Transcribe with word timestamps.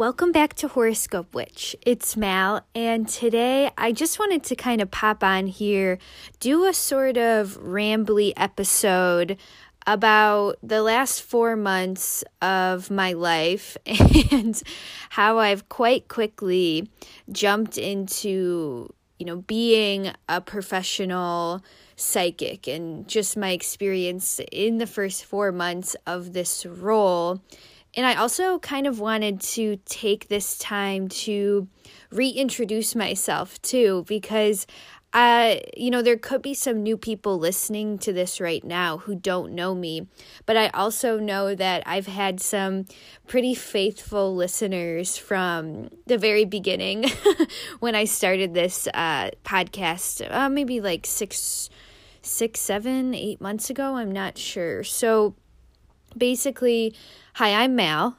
Welcome 0.00 0.32
back 0.32 0.54
to 0.54 0.68
Horoscope 0.68 1.34
Witch. 1.34 1.76
It's 1.82 2.16
Mal, 2.16 2.64
and 2.74 3.06
today 3.06 3.70
I 3.76 3.92
just 3.92 4.18
wanted 4.18 4.42
to 4.44 4.56
kind 4.56 4.80
of 4.80 4.90
pop 4.90 5.22
on 5.22 5.46
here, 5.46 5.98
do 6.38 6.64
a 6.64 6.72
sort 6.72 7.18
of 7.18 7.58
rambly 7.60 8.32
episode 8.34 9.36
about 9.86 10.56
the 10.62 10.80
last 10.80 11.20
four 11.20 11.54
months 11.54 12.24
of 12.40 12.90
my 12.90 13.12
life 13.12 13.76
and 14.32 14.62
how 15.10 15.36
I've 15.36 15.68
quite 15.68 16.08
quickly 16.08 16.88
jumped 17.30 17.76
into, 17.76 18.94
you 19.18 19.26
know, 19.26 19.42
being 19.42 20.12
a 20.30 20.40
professional 20.40 21.62
psychic 21.96 22.66
and 22.66 23.06
just 23.06 23.36
my 23.36 23.50
experience 23.50 24.40
in 24.50 24.78
the 24.78 24.86
first 24.86 25.26
four 25.26 25.52
months 25.52 25.94
of 26.06 26.32
this 26.32 26.64
role 26.64 27.42
and 27.94 28.06
I 28.06 28.14
also 28.14 28.58
kind 28.58 28.86
of 28.86 29.00
wanted 29.00 29.40
to 29.40 29.78
take 29.84 30.28
this 30.28 30.56
time 30.58 31.08
to 31.08 31.68
reintroduce 32.10 32.94
myself 32.94 33.60
too, 33.62 34.04
because 34.06 34.66
uh, 35.12 35.56
you 35.76 35.90
know, 35.90 36.02
there 36.02 36.16
could 36.16 36.40
be 36.40 36.54
some 36.54 36.82
new 36.82 36.96
people 36.96 37.36
listening 37.38 37.98
to 37.98 38.12
this 38.12 38.40
right 38.40 38.62
now 38.62 38.98
who 38.98 39.16
don't 39.16 39.52
know 39.52 39.74
me, 39.74 40.06
but 40.46 40.56
I 40.56 40.68
also 40.68 41.18
know 41.18 41.54
that 41.56 41.82
I've 41.84 42.06
had 42.06 42.40
some 42.40 42.86
pretty 43.26 43.54
faithful 43.54 44.36
listeners 44.36 45.16
from 45.16 45.90
the 46.06 46.16
very 46.16 46.44
beginning 46.44 47.06
when 47.80 47.96
I 47.96 48.04
started 48.04 48.54
this 48.54 48.86
uh, 48.94 49.30
podcast, 49.44 50.32
uh, 50.32 50.48
maybe 50.48 50.80
like 50.80 51.06
six, 51.06 51.68
six, 52.22 52.60
seven, 52.60 53.12
eight 53.12 53.40
months 53.40 53.68
ago. 53.68 53.96
I'm 53.96 54.12
not 54.12 54.38
sure. 54.38 54.84
So 54.84 55.34
basically, 56.16 56.94
Hi, 57.40 57.54
I'm 57.54 57.74
Mal. 57.74 58.18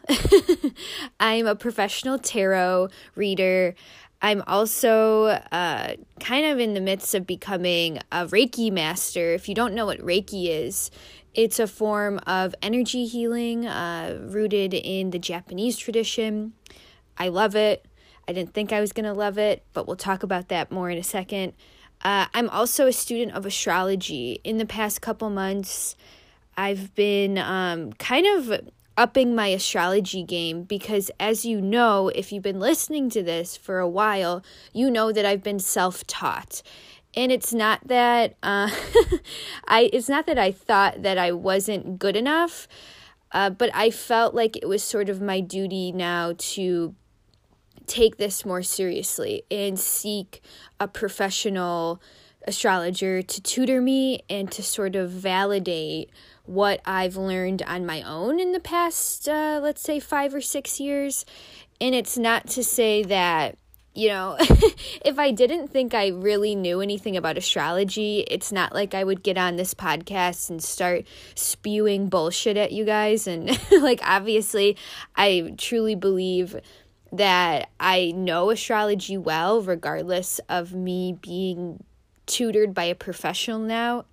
I'm 1.19 1.45
a 1.45 1.53
professional 1.53 2.17
tarot 2.17 2.89
reader. 3.13 3.75
I'm 4.19 4.41
also 4.47 5.25
uh, 5.51 5.93
kind 6.19 6.47
of 6.47 6.57
in 6.57 6.73
the 6.73 6.81
midst 6.81 7.13
of 7.13 7.27
becoming 7.27 7.99
a 8.11 8.25
Reiki 8.25 8.71
master. 8.71 9.35
If 9.35 9.47
you 9.47 9.53
don't 9.53 9.75
know 9.75 9.85
what 9.85 9.99
Reiki 9.99 10.49
is, 10.49 10.89
it's 11.35 11.59
a 11.59 11.67
form 11.67 12.19
of 12.25 12.55
energy 12.63 13.05
healing 13.05 13.67
uh, 13.67 14.17
rooted 14.23 14.73
in 14.73 15.11
the 15.11 15.19
Japanese 15.19 15.77
tradition. 15.77 16.53
I 17.15 17.27
love 17.27 17.55
it. 17.55 17.85
I 18.27 18.33
didn't 18.33 18.55
think 18.55 18.73
I 18.73 18.81
was 18.81 18.91
going 18.91 19.05
to 19.05 19.13
love 19.13 19.37
it, 19.37 19.63
but 19.73 19.85
we'll 19.85 19.97
talk 19.97 20.23
about 20.23 20.47
that 20.47 20.71
more 20.71 20.89
in 20.89 20.97
a 20.97 21.03
second. 21.03 21.53
Uh, 22.03 22.25
I'm 22.33 22.49
also 22.49 22.87
a 22.87 22.91
student 22.91 23.37
of 23.37 23.45
astrology. 23.45 24.41
In 24.43 24.57
the 24.57 24.65
past 24.65 24.99
couple 24.99 25.29
months, 25.29 25.95
I've 26.57 26.95
been 26.95 27.37
um, 27.37 27.93
kind 27.93 28.25
of 28.25 28.61
upping 29.01 29.33
my 29.33 29.47
astrology 29.47 30.21
game 30.21 30.61
because 30.61 31.09
as 31.19 31.43
you 31.43 31.59
know 31.59 32.09
if 32.09 32.31
you've 32.31 32.43
been 32.43 32.59
listening 32.59 33.09
to 33.09 33.23
this 33.23 33.57
for 33.57 33.79
a 33.79 33.89
while 33.89 34.43
you 34.73 34.91
know 34.91 35.11
that 35.11 35.25
i've 35.25 35.41
been 35.41 35.57
self-taught. 35.59 36.61
And 37.15 37.31
it's 37.31 37.51
not 37.51 37.87
that 37.87 38.37
uh, 38.43 38.69
i 39.67 39.89
it's 39.91 40.07
not 40.07 40.27
that 40.27 40.37
i 40.37 40.51
thought 40.51 41.01
that 41.01 41.17
i 41.17 41.31
wasn't 41.31 41.97
good 41.97 42.15
enough 42.15 42.67
uh, 43.31 43.49
but 43.49 43.71
i 43.73 43.89
felt 43.89 44.35
like 44.35 44.55
it 44.55 44.67
was 44.67 44.83
sort 44.83 45.09
of 45.09 45.19
my 45.19 45.39
duty 45.39 45.91
now 45.91 46.35
to 46.37 46.93
take 47.87 48.17
this 48.17 48.45
more 48.45 48.61
seriously 48.61 49.41
and 49.49 49.79
seek 49.79 50.43
a 50.79 50.87
professional 50.87 51.99
astrologer 52.47 53.23
to 53.23 53.41
tutor 53.41 53.81
me 53.81 54.21
and 54.29 54.51
to 54.51 54.61
sort 54.61 54.95
of 54.95 55.09
validate 55.09 56.11
what 56.45 56.81
I've 56.85 57.15
learned 57.15 57.61
on 57.63 57.85
my 57.85 58.01
own 58.01 58.39
in 58.39 58.51
the 58.51 58.59
past, 58.59 59.27
uh, 59.27 59.59
let's 59.61 59.81
say, 59.81 59.99
five 59.99 60.33
or 60.33 60.41
six 60.41 60.79
years. 60.79 61.25
And 61.79 61.95
it's 61.95 62.17
not 62.17 62.47
to 62.49 62.63
say 62.63 63.03
that, 63.03 63.57
you 63.93 64.09
know, 64.09 64.37
if 65.05 65.19
I 65.19 65.31
didn't 65.31 65.69
think 65.69 65.93
I 65.93 66.09
really 66.09 66.55
knew 66.55 66.81
anything 66.81 67.17
about 67.17 67.37
astrology, 67.37 68.25
it's 68.27 68.51
not 68.51 68.73
like 68.73 68.93
I 68.93 69.03
would 69.03 69.23
get 69.23 69.37
on 69.37 69.55
this 69.55 69.73
podcast 69.73 70.49
and 70.49 70.63
start 70.63 71.05
spewing 71.35 72.07
bullshit 72.07 72.57
at 72.57 72.71
you 72.71 72.85
guys. 72.85 73.27
And, 73.27 73.59
like, 73.81 74.01
obviously, 74.03 74.77
I 75.15 75.53
truly 75.57 75.95
believe 75.95 76.55
that 77.11 77.69
I 77.79 78.11
know 78.11 78.49
astrology 78.49 79.17
well, 79.17 79.61
regardless 79.61 80.39
of 80.47 80.73
me 80.73 81.17
being 81.21 81.83
tutored 82.25 82.73
by 82.73 82.85
a 82.85 82.95
professional 82.95 83.59
now. 83.59 84.05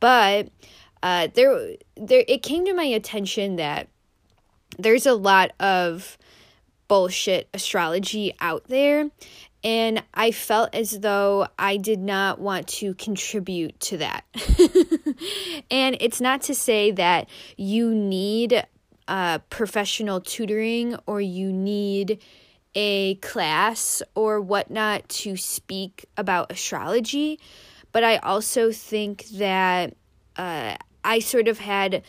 But 0.00 0.48
uh, 1.02 1.28
there 1.34 1.76
there 1.96 2.24
it 2.28 2.42
came 2.42 2.64
to 2.64 2.74
my 2.74 2.84
attention 2.84 3.56
that 3.56 3.88
there's 4.78 5.06
a 5.06 5.14
lot 5.14 5.52
of 5.60 6.16
bullshit 6.88 7.48
astrology 7.54 8.34
out 8.40 8.64
there 8.68 9.10
and 9.64 10.02
I 10.12 10.32
felt 10.32 10.74
as 10.74 11.00
though 11.00 11.46
I 11.58 11.76
did 11.76 12.00
not 12.00 12.40
want 12.40 12.66
to 12.68 12.94
contribute 12.94 13.78
to 13.80 13.98
that. 13.98 14.24
and 15.70 15.96
it's 16.00 16.20
not 16.20 16.42
to 16.42 16.54
say 16.54 16.90
that 16.90 17.28
you 17.56 17.94
need 17.94 18.66
uh, 19.06 19.38
professional 19.50 20.20
tutoring 20.20 20.96
or 21.06 21.20
you 21.20 21.52
need 21.52 22.20
a 22.74 23.16
class 23.16 24.02
or 24.14 24.40
whatnot 24.40 25.08
to 25.08 25.36
speak 25.36 26.06
about 26.16 26.50
astrology, 26.50 27.38
but 27.92 28.02
I 28.02 28.16
also 28.16 28.72
think 28.72 29.26
that 29.34 29.94
uh, 30.36 30.76
I 31.04 31.18
sort 31.18 31.48
of 31.48 31.58
had 31.58 32.02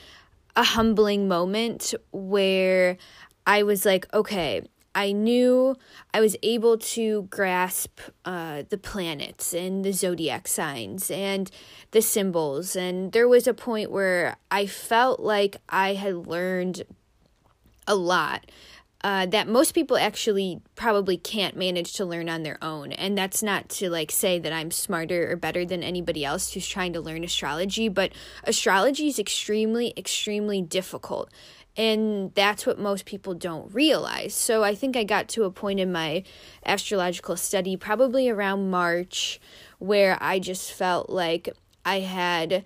a 0.55 0.63
humbling 0.63 1.27
moment 1.27 1.93
where 2.11 2.97
I 3.45 3.63
was 3.63 3.85
like, 3.85 4.11
okay, 4.13 4.61
I 4.95 5.11
knew 5.11 5.75
I 6.13 6.21
was 6.21 6.35
able 6.43 6.77
to 6.77 7.23
grasp 7.23 7.99
uh, 8.25 8.63
the 8.69 8.77
planets 8.77 9.53
and 9.53 9.83
the 9.83 9.91
zodiac 9.91 10.47
signs 10.47 11.09
and 11.09 11.49
the 11.91 12.01
symbols. 12.01 12.75
And 12.75 13.11
there 13.11 13.27
was 13.27 13.47
a 13.47 13.53
point 13.53 13.89
where 13.89 14.37
I 14.51 14.67
felt 14.67 15.19
like 15.19 15.57
I 15.67 15.95
had 15.95 16.27
learned 16.27 16.83
a 17.87 17.95
lot 17.95 18.45
uh, 19.03 19.25
that 19.25 19.47
most 19.49 19.73
people 19.73 19.97
actually 19.97 20.61
probably 20.75 21.17
can't 21.17 21.57
manage 21.57 21.93
to 21.93 22.05
learn 22.05 22.29
on 22.29 22.43
their 22.43 22.57
own. 22.63 22.93
And 22.93 23.17
that's 23.17 23.43
not 23.43 23.67
to 23.69 23.89
like 23.89 24.11
say 24.11 24.39
that 24.39 24.53
I'm 24.53 24.71
smarter 24.71 25.29
or 25.29 25.35
better 25.35 25.65
than 25.65 25.83
anybody 25.83 26.23
else 26.23 26.53
who's 26.53 26.67
trying 26.67 26.93
to 26.93 27.01
learn 27.01 27.23
astrology, 27.23 27.89
but 27.89 28.13
astrology 28.45 29.07
is 29.07 29.19
extremely, 29.19 29.93
extremely 29.97 30.61
difficult. 30.61 31.29
And 31.75 32.33
that's 32.35 32.65
what 32.65 32.79
most 32.79 33.05
people 33.05 33.33
don't 33.33 33.73
realize. 33.73 34.33
So 34.35 34.63
I 34.63 34.75
think 34.75 34.95
I 34.95 35.03
got 35.03 35.27
to 35.29 35.43
a 35.43 35.51
point 35.51 35.79
in 35.79 35.91
my 35.91 36.23
astrological 36.65 37.35
study, 37.35 37.75
probably 37.75 38.29
around 38.29 38.69
March, 38.69 39.41
where 39.79 40.17
I 40.21 40.39
just 40.39 40.71
felt 40.71 41.09
like 41.09 41.49
I 41.83 42.01
had 42.01 42.63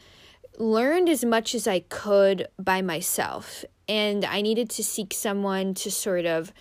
learned 0.60 1.10
as 1.10 1.24
much 1.24 1.56
as 1.56 1.68
I 1.68 1.80
could 1.80 2.48
by 2.60 2.82
myself 2.82 3.64
and 3.88 4.26
I 4.26 4.42
needed 4.42 4.70
to 4.72 4.84
seek 4.84 5.14
someone 5.14 5.74
to 5.76 5.92
sort 5.92 6.26
of 6.26 6.52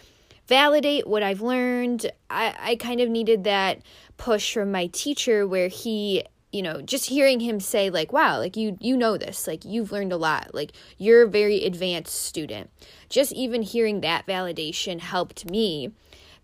validate 0.47 1.06
what 1.06 1.22
I've 1.22 1.41
learned. 1.41 2.10
I, 2.31 2.54
I 2.59 2.76
kind 2.76 3.00
of 3.00 3.09
needed 3.09 3.44
that 3.44 3.82
push 4.16 4.54
from 4.54 4.70
my 4.70 4.87
teacher 4.87 5.47
where 5.47 5.69
he 5.69 6.25
you 6.53 6.62
know 6.62 6.81
just 6.81 7.06
hearing 7.06 7.41
him 7.41 7.60
say 7.60 7.91
like 7.91 8.12
wow 8.12 8.38
like 8.38 8.56
you 8.56 8.78
you 8.81 8.97
know 8.97 9.19
this 9.19 9.47
like 9.47 9.65
you've 9.65 9.92
learned 9.92 10.12
a 10.12 10.16
lot 10.16 10.54
like 10.54 10.72
you're 10.97 11.25
a 11.25 11.28
very 11.28 11.65
advanced 11.65 12.15
student 12.15 12.70
just 13.09 13.32
even 13.32 13.62
hearing 13.62 14.00
that 14.00 14.26
validation 14.26 15.00
helped 15.00 15.50
me 15.50 15.91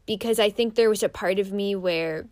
because 0.04 0.38
i 0.38 0.50
think 0.50 0.74
there 0.74 0.90
was 0.90 1.02
a 1.02 1.08
part 1.08 1.38
of 1.38 1.52
me 1.52 1.74
where 1.74 2.26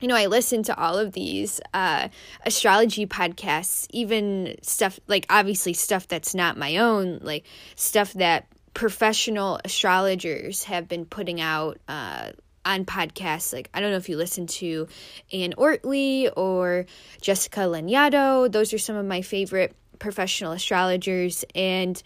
you 0.00 0.08
know, 0.08 0.14
I 0.14 0.26
listen 0.26 0.62
to 0.64 0.76
all 0.76 0.98
of 0.98 1.12
these 1.12 1.60
uh, 1.74 2.08
astrology 2.46 3.06
podcasts, 3.06 3.86
even 3.90 4.56
stuff 4.62 5.00
like 5.06 5.26
obviously 5.28 5.72
stuff 5.72 6.06
that's 6.06 6.34
not 6.34 6.56
my 6.56 6.76
own, 6.76 7.18
like 7.22 7.44
stuff 7.74 8.12
that 8.14 8.46
professional 8.74 9.60
astrologers 9.64 10.64
have 10.64 10.88
been 10.88 11.04
putting 11.04 11.40
out 11.40 11.78
uh, 11.88 12.30
on 12.64 12.84
podcasts. 12.84 13.52
Like, 13.52 13.70
I 13.74 13.80
don't 13.80 13.90
know 13.90 13.96
if 13.96 14.08
you 14.08 14.16
listen 14.16 14.46
to 14.46 14.86
Anne 15.32 15.54
Ortelee 15.58 16.30
or 16.36 16.86
Jessica 17.20 17.60
Lanyadoo. 17.60 18.52
Those 18.52 18.72
are 18.72 18.78
some 18.78 18.94
of 18.94 19.04
my 19.04 19.22
favorite 19.22 19.74
professional 19.98 20.52
astrologers. 20.52 21.44
And 21.56 22.00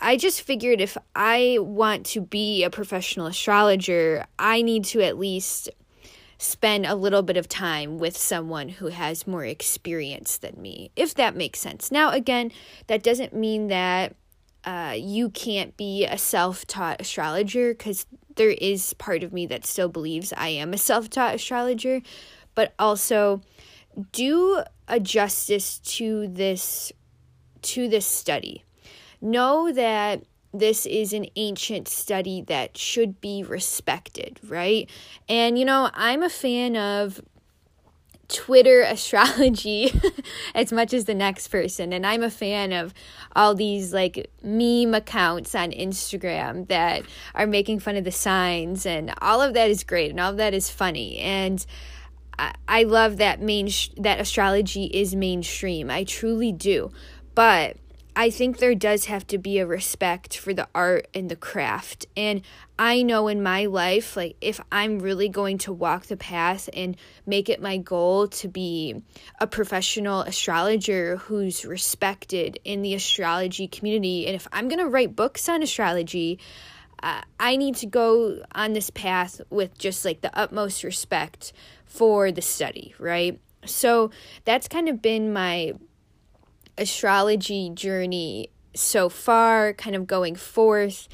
I 0.00 0.16
just 0.16 0.42
figured 0.42 0.80
if 0.80 0.96
I 1.14 1.58
want 1.60 2.06
to 2.06 2.20
be 2.20 2.64
a 2.64 2.70
professional 2.70 3.26
astrologer, 3.26 4.26
I 4.38 4.62
need 4.62 4.86
to 4.86 5.02
at 5.02 5.18
least 5.18 5.70
spend 6.38 6.86
a 6.86 6.94
little 6.94 7.22
bit 7.22 7.36
of 7.36 7.48
time 7.48 7.98
with 7.98 8.16
someone 8.16 8.68
who 8.68 8.88
has 8.88 9.26
more 9.26 9.44
experience 9.44 10.36
than 10.36 10.60
me, 10.60 10.90
if 10.96 11.14
that 11.14 11.34
makes 11.34 11.60
sense. 11.60 11.90
Now, 11.90 12.10
again, 12.10 12.52
that 12.88 13.02
doesn't 13.02 13.34
mean 13.34 13.68
that 13.68 14.14
uh, 14.64 14.94
you 14.96 15.30
can't 15.30 15.76
be 15.76 16.04
a 16.04 16.18
self 16.18 16.66
taught 16.66 17.00
astrologer 17.00 17.72
because 17.72 18.04
there 18.34 18.50
is 18.50 18.94
part 18.94 19.22
of 19.22 19.32
me 19.32 19.46
that 19.46 19.64
still 19.64 19.88
believes 19.88 20.32
I 20.36 20.48
am 20.48 20.74
a 20.74 20.78
self 20.78 21.08
taught 21.08 21.36
astrologer, 21.36 22.02
but 22.54 22.74
also 22.78 23.40
do 24.12 24.62
a 24.88 25.00
justice 25.00 25.78
to 25.78 26.28
this 26.28 26.92
to 27.62 27.88
this 27.88 28.06
study. 28.06 28.64
Know 29.20 29.72
that 29.72 30.22
this 30.58 30.86
is 30.86 31.12
an 31.12 31.26
ancient 31.36 31.88
study 31.88 32.42
that 32.42 32.76
should 32.76 33.20
be 33.20 33.42
respected, 33.42 34.40
right? 34.46 34.88
And, 35.28 35.58
you 35.58 35.64
know, 35.64 35.90
I'm 35.94 36.22
a 36.22 36.28
fan 36.28 36.76
of 36.76 37.20
Twitter 38.28 38.82
astrology 38.88 40.00
as 40.54 40.72
much 40.72 40.92
as 40.92 41.04
the 41.04 41.14
next 41.14 41.48
person. 41.48 41.92
And 41.92 42.06
I'm 42.06 42.22
a 42.22 42.30
fan 42.30 42.72
of 42.72 42.92
all 43.34 43.54
these 43.54 43.92
like 43.92 44.30
meme 44.42 44.94
accounts 44.94 45.54
on 45.54 45.70
Instagram 45.72 46.68
that 46.68 47.02
are 47.34 47.46
making 47.46 47.80
fun 47.80 47.96
of 47.96 48.04
the 48.04 48.12
signs, 48.12 48.86
and 48.86 49.12
all 49.20 49.40
of 49.40 49.54
that 49.54 49.70
is 49.70 49.84
great 49.84 50.10
and 50.10 50.20
all 50.20 50.30
of 50.30 50.36
that 50.38 50.54
is 50.54 50.70
funny. 50.70 51.18
And 51.18 51.64
I, 52.38 52.54
I 52.68 52.82
love 52.84 53.18
that 53.18 53.40
main 53.40 53.68
that 53.96 54.20
astrology 54.20 54.84
is 54.86 55.14
mainstream. 55.14 55.90
I 55.90 56.04
truly 56.04 56.52
do. 56.52 56.90
But 57.34 57.76
I 58.18 58.30
think 58.30 58.56
there 58.56 58.74
does 58.74 59.04
have 59.04 59.26
to 59.26 59.36
be 59.36 59.58
a 59.58 59.66
respect 59.66 60.38
for 60.38 60.54
the 60.54 60.66
art 60.74 61.06
and 61.12 61.30
the 61.30 61.36
craft. 61.36 62.06
And 62.16 62.40
I 62.78 63.02
know 63.02 63.28
in 63.28 63.42
my 63.42 63.66
life, 63.66 64.16
like, 64.16 64.36
if 64.40 64.58
I'm 64.72 65.00
really 65.00 65.28
going 65.28 65.58
to 65.58 65.72
walk 65.72 66.06
the 66.06 66.16
path 66.16 66.70
and 66.72 66.96
make 67.26 67.50
it 67.50 67.60
my 67.60 67.76
goal 67.76 68.28
to 68.28 68.48
be 68.48 69.02
a 69.38 69.46
professional 69.46 70.22
astrologer 70.22 71.18
who's 71.18 71.66
respected 71.66 72.58
in 72.64 72.80
the 72.80 72.94
astrology 72.94 73.68
community, 73.68 74.26
and 74.26 74.34
if 74.34 74.48
I'm 74.50 74.68
going 74.68 74.78
to 74.78 74.88
write 74.88 75.14
books 75.14 75.46
on 75.50 75.62
astrology, 75.62 76.38
uh, 77.02 77.20
I 77.38 77.56
need 77.56 77.76
to 77.76 77.86
go 77.86 78.40
on 78.54 78.72
this 78.72 78.88
path 78.88 79.42
with 79.50 79.76
just 79.76 80.06
like 80.06 80.22
the 80.22 80.34
utmost 80.36 80.84
respect 80.84 81.52
for 81.84 82.32
the 82.32 82.40
study, 82.40 82.94
right? 82.98 83.38
So 83.66 84.10
that's 84.46 84.68
kind 84.68 84.88
of 84.88 85.02
been 85.02 85.34
my 85.34 85.74
astrology 86.78 87.70
journey 87.70 88.50
so 88.74 89.08
far, 89.08 89.72
kind 89.72 89.96
of 89.96 90.06
going 90.06 90.36
forth. 90.36 91.08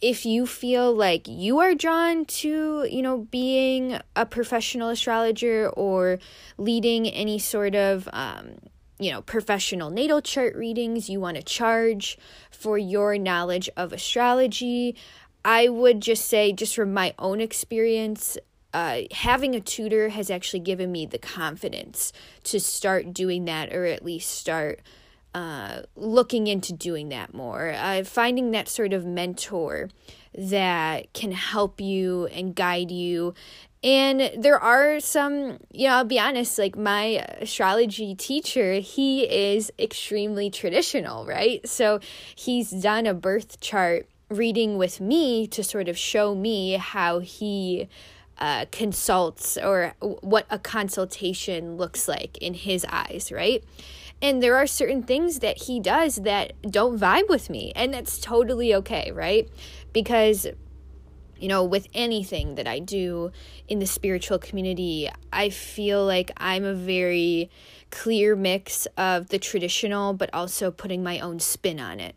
If 0.00 0.24
you 0.24 0.46
feel 0.46 0.94
like 0.94 1.28
you 1.28 1.58
are 1.58 1.74
drawn 1.74 2.24
to, 2.24 2.86
you 2.90 3.02
know, 3.02 3.28
being 3.30 4.00
a 4.16 4.24
professional 4.24 4.88
astrologer 4.88 5.68
or 5.70 6.18
leading 6.56 7.06
any 7.06 7.38
sort 7.38 7.74
of, 7.74 8.08
um, 8.12 8.56
you 8.98 9.10
know, 9.10 9.20
professional 9.22 9.90
natal 9.90 10.22
chart 10.22 10.54
readings, 10.56 11.10
you 11.10 11.20
want 11.20 11.36
to 11.36 11.42
charge 11.42 12.18
for 12.50 12.78
your 12.78 13.18
knowledge 13.18 13.68
of 13.76 13.92
astrology, 13.92 14.96
I 15.44 15.68
would 15.68 16.00
just 16.00 16.26
say, 16.26 16.52
just 16.52 16.74
from 16.74 16.92
my 16.92 17.14
own 17.18 17.40
experience, 17.40 18.38
uh, 18.72 19.02
having 19.12 19.54
a 19.54 19.60
tutor 19.60 20.10
has 20.10 20.30
actually 20.30 20.60
given 20.60 20.92
me 20.92 21.06
the 21.06 21.18
confidence 21.18 22.12
to 22.44 22.60
start 22.60 23.12
doing 23.12 23.44
that 23.46 23.72
or 23.72 23.84
at 23.84 24.04
least 24.04 24.30
start 24.30 24.80
uh, 25.34 25.82
looking 25.96 26.46
into 26.46 26.72
doing 26.72 27.08
that 27.10 27.32
more. 27.34 27.72
Uh, 27.76 28.02
finding 28.04 28.50
that 28.50 28.68
sort 28.68 28.92
of 28.92 29.04
mentor 29.04 29.88
that 30.36 31.12
can 31.12 31.32
help 31.32 31.80
you 31.80 32.26
and 32.26 32.54
guide 32.54 32.90
you. 32.90 33.34
And 33.82 34.30
there 34.36 34.58
are 34.58 35.00
some, 35.00 35.58
you 35.72 35.88
know, 35.88 35.94
I'll 35.94 36.04
be 36.04 36.18
honest, 36.18 36.58
like 36.58 36.76
my 36.76 37.24
astrology 37.40 38.14
teacher, 38.14 38.74
he 38.74 39.22
is 39.22 39.72
extremely 39.78 40.50
traditional, 40.50 41.24
right? 41.24 41.66
So 41.66 42.00
he's 42.34 42.70
done 42.70 43.06
a 43.06 43.14
birth 43.14 43.60
chart 43.60 44.08
reading 44.28 44.76
with 44.78 45.00
me 45.00 45.46
to 45.48 45.64
sort 45.64 45.88
of 45.88 45.98
show 45.98 46.34
me 46.34 46.74
how 46.74 47.18
he 47.20 47.88
uh, 48.40 48.66
consults 48.72 49.58
or 49.58 49.94
what 50.00 50.46
a 50.50 50.58
consultation 50.58 51.76
looks 51.76 52.08
like 52.08 52.38
in 52.38 52.54
his 52.54 52.86
eyes, 52.88 53.30
right? 53.30 53.62
And 54.22 54.42
there 54.42 54.56
are 54.56 54.66
certain 54.66 55.02
things 55.02 55.38
that 55.38 55.62
he 55.62 55.80
does 55.80 56.16
that 56.16 56.52
don't 56.62 56.98
vibe 56.98 57.28
with 57.28 57.48
me, 57.48 57.72
and 57.74 57.92
that's 57.92 58.18
totally 58.18 58.74
okay, 58.74 59.10
right? 59.12 59.48
Because 59.92 60.46
you 61.38 61.48
know, 61.48 61.64
with 61.64 61.88
anything 61.94 62.56
that 62.56 62.68
I 62.68 62.80
do 62.80 63.32
in 63.66 63.78
the 63.78 63.86
spiritual 63.86 64.38
community, 64.38 65.08
I 65.32 65.48
feel 65.48 66.04
like 66.04 66.30
I'm 66.36 66.64
a 66.64 66.74
very 66.74 67.50
clear 67.90 68.36
mix 68.36 68.86
of 68.98 69.28
the 69.28 69.38
traditional, 69.38 70.12
but 70.12 70.28
also 70.34 70.70
putting 70.70 71.02
my 71.02 71.18
own 71.18 71.40
spin 71.40 71.80
on 71.80 71.98
it. 71.98 72.14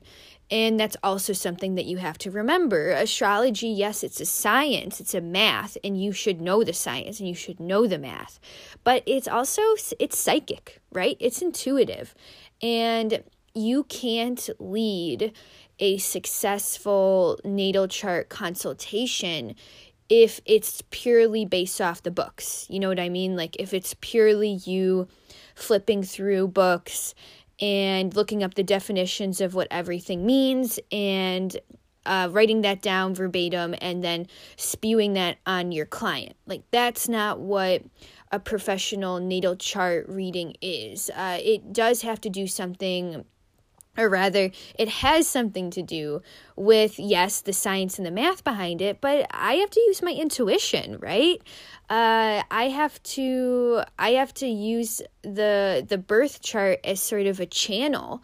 And 0.54 0.80
that's 0.80 0.96
also 1.02 1.34
something 1.34 1.74
that 1.76 1.86
you 1.86 1.98
have 1.98 2.20
to 2.20 2.30
remember. 2.30 2.92
Astrology, 2.92 3.70
yes, 3.70 4.04
it's 4.04 4.22
a 4.22 4.26
science, 4.26 5.00
it's 5.00 5.16
a 5.16 5.20
math, 5.20 5.80
and 5.84 6.00
you 6.00 6.12
should 6.12 6.40
know 6.40 6.64
the 6.64 6.74
science 6.74 7.20
and 7.20 7.28
you 7.28 7.34
should 7.34 7.60
know 7.60 7.88
the 7.88 7.98
math. 7.98 8.40
But 8.84 9.02
it's 9.08 9.28
also 9.28 9.64
it's 10.00 10.16
psychic, 10.16 10.80
right? 10.92 11.18
It's 11.20 11.42
intuitive. 11.42 12.14
And 12.62 13.24
you 13.56 13.86
can't 13.86 14.48
lead 14.60 15.34
a 15.80 15.98
successful 15.98 17.40
natal 17.44 17.88
chart 17.88 18.30
consultation 18.30 19.56
if 20.08 20.40
it's 20.46 20.84
purely 20.92 21.46
based 21.46 21.82
off 21.82 22.04
the 22.04 22.12
books. 22.12 22.68
You 22.70 22.80
know 22.80 22.90
what 22.90 23.00
I 23.00 23.10
mean? 23.10 23.36
Like 23.36 23.56
if 23.58 23.74
it's 23.74 23.96
purely 24.02 24.60
you 24.66 25.08
flipping 25.56 26.04
through 26.04 26.50
books 26.50 27.16
and 27.64 28.14
looking 28.14 28.44
up 28.44 28.56
the 28.56 28.64
definitions 28.64 29.40
of 29.40 29.56
what 29.56 29.70
everything 29.72 30.26
means 30.26 30.82
and 30.92 31.58
uh, 32.06 32.28
writing 32.30 32.60
that 32.60 32.82
down 32.82 33.16
verbatim 33.16 33.74
and 33.80 34.04
then 34.04 34.28
spewing 34.58 35.14
that 35.14 35.38
on 35.46 35.72
your 35.72 35.86
client. 35.86 36.36
Like, 36.46 36.64
that's 36.72 37.08
not 37.08 37.40
what 37.40 37.82
a 38.34 38.40
professional 38.40 39.22
natal 39.22 39.56
chart 39.56 40.10
reading 40.10 40.58
is. 40.62 41.10
Uh, 41.16 41.40
it 41.42 41.72
does 41.72 42.02
have 42.02 42.20
to 42.20 42.30
do 42.30 42.48
something 42.48 43.24
or 43.98 44.10
rather, 44.10 44.52
it 44.78 44.90
has 44.90 45.28
something 45.28 45.70
to 45.72 45.82
do 45.82 46.22
with, 46.56 46.98
yes, 46.98 47.42
the 47.42 47.54
science 47.54 47.98
and 47.98 48.06
the 48.06 48.12
math 48.12 48.44
behind 48.44 48.82
it, 48.82 49.02
but 49.02 49.28
I 49.32 49.56
have 49.56 49.70
to 49.72 49.80
use 49.82 50.02
my 50.02 50.12
intuition, 50.12 50.98
right? 51.00 51.42
Uh, 51.90 52.42
I 52.50 52.70
have 52.70 53.02
to 53.04 53.84
I 54.00 54.12
have 54.12 54.34
to 54.36 54.48
use 54.48 55.02
the 55.22 55.86
the 55.88 55.98
birth 55.98 56.42
chart 56.42 56.80
as 56.84 57.00
sort 57.02 57.28
of 57.28 57.40
a 57.40 57.46
channel 57.46 58.24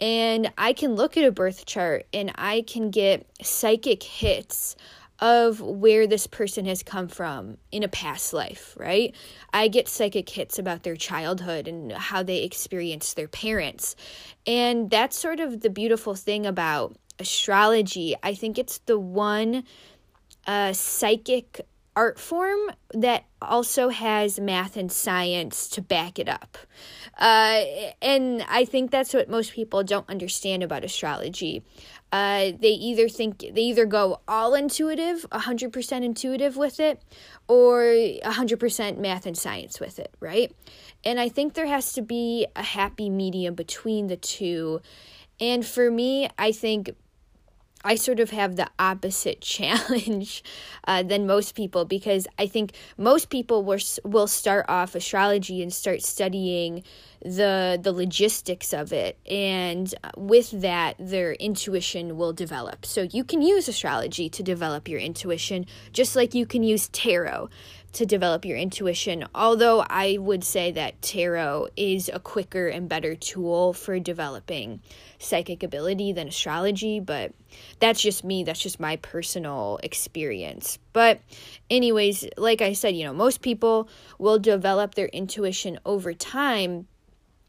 and 0.00 0.52
I 0.56 0.72
can 0.72 0.94
look 0.94 1.16
at 1.16 1.24
a 1.24 1.32
birth 1.32 1.66
chart 1.66 2.06
and 2.12 2.30
I 2.36 2.62
can 2.62 2.90
get 2.90 3.26
psychic 3.42 4.02
hits 4.02 4.76
of 5.20 5.60
where 5.60 6.06
this 6.06 6.26
person 6.26 6.64
has 6.66 6.82
come 6.82 7.08
from 7.08 7.56
in 7.72 7.82
a 7.82 7.88
past 7.88 8.32
life, 8.32 8.74
right? 8.78 9.14
I 9.52 9.68
get 9.68 9.88
psychic 9.88 10.28
hits 10.28 10.58
about 10.58 10.84
their 10.84 10.96
childhood 10.96 11.66
and 11.66 11.92
how 11.92 12.22
they 12.22 12.42
experienced 12.42 13.16
their 13.16 13.28
parents. 13.28 13.96
And 14.46 14.90
that's 14.90 15.18
sort 15.18 15.40
of 15.40 15.60
the 15.60 15.70
beautiful 15.70 16.14
thing 16.14 16.46
about 16.46 16.96
astrology. 17.18 18.14
I 18.22 18.34
think 18.34 18.58
it's 18.58 18.78
the 18.78 18.98
one 18.98 19.64
uh, 20.46 20.72
psychic 20.72 21.66
art 21.98 22.20
form 22.20 22.60
that 22.94 23.24
also 23.42 23.88
has 23.88 24.38
math 24.38 24.76
and 24.76 24.90
science 24.90 25.68
to 25.68 25.82
back 25.82 26.20
it 26.20 26.28
up. 26.28 26.56
Uh, 27.18 27.64
and 28.00 28.44
I 28.48 28.64
think 28.64 28.92
that's 28.92 29.12
what 29.12 29.28
most 29.28 29.52
people 29.52 29.82
don't 29.82 30.08
understand 30.08 30.62
about 30.62 30.84
astrology. 30.84 31.64
Uh, 32.10 32.52
they 32.58 32.70
either 32.70 33.08
think 33.08 33.38
they 33.40 33.60
either 33.60 33.84
go 33.84 34.20
all 34.26 34.54
intuitive, 34.54 35.26
100% 35.30 36.04
intuitive 36.04 36.56
with 36.56 36.80
it, 36.80 37.02
or 37.48 37.82
100% 37.82 38.98
math 38.98 39.26
and 39.26 39.36
science 39.36 39.78
with 39.78 39.98
it, 39.98 40.14
right? 40.18 40.54
And 41.04 41.20
I 41.20 41.28
think 41.28 41.54
there 41.54 41.66
has 41.66 41.92
to 41.94 42.02
be 42.02 42.46
a 42.56 42.62
happy 42.62 43.10
medium 43.10 43.54
between 43.54 44.06
the 44.06 44.16
two. 44.16 44.80
And 45.38 45.66
for 45.66 45.90
me, 45.90 46.30
I 46.38 46.52
think 46.52 46.94
I 47.84 47.94
sort 47.94 48.20
of 48.20 48.30
have 48.30 48.56
the 48.56 48.68
opposite 48.78 49.40
challenge 49.56 50.42
uh, 50.86 51.02
than 51.02 51.26
most 51.26 51.54
people 51.54 51.84
because 51.84 52.26
I 52.38 52.46
think 52.46 52.72
most 52.96 53.30
people 53.30 53.64
will, 53.64 53.78
will 54.04 54.26
start 54.26 54.66
off 54.68 54.94
astrology 54.94 55.62
and 55.62 55.72
start 55.72 56.02
studying 56.02 56.82
the 57.20 57.78
the 57.82 57.92
logistics 57.92 58.72
of 58.72 58.92
it. 58.92 59.18
And 59.28 59.92
with 60.16 60.50
that 60.60 60.94
their 60.98 61.32
intuition 61.32 62.16
will 62.16 62.32
develop. 62.32 62.86
So 62.86 63.02
you 63.02 63.24
can 63.24 63.42
use 63.42 63.68
astrology 63.68 64.28
to 64.28 64.42
develop 64.42 64.88
your 64.88 65.00
intuition 65.00 65.66
just 65.92 66.14
like 66.14 66.34
you 66.34 66.46
can 66.46 66.62
use 66.62 66.88
tarot 66.88 67.48
to 67.92 68.04
develop 68.06 68.44
your 68.44 68.56
intuition 68.56 69.24
although 69.34 69.84
i 69.88 70.16
would 70.18 70.44
say 70.44 70.70
that 70.70 71.00
tarot 71.02 71.68
is 71.76 72.10
a 72.12 72.18
quicker 72.18 72.68
and 72.68 72.88
better 72.88 73.14
tool 73.14 73.72
for 73.72 73.98
developing 73.98 74.80
psychic 75.18 75.62
ability 75.62 76.12
than 76.12 76.28
astrology 76.28 77.00
but 77.00 77.32
that's 77.80 78.00
just 78.00 78.24
me 78.24 78.44
that's 78.44 78.60
just 78.60 78.78
my 78.78 78.96
personal 78.96 79.78
experience 79.82 80.78
but 80.92 81.20
anyways 81.70 82.26
like 82.36 82.60
i 82.60 82.72
said 82.72 82.94
you 82.94 83.04
know 83.04 83.12
most 83.12 83.40
people 83.40 83.88
will 84.18 84.38
develop 84.38 84.94
their 84.94 85.08
intuition 85.08 85.78
over 85.84 86.12
time 86.12 86.86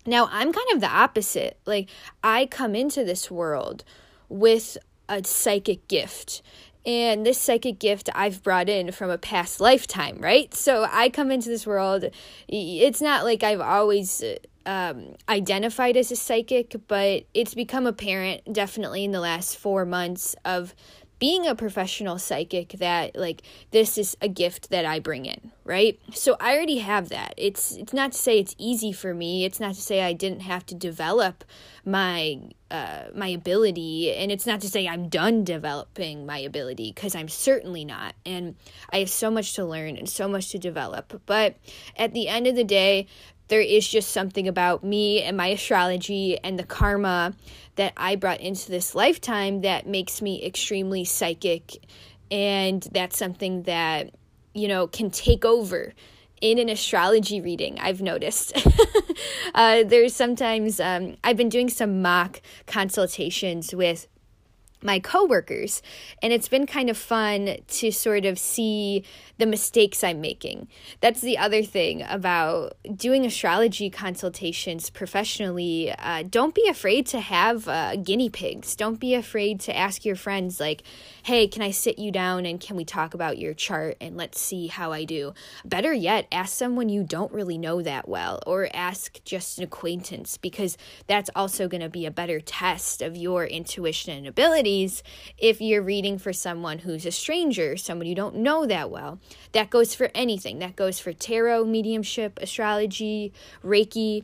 now, 0.06 0.28
I'm 0.32 0.52
kind 0.52 0.68
of 0.74 0.82
the 0.82 0.90
opposite. 0.90 1.60
Like, 1.66 1.90
I 2.24 2.46
come 2.46 2.74
into 2.74 3.04
this 3.04 3.30
world 3.30 3.84
with 4.28 4.78
a 5.08 5.24
psychic 5.24 5.88
gift. 5.88 6.42
And 6.86 7.26
this 7.26 7.40
psychic 7.40 7.78
gift 7.78 8.10
I've 8.16 8.42
brought 8.42 8.70
in 8.70 8.92
from 8.92 9.10
a 9.10 9.18
past 9.18 9.60
lifetime, 9.60 10.18
right? 10.20 10.54
So 10.54 10.88
I 10.90 11.10
come 11.10 11.30
into 11.30 11.50
this 11.50 11.68
world. 11.68 12.06
It's 12.48 13.02
not 13.02 13.26
like 13.26 13.44
I've 13.44 13.62
always 13.62 14.24
um, 14.66 15.16
identified 15.28 15.98
as 15.98 16.12
a 16.12 16.16
psychic, 16.16 16.76
but 16.88 17.24
it's 17.34 17.54
become 17.54 17.88
apparent 17.88 18.54
definitely 18.54 19.04
in 19.04 19.12
the 19.12 19.20
last 19.20 19.58
four 19.58 19.86
months 19.86 20.36
of 20.46 20.76
being 21.20 21.46
a 21.46 21.54
professional 21.54 22.18
psychic 22.18 22.70
that 22.80 23.16
like 23.16 23.44
this 23.72 23.98
is 23.98 24.18
a 24.22 24.28
gift 24.28 24.70
that 24.70 24.86
I 24.86 25.00
bring 25.00 25.26
in, 25.26 25.52
right? 25.66 26.00
So 26.14 26.38
I 26.40 26.56
already 26.56 26.78
have 26.80 27.10
that. 27.10 27.34
It's 27.38 27.74
it's 27.74 27.94
not 27.94 28.14
to 28.14 28.18
say 28.18 28.40
it's 28.40 28.56
easy 28.58 28.92
for 28.94 29.14
me. 29.14 29.46
It's 29.46 29.60
not 29.60 29.76
to 29.76 29.82
say 29.82 30.02
I 30.02 30.14
didn't 30.14 30.42
have 30.42 30.66
to 30.68 30.76
develop 30.76 31.44
my 31.86 32.40
uh, 32.72 33.06
my 33.14 33.28
ability, 33.28 34.14
and 34.16 34.32
it's 34.32 34.46
not 34.46 34.62
to 34.62 34.70
say 34.70 34.88
I'm 34.88 35.10
done 35.10 35.44
developing 35.44 36.26
my 36.26 36.38
ability 36.38 36.94
because 36.94 37.16
I'm 37.16 37.30
certainly 37.30 37.84
not. 37.84 38.16
And 38.26 38.56
I 38.92 39.00
have 39.00 39.10
so 39.10 39.30
much 39.30 39.54
to 39.56 39.66
learn 39.66 39.98
and 39.98 40.08
so 40.08 40.28
much 40.28 40.50
to 40.52 40.58
develop. 40.58 41.22
But 41.26 41.58
at 41.98 42.14
the 42.14 42.28
end 42.28 42.48
of 42.48 42.56
the 42.56 42.64
day, 42.64 43.08
there 43.50 43.62
is 43.62 43.88
just 43.88 44.12
something 44.12 44.48
about 44.48 44.84
me 44.84 45.22
and 45.22 45.36
my 45.36 45.48
astrology 45.48 46.40
and 46.44 46.58
the 46.58 46.64
karma 46.64 47.34
that 47.76 47.94
I 47.98 48.16
brought 48.16 48.40
into 48.40 48.72
this 48.72 48.96
lifetime 48.96 49.62
that 49.62 49.88
makes 49.88 50.22
me 50.22 50.44
extremely 50.44 51.04
psychic. 51.04 51.86
And 52.32 52.88
that's 52.92 53.18
something 53.18 53.64
that, 53.64 54.12
you 54.54 54.68
know, 54.68 54.88
can 54.88 55.10
take 55.10 55.46
over 55.46 55.94
in 56.42 56.58
an 56.58 56.70
astrology 56.70 57.42
reading, 57.42 57.80
I've 57.80 58.02
noticed. 58.02 58.54
uh, 59.56 59.84
there's 59.84 60.14
sometimes, 60.14 60.80
um, 60.80 61.18
I've 61.24 61.36
been 61.36 61.50
doing 61.50 61.70
some 61.70 62.02
mock 62.02 62.42
consultations 62.66 63.74
with 63.74 64.08
my 64.82 65.00
coworkers 65.00 65.82
and 66.22 66.32
it's 66.32 66.48
been 66.48 66.66
kind 66.66 66.90
of 66.90 66.98
fun 66.98 67.58
to 67.68 67.92
sort 67.92 68.26
of 68.26 68.40
see 68.40 69.04
the 69.38 69.46
mistakes 69.46 70.04
I'm 70.04 70.22
making. 70.22 70.68
That's 71.02 71.22
the 71.22 71.38
other 71.38 71.64
thing 71.64 72.04
about 72.08 72.76
doing 72.96 73.26
astrology 73.26 73.90
consultations 73.90 74.90
professionally. 74.90 75.94
Uh, 75.98 76.24
don't 76.30 76.54
be 76.54 76.68
afraid 76.68 77.06
to 77.08 77.20
have 77.20 77.68
uh, 77.68 77.96
guinea 77.96 78.30
pigs. 78.30 78.76
Don't 78.76 79.00
be 79.00 79.16
afraid 79.16 79.60
to 79.62 79.76
ask 79.76 80.06
your 80.06 80.16
friends, 80.16 80.60
like, 80.60 80.84
hey, 81.24 81.48
can 81.48 81.62
I 81.62 81.72
sit 81.72 82.00
you 82.00 82.12
down 82.12 82.46
and 82.46 82.60
can 82.60 82.76
we 82.76 82.86
talk 82.86 83.14
about 83.14 83.38
your 83.38 83.54
chart 83.54 83.98
and 84.02 84.18
let's 84.18 84.40
see 84.40 84.68
how 84.68 84.92
I 84.92 85.06
do? 85.06 85.34
Better 85.64 85.94
yet, 85.94 86.28
ask 86.32 86.58
someone 86.58 86.90
you 86.90 87.04
don't 87.04 87.32
really 87.32 87.58
know 87.58 87.82
that 87.82 88.08
well 88.08 88.42
or 88.46 88.70
ask 88.74 89.24
just 89.24 89.58
an 89.58 89.64
acquaintance 89.64 90.38
because 90.38 90.78
that's 91.08 91.30
also 91.36 91.68
going 91.68 91.82
to 91.82 91.90
be 91.90 92.06
a 92.06 92.12
better 92.12 92.40
test 92.40 93.02
of 93.02 93.16
your 93.16 93.46
intuition 93.46 94.18
and 94.18 94.28
if 95.38 95.62
you're 95.62 95.82
reading 95.82 96.18
for 96.18 96.34
someone 96.34 96.80
who's 96.80 97.06
a 97.06 97.12
stranger, 97.12 97.78
someone 97.78 98.08
you 98.08 98.16
don't 98.16 98.36
know 98.36 98.66
that 98.66 98.90
well. 98.90 99.20
That 99.52 99.70
goes 99.70 99.96
for 99.96 100.10
anything. 100.14 100.60
That 100.60 100.76
goes 100.76 101.00
for 101.00 101.14
tarot, 101.14 101.66
mediumship, 101.66 102.40
astrology, 102.42 103.34
Reiki. 103.64 104.24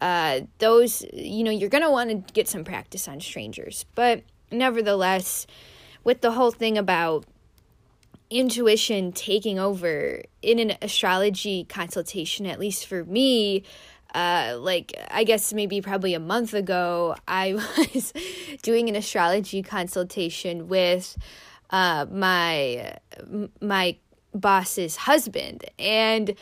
Uh, 0.00 0.40
those, 0.58 1.04
you 1.12 1.42
know, 1.44 1.50
you're 1.50 1.70
going 1.70 1.84
to 1.84 1.90
want 1.90 2.10
to 2.10 2.32
get 2.32 2.48
some 2.48 2.64
practice 2.64 3.08
on 3.08 3.20
strangers. 3.20 3.86
But 3.94 4.22
nevertheless, 4.50 5.46
with 6.04 6.20
the 6.20 6.32
whole 6.32 6.50
thing 6.50 6.76
about 6.76 7.24
intuition 8.28 9.12
taking 9.12 9.58
over 9.58 10.22
in 10.42 10.58
an 10.58 10.72
astrology 10.82 11.64
consultation, 11.64 12.46
at 12.46 12.58
least 12.58 12.86
for 12.86 13.04
me, 13.04 13.62
uh, 14.16 14.56
like 14.58 14.94
I 15.10 15.24
guess 15.24 15.52
maybe 15.52 15.82
probably 15.82 16.14
a 16.14 16.20
month 16.20 16.54
ago, 16.54 17.14
I 17.28 17.54
was 17.94 18.14
doing 18.62 18.88
an 18.88 18.96
astrology 18.96 19.62
consultation 19.62 20.68
with 20.68 21.16
uh, 21.70 22.06
my 22.10 22.96
my 23.60 23.98
boss's 24.34 24.96
husband. 24.96 25.64
And 25.78 26.34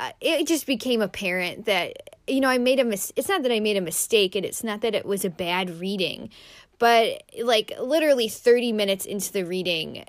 uh, 0.00 0.10
it 0.20 0.46
just 0.48 0.66
became 0.66 1.00
apparent 1.00 1.66
that 1.66 2.16
you 2.26 2.40
know 2.40 2.48
I 2.48 2.58
made 2.58 2.80
a 2.80 2.84
mis- 2.84 3.12
it's 3.14 3.28
not 3.28 3.42
that 3.44 3.52
I 3.52 3.60
made 3.60 3.76
a 3.76 3.80
mistake 3.80 4.34
and 4.34 4.44
it's 4.44 4.64
not 4.64 4.80
that 4.80 4.94
it 4.94 5.06
was 5.06 5.24
a 5.24 5.30
bad 5.30 5.70
reading 5.78 6.30
but 6.78 7.22
like 7.42 7.74
literally 7.78 8.26
30 8.26 8.72
minutes 8.72 9.04
into 9.04 9.30
the 9.30 9.44
reading 9.44 10.04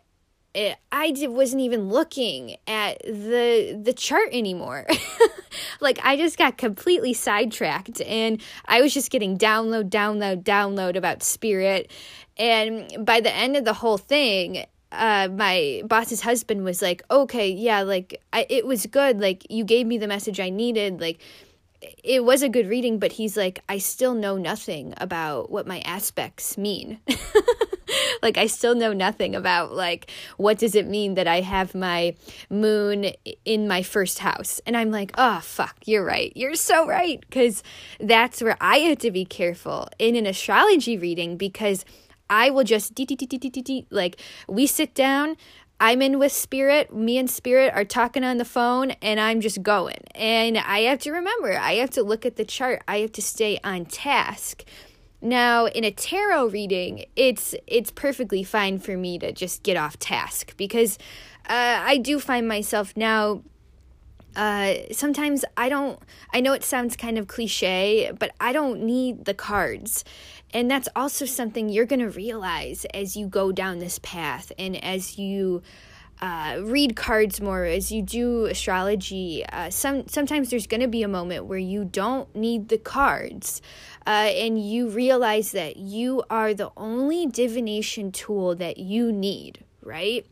it, 0.53 0.77
I 0.91 1.11
did, 1.11 1.29
wasn't 1.29 1.61
even 1.61 1.89
looking 1.89 2.57
at 2.67 3.01
the 3.03 3.79
the 3.81 3.93
chart 3.93 4.29
anymore. 4.31 4.85
like 5.81 5.99
I 6.03 6.17
just 6.17 6.37
got 6.37 6.57
completely 6.57 7.13
sidetracked 7.13 8.01
and 8.01 8.41
I 8.65 8.81
was 8.81 8.93
just 8.93 9.11
getting 9.11 9.37
download 9.37 9.89
download 9.89 10.43
download 10.43 10.95
about 10.97 11.23
spirit 11.23 11.91
and 12.37 13.05
by 13.05 13.21
the 13.21 13.33
end 13.33 13.55
of 13.55 13.65
the 13.65 13.73
whole 13.73 13.97
thing 13.97 14.65
uh, 14.91 15.29
my 15.31 15.81
boss's 15.85 16.21
husband 16.21 16.65
was 16.65 16.81
like, 16.81 17.01
okay, 17.09 17.49
yeah, 17.49 17.81
like 17.81 18.21
I, 18.33 18.45
it 18.49 18.65
was 18.65 18.85
good. 18.85 19.21
Like 19.21 19.47
you 19.49 19.63
gave 19.63 19.87
me 19.87 19.97
the 19.97 20.07
message 20.07 20.39
I 20.39 20.49
needed. 20.49 20.99
Like 20.99 21.21
it 22.03 22.23
was 22.23 22.41
a 22.41 22.49
good 22.49 22.67
reading, 22.67 22.99
but 22.99 23.13
he's 23.13 23.37
like, 23.37 23.59
I 23.69 23.77
still 23.77 24.13
know 24.13 24.37
nothing 24.37 24.93
about 24.97 25.49
what 25.49 25.65
my 25.65 25.79
aspects 25.81 26.57
mean. 26.57 26.99
like 28.21 28.37
I 28.37 28.47
still 28.47 28.75
know 28.75 28.93
nothing 28.93 29.35
about 29.35 29.73
like 29.73 30.09
what 30.37 30.57
does 30.57 30.75
it 30.75 30.87
mean 30.87 31.15
that 31.15 31.27
I 31.27 31.41
have 31.41 31.75
my 31.75 32.15
moon 32.49 33.11
in 33.45 33.67
my 33.67 33.83
first 33.83 34.19
house. 34.19 34.61
And 34.65 34.75
I'm 34.77 34.91
like, 34.91 35.11
"Oh, 35.17 35.39
fuck, 35.41 35.75
you're 35.85 36.05
right. 36.05 36.31
You're 36.35 36.55
so 36.55 36.87
right." 36.87 37.23
Cuz 37.29 37.63
that's 37.99 38.41
where 38.41 38.57
I 38.61 38.77
have 38.79 38.99
to 38.99 39.11
be 39.11 39.25
careful 39.25 39.87
in 39.99 40.15
an 40.15 40.25
astrology 40.25 40.97
reading 40.97 41.37
because 41.37 41.85
I 42.29 42.49
will 42.49 42.63
just 42.63 42.93
like 43.89 44.21
we 44.47 44.67
sit 44.67 44.95
down. 44.95 45.35
I'm 45.81 46.03
in 46.03 46.19
with 46.19 46.31
spirit. 46.31 46.93
Me 46.93 47.17
and 47.17 47.27
spirit 47.27 47.73
are 47.73 47.83
talking 47.83 48.23
on 48.23 48.37
the 48.37 48.45
phone, 48.45 48.91
and 49.01 49.19
I'm 49.19 49.41
just 49.41 49.63
going. 49.63 49.97
And 50.13 50.59
I 50.59 50.81
have 50.81 50.99
to 50.99 51.11
remember, 51.11 51.57
I 51.57 51.73
have 51.73 51.89
to 51.91 52.03
look 52.03 52.23
at 52.23 52.35
the 52.35 52.45
chart. 52.45 52.83
I 52.87 52.99
have 52.99 53.11
to 53.13 53.21
stay 53.21 53.59
on 53.63 53.85
task. 53.85 54.63
Now, 55.21 55.67
in 55.67 55.83
a 55.83 55.91
tarot 55.91 56.47
reading, 56.47 57.05
it's 57.15 57.53
it's 57.67 57.91
perfectly 57.91 58.43
fine 58.43 58.79
for 58.79 58.97
me 58.97 59.19
to 59.19 59.31
just 59.31 59.63
get 59.63 59.77
off 59.77 59.99
task 59.99 60.57
because 60.57 60.97
uh, 61.47 61.79
I 61.83 61.97
do 61.97 62.19
find 62.19 62.47
myself 62.47 62.93
now 62.95 63.43
uh, 64.35 64.75
sometimes 64.91 65.43
I 65.57 65.69
don't, 65.69 65.99
I 66.33 66.39
know 66.39 66.53
it 66.53 66.63
sounds 66.63 66.95
kind 66.95 67.17
of 67.17 67.27
cliche, 67.27 68.11
but 68.17 68.31
I 68.39 68.53
don't 68.53 68.83
need 68.83 69.25
the 69.25 69.33
cards. 69.33 70.05
And 70.53 70.69
that's 70.69 70.87
also 70.95 71.25
something 71.25 71.69
you're 71.69 71.85
going 71.85 71.99
to 71.99 72.09
realize 72.09 72.85
as 72.93 73.15
you 73.15 73.27
go 73.27 73.51
down 73.51 73.79
this 73.79 73.99
path 73.99 74.51
and 74.57 74.81
as 74.83 75.17
you 75.17 75.61
uh, 76.21 76.59
read 76.61 76.95
cards 76.95 77.41
more, 77.41 77.63
as 77.63 77.91
you 77.91 78.01
do 78.01 78.45
astrology. 78.45 79.43
Uh, 79.51 79.69
some 79.69 80.07
sometimes 80.07 80.51
there's 80.51 80.67
going 80.67 80.81
to 80.81 80.87
be 80.87 81.01
a 81.01 81.07
moment 81.07 81.45
where 81.45 81.57
you 81.57 81.83
don't 81.83 82.33
need 82.35 82.69
the 82.69 82.77
cards, 82.77 83.61
uh, 84.05 84.09
and 84.09 84.63
you 84.63 84.89
realize 84.89 85.51
that 85.51 85.77
you 85.77 86.23
are 86.29 86.53
the 86.53 86.71
only 86.77 87.25
divination 87.25 88.11
tool 88.11 88.55
that 88.55 88.77
you 88.77 89.11
need, 89.11 89.63
right? 89.81 90.25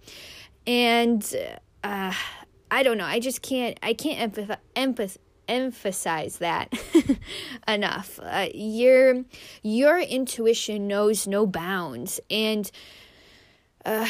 And 0.67 1.35
uh, 1.83 2.13
I 2.69 2.83
don't 2.83 2.97
know. 2.97 3.05
I 3.05 3.19
just 3.19 3.41
can't. 3.41 3.79
I 3.81 3.93
can't 3.93 4.33
empath- 4.33 4.57
empath- 4.75 5.17
emphasize 5.47 6.37
that 6.37 6.71
enough. 7.67 8.19
Uh, 8.21 8.49
your 8.53 9.23
your 9.63 9.99
intuition 9.99 10.87
knows 10.87 11.25
no 11.25 11.47
bounds, 11.47 12.19
and 12.29 12.69
uh, 13.85 14.07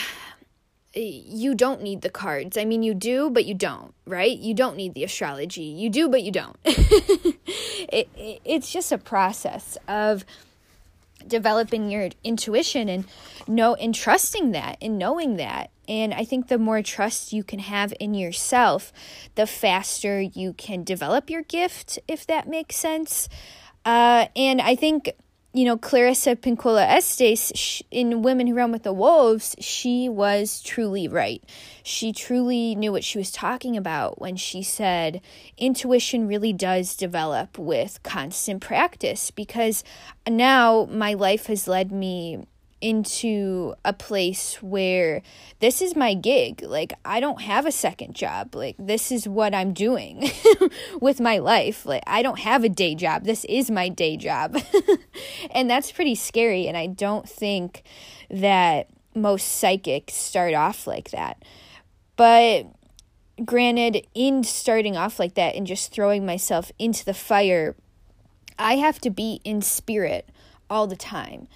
you 0.93 1.55
don't 1.55 1.81
need 1.81 2.01
the 2.01 2.09
cards. 2.09 2.57
I 2.57 2.65
mean, 2.65 2.83
you 2.83 2.93
do, 2.93 3.29
but 3.29 3.45
you 3.45 3.53
don't, 3.53 3.93
right? 4.05 4.37
You 4.37 4.53
don't 4.53 4.75
need 4.75 4.93
the 4.93 5.03
astrology. 5.03 5.63
You 5.63 5.89
do, 5.89 6.09
but 6.09 6.23
you 6.23 6.31
don't. 6.31 6.57
it, 6.65 8.09
it, 8.15 8.41
it's 8.43 8.71
just 8.71 8.91
a 8.91 8.97
process 8.97 9.77
of 9.87 10.25
developing 11.27 11.91
your 11.91 12.09
intuition 12.23 12.89
and 12.89 13.05
know 13.47 13.75
and 13.75 13.93
trusting 13.93 14.51
that 14.51 14.77
and 14.81 14.97
knowing 14.97 15.35
that 15.35 15.69
and 15.89 16.13
I 16.13 16.23
think 16.23 16.47
the 16.47 16.59
more 16.59 16.83
trust 16.83 17.33
you 17.33 17.43
can 17.43 17.57
have 17.57 17.91
in 17.99 18.13
yourself, 18.13 18.93
the 19.33 19.47
faster 19.47 20.21
you 20.21 20.53
can 20.53 20.83
develop 20.83 21.31
your 21.31 21.41
gift, 21.41 21.97
if 22.07 22.27
that 22.27 22.47
makes 22.47 22.75
sense. 22.75 23.27
Uh, 23.83 24.27
and 24.35 24.61
I 24.61 24.75
think, 24.75 25.09
you 25.51 25.65
know, 25.65 25.77
Clarissa 25.77 26.35
Pinkola 26.35 26.87
Estes 26.87 27.81
in 27.89 28.21
Women 28.21 28.45
Who 28.47 28.53
Run 28.53 28.71
with 28.71 28.83
the 28.83 28.93
Wolves, 28.93 29.55
she 29.59 30.07
was 30.07 30.61
truly 30.61 31.07
right. 31.07 31.43
She 31.81 32.13
truly 32.13 32.75
knew 32.75 32.91
what 32.91 33.03
she 33.03 33.17
was 33.17 33.31
talking 33.31 33.75
about 33.75 34.21
when 34.21 34.35
she 34.35 34.61
said 34.61 35.21
intuition 35.57 36.27
really 36.27 36.53
does 36.53 36.95
develop 36.95 37.57
with 37.57 38.03
constant 38.03 38.61
practice 38.61 39.31
because 39.31 39.83
now 40.27 40.87
my 40.91 41.15
life 41.15 41.47
has 41.47 41.67
led 41.67 41.91
me 41.91 42.45
into 42.81 43.73
a 43.83 43.93
place 43.93 44.61
where 44.61 45.21
this 45.59 45.81
is 45.81 45.95
my 45.95 46.13
gig. 46.13 46.61
Like, 46.61 46.93
I 47.03 47.19
don't 47.19 47.41
have 47.41 47.65
a 47.65 47.71
second 47.71 48.15
job. 48.15 48.55
Like, 48.55 48.75
this 48.79 49.11
is 49.11 49.27
what 49.27 49.53
I'm 49.53 49.73
doing 49.73 50.29
with 51.01 51.19
my 51.19 51.37
life. 51.37 51.85
Like, 51.85 52.03
I 52.07 52.21
don't 52.21 52.39
have 52.39 52.63
a 52.63 52.69
day 52.69 52.95
job. 52.95 53.23
This 53.23 53.45
is 53.45 53.69
my 53.69 53.89
day 53.89 54.17
job. 54.17 54.57
and 55.51 55.69
that's 55.69 55.91
pretty 55.91 56.15
scary. 56.15 56.67
And 56.67 56.77
I 56.77 56.87
don't 56.87 57.27
think 57.27 57.83
that 58.29 58.89
most 59.15 59.47
psychics 59.47 60.13
start 60.13 60.53
off 60.53 60.87
like 60.87 61.11
that. 61.11 61.43
But 62.15 62.67
granted, 63.45 64.05
in 64.13 64.43
starting 64.43 64.97
off 64.97 65.19
like 65.19 65.35
that 65.35 65.55
and 65.55 65.65
just 65.65 65.91
throwing 65.91 66.25
myself 66.25 66.71
into 66.77 67.05
the 67.05 67.13
fire 67.13 67.75
I 68.59 68.75
have 68.75 68.99
to 69.01 69.09
be 69.09 69.39
in 69.45 69.61
spirit 69.61 70.29
all 70.69 70.85
the 70.85 70.97
time. 70.97 71.47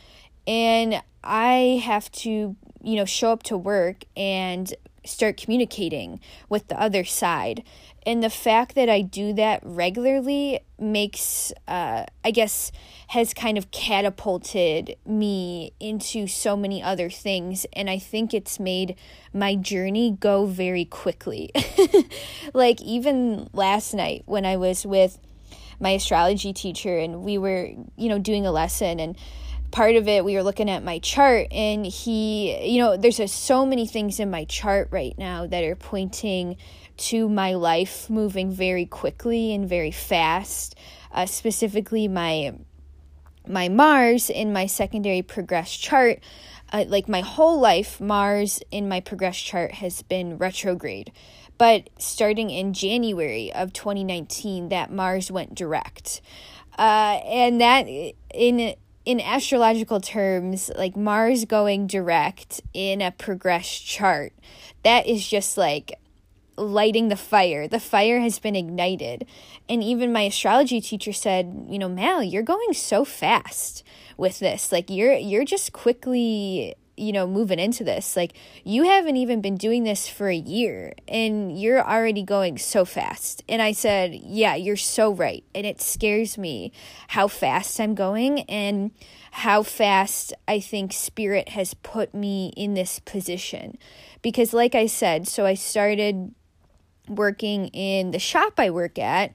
And 0.48 1.04
I 1.24 1.82
have 1.84 2.12
to, 2.12 2.56
you 2.82 2.96
know, 2.96 3.06
show 3.06 3.32
up 3.32 3.44
to 3.44 3.58
work 3.58 4.04
and 4.16 4.74
start 5.06 5.38
communicating 5.38 6.20
with 6.50 6.68
the 6.68 6.80
other 6.80 7.04
side. 7.04 7.64
And 8.06 8.22
the 8.22 8.30
fact 8.30 8.76
that 8.76 8.90
I 8.90 9.02
do 9.02 9.34
that 9.34 9.62
regularly 9.64 10.60
makes, 10.78 11.54
uh, 11.68 12.06
I 12.24 12.32
guess, 12.32 12.72
has 13.10 13.34
kind 13.34 13.58
of 13.58 13.72
catapulted 13.72 14.98
me 15.06 15.72
into 15.80 16.28
so 16.28 16.58
many 16.58 16.84
other 16.84 17.10
things. 17.10 17.66
And 17.74 17.90
I 17.90 18.00
think 18.00 18.34
it's 18.34 18.60
made 18.60 18.96
my 19.34 19.56
journey 19.56 20.18
go 20.20 20.46
very 20.46 20.86
quickly. 20.86 21.52
like, 22.54 22.82
even 22.82 23.50
last 23.54 23.94
night 23.94 24.24
when 24.26 24.46
I 24.46 24.58
was 24.58 24.86
with 24.86 25.20
my 25.80 25.92
astrology 25.92 26.54
teacher 26.54 26.98
and 26.98 27.24
we 27.24 27.38
were, 27.38 27.70
you 27.96 28.10
know, 28.10 28.20
doing 28.20 28.46
a 28.46 28.52
lesson 28.52 29.00
and 29.00 29.18
part 29.74 29.96
of 29.96 30.08
it 30.08 30.24
we 30.24 30.36
were 30.36 30.44
looking 30.44 30.70
at 30.70 30.84
my 30.84 31.00
chart 31.00 31.48
and 31.52 31.84
he 31.86 32.72
you 32.72 32.80
know 32.80 32.96
there's 32.96 33.20
so 33.32 33.66
many 33.66 33.88
things 33.88 34.20
in 34.20 34.30
my 34.30 34.46
chart 34.46 34.88
right 34.92 35.18
now 35.18 35.48
that 35.48 35.64
are 35.64 35.76
pointing 35.76 36.56
to 36.96 37.28
my 37.28 37.56
life 37.56 38.08
moving 38.08 38.52
very 38.52 38.86
quickly 38.86 39.52
and 39.52 39.68
very 39.68 39.90
fast 39.90 40.76
uh, 41.12 41.26
specifically 41.26 42.08
my 42.08 42.54
my 43.48 43.70
mars 43.70 44.30
in 44.30 44.54
my 44.54 44.66
secondary 44.66 45.22
progress 45.22 45.76
chart. 45.76 46.20
Uh, 46.72 46.86
like 46.88 47.08
my 47.08 47.22
whole 47.22 47.60
life 47.60 48.02
mars 48.02 48.62
in 48.72 48.88
my 48.88 49.00
progress 49.00 49.38
chart 49.38 49.74
has 49.74 50.02
been 50.04 50.38
retrograde. 50.38 51.12
But 51.58 51.90
starting 52.00 52.50
in 52.50 52.74
january 52.74 53.52
of 53.54 53.74
2019 53.74 54.70
that 54.70 54.92
mars 54.92 55.30
went 55.30 55.56
direct. 55.56 56.22
Uh, 56.78 57.20
and 57.26 57.62
that 57.62 57.84
in 58.34 58.76
in 59.06 59.20
astrological 59.20 60.00
terms, 60.00 60.72
like 60.78 60.96
Mars 60.96 61.46
going 61.46 61.88
direct 61.88 62.62
in 62.74 63.02
a 63.02 63.12
progress 63.12 63.68
chart, 63.80 64.34
that 64.84 65.08
is 65.08 65.28
just 65.28 65.58
like 65.58 66.00
lighting 66.58 67.10
the 67.10 67.16
fire. 67.16 67.68
The 67.68 67.80
fire 67.80 68.20
has 68.20 68.40
been 68.40 68.56
ignited. 68.56 69.26
And 69.68 69.84
even 69.84 70.14
my 70.14 70.24
astrology 70.24 70.80
teacher 70.82 71.14
said, 71.14 71.66
you 71.70 71.80
know, 71.80 71.90
Mal, 71.90 72.24
you're 72.24 72.44
going 72.44 72.74
so 72.74 73.04
fast 73.04 73.84
with 74.18 74.40
this. 74.40 74.72
Like 74.72 74.90
you're 74.90 75.14
you're 75.14 75.46
just 75.46 75.74
quickly 75.74 76.76
you 76.96 77.12
know, 77.12 77.26
moving 77.26 77.60
into 77.60 77.84
this. 77.84 78.16
Like, 78.16 78.34
you 78.64 78.84
haven't 78.84 79.18
even 79.18 79.42
been 79.42 79.58
doing 79.58 79.84
this 79.84 80.08
for 80.08 80.30
a 80.30 80.36
year 80.36 80.94
and 81.08 81.60
you're 81.60 81.82
already 81.82 82.24
going 82.24 82.58
so 82.58 82.86
fast. 82.86 83.44
And 83.50 83.62
I 83.62 83.72
said, 83.72 84.14
Yeah, 84.14 84.56
you're 84.56 84.76
so 84.76 85.12
right. 85.12 85.44
And 85.56 85.66
it 85.66 85.82
scares 85.82 86.38
me 86.38 86.72
how 87.10 87.28
fast 87.28 87.80
I'm 87.80 87.96
going 87.96 88.42
and 88.42 88.92
how 89.32 89.64
fast 89.64 90.34
I 90.48 90.60
think 90.60 90.94
Spirit 90.94 91.50
has 91.50 91.74
put 91.74 92.14
me 92.14 92.54
in 92.56 92.76
this 92.76 93.00
position. 93.00 93.78
Because, 94.22 94.54
like 94.54 94.76
I 94.76 94.86
said, 94.86 95.28
so 95.28 95.46
I 95.46 95.56
started 95.56 96.34
working 97.10 97.68
in 97.70 98.12
the 98.12 98.20
shop 98.20 98.54
I 98.58 98.70
work 98.70 98.98
at. 99.00 99.32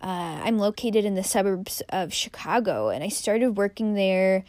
Uh, 0.00 0.40
I'm 0.44 0.58
located 0.58 1.04
in 1.04 1.14
the 1.14 1.24
suburbs 1.24 1.82
of 1.88 2.12
Chicago, 2.12 2.88
and 2.88 3.02
I 3.02 3.08
started 3.08 3.56
working 3.56 3.94
there 3.94 4.44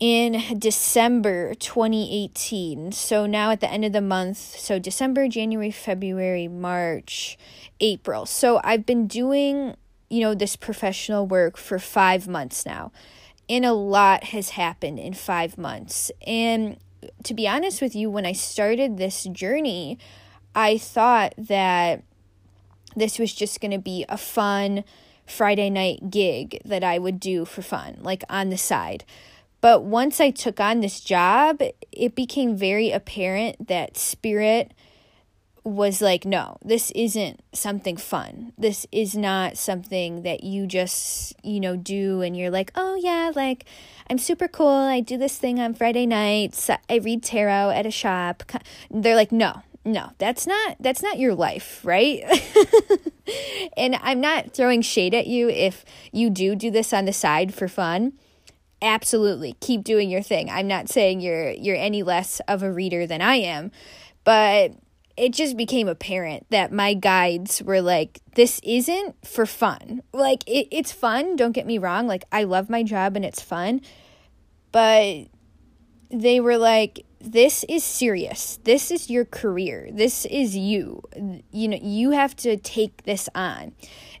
in 0.00 0.58
December 0.58 1.54
2018. 1.54 2.92
So 2.92 3.26
now 3.26 3.50
at 3.50 3.60
the 3.60 3.70
end 3.70 3.84
of 3.84 3.92
the 3.92 4.00
month, 4.00 4.38
so 4.38 4.78
December, 4.78 5.28
January, 5.28 5.70
February, 5.70 6.46
March, 6.46 7.36
April. 7.80 8.24
So 8.26 8.60
I've 8.62 8.86
been 8.86 9.06
doing, 9.06 9.74
you 10.08 10.20
know, 10.20 10.34
this 10.34 10.56
professional 10.56 11.26
work 11.26 11.56
for 11.56 11.78
5 11.78 12.28
months 12.28 12.64
now. 12.64 12.92
And 13.48 13.64
a 13.64 13.72
lot 13.72 14.24
has 14.24 14.50
happened 14.50 14.98
in 14.98 15.14
5 15.14 15.58
months. 15.58 16.12
And 16.26 16.76
to 17.24 17.34
be 17.34 17.48
honest 17.48 17.80
with 17.80 17.96
you, 17.96 18.10
when 18.10 18.26
I 18.26 18.32
started 18.32 18.98
this 18.98 19.24
journey, 19.24 19.98
I 20.54 20.78
thought 20.78 21.34
that 21.38 22.02
this 22.94 23.18
was 23.18 23.32
just 23.32 23.60
going 23.60 23.70
to 23.70 23.78
be 23.78 24.04
a 24.08 24.18
fun 24.18 24.84
Friday 25.26 25.70
night 25.70 26.10
gig 26.10 26.60
that 26.64 26.82
I 26.82 26.98
would 26.98 27.20
do 27.20 27.44
for 27.44 27.62
fun, 27.62 27.98
like 28.00 28.22
on 28.28 28.50
the 28.50 28.58
side. 28.58 29.04
But 29.60 29.82
once 29.82 30.20
I 30.20 30.30
took 30.30 30.60
on 30.60 30.80
this 30.80 31.00
job, 31.00 31.60
it 31.92 32.14
became 32.14 32.56
very 32.56 32.90
apparent 32.90 33.68
that 33.68 33.96
spirit 33.96 34.72
was 35.64 36.00
like, 36.00 36.24
no, 36.24 36.56
this 36.64 36.90
isn't 36.92 37.40
something 37.52 37.96
fun. 37.96 38.52
This 38.56 38.86
is 38.92 39.16
not 39.16 39.58
something 39.58 40.22
that 40.22 40.44
you 40.44 40.66
just, 40.66 41.34
you 41.42 41.60
know, 41.60 41.76
do 41.76 42.22
and 42.22 42.36
you're 42.36 42.50
like, 42.50 42.70
oh 42.74 42.94
yeah, 42.94 43.32
like 43.34 43.64
I'm 44.08 44.18
super 44.18 44.48
cool. 44.48 44.68
I 44.68 45.00
do 45.00 45.18
this 45.18 45.36
thing 45.36 45.60
on 45.60 45.74
Friday 45.74 46.06
nights. 46.06 46.70
I 46.70 46.94
read 46.96 47.22
tarot 47.22 47.70
at 47.70 47.84
a 47.84 47.90
shop. 47.90 48.44
They're 48.90 49.16
like, 49.16 49.32
no, 49.32 49.62
no, 49.84 50.12
that's 50.18 50.46
not 50.46 50.76
that's 50.80 51.02
not 51.02 51.18
your 51.18 51.34
life, 51.34 51.80
right? 51.84 52.22
and 53.76 53.96
I'm 54.00 54.20
not 54.20 54.54
throwing 54.54 54.82
shade 54.82 55.14
at 55.14 55.26
you 55.26 55.48
if 55.48 55.84
you 56.12 56.30
do 56.30 56.54
do 56.54 56.70
this 56.70 56.92
on 56.92 57.04
the 57.04 57.12
side 57.12 57.52
for 57.52 57.68
fun 57.68 58.12
absolutely 58.82 59.56
keep 59.60 59.84
doing 59.84 60.10
your 60.10 60.22
thing. 60.22 60.50
I'm 60.50 60.68
not 60.68 60.88
saying 60.88 61.20
you're 61.20 61.50
you're 61.50 61.76
any 61.76 62.02
less 62.02 62.40
of 62.48 62.62
a 62.62 62.72
reader 62.72 63.06
than 63.06 63.20
I 63.20 63.36
am, 63.36 63.70
but 64.24 64.72
it 65.16 65.32
just 65.32 65.56
became 65.56 65.88
apparent 65.88 66.46
that 66.50 66.72
my 66.72 66.94
guides 66.94 67.60
were 67.62 67.82
like 67.82 68.20
this 68.34 68.60
isn't 68.62 69.16
for 69.26 69.46
fun. 69.46 70.02
Like 70.12 70.44
it, 70.46 70.68
it's 70.70 70.92
fun, 70.92 71.36
don't 71.36 71.52
get 71.52 71.66
me 71.66 71.78
wrong, 71.78 72.06
like 72.06 72.24
I 72.30 72.44
love 72.44 72.70
my 72.70 72.82
job 72.82 73.16
and 73.16 73.24
it's 73.24 73.42
fun, 73.42 73.80
but 74.70 75.26
they 76.10 76.40
were 76.40 76.56
like 76.56 77.04
this 77.20 77.64
is 77.68 77.82
serious. 77.82 78.60
This 78.62 78.92
is 78.92 79.10
your 79.10 79.24
career. 79.24 79.88
This 79.92 80.24
is 80.26 80.56
you. 80.56 81.02
You 81.50 81.68
know, 81.68 81.78
you 81.82 82.12
have 82.12 82.36
to 82.36 82.56
take 82.56 83.02
this 83.02 83.28
on. 83.34 83.72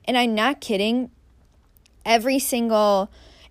And 0.04 0.18
I'm 0.18 0.34
not 0.34 0.60
kidding. 0.60 1.10
Every 2.04 2.40
single 2.40 3.08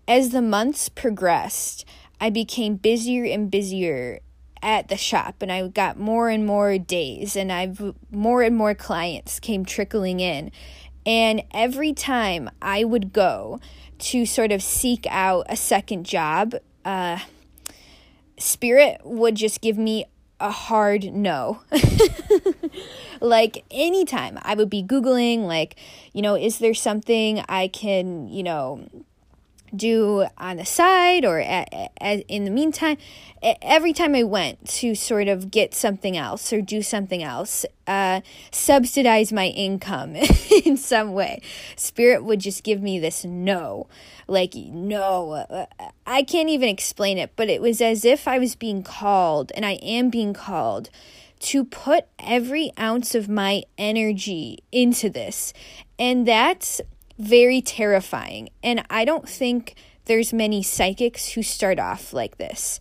as 0.07 0.29
the 0.29 0.41
months 0.41 0.89
progressed, 0.89 1.85
I 2.19 2.29
became 2.29 2.75
busier 2.75 3.25
and 3.25 3.51
busier 3.51 4.19
at 4.61 4.87
the 4.87 4.97
shop 4.97 5.35
and 5.41 5.51
I 5.51 5.67
got 5.67 5.99
more 5.99 6.29
and 6.29 6.45
more 6.45 6.77
days 6.77 7.35
and 7.35 7.51
I've 7.51 7.93
more 8.11 8.41
and 8.41 8.55
more 8.55 8.73
clients 8.73 9.39
came 9.39 9.65
trickling 9.65 10.19
in. 10.19 10.51
And 11.05 11.43
every 11.51 11.93
time 11.93 12.49
I 12.61 12.83
would 12.83 13.13
go 13.13 13.59
to 13.99 14.25
sort 14.25 14.51
of 14.51 14.61
seek 14.61 15.05
out 15.09 15.45
a 15.49 15.55
second 15.55 16.05
job, 16.05 16.55
uh, 16.83 17.19
Spirit 18.37 19.01
would 19.03 19.35
just 19.35 19.61
give 19.61 19.77
me 19.77 20.05
a 20.39 20.51
hard 20.51 21.05
no. 21.13 21.61
like 23.21 23.63
anytime 23.71 24.37
I 24.41 24.53
would 24.53 24.69
be 24.69 24.83
Googling, 24.83 25.45
like, 25.45 25.75
you 26.13 26.21
know, 26.21 26.35
is 26.35 26.59
there 26.59 26.73
something 26.73 27.43
I 27.49 27.69
can, 27.69 28.27
you 28.27 28.43
know, 28.43 28.87
do 29.75 30.25
on 30.37 30.57
the 30.57 30.65
side 30.65 31.25
or 31.25 31.39
at, 31.39 31.91
at, 31.99 32.23
in 32.27 32.45
the 32.45 32.51
meantime 32.51 32.97
every 33.61 33.93
time 33.93 34.15
i 34.15 34.23
went 34.23 34.63
to 34.67 34.95
sort 34.95 35.27
of 35.27 35.51
get 35.51 35.73
something 35.73 36.17
else 36.17 36.51
or 36.51 36.61
do 36.61 36.81
something 36.81 37.23
else 37.23 37.65
uh, 37.87 38.19
subsidize 38.51 39.31
my 39.31 39.47
income 39.47 40.13
in 40.65 40.75
some 40.75 41.13
way. 41.13 41.41
Spirit 41.77 42.21
would 42.25 42.41
just 42.41 42.65
give 42.65 42.81
me 42.81 42.99
this 42.99 43.23
no 43.23 43.87
like 44.27 44.53
no 44.55 45.31
uh, 45.31 45.65
i 46.05 46.21
can't 46.21 46.49
even 46.49 46.67
explain 46.67 47.17
it 47.17 47.31
but 47.37 47.47
it 47.47 47.61
was 47.61 47.79
as 47.79 48.03
if 48.03 48.27
i 48.27 48.37
was 48.37 48.55
being 48.55 48.83
called 48.83 49.53
and 49.55 49.65
i 49.65 49.73
am 49.75 50.09
being 50.09 50.33
called 50.33 50.89
to 51.39 51.63
put 51.63 52.05
every 52.19 52.71
ounce 52.79 53.15
of 53.15 53.29
my 53.29 53.63
energy 53.77 54.59
into 54.71 55.09
this. 55.09 55.53
And 55.99 56.27
that's 56.27 56.81
very 57.17 57.61
terrifying. 57.61 58.49
And 58.63 58.83
I 58.89 59.05
don't 59.05 59.27
think 59.27 59.75
there's 60.05 60.33
many 60.33 60.63
psychics 60.63 61.29
who 61.29 61.43
start 61.43 61.79
off 61.79 62.13
like 62.13 62.37
this. 62.37 62.79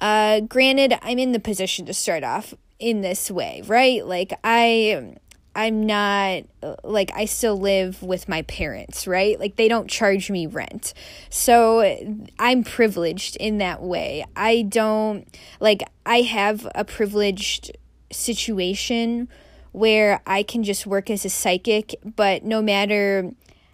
Uh, 0.00 0.40
granted, 0.40 0.94
I'm 1.02 1.18
in 1.18 1.32
the 1.32 1.40
position 1.40 1.86
to 1.86 1.94
start 1.94 2.24
off 2.24 2.54
in 2.78 3.00
this 3.00 3.30
way, 3.30 3.62
right? 3.66 4.04
Like 4.04 4.32
I 4.42 5.16
I'm 5.54 5.84
not 5.86 6.44
like 6.82 7.12
I 7.14 7.26
still 7.26 7.56
live 7.56 8.02
with 8.02 8.28
my 8.28 8.42
parents, 8.42 9.06
right? 9.06 9.38
Like 9.38 9.56
they 9.56 9.68
don't 9.68 9.88
charge 9.88 10.30
me 10.30 10.46
rent. 10.46 10.94
So 11.30 12.18
I'm 12.38 12.64
privileged 12.64 13.36
in 13.36 13.58
that 13.58 13.82
way. 13.82 14.24
I 14.34 14.62
don't 14.62 15.26
like 15.60 15.82
I 16.04 16.22
have 16.22 16.66
a 16.74 16.84
privileged 16.84 17.76
situation 18.10 19.28
where 19.72 20.20
I 20.26 20.42
can 20.42 20.64
just 20.64 20.86
work 20.86 21.10
as 21.10 21.24
a 21.24 21.30
psychic, 21.30 21.94
but 22.16 22.44
no 22.44 22.60
matter 22.60 23.30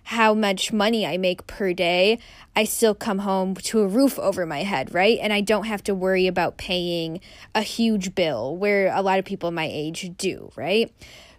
how 0.08 0.32
much 0.32 0.72
money 0.72 1.06
I 1.06 1.18
make 1.18 1.46
per 1.46 1.74
day, 1.74 2.18
I 2.56 2.64
still 2.64 2.94
come 2.94 3.18
home 3.18 3.54
to 3.56 3.80
a 3.80 3.86
roof 3.86 4.18
over 4.18 4.46
my 4.46 4.62
head, 4.62 4.94
right? 4.94 5.18
And 5.20 5.34
I 5.34 5.42
don't 5.42 5.66
have 5.66 5.84
to 5.84 5.94
worry 5.94 6.26
about 6.26 6.56
paying 6.56 7.20
a 7.54 7.60
huge 7.60 8.14
bill 8.14 8.56
where 8.56 8.90
a 8.94 9.02
lot 9.02 9.18
of 9.18 9.26
people 9.26 9.50
my 9.50 9.68
age 9.70 10.10
do, 10.16 10.50
right? 10.56 10.90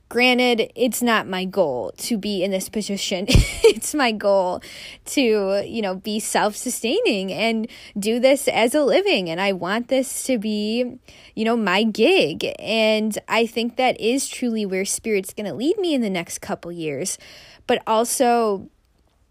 Granted, 0.07 0.71
it's 0.75 1.01
not 1.01 1.27
my 1.27 1.45
goal 1.45 1.93
to 1.97 2.17
be 2.17 2.43
in 2.43 2.51
this 2.51 2.69
position. 2.69 3.25
it's 3.29 3.95
my 3.95 4.11
goal 4.11 4.61
to, 5.05 5.63
you 5.67 5.81
know, 5.81 5.95
be 5.95 6.19
self 6.19 6.55
sustaining 6.55 7.33
and 7.33 7.67
do 7.97 8.19
this 8.19 8.47
as 8.47 8.75
a 8.75 8.83
living. 8.83 9.31
And 9.31 9.41
I 9.41 9.51
want 9.51 9.87
this 9.87 10.23
to 10.25 10.37
be, 10.37 10.99
you 11.35 11.45
know, 11.45 11.57
my 11.57 11.83
gig. 11.83 12.45
And 12.59 13.17
I 13.27 13.47
think 13.47 13.77
that 13.77 13.99
is 13.99 14.27
truly 14.27 14.63
where 14.63 14.85
Spirit's 14.85 15.33
going 15.33 15.47
to 15.47 15.53
lead 15.55 15.77
me 15.79 15.95
in 15.95 16.01
the 16.01 16.09
next 16.09 16.39
couple 16.39 16.71
years. 16.71 17.17
But 17.69 17.83
also, 17.85 18.67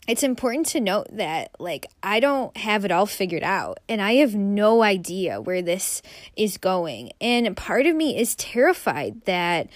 it's 0.06 0.22
important 0.22 0.66
to 0.66 0.80
note 0.80 1.08
that 1.10 1.50
like 1.58 1.86
I 2.04 2.20
don't 2.20 2.56
have 2.56 2.84
it 2.84 2.92
all 2.92 3.04
figured 3.04 3.42
out 3.42 3.80
and 3.88 4.00
I 4.00 4.12
have 4.14 4.36
no 4.36 4.84
idea 4.84 5.40
where 5.40 5.60
this 5.60 6.02
is 6.36 6.56
going. 6.56 7.10
And 7.20 7.56
part 7.56 7.84
of 7.86 7.96
me 7.96 8.16
is 8.16 8.36
terrified 8.36 9.22
that 9.24 9.68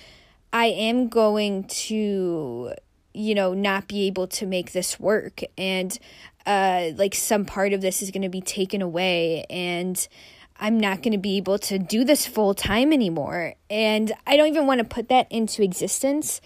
I 0.52 0.66
am 0.66 1.08
going 1.08 1.64
to, 1.64 2.74
you 3.12 3.34
know, 3.34 3.52
not 3.52 3.88
be 3.88 4.06
able 4.06 4.28
to 4.28 4.46
make 4.46 4.70
this 4.70 5.00
work. 5.00 5.40
And 5.58 5.98
uh, 6.46 6.90
like 6.94 7.16
some 7.16 7.44
part 7.44 7.72
of 7.72 7.80
this 7.80 8.00
is 8.00 8.12
going 8.12 8.22
to 8.22 8.28
be 8.28 8.40
taken 8.40 8.80
away. 8.80 9.44
And 9.50 10.06
I'm 10.60 10.78
not 10.78 11.02
going 11.02 11.14
to 11.14 11.18
be 11.18 11.36
able 11.36 11.58
to 11.58 11.80
do 11.80 12.04
this 12.04 12.28
full 12.28 12.54
time 12.54 12.92
anymore. 12.92 13.54
And 13.68 14.12
I 14.24 14.36
don't 14.36 14.46
even 14.46 14.68
want 14.68 14.78
to 14.78 14.84
put 14.84 15.08
that 15.08 15.26
into 15.30 15.64
existence. 15.64 16.40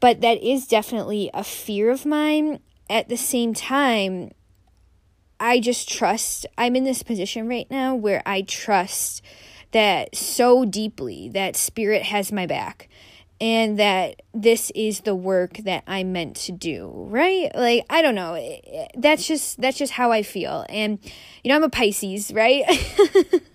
But 0.00 0.20
that 0.20 0.42
is 0.42 0.66
definitely 0.66 1.30
a 1.34 1.44
fear 1.44 1.90
of 1.90 2.06
mine. 2.06 2.60
At 2.90 3.08
the 3.08 3.16
same 3.16 3.52
time, 3.52 4.30
I 5.40 5.60
just 5.60 5.88
trust, 5.88 6.46
I'm 6.56 6.76
in 6.76 6.84
this 6.84 7.02
position 7.02 7.48
right 7.48 7.70
now 7.70 7.94
where 7.94 8.22
I 8.24 8.42
trust 8.42 9.22
that 9.72 10.16
so 10.16 10.64
deeply 10.64 11.28
that 11.30 11.56
spirit 11.56 12.04
has 12.04 12.32
my 12.32 12.46
back 12.46 12.88
and 13.40 13.78
that 13.78 14.22
this 14.34 14.70
is 14.74 15.00
the 15.00 15.14
work 15.14 15.58
that 15.58 15.84
I'm 15.86 16.12
meant 16.12 16.36
to 16.36 16.52
do, 16.52 16.92
right? 17.08 17.50
Like 17.54 17.84
I 17.88 18.02
don't 18.02 18.14
know, 18.14 18.36
that's 18.96 19.26
just 19.26 19.60
that's 19.60 19.78
just 19.78 19.92
how 19.92 20.10
I 20.10 20.22
feel. 20.22 20.66
And 20.68 20.98
you 21.44 21.50
know, 21.50 21.56
I'm 21.56 21.62
a 21.62 21.70
Pisces, 21.70 22.32
right? 22.32 22.64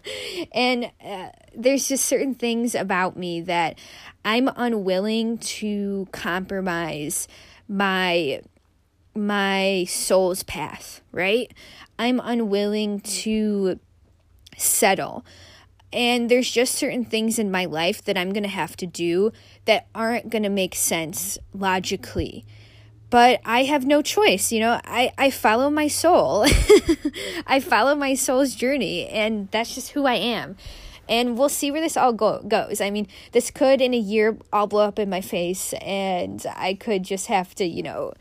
and 0.53 0.91
uh, 1.05 1.29
there's 1.55 1.87
just 1.87 2.05
certain 2.05 2.35
things 2.35 2.75
about 2.75 3.17
me 3.17 3.41
that 3.41 3.77
I'm 4.23 4.49
unwilling 4.55 5.37
to 5.39 6.07
compromise 6.11 7.27
my 7.67 8.41
my 9.15 9.85
soul's 9.87 10.43
path, 10.43 11.01
right? 11.11 11.51
I'm 11.99 12.19
unwilling 12.23 13.01
to 13.01 13.79
settle 14.57 15.25
and 15.93 16.29
there's 16.29 16.49
just 16.49 16.75
certain 16.75 17.05
things 17.05 17.37
in 17.37 17.51
my 17.51 17.65
life 17.65 18.03
that 18.03 18.17
I'm 18.17 18.33
going 18.33 18.43
to 18.43 18.49
have 18.49 18.75
to 18.77 18.87
do 18.87 19.31
that 19.65 19.87
aren't 19.93 20.29
going 20.29 20.43
to 20.43 20.49
make 20.49 20.75
sense 20.75 21.37
logically. 21.53 22.45
But 23.11 23.41
I 23.45 23.65
have 23.65 23.85
no 23.85 24.01
choice, 24.01 24.51
you 24.51 24.59
know. 24.59 24.81
I, 24.83 25.11
I 25.19 25.29
follow 25.29 25.69
my 25.69 25.87
soul. 25.87 26.45
I 27.47 27.59
follow 27.59 27.93
my 27.93 28.15
soul's 28.15 28.55
journey, 28.55 29.07
and 29.07 29.49
that's 29.51 29.75
just 29.75 29.91
who 29.91 30.07
I 30.07 30.15
am. 30.15 30.57
And 31.07 31.37
we'll 31.37 31.49
see 31.49 31.69
where 31.69 31.81
this 31.81 31.95
all 31.95 32.11
go- 32.11 32.41
goes. 32.41 32.81
I 32.81 32.89
mean, 32.89 33.07
this 33.31 33.51
could 33.51 33.81
in 33.81 33.93
a 33.93 33.97
year 33.97 34.35
all 34.51 34.65
blow 34.65 34.85
up 34.85 34.97
in 34.97 35.11
my 35.11 35.21
face, 35.21 35.73
and 35.73 36.43
I 36.55 36.73
could 36.73 37.03
just 37.03 37.27
have 37.27 37.53
to, 37.55 37.65
you 37.65 37.83
know, 37.83 38.13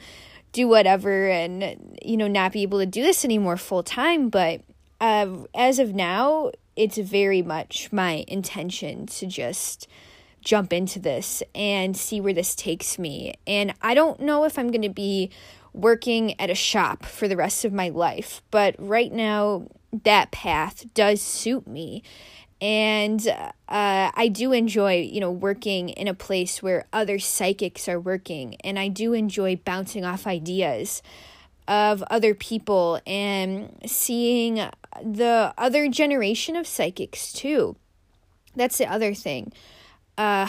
do 0.53 0.69
whatever 0.69 1.27
and, 1.27 1.97
you 2.05 2.19
know, 2.19 2.29
not 2.29 2.53
be 2.53 2.61
able 2.61 2.81
to 2.81 2.87
do 2.87 3.03
this 3.03 3.25
anymore 3.25 3.57
full 3.57 3.83
time. 3.83 4.29
But 4.29 4.61
uh, 5.01 5.47
as 5.55 5.79
of 5.79 5.95
now, 5.95 6.51
it's 6.77 6.99
very 6.99 7.43
much 7.43 7.93
my 7.93 8.25
intention 8.29 9.07
to 9.07 9.27
just 9.27 9.87
jump 10.41 10.73
into 10.73 10.99
this 10.99 11.43
and 11.55 11.97
see 11.97 12.21
where 12.21 12.33
this 12.33 12.55
takes 12.55 12.99
me. 12.99 13.35
And 13.47 13.75
I 13.81 13.95
don't 13.95 14.21
know 14.21 14.45
if 14.45 14.59
I'm 14.59 14.71
going 14.71 14.83
to 14.83 14.89
be 14.89 15.31
working 15.73 16.39
at 16.41 16.51
a 16.51 16.55
shop 16.55 17.05
for 17.05 17.29
the 17.29 17.37
rest 17.37 17.65
of 17.65 17.73
my 17.73 17.89
life, 17.89 18.43
but 18.51 18.75
right 18.79 19.13
now 19.13 19.69
that 20.05 20.31
path 20.31 20.85
does 20.95 21.21
suit 21.21 21.67
me. 21.67 22.03
And 22.61 23.27
uh, 23.27 23.51
I 24.15 24.29
do 24.33 24.53
enjoy, 24.53 25.01
you 25.01 25.19
know, 25.19 25.33
working 25.33 25.89
in 25.89 26.07
a 26.07 26.15
place 26.15 26.63
where 26.63 26.87
other 26.93 27.19
psychics 27.19 27.89
are 27.89 27.99
working, 27.99 28.55
and 28.63 28.79
I 28.79 28.87
do 28.87 29.15
enjoy 29.15 29.57
bouncing 29.57 30.05
off 30.05 30.29
ideas 30.29 31.03
of 31.67 32.05
other 32.05 32.35
people 32.35 33.01
and 33.05 33.77
seeing 33.87 34.61
the 35.03 35.55
other 35.57 35.89
generation 35.89 36.57
of 36.57 36.67
psychics 36.67 37.33
too. 37.33 37.77
That's 38.55 38.79
the 38.79 38.91
other 38.91 39.15
thing. 39.15 39.53
Uh, 40.19 40.49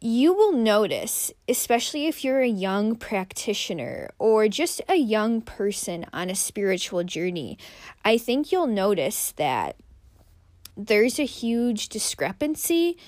you 0.00 0.34
will 0.34 0.52
notice, 0.52 1.32
especially 1.48 2.06
if 2.06 2.22
you're 2.22 2.40
a 2.40 2.48
young 2.48 2.96
practitioner 2.96 4.10
or 4.18 4.46
just 4.46 4.82
a 4.88 4.96
young 4.96 5.40
person 5.40 6.04
on 6.12 6.28
a 6.28 6.34
spiritual 6.34 7.02
journey, 7.02 7.58
I 8.04 8.18
think 8.18 8.52
you'll 8.52 8.66
notice 8.66 9.32
that 9.32 9.76
there's 10.76 11.18
a 11.18 11.24
huge 11.24 11.88
discrepancy 11.88 12.98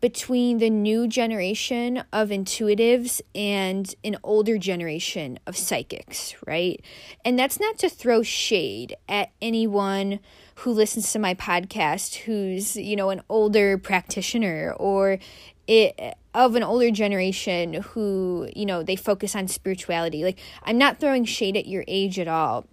between 0.00 0.58
the 0.58 0.70
new 0.70 1.08
generation 1.08 2.04
of 2.12 2.28
intuitives 2.28 3.20
and 3.34 3.94
an 4.04 4.16
older 4.22 4.56
generation 4.56 5.38
of 5.46 5.56
psychics, 5.56 6.36
right? 6.46 6.80
And 7.24 7.38
that's 7.38 7.58
not 7.58 7.78
to 7.78 7.88
throw 7.88 8.22
shade 8.22 8.96
at 9.08 9.30
anyone 9.42 10.20
who 10.56 10.72
listens 10.72 11.12
to 11.12 11.18
my 11.18 11.34
podcast 11.34 12.14
who's, 12.16 12.76
you 12.76 12.94
know, 12.96 13.10
an 13.10 13.22
older 13.28 13.78
practitioner 13.78 14.72
or 14.76 15.18
it 15.66 16.16
of 16.34 16.54
an 16.54 16.62
older 16.62 16.90
generation 16.90 17.74
who, 17.74 18.48
you 18.54 18.66
know, 18.66 18.82
they 18.82 18.96
focus 18.96 19.34
on 19.34 19.48
spirituality. 19.48 20.22
Like 20.22 20.38
I'm 20.62 20.78
not 20.78 20.98
throwing 20.98 21.24
shade 21.24 21.56
at 21.56 21.66
your 21.66 21.84
age 21.88 22.18
at 22.18 22.28
all. 22.28 22.66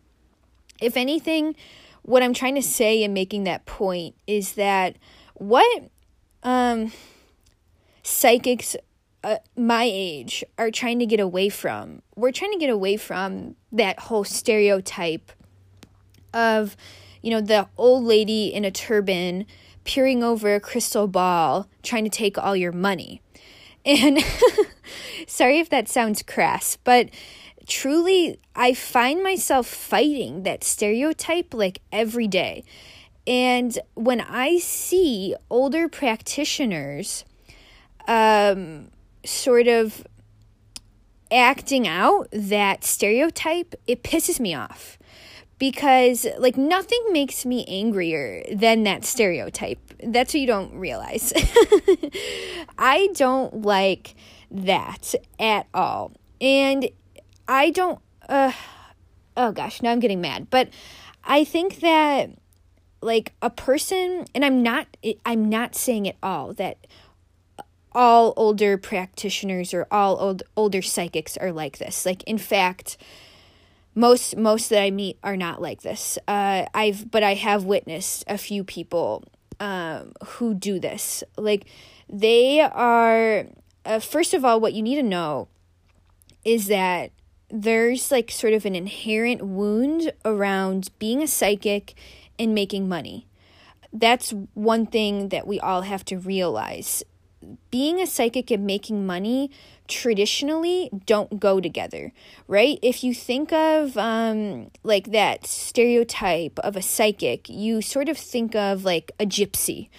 If 0.80 0.96
anything, 0.96 1.56
what 2.04 2.22
I'm 2.22 2.34
trying 2.34 2.56
to 2.56 2.62
say 2.62 3.04
in 3.04 3.14
making 3.14 3.46
that 3.46 3.66
point 3.66 4.16
is 4.28 4.54
that 4.54 4.98
what 5.34 5.90
um 6.44 6.92
psychics 8.06 8.76
uh, 9.24 9.38
my 9.58 9.90
age 9.92 10.44
are 10.60 10.70
trying 10.70 11.00
to 11.00 11.06
get 11.08 11.20
away 11.20 11.50
from. 11.50 12.04
We're 12.16 12.32
trying 12.32 12.52
to 12.52 12.60
get 12.60 12.70
away 12.70 12.96
from 12.96 13.56
that 13.72 14.00
whole 14.02 14.24
stereotype 14.24 15.32
of, 16.32 16.78
you 17.24 17.32
know, 17.32 17.42
the 17.42 17.68
old 17.76 18.04
lady 18.04 18.54
in 18.54 18.64
a 18.64 18.70
turban 18.70 19.48
peering 19.84 20.24
over 20.24 20.54
a 20.54 20.60
crystal 20.60 21.08
ball 21.08 21.68
trying 21.82 22.04
to 22.04 22.10
take 22.10 22.38
all 22.38 22.56
your 22.56 22.72
money. 22.72 23.22
And 23.88 24.18
sorry 25.28 25.60
if 25.60 25.70
that 25.70 25.88
sounds 25.88 26.24
crass, 26.24 26.76
but 26.76 27.12
truly, 27.68 28.40
I 28.56 28.74
find 28.74 29.22
myself 29.22 29.68
fighting 29.68 30.42
that 30.42 30.64
stereotype 30.64 31.54
like 31.54 31.82
every 31.92 32.28
day. 32.28 32.64
And 33.28 33.78
when 33.94 34.22
I 34.22 34.58
see 34.58 35.36
older 35.52 35.88
practitioners, 35.88 37.26
um, 38.08 38.92
sort 39.26 39.68
of 39.68 40.06
acting 41.32 41.88
out 41.88 42.28
that 42.32 42.84
stereotype, 42.84 43.76
it 43.88 44.04
pisses 44.04 44.40
me 44.40 44.54
off 44.54 44.98
because 45.58 46.28
like 46.38 46.58
nothing 46.58 47.04
makes 47.12 47.46
me 47.46 47.66
angrier 47.68 48.44
than 48.54 48.84
that 48.84 49.06
stereotype. 49.06 49.80
That's 50.04 50.34
what 50.34 50.42
you 50.42 50.48
don't 50.48 50.74
realize. 50.74 51.34
I 52.78 53.10
don't 53.14 53.62
like 53.62 54.16
that 54.52 55.16
at 55.40 55.68
all. 55.74 56.12
And 56.42 56.90
I 57.48 57.70
don't 57.70 58.00
uh 58.28 58.52
oh 59.38 59.52
gosh, 59.52 59.82
now 59.82 59.92
I'm 59.92 60.00
getting 60.00 60.22
mad. 60.22 60.50
But 60.50 60.70
I 61.24 61.44
think 61.44 61.80
that 61.80 62.32
like 63.02 63.34
a 63.42 63.50
person 63.50 64.26
and 64.34 64.44
I'm 64.44 64.62
not 64.62 64.88
I'm 65.26 65.50
not 65.50 65.76
saying 65.76 66.08
at 66.08 66.16
all 66.22 66.54
that 66.56 66.86
all 67.96 68.34
older 68.36 68.78
practitioners 68.78 69.74
or 69.74 69.88
all 69.90 70.20
old 70.20 70.44
older 70.56 70.82
psychics 70.82 71.38
are 71.38 71.52
like 71.52 71.78
this. 71.78 72.06
Like 72.06 72.22
in 72.24 72.38
fact, 72.38 72.98
most 73.96 74.36
most 74.36 74.70
that 74.70 74.82
I 74.82 74.92
meet 74.92 75.18
are 75.24 75.38
not 75.38 75.62
like 75.62 75.82
this. 75.82 76.20
Uh, 76.28 76.66
I've 76.74 77.10
but 77.10 77.24
I 77.24 77.34
have 77.34 77.64
witnessed 77.64 78.26
a 78.28 78.38
few 78.38 78.64
people 78.64 79.24
um, 79.60 80.12
who 80.26 80.54
do 80.54 80.80
this. 80.80 81.24
Like 81.38 81.66
they 82.10 82.60
are. 82.60 83.48
Uh, 83.86 84.00
first 84.00 84.34
of 84.34 84.44
all, 84.44 84.60
what 84.60 84.74
you 84.74 84.82
need 84.82 84.96
to 84.96 85.04
know 85.04 85.48
is 86.44 86.68
that 86.68 87.12
there's 87.50 88.12
like 88.12 88.32
sort 88.32 88.54
of 88.54 88.66
an 88.66 88.76
inherent 88.76 89.42
wound 89.44 90.12
around 90.26 90.90
being 91.00 91.22
a 91.22 91.28
psychic 91.28 91.94
and 92.38 92.54
making 92.54 92.90
money. 92.90 93.28
That's 93.94 94.34
one 94.54 94.88
thing 94.88 95.30
that 95.30 95.48
we 95.48 95.60
all 95.60 95.84
have 95.84 96.04
to 96.06 96.18
realize 96.18 97.04
being 97.72 98.02
a 98.02 98.08
psychic 98.08 98.52
and 98.52 98.66
making 98.66 99.06
money 99.06 99.52
traditionally 99.88 100.90
don't 101.06 101.40
go 101.40 101.62
together, 101.62 102.12
right? 102.48 102.80
If 102.82 103.04
you 103.04 103.14
think 103.14 103.54
of 103.54 103.98
um, 103.98 104.72
like 104.84 105.12
that 105.12 105.46
stereotype 105.46 106.60
of 106.60 106.76
a 106.76 106.82
psychic, 106.82 107.50
you 107.50 107.82
sort 107.82 108.10
of 108.10 108.18
think 108.18 108.56
of 108.56 108.84
like 108.84 109.12
a 109.20 109.26
gypsy 109.26 109.90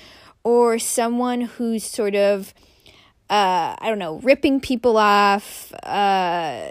or 0.43 0.79
someone 0.79 1.43
who's 1.43 1.85
sort 1.85 2.15
of 2.15 2.55
uh, 3.29 3.75
I 3.79 3.89
don't 3.89 3.99
know, 3.99 4.21
ripping 4.21 4.61
people 4.61 4.97
off, 4.97 5.73
uh, 5.83 6.71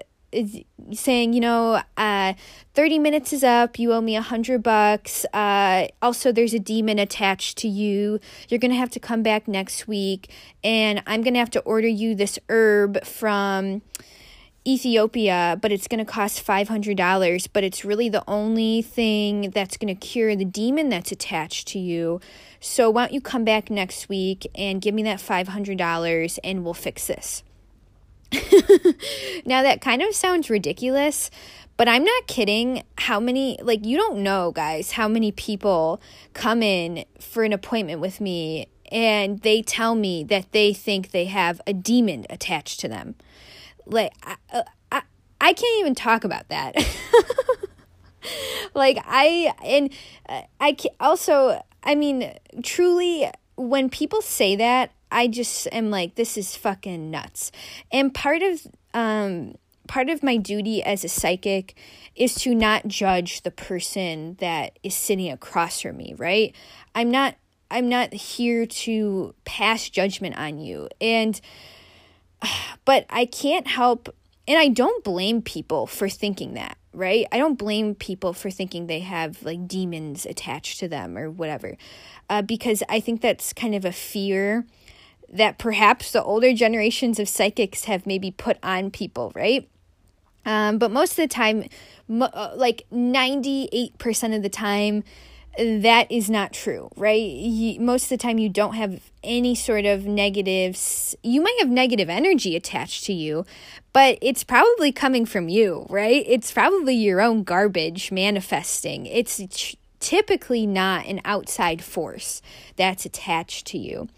saying, 0.93 1.33
you 1.33 1.39
know, 1.39 1.81
uh, 1.97 2.33
30 2.73 2.99
minutes 2.99 3.33
is 3.33 3.43
up, 3.43 3.79
you 3.79 3.93
owe 3.93 4.01
me 4.01 4.15
a 4.15 4.21
hundred 4.21 4.63
bucks. 4.63 5.25
Uh, 5.33 5.87
also, 6.01 6.31
there's 6.31 6.53
a 6.53 6.59
demon 6.59 6.99
attached 6.99 7.57
to 7.59 7.67
you. 7.67 8.19
You're 8.49 8.59
going 8.59 8.71
to 8.71 8.77
have 8.77 8.91
to 8.91 8.99
come 8.99 9.23
back 9.23 9.47
next 9.47 9.87
week, 9.87 10.29
and 10.63 11.01
I'm 11.07 11.21
going 11.21 11.33
to 11.33 11.39
have 11.39 11.51
to 11.51 11.61
order 11.61 11.87
you 11.87 12.15
this 12.15 12.37
herb 12.49 13.03
from 13.05 13.81
Ethiopia, 14.67 15.57
but 15.61 15.71
it's 15.71 15.87
going 15.87 16.03
to 16.03 16.11
cost 16.11 16.45
$500, 16.45 17.47
but 17.53 17.63
it's 17.63 17.85
really 17.85 18.09
the 18.09 18.23
only 18.27 18.81
thing 18.81 19.51
that's 19.51 19.77
going 19.77 19.95
to 19.95 19.99
cure 19.99 20.35
the 20.35 20.45
demon 20.45 20.89
that's 20.89 21.11
attached 21.11 21.67
to 21.69 21.79
you. 21.79 22.19
So, 22.59 22.89
why 22.89 23.05
don't 23.05 23.13
you 23.13 23.21
come 23.21 23.43
back 23.43 23.69
next 23.69 24.09
week 24.09 24.47
and 24.55 24.81
give 24.81 24.95
me 24.95 25.03
that 25.03 25.19
$500 25.19 26.39
and 26.43 26.63
we'll 26.63 26.73
fix 26.73 27.05
this? 27.05 27.43
now, 29.45 29.61
that 29.63 29.81
kind 29.81 30.01
of 30.01 30.13
sounds 30.15 30.49
ridiculous, 30.49 31.29
but 31.77 31.87
I'm 31.87 32.03
not 32.03 32.27
kidding. 32.27 32.83
How 32.97 33.19
many, 33.19 33.57
like, 33.61 33.85
you 33.85 33.97
don't 33.97 34.19
know, 34.19 34.51
guys, 34.51 34.91
how 34.91 35.07
many 35.07 35.31
people 35.31 36.01
come 36.33 36.63
in 36.63 37.05
for 37.19 37.43
an 37.43 37.53
appointment 37.53 38.01
with 38.01 38.21
me 38.21 38.67
and 38.91 39.39
they 39.41 39.61
tell 39.61 39.95
me 39.95 40.23
that 40.25 40.51
they 40.51 40.73
think 40.73 41.11
they 41.11 41.25
have 41.25 41.59
a 41.65 41.73
demon 41.73 42.25
attached 42.29 42.79
to 42.81 42.87
them. 42.87 43.15
Like, 43.85 44.13
I, 44.23 44.35
uh, 44.53 44.63
I, 44.91 45.01
I 45.41 45.53
can't 45.53 45.79
even 45.79 45.95
talk 45.95 46.23
about 46.23 46.47
that. 46.49 46.75
like, 48.73 48.99
I, 49.05 49.53
and 49.63 49.91
uh, 50.29 50.41
I 50.59 50.77
also, 50.99 51.61
I 51.83 51.95
mean, 51.95 52.33
truly, 52.63 53.29
when 53.55 53.89
people 53.89 54.21
say 54.21 54.55
that, 54.55 54.91
I 55.11 55.27
just 55.27 55.67
am 55.71 55.91
like, 55.91 56.15
this 56.15 56.37
is 56.37 56.55
fucking 56.55 57.11
nuts. 57.11 57.51
And 57.91 58.13
part 58.13 58.41
of 58.41 58.67
um 58.93 59.55
part 59.87 60.09
of 60.09 60.23
my 60.23 60.37
duty 60.37 60.83
as 60.83 61.03
a 61.03 61.09
psychic 61.09 61.75
is 62.15 62.35
to 62.35 62.55
not 62.55 62.87
judge 62.87 63.41
the 63.41 63.51
person 63.51 64.35
that 64.39 64.79
is 64.83 64.95
sitting 64.95 65.31
across 65.31 65.81
from 65.81 65.97
me, 65.97 66.15
right? 66.17 66.55
I'm 66.93 67.11
not 67.11 67.35
I'm 67.71 67.89
not 67.89 68.13
here 68.13 68.65
to 68.65 69.33
pass 69.43 69.89
judgment 69.89 70.37
on 70.37 70.59
you. 70.59 70.89
And 71.01 71.39
but 72.85 73.05
I 73.09 73.25
can't 73.25 73.67
help 73.67 74.13
and 74.47 74.59
I 74.59 74.67
don't 74.67 75.03
blame 75.03 75.41
people 75.41 75.87
for 75.87 76.07
thinking 76.07 76.53
that, 76.53 76.77
right? 76.93 77.25
I 77.31 77.37
don't 77.37 77.57
blame 77.57 77.95
people 77.95 78.31
for 78.33 78.51
thinking 78.51 78.85
they 78.85 78.99
have 78.99 79.41
like 79.43 79.67
demons 79.67 80.25
attached 80.25 80.79
to 80.81 80.87
them 80.87 81.17
or 81.17 81.31
whatever, 81.31 81.77
uh, 82.29 82.43
because 82.43 82.83
I 82.87 82.99
think 82.99 83.21
that's 83.21 83.53
kind 83.53 83.73
of 83.73 83.85
a 83.85 83.91
fear 83.91 84.65
that 85.35 85.57
perhaps 85.57 86.11
the 86.11 86.23
older 86.23 86.53
generations 86.53 87.19
of 87.19 87.29
psychics 87.29 87.85
have 87.85 88.05
maybe 88.05 88.31
put 88.31 88.57
on 88.63 88.91
people, 88.91 89.31
right? 89.35 89.69
Um, 90.45 90.77
but 90.77 90.91
most 90.91 91.11
of 91.11 91.17
the 91.17 91.27
time, 91.27 91.65
uh, 92.09 92.51
like 92.55 92.85
98% 92.91 94.35
of 94.35 94.43
the 94.43 94.49
time, 94.49 95.03
that 95.57 96.11
is 96.11 96.29
not 96.29 96.53
true, 96.53 96.89
right? 96.95 97.21
You, 97.21 97.79
most 97.79 98.03
of 98.03 98.09
the 98.09 98.17
time, 98.17 98.37
you 98.37 98.49
don't 98.49 98.75
have 98.75 99.01
any 99.23 99.55
sort 99.55 99.85
of 99.85 100.05
negatives. 100.05 101.15
You 101.23 101.41
might 101.41 101.55
have 101.59 101.69
negative 101.69 102.09
energy 102.09 102.55
attached 102.55 103.05
to 103.05 103.13
you, 103.13 103.45
but 103.93 104.17
it's 104.21 104.43
probably 104.43 104.91
coming 104.91 105.25
from 105.25 105.47
you, 105.47 105.85
right? 105.89 106.23
It's 106.27 106.51
probably 106.51 106.95
your 106.95 107.21
own 107.21 107.43
garbage 107.43 108.11
manifesting. 108.11 109.05
It's 109.05 109.41
typically 109.99 110.67
not 110.67 111.05
an 111.05 111.21
outside 111.25 111.83
force 111.83 112.41
that's 112.75 113.05
attached 113.05 113.65
to 113.67 113.77
you. 113.77 114.09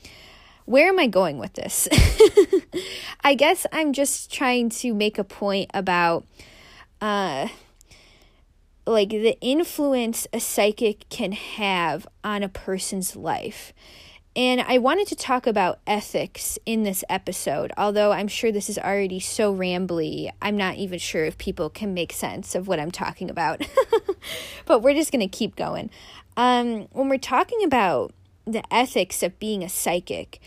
Where 0.68 0.90
am 0.90 1.00
I 1.00 1.08
going 1.08 1.38
with 1.38 1.54
this? 1.54 1.88
I 3.24 3.36
guess 3.36 3.66
I'm 3.72 3.94
just 3.94 4.30
trying 4.30 4.70
to 4.72 4.94
make 4.94 5.18
a 5.18 5.24
point 5.24 5.72
about 5.74 6.26
uh 7.00 7.48
like 8.86 9.10
the 9.10 9.38
influence 9.40 10.28
a 10.34 10.42
psychic 10.42 11.08
can 11.08 11.32
have 11.32 12.06
on 12.22 12.44
a 12.44 12.50
person's 12.50 13.16
life. 13.16 13.72
And 14.36 14.60
I 14.60 14.78
wanted 14.78 15.08
to 15.08 15.16
talk 15.16 15.48
about 15.48 15.80
ethics 15.88 16.60
in 16.66 16.84
this 16.84 17.02
episode, 17.10 17.72
although 17.78 18.12
I'm 18.12 18.28
sure 18.28 18.52
this 18.52 18.70
is 18.70 18.78
already 18.78 19.22
so 19.22 19.56
rambly, 19.56 20.32
I'm 20.42 20.58
not 20.58 20.76
even 20.76 21.00
sure 21.00 21.24
if 21.24 21.38
people 21.38 21.70
can 21.70 21.94
make 21.94 22.12
sense 22.12 22.56
of 22.56 22.68
what 22.68 22.78
I'm 22.78 22.92
talking 22.92 23.30
about. 23.30 23.66
but 24.66 24.82
we're 24.82 24.94
just 24.94 25.14
going 25.14 25.28
to 25.28 25.38
keep 25.38 25.56
going. 25.56 25.90
Um, 26.36 26.88
when 26.92 27.08
we're 27.08 27.18
talking 27.18 27.64
about 27.64 28.14
the 28.48 28.64
ethics 28.74 29.22
of 29.22 29.40
being 29.40 29.64
a 29.64 29.70
psychic, 29.70 30.40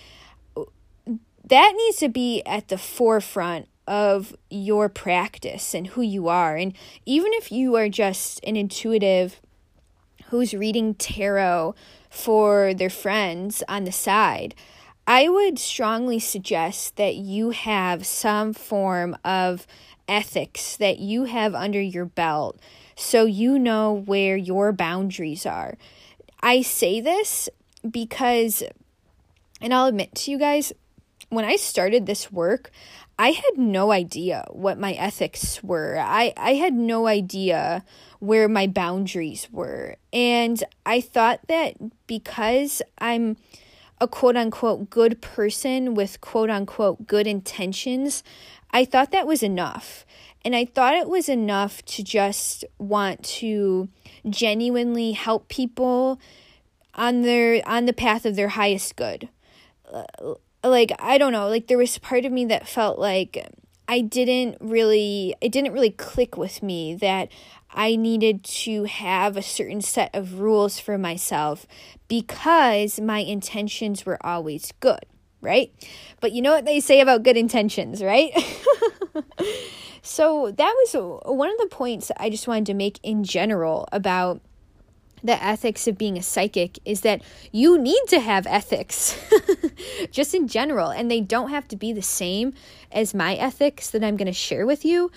that 1.44 1.74
needs 1.76 1.98
to 1.98 2.08
be 2.08 2.42
at 2.46 2.68
the 2.68 2.78
forefront 2.78 3.68
of 3.86 4.34
your 4.50 4.88
practice 4.88 5.74
and 5.74 5.88
who 5.88 6.02
you 6.02 6.28
are. 6.28 6.56
And 6.56 6.74
even 7.06 7.32
if 7.34 7.50
you 7.50 7.74
are 7.76 7.88
just 7.88 8.40
an 8.44 8.56
intuitive 8.56 9.40
who's 10.26 10.54
reading 10.54 10.94
tarot 10.94 11.74
for 12.08 12.72
their 12.72 12.90
friends 12.90 13.64
on 13.68 13.84
the 13.84 13.92
side, 13.92 14.54
I 15.06 15.28
would 15.28 15.58
strongly 15.58 16.20
suggest 16.20 16.96
that 16.96 17.16
you 17.16 17.50
have 17.50 18.06
some 18.06 18.52
form 18.52 19.16
of 19.24 19.66
ethics 20.06 20.76
that 20.76 20.98
you 20.98 21.24
have 21.24 21.54
under 21.54 21.80
your 21.80 22.04
belt 22.04 22.60
so 22.94 23.24
you 23.24 23.58
know 23.58 23.92
where 23.92 24.36
your 24.36 24.72
boundaries 24.72 25.46
are. 25.46 25.76
I 26.42 26.62
say 26.62 27.00
this 27.00 27.48
because, 27.88 28.62
and 29.60 29.72
I'll 29.72 29.86
admit 29.86 30.14
to 30.16 30.30
you 30.30 30.38
guys, 30.38 30.72
when 31.28 31.44
I 31.44 31.56
started 31.56 32.06
this 32.06 32.32
work, 32.32 32.70
I 33.18 33.32
had 33.32 33.58
no 33.58 33.92
idea 33.92 34.46
what 34.50 34.78
my 34.78 34.92
ethics 34.94 35.62
were. 35.62 35.98
I, 35.98 36.32
I 36.36 36.54
had 36.54 36.72
no 36.72 37.06
idea 37.06 37.84
where 38.18 38.48
my 38.48 38.66
boundaries 38.66 39.48
were. 39.52 39.96
And 40.12 40.64
I 40.86 41.00
thought 41.00 41.40
that 41.48 41.74
because 42.06 42.80
I'm 42.98 43.36
a 44.00 44.08
quote 44.08 44.36
unquote 44.36 44.88
good 44.88 45.20
person 45.20 45.94
with 45.94 46.20
quote 46.22 46.48
unquote 46.48 47.06
good 47.06 47.26
intentions, 47.26 48.22
I 48.70 48.84
thought 48.84 49.10
that 49.10 49.26
was 49.26 49.42
enough. 49.42 50.06
And 50.42 50.56
I 50.56 50.64
thought 50.64 50.94
it 50.94 51.08
was 51.08 51.28
enough 51.28 51.84
to 51.84 52.02
just 52.02 52.64
want 52.78 53.22
to 53.24 53.88
genuinely 54.28 55.12
help 55.12 55.48
people 55.48 56.18
on 56.94 57.22
their 57.22 57.62
on 57.66 57.86
the 57.86 57.92
path 57.92 58.24
of 58.24 58.36
their 58.36 58.48
highest 58.48 58.96
good 58.96 59.28
uh, 59.92 60.04
like 60.62 60.92
I 60.98 61.18
don't 61.18 61.32
know, 61.32 61.48
like 61.48 61.66
there 61.66 61.78
was 61.78 61.98
part 61.98 62.24
of 62.24 62.32
me 62.32 62.44
that 62.46 62.68
felt 62.68 62.98
like 62.98 63.46
I 63.88 64.00
didn't 64.00 64.58
really 64.60 65.34
it 65.40 65.52
didn't 65.52 65.72
really 65.72 65.90
click 65.90 66.36
with 66.36 66.62
me 66.62 66.94
that 66.96 67.30
I 67.72 67.96
needed 67.96 68.44
to 68.44 68.84
have 68.84 69.36
a 69.36 69.42
certain 69.42 69.80
set 69.80 70.14
of 70.14 70.40
rules 70.40 70.78
for 70.78 70.98
myself 70.98 71.66
because 72.08 73.00
my 73.00 73.18
intentions 73.18 74.04
were 74.04 74.24
always 74.26 74.72
good, 74.80 75.06
right? 75.40 75.72
But 76.20 76.32
you 76.32 76.42
know 76.42 76.52
what 76.52 76.64
they 76.64 76.80
say 76.80 77.00
about 77.00 77.22
good 77.22 77.36
intentions, 77.36 78.02
right? 78.02 78.32
so 80.02 80.52
that 80.56 80.74
was 80.92 81.20
one 81.24 81.50
of 81.50 81.58
the 81.58 81.68
points 81.70 82.10
I 82.16 82.28
just 82.28 82.48
wanted 82.48 82.66
to 82.66 82.74
make 82.74 82.98
in 83.02 83.24
general 83.24 83.88
about 83.92 84.42
the 85.22 85.42
ethics 85.42 85.86
of 85.86 85.98
being 85.98 86.16
a 86.16 86.22
psychic 86.22 86.78
is 86.84 87.02
that 87.02 87.22
you 87.52 87.78
need 87.78 88.02
to 88.08 88.20
have 88.20 88.46
ethics 88.46 89.18
just 90.10 90.34
in 90.34 90.48
general 90.48 90.90
and 90.90 91.10
they 91.10 91.20
don't 91.20 91.50
have 91.50 91.68
to 91.68 91.76
be 91.76 91.92
the 91.92 92.02
same 92.02 92.52
as 92.92 93.14
my 93.14 93.34
ethics 93.34 93.90
that 93.90 94.04
I'm 94.04 94.16
going 94.16 94.26
to 94.26 94.32
share 94.32 94.66
with 94.66 94.84
you 94.84 95.10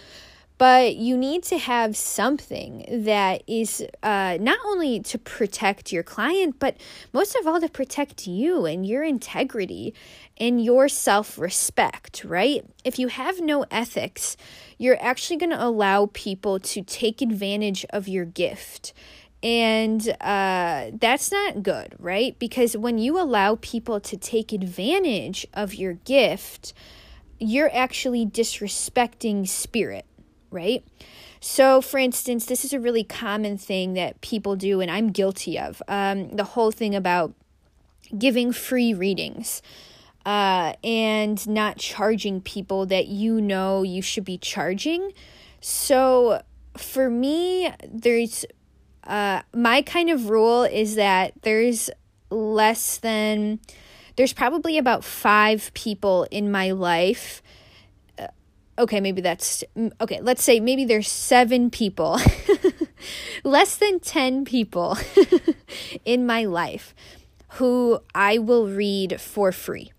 but 0.58 0.96
you 0.96 1.18
need 1.18 1.44
to 1.44 1.58
have 1.58 1.98
something 1.98 2.86
that 3.06 3.44
is 3.48 3.86
uh, 4.04 4.38
not 4.40 4.60
only 4.66 5.00
to 5.00 5.18
protect 5.18 5.92
your 5.92 6.04
client 6.04 6.58
but 6.60 6.78
most 7.12 7.36
of 7.36 7.48
all 7.48 7.60
to 7.60 7.70
protect 7.70 8.28
you 8.28 8.66
and 8.66 8.86
your 8.86 9.04
integrity 9.04 9.94
and 10.38 10.64
your 10.64 10.88
self-respect 10.88 12.24
right? 12.24 12.64
If 12.84 13.00
you 13.00 13.08
have 13.08 13.42
no 13.42 13.66
ethics 13.72 14.38
you're 14.78 15.02
actually 15.02 15.38
going 15.38 15.52
to 15.52 15.64
allow 15.64 16.10
people 16.14 16.60
to 16.60 16.82
take 16.82 17.22
advantage 17.22 17.86
of 17.92 18.08
your 18.08 18.26
gift 18.26 18.94
and 19.44 20.16
uh, 20.22 20.92
that's 20.94 21.30
not 21.30 21.62
good, 21.62 21.96
right? 22.00 22.40
Because 22.40 22.78
when 22.78 22.98
you 22.98 23.20
allow 23.20 23.58
people 23.62 24.00
to 24.00 24.16
take 24.16 24.54
advantage 24.54 25.46
of 25.54 25.76
your 25.76 25.94
gift, 25.94 26.74
you're 27.40 27.70
actually 27.76 28.26
disrespecting 28.26 29.46
spirit, 29.46 30.06
right? 30.50 30.86
So, 31.42 31.82
for 31.82 31.98
instance, 31.98 32.46
this 32.46 32.64
is 32.64 32.72
a 32.72 32.80
really 32.80 33.04
common 33.04 33.58
thing 33.58 33.94
that 33.96 34.22
people 34.22 34.56
do, 34.56 34.80
and 34.80 34.90
I'm 34.90 35.12
guilty 35.12 35.60
of 35.60 35.84
um, 35.90 36.30
the 36.30 36.46
whole 36.46 36.72
thing 36.72 36.96
about 36.96 37.34
giving 38.18 38.54
free 38.54 38.94
readings. 38.94 39.62
Uh, 40.26 40.72
and 40.86 41.46
not 41.50 41.76
charging 41.76 42.40
people 42.40 42.86
that 42.86 43.08
you 43.08 43.42
know 43.42 43.84
you 43.84 44.02
should 44.02 44.24
be 44.24 44.38
charging. 44.38 45.12
So, 45.60 46.42
for 46.78 47.10
me, 47.10 47.74
there's 47.86 48.46
uh, 49.08 49.42
my 49.54 49.82
kind 49.82 50.10
of 50.10 50.30
rule 50.30 50.64
is 50.64 50.96
that 50.96 51.34
there's 51.42 51.90
less 52.30 52.98
than 52.98 53.60
there's 54.16 54.34
probably 54.34 54.78
about 54.78 55.04
five 55.04 55.72
people 55.74 56.28
in 56.32 56.52
my 56.52 56.72
life. 56.72 57.42
Uh, 58.18 58.28
okay, 58.80 59.02
maybe 59.02 59.22
that's 59.22 59.64
okay. 60.00 60.20
Let's 60.22 60.44
say 60.44 60.60
maybe 60.60 60.86
there's 60.86 61.08
seven 61.08 61.70
people, 61.70 62.20
less 63.44 63.76
than 63.78 64.00
10 64.00 64.46
people 64.46 64.98
in 66.06 66.26
my 66.26 66.46
life 66.46 66.94
who 67.54 68.00
I 68.16 68.40
will 68.40 68.68
read 68.68 69.20
for 69.22 69.52
free. 69.52 69.92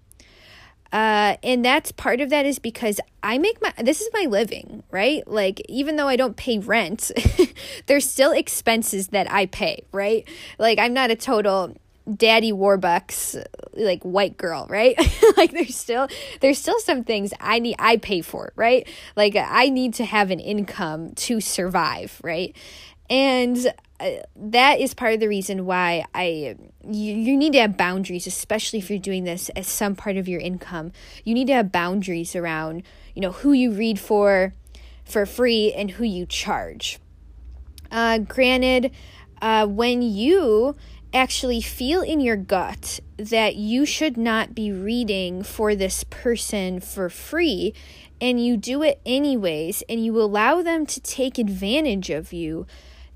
Uh, 0.94 1.36
and 1.42 1.64
that's 1.64 1.90
part 1.90 2.20
of 2.20 2.30
that 2.30 2.46
is 2.46 2.60
because 2.60 3.00
I 3.20 3.36
make 3.38 3.60
my 3.60 3.74
this 3.82 4.00
is 4.00 4.08
my 4.14 4.26
living, 4.28 4.84
right? 4.92 5.26
Like 5.26 5.60
even 5.68 5.96
though 5.96 6.06
I 6.06 6.14
don't 6.14 6.36
pay 6.36 6.58
rent, 6.58 7.10
there's 7.86 8.08
still 8.08 8.30
expenses 8.30 9.08
that 9.08 9.30
I 9.30 9.46
pay, 9.46 9.82
right? 9.90 10.26
Like 10.56 10.78
I'm 10.78 10.94
not 10.94 11.10
a 11.10 11.16
total 11.16 11.76
daddy 12.16 12.52
warbucks 12.52 13.44
like 13.72 14.02
white 14.02 14.36
girl 14.36 14.66
right 14.68 14.94
like 15.38 15.52
there's 15.52 15.74
still 15.74 16.06
there's 16.42 16.58
still 16.58 16.78
some 16.80 17.02
things 17.02 17.32
i 17.40 17.58
need 17.58 17.74
i 17.78 17.96
pay 17.96 18.20
for 18.20 18.52
right 18.56 18.86
like 19.16 19.34
i 19.34 19.70
need 19.70 19.94
to 19.94 20.04
have 20.04 20.30
an 20.30 20.38
income 20.38 21.12
to 21.14 21.40
survive 21.40 22.20
right 22.22 22.54
and 23.08 23.72
uh, 24.00 24.10
that 24.34 24.80
is 24.80 24.92
part 24.92 25.14
of 25.14 25.20
the 25.20 25.28
reason 25.28 25.66
why 25.66 26.04
I 26.14 26.56
you, 26.82 27.14
you 27.14 27.36
need 27.36 27.52
to 27.52 27.60
have 27.60 27.76
boundaries, 27.76 28.26
especially 28.26 28.80
if 28.80 28.90
you're 28.90 28.98
doing 28.98 29.24
this 29.24 29.48
as 29.50 29.66
some 29.66 29.94
part 29.94 30.16
of 30.16 30.28
your 30.28 30.40
income. 30.40 30.92
You 31.24 31.34
need 31.34 31.46
to 31.46 31.54
have 31.54 31.70
boundaries 31.70 32.34
around, 32.34 32.82
you 33.14 33.22
know, 33.22 33.32
who 33.32 33.52
you 33.52 33.70
read 33.72 33.98
for 34.00 34.54
for 35.04 35.26
free 35.26 35.72
and 35.72 35.92
who 35.92 36.04
you 36.04 36.26
charge. 36.26 36.98
Uh, 37.90 38.18
granted, 38.18 38.90
uh, 39.40 39.66
when 39.66 40.02
you 40.02 40.74
actually 41.12 41.60
feel 41.60 42.02
in 42.02 42.18
your 42.18 42.36
gut 42.36 42.98
that 43.16 43.54
you 43.54 43.86
should 43.86 44.16
not 44.16 44.54
be 44.54 44.72
reading 44.72 45.44
for 45.44 45.76
this 45.76 46.02
person 46.04 46.80
for 46.80 47.08
free 47.08 47.72
and 48.20 48.44
you 48.44 48.56
do 48.56 48.82
it 48.82 49.00
anyways 49.06 49.84
and 49.88 50.04
you 50.04 50.20
allow 50.20 50.60
them 50.60 50.84
to 50.84 51.00
take 51.00 51.38
advantage 51.38 52.10
of 52.10 52.32
you 52.32 52.66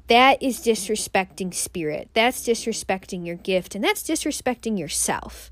that 0.09 0.43
is 0.43 0.61
disrespecting 0.61 1.55
spirit. 1.55 2.11
That's 2.15 2.47
disrespecting 2.47 3.27
your 3.27 3.37
gift, 3.37 3.75
and 3.75 3.85
that's 3.85 4.03
disrespecting 4.03 4.79
yourself. 4.79 5.51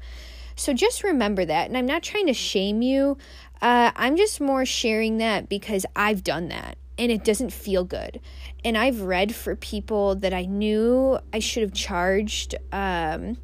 So 0.56 0.72
just 0.72 1.04
remember 1.04 1.44
that. 1.44 1.68
And 1.68 1.76
I'm 1.76 1.86
not 1.86 2.02
trying 2.02 2.26
to 2.26 2.34
shame 2.34 2.82
you. 2.82 3.18
Uh, 3.60 3.92
I'm 3.94 4.16
just 4.16 4.40
more 4.40 4.64
sharing 4.64 5.18
that 5.18 5.48
because 5.48 5.86
I've 5.94 6.24
done 6.24 6.48
that 6.48 6.78
and 6.98 7.12
it 7.12 7.24
doesn't 7.24 7.52
feel 7.52 7.84
good. 7.84 8.20
And 8.64 8.76
I've 8.76 9.02
read 9.02 9.34
for 9.34 9.54
people 9.54 10.14
that 10.16 10.32
I 10.32 10.46
knew 10.46 11.18
I 11.32 11.38
should 11.38 11.62
have 11.62 11.74
charged. 11.74 12.54
Um, 12.72 13.36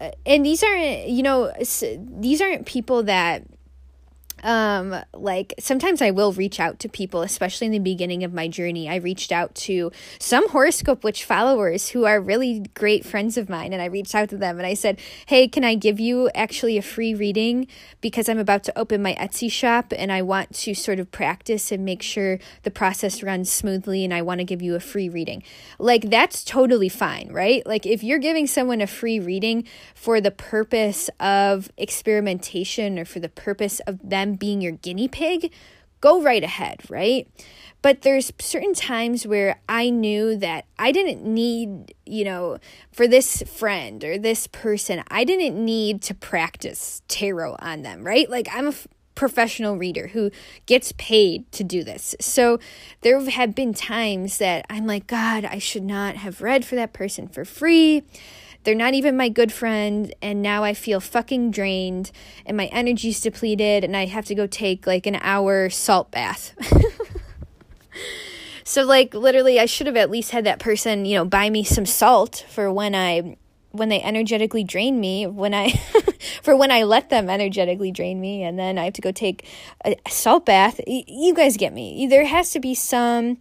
uh, 0.00 0.10
and 0.26 0.44
these 0.44 0.62
aren't, 0.62 1.08
you 1.08 1.22
know, 1.22 1.52
these 1.98 2.40
aren't 2.40 2.66
people 2.66 3.04
that 3.04 3.44
um 4.42 4.94
like 5.12 5.54
sometimes 5.58 6.00
i 6.02 6.10
will 6.10 6.32
reach 6.32 6.60
out 6.60 6.78
to 6.78 6.88
people 6.88 7.22
especially 7.22 7.66
in 7.66 7.72
the 7.72 7.78
beginning 7.78 8.24
of 8.24 8.32
my 8.32 8.48
journey. 8.48 8.88
I 8.88 8.96
reached 8.96 9.32
out 9.32 9.54
to 9.66 9.92
some 10.18 10.48
horoscope 10.50 11.04
witch 11.04 11.24
followers 11.24 11.90
who 11.90 12.04
are 12.04 12.20
really 12.20 12.60
great 12.74 13.04
friends 13.04 13.36
of 13.36 13.48
mine 13.48 13.72
and 13.72 13.82
i 13.82 13.86
reached 13.86 14.14
out 14.14 14.28
to 14.30 14.36
them 14.36 14.58
and 14.58 14.66
i 14.66 14.74
said 14.74 14.98
hey 15.26 15.48
can 15.48 15.64
i 15.64 15.74
give 15.74 16.00
you 16.00 16.30
actually 16.34 16.78
a 16.78 16.82
free 16.82 17.14
reading? 17.14 17.66
Because 18.00 18.28
i'm 18.28 18.38
about 18.38 18.64
to 18.64 18.78
open 18.78 19.02
my 19.02 19.14
etsy 19.14 19.50
shop 19.50 19.92
and 19.96 20.12
i 20.12 20.22
want 20.22 20.54
to 20.54 20.74
sort 20.74 20.98
of 20.98 21.10
practice 21.10 21.70
and 21.72 21.84
make 21.84 22.02
sure 22.02 22.38
the 22.62 22.70
process 22.70 23.22
runs 23.22 23.50
smoothly 23.50 24.04
and 24.04 24.14
i 24.14 24.22
want 24.22 24.38
to 24.38 24.44
give 24.44 24.62
you 24.62 24.74
a 24.74 24.80
free 24.80 25.08
reading. 25.08 25.42
Like 25.78 26.10
that's 26.10 26.44
totally 26.44 26.88
fine 26.88 27.28
right? 27.30 27.66
Like 27.66 27.86
if 27.86 28.02
you're 28.02 28.18
giving 28.18 28.46
someone 28.46 28.80
a 28.80 28.86
free 28.86 29.20
reading 29.20 29.64
for 29.94 30.20
the 30.20 30.30
purpose 30.30 31.10
of 31.20 31.70
experimentation 31.76 32.98
or 32.98 33.04
for 33.04 33.20
the 33.20 33.28
purpose 33.28 33.80
of 33.80 33.98
them 34.02 34.27
them 34.28 34.36
being 34.36 34.60
your 34.60 34.72
guinea 34.72 35.08
pig, 35.08 35.52
go 36.00 36.22
right 36.22 36.44
ahead, 36.44 36.82
right? 36.88 37.28
But 37.80 38.02
there's 38.02 38.32
certain 38.40 38.74
times 38.74 39.26
where 39.26 39.60
I 39.68 39.90
knew 39.90 40.36
that 40.36 40.64
I 40.78 40.90
didn't 40.90 41.24
need, 41.24 41.94
you 42.04 42.24
know, 42.24 42.58
for 42.92 43.06
this 43.06 43.42
friend 43.42 44.02
or 44.04 44.18
this 44.18 44.46
person, 44.48 45.02
I 45.08 45.24
didn't 45.24 45.64
need 45.64 46.02
to 46.02 46.14
practice 46.14 47.02
tarot 47.08 47.56
on 47.60 47.82
them, 47.82 48.04
right? 48.04 48.28
Like 48.28 48.48
I'm 48.52 48.66
a 48.66 48.70
f- 48.70 48.88
professional 49.14 49.76
reader 49.76 50.08
who 50.08 50.30
gets 50.66 50.92
paid 50.92 51.50
to 51.52 51.64
do 51.64 51.82
this. 51.82 52.14
So 52.20 52.58
there 53.00 53.20
have 53.30 53.54
been 53.54 53.74
times 53.74 54.38
that 54.38 54.64
I'm 54.70 54.86
like, 54.86 55.06
God, 55.06 55.44
I 55.44 55.58
should 55.58 55.84
not 55.84 56.16
have 56.16 56.40
read 56.40 56.64
for 56.64 56.76
that 56.76 56.92
person 56.92 57.28
for 57.28 57.44
free. 57.44 58.02
They're 58.64 58.74
not 58.74 58.94
even 58.94 59.16
my 59.16 59.28
good 59.28 59.52
friend, 59.52 60.12
and 60.20 60.42
now 60.42 60.64
I 60.64 60.74
feel 60.74 61.00
fucking 61.00 61.52
drained, 61.52 62.10
and 62.44 62.56
my 62.56 62.66
energy's 62.66 63.20
depleted, 63.20 63.84
and 63.84 63.96
I 63.96 64.06
have 64.06 64.26
to 64.26 64.34
go 64.34 64.46
take 64.46 64.86
like 64.86 65.06
an 65.06 65.16
hour 65.20 65.70
salt 65.70 66.10
bath. 66.10 66.54
so, 68.64 68.82
like, 68.82 69.14
literally, 69.14 69.58
I 69.58 69.66
should 69.66 69.86
have 69.86 69.96
at 69.96 70.10
least 70.10 70.32
had 70.32 70.44
that 70.44 70.58
person, 70.58 71.04
you 71.04 71.16
know, 71.16 71.24
buy 71.24 71.48
me 71.50 71.64
some 71.64 71.86
salt 71.86 72.44
for 72.48 72.70
when 72.72 72.94
I 72.94 73.36
when 73.70 73.88
they 73.88 74.02
energetically 74.02 74.64
drain 74.64 74.98
me 74.98 75.26
when 75.26 75.52
i 75.52 75.70
for 76.42 76.56
when 76.56 76.70
i 76.70 76.82
let 76.82 77.10
them 77.10 77.28
energetically 77.28 77.92
drain 77.92 78.20
me 78.20 78.42
and 78.42 78.58
then 78.58 78.78
i 78.78 78.84
have 78.84 78.94
to 78.94 79.02
go 79.02 79.12
take 79.12 79.46
a 79.84 79.94
salt 80.08 80.46
bath 80.46 80.80
you 80.86 81.34
guys 81.34 81.56
get 81.56 81.72
me 81.72 82.06
there 82.06 82.24
has 82.24 82.50
to 82.50 82.60
be 82.60 82.74
some 82.74 83.38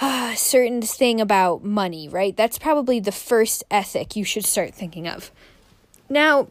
uh, 0.00 0.34
certain 0.36 0.82
thing 0.82 1.20
about 1.20 1.64
money, 1.64 2.08
right? 2.08 2.36
That's 2.36 2.58
probably 2.58 3.00
the 3.00 3.12
first 3.12 3.64
ethic 3.70 4.16
you 4.16 4.24
should 4.24 4.44
start 4.44 4.74
thinking 4.74 5.08
of. 5.08 5.30
Now, 6.08 6.48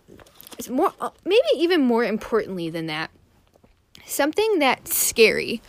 more 0.70 0.94
uh, 1.00 1.10
maybe 1.26 1.48
even 1.56 1.82
more 1.82 2.04
importantly 2.04 2.70
than 2.70 2.88
that, 2.88 3.12
something 4.06 4.60
that's 4.60 4.96
scary. 4.96 5.62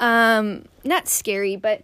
Um, 0.00 0.64
not 0.84 1.06
scary, 1.06 1.56
but 1.56 1.82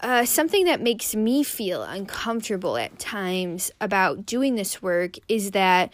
uh, 0.00 0.24
something 0.24 0.64
that 0.66 0.80
makes 0.80 1.14
me 1.14 1.42
feel 1.42 1.82
uncomfortable 1.82 2.76
at 2.76 2.98
times 2.98 3.72
about 3.80 4.24
doing 4.26 4.54
this 4.54 4.80
work 4.80 5.14
is 5.28 5.52
that 5.52 5.92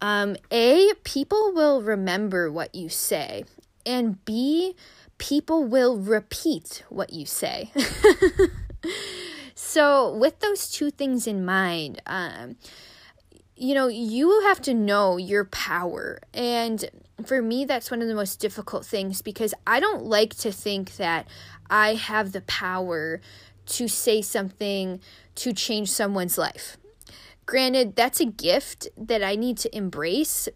um, 0.00 0.36
A, 0.50 0.92
people 1.04 1.52
will 1.52 1.82
remember 1.82 2.50
what 2.50 2.74
you 2.74 2.88
say, 2.88 3.44
and 3.84 4.24
B, 4.24 4.74
people 5.22 5.62
will 5.62 5.96
repeat 5.96 6.82
what 6.88 7.12
you 7.12 7.24
say. 7.24 7.70
so, 9.54 10.12
with 10.12 10.40
those 10.40 10.68
two 10.68 10.90
things 10.90 11.28
in 11.28 11.44
mind, 11.44 12.02
um, 12.06 12.56
you 13.54 13.72
know, 13.72 13.86
you 13.86 14.40
have 14.40 14.60
to 14.62 14.74
know 14.74 15.18
your 15.18 15.44
power. 15.44 16.18
And 16.34 16.84
for 17.24 17.40
me, 17.40 17.64
that's 17.64 17.88
one 17.88 18.02
of 18.02 18.08
the 18.08 18.16
most 18.16 18.40
difficult 18.40 18.84
things 18.84 19.22
because 19.22 19.54
I 19.64 19.78
don't 19.78 20.04
like 20.04 20.34
to 20.38 20.50
think 20.50 20.96
that 20.96 21.28
I 21.70 21.94
have 21.94 22.32
the 22.32 22.40
power 22.40 23.20
to 23.66 23.86
say 23.86 24.22
something 24.22 25.00
to 25.36 25.52
change 25.52 25.88
someone's 25.92 26.36
life. 26.36 26.78
Granted, 27.46 27.94
that's 27.94 28.18
a 28.18 28.26
gift 28.26 28.88
that 28.96 29.22
I 29.22 29.36
need 29.36 29.56
to 29.58 29.76
embrace 29.76 30.48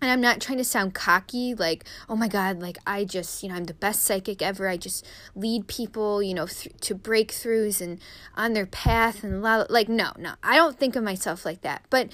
and 0.00 0.10
I'm 0.10 0.20
not 0.20 0.40
trying 0.40 0.58
to 0.58 0.64
sound 0.64 0.94
cocky, 0.94 1.54
like, 1.54 1.84
oh 2.08 2.16
my 2.16 2.28
God, 2.28 2.60
like 2.60 2.76
I 2.86 3.04
just, 3.04 3.42
you 3.42 3.48
know, 3.48 3.54
I'm 3.54 3.64
the 3.64 3.74
best 3.74 4.02
psychic 4.02 4.42
ever. 4.42 4.68
I 4.68 4.76
just 4.76 5.06
lead 5.34 5.68
people, 5.68 6.22
you 6.22 6.34
know, 6.34 6.46
th- 6.46 6.74
to 6.82 6.94
breakthroughs 6.94 7.80
and 7.80 7.98
on 8.34 8.52
their 8.52 8.66
path 8.66 9.24
and 9.24 9.42
la- 9.42 9.64
like, 9.70 9.88
no, 9.88 10.12
no, 10.18 10.34
I 10.42 10.56
don't 10.56 10.78
think 10.78 10.96
of 10.96 11.02
myself 11.02 11.46
like 11.46 11.62
that. 11.62 11.82
But, 11.88 12.10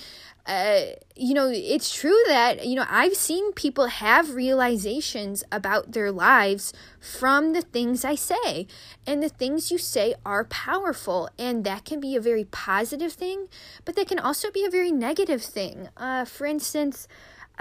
uh, 0.47 0.83
you 1.17 1.35
know, 1.35 1.51
it's 1.53 1.93
true 1.93 2.19
that, 2.29 2.65
you 2.67 2.77
know, 2.77 2.87
I've 2.89 3.17
seen 3.17 3.53
people 3.53 3.87
have 3.87 4.35
realizations 4.35 5.43
about 5.51 5.91
their 5.93 6.13
lives 6.13 6.73
from 7.01 7.53
the 7.53 7.63
things 7.63 8.05
I 8.05 8.15
say. 8.15 8.69
And 9.07 9.23
the 9.23 9.29
things 9.29 9.73
you 9.73 9.79
say 9.79 10.15
are 10.25 10.45
powerful. 10.45 11.31
And 11.37 11.65
that 11.65 11.85
can 11.85 11.99
be 11.99 12.15
a 12.15 12.21
very 12.21 12.45
positive 12.45 13.13
thing, 13.13 13.49
but 13.85 13.97
that 13.97 14.07
can 14.07 14.21
also 14.21 14.53
be 14.53 14.65
a 14.65 14.71
very 14.71 14.93
negative 14.93 15.43
thing. 15.43 15.89
Uh, 15.97 16.25
for 16.25 16.47
instance, 16.47 17.09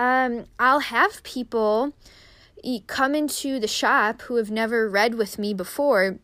um, 0.02 0.46
I'll 0.58 0.80
have 0.80 1.22
people 1.22 1.94
come 2.88 3.14
into 3.14 3.60
the 3.60 3.68
shop 3.68 4.24
who 4.24 4.38
have 4.38 4.50
never 4.50 4.90
read 4.90 5.14
with 5.14 5.38
me 5.38 5.54
before 5.54 6.18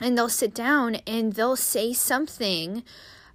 and 0.00 0.16
they'll 0.16 0.30
sit 0.30 0.54
down 0.54 0.94
and 1.06 1.34
they'll 1.34 1.56
say 1.56 1.92
something 1.92 2.82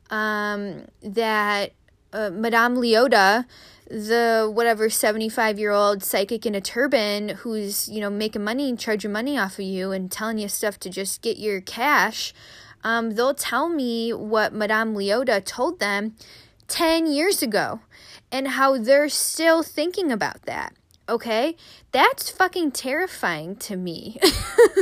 um, 0.10 0.86
that 1.04 1.74
uh, 2.12 2.32
Madame 2.32 2.78
Leota, 2.78 3.45
the 3.88 4.51
whatever 4.51 4.89
75 4.89 5.60
year 5.60 5.72
old 5.72 6.04
psychic 6.04 6.47
in 6.47 6.56
a 6.56 6.62
turban 6.62 7.30
who's, 7.30 7.88
you 7.88 8.01
know, 8.01 8.10
making 8.10 8.43
money 8.43 8.70
and 8.70 8.80
charging 8.80 9.12
money 9.12 9.38
off 9.38 9.60
of 9.60 9.66
you 9.66 9.91
and 9.91 10.12
telling 10.12 10.39
you 10.39 10.47
stuff 10.47 10.80
to 10.80 10.89
just 10.89 11.22
get 11.22 11.38
your 11.38 11.62
cash, 11.62 12.34
um, 12.84 13.12
they'll 13.12 13.36
tell 13.36 13.70
me 13.70 14.12
what 14.12 14.54
Madame 14.54 14.95
Leota 14.95 15.43
told 15.45 15.80
them 15.80 16.16
10 16.68 17.06
years 17.06 17.43
ago 17.43 17.80
and 18.32 18.49
how 18.49 18.78
they're 18.78 19.09
still 19.09 19.63
thinking 19.63 20.11
about 20.11 20.43
that. 20.43 20.73
okay? 21.09 21.55
That's 21.91 22.30
fucking 22.30 22.71
terrifying 22.71 23.55
to 23.57 23.75
me. 23.75 24.17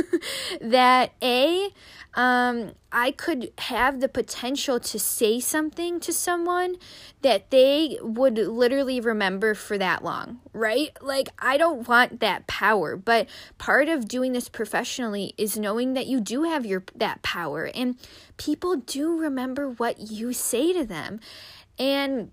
that 0.60 1.12
A, 1.22 1.68
um, 2.14 2.72
I 2.90 3.10
could 3.10 3.52
have 3.58 4.00
the 4.00 4.08
potential 4.08 4.80
to 4.80 4.98
say 4.98 5.38
something 5.38 6.00
to 6.00 6.12
someone 6.12 6.76
that 7.22 7.50
they 7.50 7.98
would 8.00 8.38
literally 8.38 9.00
remember 9.00 9.54
for 9.54 9.76
that 9.76 10.02
long, 10.02 10.40
right? 10.52 10.96
Like, 11.02 11.28
I 11.38 11.58
don't 11.58 11.86
want 11.86 12.20
that 12.20 12.46
power, 12.46 12.96
but 12.96 13.28
part 13.58 13.88
of 13.88 14.08
doing 14.08 14.32
this 14.32 14.48
professionally 14.48 15.34
is 15.36 15.58
knowing 15.58 15.92
that 15.92 16.06
you 16.06 16.20
do 16.20 16.44
have 16.44 16.64
your 16.64 16.84
that 16.94 17.22
power 17.22 17.70
and 17.74 17.96
people 18.38 18.76
do 18.76 19.18
remember 19.18 19.68
what 19.68 20.00
you 20.00 20.32
say 20.32 20.72
to 20.72 20.84
them. 20.84 21.20
And 21.78 22.32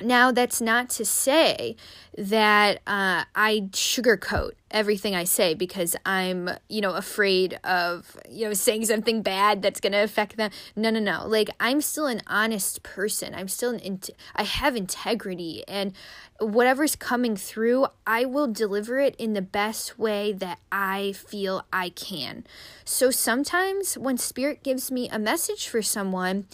now, 0.00 0.30
that's 0.30 0.60
not 0.60 0.90
to 0.90 1.04
say 1.04 1.74
that 2.16 2.76
uh, 2.86 3.24
I 3.34 3.68
sugarcoat 3.70 4.52
everything 4.70 5.16
I 5.16 5.24
say 5.24 5.54
because 5.54 5.96
I'm, 6.06 6.50
you 6.68 6.80
know, 6.80 6.94
afraid 6.94 7.58
of, 7.64 8.16
you 8.30 8.46
know, 8.46 8.54
saying 8.54 8.84
something 8.84 9.22
bad 9.22 9.60
that's 9.60 9.80
going 9.80 9.92
to 9.92 10.02
affect 10.02 10.36
them. 10.36 10.50
No, 10.76 10.90
no, 10.90 11.00
no. 11.00 11.26
Like, 11.26 11.50
I'm 11.58 11.80
still 11.80 12.06
an 12.06 12.22
honest 12.28 12.82
person. 12.84 13.34
I'm 13.34 13.48
still 13.48 13.70
an, 13.70 13.80
in- 13.80 14.00
I 14.36 14.44
have 14.44 14.76
integrity. 14.76 15.64
And 15.66 15.92
whatever's 16.38 16.94
coming 16.94 17.36
through, 17.36 17.86
I 18.06 18.24
will 18.24 18.46
deliver 18.46 19.00
it 19.00 19.16
in 19.16 19.32
the 19.32 19.42
best 19.42 19.98
way 19.98 20.32
that 20.34 20.60
I 20.70 21.12
feel 21.12 21.64
I 21.72 21.88
can. 21.90 22.44
So 22.84 23.10
sometimes 23.10 23.98
when 23.98 24.16
Spirit 24.16 24.62
gives 24.62 24.92
me 24.92 25.08
a 25.08 25.18
message 25.18 25.66
for 25.66 25.82
someone, 25.82 26.46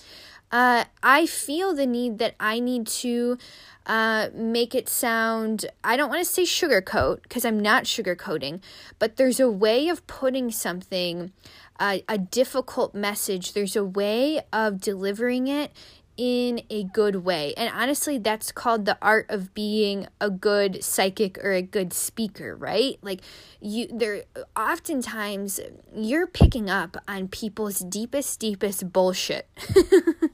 uh, 0.54 0.84
I 1.02 1.26
feel 1.26 1.74
the 1.74 1.84
need 1.84 2.18
that 2.18 2.36
I 2.38 2.60
need 2.60 2.86
to 2.86 3.38
uh, 3.86 4.28
make 4.32 4.72
it 4.72 4.88
sound, 4.88 5.66
I 5.82 5.96
don't 5.96 6.08
want 6.08 6.24
to 6.24 6.32
say 6.32 6.44
sugarcoat 6.44 7.24
because 7.24 7.44
I'm 7.44 7.58
not 7.58 7.84
sugarcoating, 7.84 8.60
but 9.00 9.16
there's 9.16 9.40
a 9.40 9.50
way 9.50 9.88
of 9.88 10.06
putting 10.06 10.52
something, 10.52 11.32
uh, 11.80 11.98
a 12.08 12.18
difficult 12.18 12.94
message, 12.94 13.52
there's 13.52 13.74
a 13.74 13.84
way 13.84 14.42
of 14.52 14.80
delivering 14.80 15.48
it 15.48 15.72
in 16.16 16.62
a 16.70 16.84
good 16.84 17.16
way. 17.16 17.52
And 17.56 17.72
honestly, 17.74 18.18
that's 18.18 18.52
called 18.52 18.84
the 18.84 18.96
art 19.02 19.26
of 19.30 19.54
being 19.54 20.06
a 20.20 20.30
good 20.30 20.84
psychic 20.84 21.36
or 21.42 21.50
a 21.50 21.62
good 21.62 21.92
speaker, 21.92 22.54
right? 22.54 22.96
Like 23.02 23.22
you 23.60 23.88
there 23.92 24.22
oftentimes 24.56 25.58
you're 25.92 26.28
picking 26.28 26.70
up 26.70 26.96
on 27.08 27.26
people's 27.26 27.80
deepest 27.80 28.38
deepest 28.38 28.92
bullshit. 28.92 29.48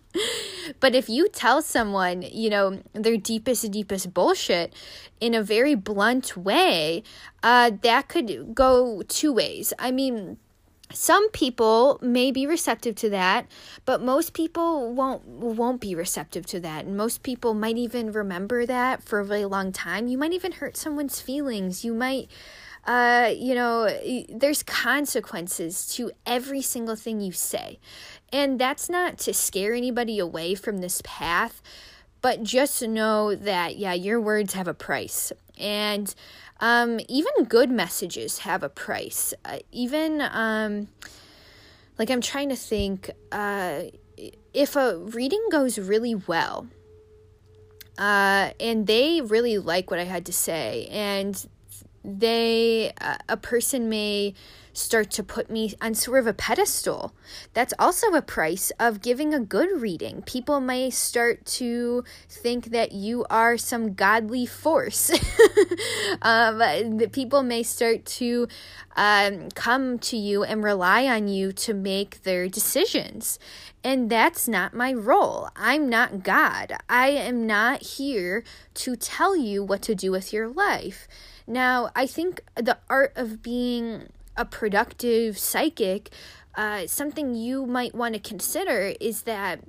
but 0.80 0.94
if 0.94 1.08
you 1.08 1.28
tell 1.28 1.62
someone, 1.62 2.22
you 2.22 2.50
know, 2.50 2.80
their 2.92 3.16
deepest 3.16 3.70
deepest 3.70 4.12
bullshit 4.12 4.74
in 5.20 5.34
a 5.34 5.42
very 5.42 5.74
blunt 5.74 6.36
way, 6.36 7.02
uh 7.42 7.70
that 7.82 8.08
could 8.08 8.54
go 8.54 9.02
two 9.08 9.32
ways. 9.32 9.72
I 9.78 9.90
mean, 9.90 10.38
some 10.92 11.30
people 11.30 11.98
may 12.02 12.32
be 12.32 12.46
receptive 12.46 12.96
to 12.96 13.11
that 13.11 13.46
but 13.84 14.02
most 14.02 14.34
people 14.34 14.92
won't 14.92 15.24
won't 15.24 15.80
be 15.80 15.94
receptive 15.94 16.44
to 16.46 16.58
that 16.58 16.84
and 16.84 16.96
most 16.96 17.22
people 17.22 17.54
might 17.54 17.76
even 17.76 18.11
remember 18.11 18.66
that 18.66 19.02
for 19.02 19.20
a 19.20 19.22
really 19.22 19.44
long 19.44 19.70
time 19.70 20.08
you 20.08 20.18
might 20.18 20.32
even 20.32 20.52
hurt 20.52 20.76
someone's 20.76 21.20
feelings 21.20 21.84
you 21.84 21.94
might 21.94 22.28
uh, 22.86 23.32
you 23.36 23.54
know, 23.54 23.88
there's 24.30 24.62
consequences 24.62 25.86
to 25.94 26.11
every 26.24 26.62
single 26.62 26.96
thing 26.96 27.20
you 27.20 27.32
say. 27.32 27.78
And 28.33 28.59
that's 28.59 28.89
not 28.89 29.18
to 29.18 29.35
scare 29.35 29.74
anybody 29.74 30.18
away 30.18 30.55
from 30.55 30.78
this 30.78 31.03
path, 31.05 31.61
but 32.22 32.43
just 32.43 32.83
know 32.83 33.35
that, 33.35 33.76
yeah, 33.76 33.93
your 33.93 34.20
words 34.20 34.55
have 34.55 34.68
a 34.68 34.74
price. 34.74 35.33
And 35.59 36.14
um, 36.61 37.01
even 37.09 37.45
good 37.45 37.70
messages 37.70 38.41
have 38.41 38.62
a 38.62 38.68
price. 38.68 39.35
Uh, 39.45 39.59
even, 39.72 40.20
um, 40.20 40.89
like, 41.99 42.11
I'm 42.11 42.20
trying 42.20 42.51
to 42.51 42.57
think 42.57 43.11
uh, 43.33 43.83
if 44.55 44.76
a 44.76 44.97
reading 44.99 45.45
goes 45.51 45.78
really 45.78 46.14
well, 46.14 46.68
uh, 47.99 48.51
and 48.61 48.87
they 48.87 49.20
really 49.20 49.59
like 49.59 49.91
what 49.91 49.99
I 49.99 50.05
had 50.05 50.26
to 50.26 50.33
say, 50.33 50.89
and 50.91 51.47
they, 52.05 52.93
uh, 53.01 53.16
a 53.28 53.37
person 53.37 53.89
may 53.89 54.35
start 54.73 55.11
to 55.12 55.23
put 55.23 55.51
me 55.51 55.75
on 55.81 55.95
sort 55.95 56.21
of 56.21 56.27
a 56.27 56.33
pedestal. 56.33 57.12
That's 57.55 57.75
also 57.79 58.09
a 58.09 58.23
price 58.23 58.73
of 58.79 59.01
giving 59.01 59.35
a 59.35 59.41
good 59.41 59.81
reading. 59.81 60.23
People 60.23 60.61
may 60.61 60.91
start 60.91 61.45
to 61.47 62.05
think 62.29 62.66
that 62.66 62.93
you 62.93 63.25
are 63.31 63.57
some 63.57 63.95
godly 63.95 64.47
force. 64.47 65.11
um, 66.23 66.59
the 66.99 67.09
people 67.11 67.43
may 67.43 67.62
start 67.62 68.05
to 68.05 68.49
um, 68.97 69.51
come 69.51 69.99
to 69.99 70.16
you 70.16 70.45
and 70.45 70.62
rely 70.64 71.07
on 71.07 71.29
you 71.29 71.53
to 71.53 71.75
make 71.75 72.23
their 72.23 72.49
decisions. 72.49 73.39
And 73.83 74.11
that's 74.11 74.47
not 74.47 74.75
my 74.75 74.93
role. 74.93 75.49
I'm 75.57 75.89
not 75.89 76.23
God. 76.23 76.75
I 76.89 77.09
am 77.09 77.47
not 77.47 77.83
here 77.83 78.45
to 78.75 78.97
tell 78.97 79.37
you 79.37 79.64
what 79.64 79.83
to 79.83 79.95
do 79.95 80.11
with 80.11 80.33
your 80.33 80.49
life. 80.49 81.09
Now, 81.47 81.91
I 81.97 82.07
think 82.07 82.43
the 82.55 82.79
art 82.89 83.12
of 83.16 83.43
being 83.43 84.09
a 84.37 84.45
productive 84.45 85.39
psychic, 85.39 86.11
uh, 86.55 86.87
something 86.87 87.35
you 87.35 87.66
might 87.66 87.95
want 87.95 88.14
to 88.14 88.20
consider 88.20 88.95
is 89.01 89.22
that 89.22 89.61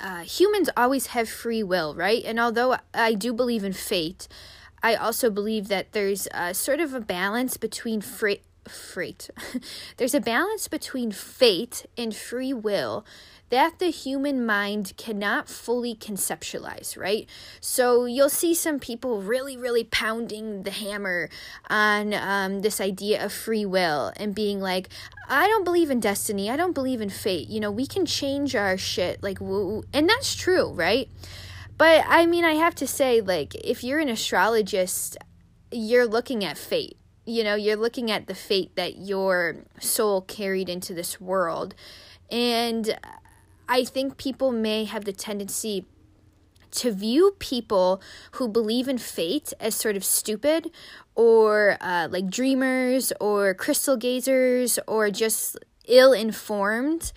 uh, 0.00 0.20
humans 0.20 0.68
always 0.76 1.08
have 1.08 1.28
free 1.28 1.62
will, 1.62 1.94
right? 1.94 2.22
And 2.24 2.40
although 2.40 2.76
I 2.92 3.14
do 3.14 3.32
believe 3.32 3.64
in 3.64 3.72
fate, 3.72 4.28
I 4.82 4.96
also 4.96 5.30
believe 5.30 5.68
that 5.68 5.92
there's 5.92 6.28
a, 6.32 6.52
sort 6.52 6.80
of 6.80 6.94
a 6.94 7.00
balance 7.00 7.56
between 7.56 8.00
freight. 8.00 8.42
Freight. 8.68 9.30
there's 9.98 10.14
a 10.14 10.20
balance 10.20 10.68
between 10.68 11.12
fate 11.12 11.86
and 11.96 12.14
free 12.14 12.52
will 12.52 13.04
that 13.54 13.78
the 13.78 13.88
human 13.88 14.44
mind 14.44 14.92
cannot 14.96 15.48
fully 15.48 15.94
conceptualize, 15.94 16.98
right? 16.98 17.28
So 17.60 18.04
you'll 18.04 18.28
see 18.28 18.52
some 18.52 18.80
people 18.80 19.22
really, 19.22 19.56
really 19.56 19.84
pounding 19.84 20.64
the 20.64 20.72
hammer 20.72 21.28
on 21.70 22.12
um, 22.14 22.62
this 22.62 22.80
idea 22.80 23.24
of 23.24 23.32
free 23.32 23.64
will 23.64 24.12
and 24.16 24.34
being 24.34 24.60
like, 24.60 24.88
I 25.28 25.46
don't 25.46 25.62
believe 25.62 25.88
in 25.88 26.00
destiny. 26.00 26.50
I 26.50 26.56
don't 26.56 26.72
believe 26.72 27.00
in 27.00 27.10
fate. 27.10 27.46
You 27.48 27.60
know, 27.60 27.70
we 27.70 27.86
can 27.86 28.06
change 28.06 28.56
our 28.56 28.76
shit. 28.76 29.22
Like, 29.22 29.40
woo. 29.40 29.84
and 29.92 30.08
that's 30.08 30.34
true, 30.34 30.72
right? 30.72 31.08
But 31.78 32.04
I 32.08 32.26
mean, 32.26 32.44
I 32.44 32.54
have 32.54 32.74
to 32.76 32.88
say, 32.88 33.20
like, 33.20 33.54
if 33.54 33.84
you're 33.84 34.00
an 34.00 34.08
astrologist, 34.08 35.16
you're 35.70 36.08
looking 36.08 36.44
at 36.44 36.58
fate. 36.58 36.96
You 37.24 37.44
know, 37.44 37.54
you're 37.54 37.76
looking 37.76 38.10
at 38.10 38.26
the 38.26 38.34
fate 38.34 38.74
that 38.74 38.98
your 38.98 39.58
soul 39.78 40.22
carried 40.22 40.68
into 40.68 40.92
this 40.92 41.20
world. 41.20 41.76
And 42.32 42.98
I 43.68 43.84
think 43.84 44.16
people 44.16 44.52
may 44.52 44.84
have 44.84 45.04
the 45.04 45.12
tendency 45.12 45.86
to 46.72 46.92
view 46.92 47.36
people 47.38 48.02
who 48.32 48.48
believe 48.48 48.88
in 48.88 48.98
fate 48.98 49.52
as 49.60 49.74
sort 49.74 49.96
of 49.96 50.04
stupid 50.04 50.70
or 51.14 51.76
uh, 51.80 52.08
like 52.10 52.28
dreamers 52.28 53.12
or 53.20 53.54
crystal 53.54 53.96
gazers 53.96 54.78
or 54.86 55.10
just 55.10 55.56
ill 55.86 56.12
informed. 56.12 57.12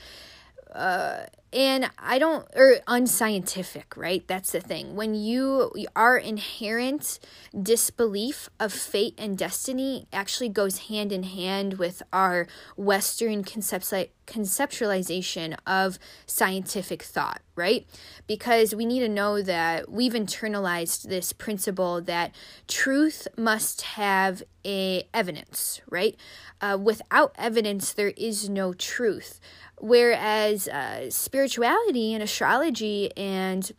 Uh, 0.73 1.25
and 1.53 1.89
I 1.97 2.19
don't, 2.19 2.45
or 2.55 2.75
unscientific, 2.87 3.95
right? 3.95 4.27
That's 4.27 4.51
the 4.51 4.59
thing. 4.59 4.97
When 4.97 5.15
you, 5.15 5.71
our 5.95 6.17
inherent 6.17 7.19
disbelief 7.59 8.49
of 8.59 8.71
fate 8.73 9.15
and 9.17 9.35
destiny 9.37 10.07
actually 10.11 10.49
goes 10.49 10.89
hand 10.89 11.13
in 11.13 11.23
hand 11.23 11.75
with 11.75 12.03
our 12.11 12.47
Western 12.75 13.45
conceptualization 13.45 15.55
of 15.65 15.97
scientific 16.25 17.01
thought, 17.01 17.41
right? 17.55 17.87
Because 18.27 18.75
we 18.75 18.85
need 18.85 18.99
to 18.99 19.09
know 19.09 19.41
that 19.41 19.89
we've 19.89 20.13
internalized 20.13 21.03
this 21.03 21.31
principle 21.31 22.01
that 22.01 22.35
truth 22.67 23.25
must 23.37 23.83
have 23.83 24.43
a 24.65 25.07
evidence, 25.13 25.79
right? 25.89 26.17
Uh, 26.59 26.75
without 26.81 27.35
evidence, 27.37 27.93
there 27.93 28.13
is 28.17 28.49
no 28.49 28.73
truth. 28.73 29.39
Whereas 29.79 30.67
uh, 30.67 31.09
spirituality 31.11 32.13
and 32.13 32.23
astrology 32.23 33.11
and 33.15 33.71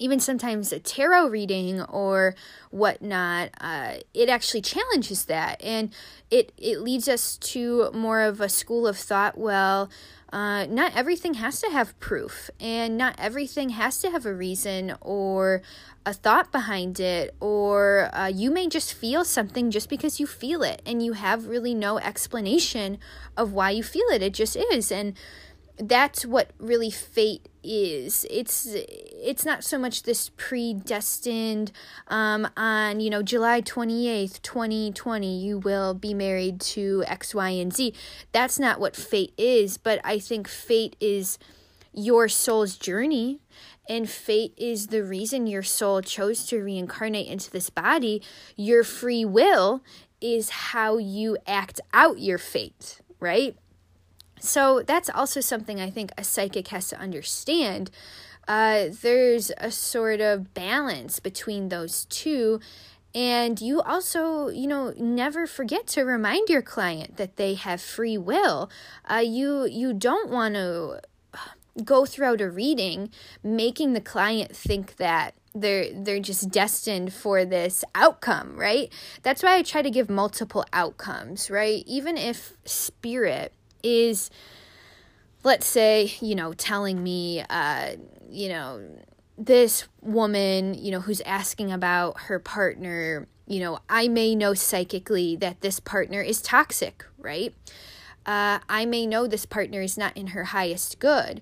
even 0.00 0.18
sometimes 0.18 0.72
a 0.72 0.80
tarot 0.80 1.28
reading 1.28 1.82
or 1.82 2.34
whatnot, 2.70 3.50
uh, 3.60 3.96
it 4.14 4.30
actually 4.30 4.62
challenges 4.62 5.26
that, 5.26 5.62
and 5.62 5.92
it 6.30 6.52
it 6.56 6.80
leads 6.80 7.06
us 7.06 7.36
to 7.36 7.90
more 7.92 8.22
of 8.22 8.40
a 8.40 8.48
school 8.48 8.86
of 8.86 8.96
thought. 8.96 9.36
Well, 9.36 9.90
uh, 10.32 10.66
not 10.66 10.96
everything 10.96 11.34
has 11.34 11.60
to 11.60 11.70
have 11.70 11.98
proof, 11.98 12.50
and 12.60 12.96
not 12.96 13.14
everything 13.18 13.70
has 13.70 14.00
to 14.00 14.10
have 14.10 14.24
a 14.24 14.34
reason 14.34 14.94
or 15.00 15.62
a 16.06 16.12
thought 16.12 16.52
behind 16.52 17.00
it, 17.00 17.34
or 17.40 18.10
uh, 18.14 18.26
you 18.26 18.50
may 18.50 18.68
just 18.68 18.94
feel 18.94 19.24
something 19.24 19.70
just 19.70 19.88
because 19.88 20.20
you 20.20 20.26
feel 20.26 20.62
it, 20.62 20.82
and 20.86 21.02
you 21.02 21.14
have 21.14 21.46
really 21.46 21.74
no 21.74 21.98
explanation 21.98 22.98
of 23.36 23.52
why 23.52 23.70
you 23.70 23.82
feel 23.82 24.06
it. 24.12 24.22
It 24.22 24.34
just 24.34 24.56
is. 24.56 24.92
And 24.92 25.14
that's 25.82 26.26
what 26.26 26.50
really 26.58 26.90
fate 26.90 27.48
is. 27.62 28.26
It's 28.30 28.66
it's 28.74 29.44
not 29.44 29.64
so 29.64 29.78
much 29.78 30.02
this 30.04 30.30
predestined 30.36 31.72
um, 32.08 32.48
on 32.56 33.00
you 33.00 33.10
know 33.10 33.22
july 33.22 33.60
28th 33.60 34.40
2020 34.40 35.40
you 35.40 35.58
will 35.58 35.92
be 35.92 36.14
married 36.14 36.60
to 36.60 37.04
x 37.06 37.34
y 37.34 37.50
and 37.50 37.74
z. 37.74 37.94
That's 38.32 38.58
not 38.58 38.80
what 38.80 38.96
fate 38.96 39.34
is 39.36 39.76
but 39.76 40.00
i 40.04 40.18
think 40.18 40.48
fate 40.48 40.96
is 41.00 41.38
your 41.92 42.28
soul's 42.28 42.76
journey 42.76 43.40
and 43.88 44.08
fate 44.08 44.54
is 44.56 44.86
the 44.86 45.02
reason 45.02 45.46
your 45.46 45.64
soul 45.64 46.00
chose 46.00 46.46
to 46.46 46.62
reincarnate 46.62 47.26
into 47.26 47.50
this 47.50 47.70
body. 47.70 48.22
Your 48.54 48.84
free 48.84 49.24
will 49.24 49.82
is 50.20 50.50
how 50.50 50.98
you 50.98 51.36
act 51.46 51.80
out 51.92 52.20
your 52.20 52.38
fate 52.38 53.00
right 53.18 53.56
so 54.40 54.82
that's 54.82 55.10
also 55.10 55.40
something 55.40 55.80
I 55.80 55.90
think 55.90 56.10
a 56.18 56.24
psychic 56.24 56.68
has 56.68 56.88
to 56.88 56.98
understand. 56.98 57.90
Uh, 58.48 58.86
there's 59.02 59.52
a 59.58 59.70
sort 59.70 60.20
of 60.20 60.54
balance 60.54 61.20
between 61.20 61.68
those 61.68 62.06
two. 62.06 62.60
And 63.14 63.60
you 63.60 63.80
also, 63.80 64.48
you 64.48 64.66
know, 64.68 64.94
never 64.96 65.46
forget 65.46 65.86
to 65.88 66.02
remind 66.02 66.48
your 66.48 66.62
client 66.62 67.16
that 67.16 67.36
they 67.36 67.54
have 67.54 67.80
free 67.80 68.16
will. 68.16 68.70
Uh, 69.10 69.16
you 69.16 69.66
you 69.66 69.92
don't 69.92 70.30
want 70.30 70.54
to 70.54 71.00
go 71.84 72.04
throughout 72.04 72.40
a 72.40 72.50
reading 72.50 73.10
making 73.42 73.92
the 73.92 74.00
client 74.00 74.54
think 74.54 74.96
that 74.96 75.34
they're 75.54 75.92
they're 75.92 76.20
just 76.20 76.50
destined 76.50 77.12
for 77.12 77.44
this 77.44 77.84
outcome, 77.94 78.56
right? 78.56 78.92
That's 79.22 79.42
why 79.42 79.56
I 79.56 79.62
try 79.62 79.82
to 79.82 79.90
give 79.90 80.08
multiple 80.08 80.64
outcomes, 80.72 81.50
right? 81.50 81.82
Even 81.86 82.16
if 82.16 82.54
spirit 82.64 83.52
is 83.82 84.30
let's 85.42 85.66
say 85.66 86.12
you 86.20 86.34
know 86.34 86.52
telling 86.52 87.02
me 87.02 87.42
uh 87.50 87.92
you 88.30 88.48
know 88.48 88.80
this 89.38 89.88
woman 90.02 90.74
you 90.74 90.90
know 90.90 91.00
who's 91.00 91.20
asking 91.22 91.72
about 91.72 92.20
her 92.22 92.38
partner 92.38 93.26
you 93.46 93.60
know 93.60 93.78
i 93.88 94.06
may 94.06 94.34
know 94.34 94.54
psychically 94.54 95.36
that 95.36 95.60
this 95.60 95.80
partner 95.80 96.20
is 96.20 96.42
toxic 96.42 97.04
right? 97.18 97.54
Uh, 98.26 98.58
i 98.68 98.84
may 98.84 99.06
know 99.06 99.26
this 99.26 99.46
partner 99.46 99.80
is 99.80 99.96
not 99.96 100.14
in 100.16 100.28
her 100.28 100.44
highest 100.44 100.98
good 100.98 101.40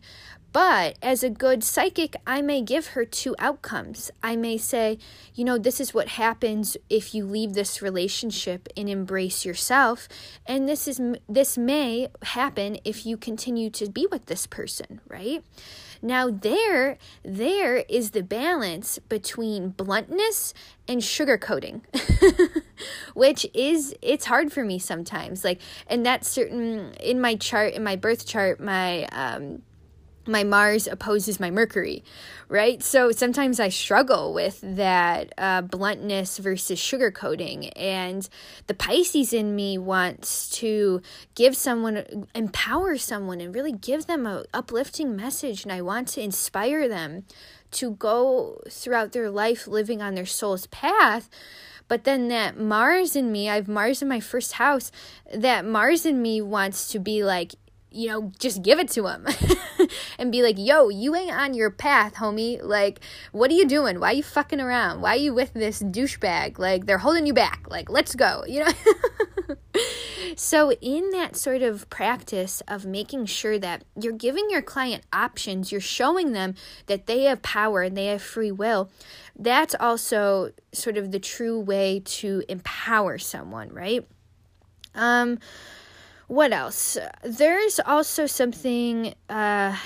but 0.53 0.97
as 1.03 1.23
a 1.23 1.31
good 1.31 1.63
psychic, 1.63 2.17
I 2.27 2.41
may 2.41 2.63
give 2.63 2.89
her 2.89 3.05
two 3.05 3.37
outcomes. 3.39 4.11
I 4.23 4.37
may 4.37 4.57
say, 4.57 4.99
you 5.35 5.45
know, 5.45 5.59
this 5.59 5.81
is 5.81 5.93
what 5.93 6.09
happens 6.09 6.77
if 6.89 7.15
you 7.15 7.25
leave 7.25 7.53
this 7.53 7.83
relationship 7.83 8.69
and 8.77 8.89
embrace 8.89 9.45
yourself, 9.45 10.09
and 10.47 10.69
this 10.69 10.89
is 10.89 11.01
this 11.29 11.59
may 11.59 12.09
happen 12.23 12.79
if 12.85 13.05
you 13.05 13.17
continue 13.17 13.71
to 13.71 13.91
be 13.91 14.07
with 14.11 14.27
this 14.27 14.47
person, 14.47 15.01
right? 15.09 15.45
Now 16.01 16.31
there 16.31 16.97
there 17.23 17.79
is 17.89 18.11
the 18.13 18.23
balance 18.23 18.99
between 18.99 19.71
bluntness 19.71 20.55
and 20.87 21.01
sugarcoating. 21.01 21.83
which 23.15 23.45
is 23.55 23.95
it's 24.03 24.27
hard 24.27 24.53
for 24.53 24.65
me 24.65 24.79
sometimes 24.79 25.43
like 25.43 25.61
and 25.89 26.07
that's 26.07 26.29
certain 26.29 26.93
in 27.01 27.21
my 27.21 27.35
chart 27.35 27.75
in 27.75 27.83
my 27.83 27.97
birth 27.97 28.25
chart 28.25 28.61
my 28.61 29.05
um 29.07 29.63
my 30.29 30.45
Mars 30.45 30.87
opposes 30.87 31.41
my 31.41 31.51
Mercury, 31.51 32.05
right? 32.49 32.83
So 32.83 33.11
sometimes 33.11 33.59
I 33.59 33.70
struggle 33.70 34.35
with 34.35 34.61
that 34.62 35.33
uh, 35.39 35.62
bluntness 35.62 36.39
versus 36.39 36.79
sugarcoating. 36.79 37.72
And 37.74 38.29
the 38.66 38.74
Pisces 38.74 39.33
in 39.33 39.57
me 39.57 39.79
wants 39.79 40.51
to 40.59 41.03
give 41.35 41.57
someone, 41.57 42.26
empower 42.35 42.97
someone, 42.99 43.41
and 43.41 43.55
really 43.55 43.72
give 43.72 44.07
them 44.07 44.26
a 44.26 44.45
uplifting 44.53 45.16
message. 45.16 45.64
And 45.64 45.72
I 45.72 45.81
want 45.81 46.09
to 46.09 46.22
inspire 46.22 46.89
them 46.89 47.24
to 47.70 47.93
go 47.93 48.61
throughout 48.70 49.12
their 49.12 49.31
life 49.31 49.66
living 49.66 50.01
on 50.01 50.14
their 50.14 50.26
soul's 50.26 50.66
path. 50.66 51.29
But 51.89 52.05
then 52.05 52.29
that 52.29 52.59
Mars 52.59 53.16
in 53.16 53.33
me, 53.33 53.49
I 53.49 53.57
have 53.57 53.68
Mars 53.68 54.03
in 54.03 54.09
my 54.09 54.20
first 54.20 54.53
house, 54.53 54.93
that 55.35 55.64
Mars 55.64 56.05
in 56.05 56.20
me 56.20 56.41
wants 56.43 56.89
to 56.89 56.99
be 56.99 57.24
like, 57.24 57.55
you 57.91 58.09
know, 58.09 58.32
just 58.39 58.62
give 58.62 58.78
it 58.78 58.89
to 58.91 59.07
him 59.07 59.26
and 60.18 60.30
be 60.30 60.43
like, 60.43 60.57
yo, 60.59 60.89
you 60.89 61.14
ain't 61.14 61.32
on 61.32 61.55
your 61.55 61.70
path, 61.70 62.14
homie. 62.14 62.62
Like, 62.62 63.01
what 63.32 63.51
are 63.51 63.55
you 63.55 63.66
doing? 63.66 63.99
Why 63.99 64.11
are 64.11 64.14
you 64.14 64.22
fucking 64.22 64.61
around? 64.61 65.01
Why 65.01 65.14
are 65.14 65.18
you 65.18 65.32
with 65.32 65.55
this 65.55 65.82
douchebag? 65.82 66.59
Like, 66.59 66.86
they're 66.86 66.99
holding 66.99 67.26
you 67.26 67.32
back. 67.32 67.66
Like, 67.70 67.89
let's 67.89 68.14
go, 68.14 68.45
you 68.49 68.64
know? 68.64 68.72
so, 70.36 70.72
in 70.72 71.11
that 71.11 71.36
sort 71.36 71.62
of 71.62 71.89
practice 71.89 72.62
of 72.68 72.84
making 72.84 73.26
sure 73.26 73.59
that 73.59 73.84
you're 73.99 74.12
giving 74.12 74.51
your 74.51 74.62
client 74.62 75.05
options, 75.12 75.72
you're 75.72 75.80
showing 75.80 76.32
them 76.32 76.55
that 76.86 77.07
they 77.07 77.22
have 77.22 77.41
power 77.43 77.82
and 77.82 77.97
they 77.97 78.07
have 78.07 78.20
free 78.22 78.53
will, 78.53 78.91
that's 79.39 79.74
also 79.80 80.51
sort 80.72 80.99
of 80.99 81.11
the 81.11 81.20
true 81.20 81.59
way 81.59 82.03
to 82.05 82.43
empower 82.49 83.16
someone, 83.16 83.70
right? 83.70 84.07
Um, 84.95 85.39
what 86.29 86.53
else? 86.53 86.97
There's 87.22 87.81
also 87.81 88.26
something 88.26 89.14
uh 89.29 89.76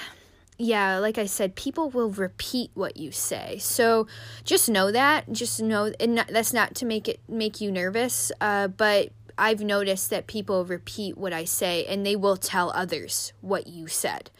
yeah, 0.59 0.99
like 0.99 1.19
I 1.19 1.27
said, 1.27 1.57
people 1.57 1.91
will 1.91 2.11
repeat 2.11 2.71
what 2.75 2.97
you 2.97 3.11
say. 3.11 3.59
So 3.59 4.07
just 4.45 4.69
know 4.69 4.93
that. 4.93 5.33
Just 5.33 5.61
know, 5.61 5.93
and 5.99 6.15
not, 6.15 6.29
that's 6.29 6.53
not 6.53 6.77
to 6.77 6.87
make 6.87 7.09
it 7.09 7.21
make 7.29 7.61
you 7.61 7.73
nervous. 7.73 8.31
Uh, 8.41 8.69
but 8.69 9.09
I've 9.37 9.61
noticed 9.61 10.11
that 10.11 10.29
people 10.29 10.65
repeat 10.65 11.19
what 11.19 11.33
I 11.33 11.45
say, 11.45 11.85
and 11.87 12.07
they 12.07 12.15
will 12.15 12.37
tell 12.37 12.71
others 12.77 13.33
what 13.41 13.67
you 13.67 13.89
said. 13.89 14.31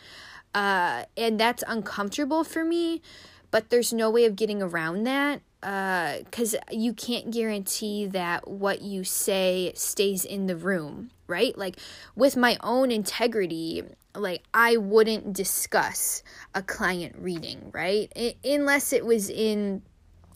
Uh, 0.55 1.05
and 1.17 1.41
that's 1.41 1.65
uncomfortable 1.67 2.45
for 2.45 2.65
me. 2.65 3.03
But 3.51 3.71
there's 3.71 3.93
no 3.93 4.09
way 4.09 4.25
of 4.25 4.37
getting 4.37 4.63
around 4.63 5.05
that 5.05 5.41
because 5.61 6.55
uh, 6.55 6.59
you 6.71 6.93
can't 6.93 7.31
guarantee 7.31 8.07
that 8.07 8.49
what 8.49 8.81
you 8.81 9.05
say 9.05 9.73
stays 9.75 10.25
in 10.25 10.47
the 10.47 10.57
room, 10.57 11.11
right? 11.33 11.57
Like 11.57 11.79
with 12.15 12.37
my 12.37 12.59
own 12.63 12.91
integrity, 12.93 13.83
like 14.15 14.43
I 14.53 14.77
wouldn't 14.77 15.33
discuss 15.33 16.23
a 16.55 16.63
client 16.63 17.17
reading, 17.19 17.71
right? 17.73 18.13
I- 18.15 18.37
unless 18.45 18.93
it 18.93 19.05
was 19.05 19.31
in, 19.31 19.83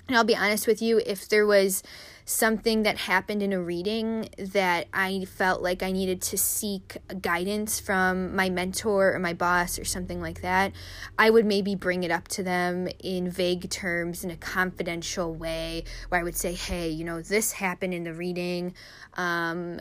and 0.08 0.16
I'll 0.16 0.24
be 0.24 0.36
honest 0.36 0.66
with 0.66 0.80
you, 0.80 1.00
if 1.04 1.28
there 1.28 1.46
was 1.46 1.82
something 2.28 2.82
that 2.82 2.98
happened 2.98 3.40
in 3.40 3.52
a 3.52 3.62
reading 3.62 4.28
that 4.36 4.88
I 4.92 5.24
felt 5.26 5.62
like 5.62 5.84
I 5.84 5.92
needed 5.92 6.20
to 6.22 6.36
seek 6.36 6.98
guidance 7.20 7.78
from 7.78 8.34
my 8.34 8.50
mentor 8.50 9.14
or 9.14 9.18
my 9.20 9.32
boss 9.32 9.78
or 9.78 9.84
something 9.84 10.20
like 10.20 10.42
that, 10.42 10.72
I 11.16 11.30
would 11.30 11.46
maybe 11.46 11.76
bring 11.76 12.02
it 12.02 12.10
up 12.10 12.26
to 12.28 12.42
them 12.42 12.88
in 12.98 13.30
vague 13.30 13.70
terms 13.70 14.24
in 14.24 14.30
a 14.32 14.36
confidential 14.36 15.32
way 15.32 15.84
where 16.08 16.20
I 16.20 16.24
would 16.24 16.36
say, 16.36 16.52
hey, 16.52 16.88
you 16.88 17.04
know, 17.04 17.22
this 17.22 17.52
happened 17.52 17.94
in 17.94 18.02
the 18.02 18.12
reading. 18.12 18.74
Um, 19.14 19.80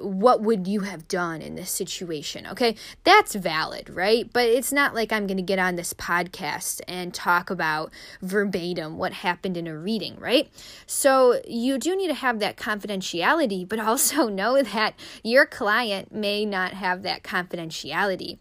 what 0.00 0.42
would 0.42 0.66
you 0.66 0.80
have 0.80 1.08
done 1.08 1.42
in 1.42 1.54
this 1.54 1.70
situation? 1.70 2.46
Okay, 2.46 2.74
that's 3.04 3.34
valid, 3.34 3.90
right? 3.90 4.30
But 4.32 4.48
it's 4.48 4.72
not 4.72 4.94
like 4.94 5.12
I'm 5.12 5.26
going 5.26 5.36
to 5.36 5.42
get 5.42 5.58
on 5.58 5.76
this 5.76 5.92
podcast 5.92 6.80
and 6.88 7.14
talk 7.14 7.50
about 7.50 7.92
verbatim 8.20 8.98
what 8.98 9.12
happened 9.12 9.56
in 9.56 9.66
a 9.66 9.76
reading, 9.76 10.16
right? 10.18 10.50
So 10.86 11.40
you 11.46 11.78
do 11.78 11.96
need 11.96 12.08
to 12.08 12.14
have 12.14 12.38
that 12.40 12.56
confidentiality, 12.56 13.68
but 13.68 13.78
also 13.78 14.28
know 14.28 14.62
that 14.62 14.94
your 15.22 15.46
client 15.46 16.12
may 16.12 16.44
not 16.44 16.72
have 16.72 17.02
that 17.02 17.22
confidentiality. 17.22 18.38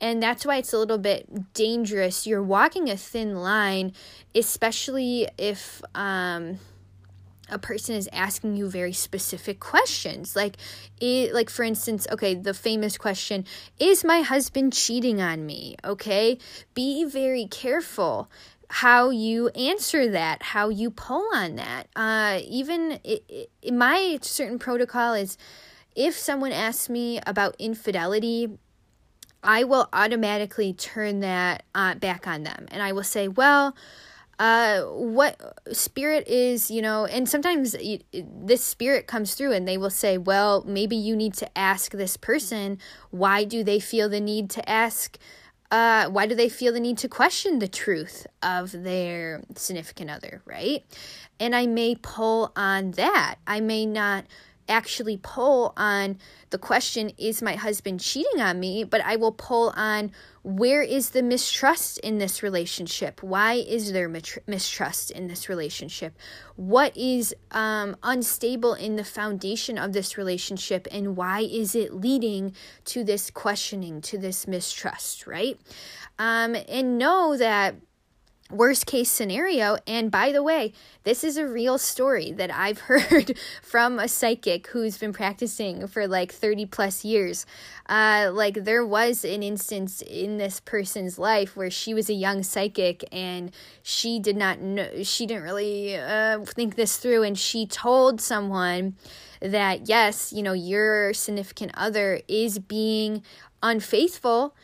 And 0.00 0.22
that's 0.22 0.44
why 0.44 0.56
it's 0.56 0.72
a 0.72 0.78
little 0.78 0.98
bit 0.98 1.54
dangerous. 1.54 2.26
You're 2.26 2.42
walking 2.42 2.90
a 2.90 2.96
thin 2.96 3.36
line, 3.36 3.92
especially 4.34 5.28
if, 5.38 5.80
um, 5.94 6.58
a 7.52 7.58
person 7.58 7.94
is 7.94 8.08
asking 8.12 8.56
you 8.56 8.68
very 8.68 8.92
specific 8.92 9.60
questions. 9.60 10.34
Like 10.34 10.56
it, 11.00 11.32
like 11.32 11.50
for 11.50 11.62
instance 11.62 12.06
okay 12.10 12.34
the 12.34 12.54
famous 12.54 12.96
question 12.96 13.44
is 13.78 14.04
my 14.04 14.22
husband 14.22 14.72
cheating 14.72 15.20
on 15.20 15.46
me? 15.46 15.76
Okay? 15.84 16.38
Be 16.74 17.04
very 17.04 17.46
careful 17.46 18.30
how 18.68 19.10
you 19.10 19.48
answer 19.50 20.10
that 20.10 20.42
how 20.42 20.70
you 20.70 20.90
pull 20.90 21.28
on 21.34 21.56
that. 21.56 21.88
Uh, 21.94 22.40
even 22.48 22.98
it, 23.04 23.22
it, 23.62 23.74
my 23.74 24.18
certain 24.22 24.58
protocol 24.58 25.12
is 25.12 25.36
if 25.94 26.16
someone 26.16 26.52
asks 26.52 26.88
me 26.88 27.20
about 27.26 27.54
infidelity 27.58 28.48
i 29.44 29.64
will 29.64 29.88
automatically 29.92 30.72
turn 30.72 31.20
that 31.20 31.64
uh, 31.74 31.94
back 31.96 32.26
on 32.26 32.44
them. 32.44 32.66
And 32.70 32.82
i 32.82 32.92
will 32.92 33.04
say 33.04 33.28
well 33.28 33.76
uh, 34.42 34.82
what 34.86 35.40
spirit 35.70 36.26
is, 36.26 36.68
you 36.68 36.82
know, 36.82 37.04
and 37.06 37.28
sometimes 37.28 37.76
this 38.12 38.64
spirit 38.64 39.06
comes 39.06 39.36
through 39.36 39.52
and 39.52 39.68
they 39.68 39.78
will 39.78 39.88
say, 39.88 40.18
well, 40.18 40.64
maybe 40.66 40.96
you 40.96 41.14
need 41.14 41.32
to 41.32 41.56
ask 41.56 41.92
this 41.92 42.16
person, 42.16 42.76
why 43.12 43.44
do 43.44 43.62
they 43.62 43.78
feel 43.78 44.08
the 44.08 44.18
need 44.18 44.50
to 44.50 44.68
ask? 44.68 45.16
Uh, 45.70 46.08
why 46.08 46.26
do 46.26 46.34
they 46.34 46.48
feel 46.48 46.72
the 46.72 46.80
need 46.80 46.98
to 46.98 47.08
question 47.08 47.60
the 47.60 47.68
truth 47.68 48.26
of 48.42 48.72
their 48.72 49.44
significant 49.54 50.10
other, 50.10 50.42
right? 50.44 50.84
And 51.38 51.54
I 51.54 51.66
may 51.68 51.94
pull 51.94 52.50
on 52.56 52.90
that. 52.92 53.36
I 53.46 53.60
may 53.60 53.86
not 53.86 54.24
actually 54.72 55.16
pull 55.16 55.72
on 55.76 56.18
the 56.50 56.58
question, 56.58 57.12
is 57.18 57.40
my 57.40 57.54
husband 57.54 58.00
cheating 58.00 58.40
on 58.40 58.58
me? 58.58 58.82
But 58.82 59.02
I 59.02 59.14
will 59.16 59.32
pull 59.32 59.72
on 59.76 60.10
where 60.42 60.82
is 60.82 61.10
the 61.10 61.22
mistrust 61.22 61.98
in 61.98 62.18
this 62.18 62.42
relationship? 62.42 63.22
Why 63.22 63.54
is 63.54 63.92
there 63.92 64.08
mistrust 64.08 65.12
in 65.12 65.28
this 65.28 65.48
relationship? 65.48 66.18
What 66.56 66.96
is 66.96 67.32
um, 67.52 67.96
unstable 68.02 68.74
in 68.74 68.96
the 68.96 69.04
foundation 69.04 69.78
of 69.78 69.92
this 69.92 70.18
relationship? 70.18 70.88
And 70.90 71.16
why 71.16 71.40
is 71.40 71.76
it 71.76 71.94
leading 71.94 72.56
to 72.86 73.04
this 73.04 73.30
questioning, 73.30 74.00
to 74.00 74.18
this 74.18 74.48
mistrust, 74.48 75.28
right? 75.28 75.60
Um, 76.18 76.56
and 76.68 76.98
know 76.98 77.36
that 77.36 77.76
worst 78.52 78.86
case 78.86 79.10
scenario. 79.10 79.76
And 79.86 80.10
by 80.10 80.32
the 80.32 80.42
way, 80.42 80.72
this 81.04 81.24
is 81.24 81.36
a 81.36 81.46
real 81.46 81.78
story 81.78 82.32
that 82.32 82.54
I've 82.54 82.78
heard 82.90 83.38
from 83.62 83.98
a 83.98 84.08
psychic 84.08 84.68
who's 84.68 84.98
been 84.98 85.12
practicing 85.12 85.86
for 85.86 86.06
like 86.06 86.32
30 86.32 86.66
plus 86.66 87.04
years. 87.04 87.46
Uh, 87.88 88.30
like, 88.32 88.64
there 88.64 88.86
was 88.86 89.24
an 89.24 89.42
instance 89.42 90.02
in 90.02 90.38
this 90.38 90.60
person's 90.60 91.18
life 91.18 91.56
where 91.56 91.70
she 91.70 91.94
was 91.94 92.08
a 92.08 92.14
young 92.14 92.42
psychic 92.42 93.04
and 93.12 93.52
she 93.82 94.18
did 94.18 94.36
not 94.36 94.60
know, 94.60 95.02
she 95.02 95.26
didn't 95.26 95.42
really 95.42 95.96
uh, 95.96 96.40
think 96.44 96.76
this 96.76 96.96
through. 96.96 97.22
And 97.22 97.38
she 97.38 97.66
told 97.66 98.20
someone 98.20 98.96
that, 99.40 99.88
yes, 99.88 100.32
you 100.32 100.42
know, 100.42 100.52
your 100.52 101.12
significant 101.12 101.72
other 101.74 102.20
is 102.28 102.58
being 102.58 103.22
unfaithful 103.62 104.54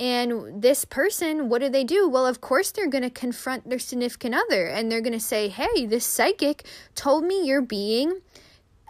and 0.00 0.62
this 0.62 0.84
person, 0.84 1.48
what 1.48 1.60
do 1.60 1.68
they 1.68 1.84
do? 1.84 2.08
Well, 2.08 2.26
of 2.26 2.40
course, 2.40 2.70
they're 2.70 2.88
going 2.88 3.02
to 3.02 3.10
confront 3.10 3.68
their 3.68 3.80
significant 3.80 4.34
other 4.34 4.66
and 4.66 4.90
they're 4.90 5.00
going 5.00 5.12
to 5.12 5.20
say, 5.20 5.48
Hey, 5.48 5.86
this 5.86 6.04
psychic 6.04 6.64
told 6.94 7.24
me 7.24 7.44
you're 7.44 7.62
being 7.62 8.20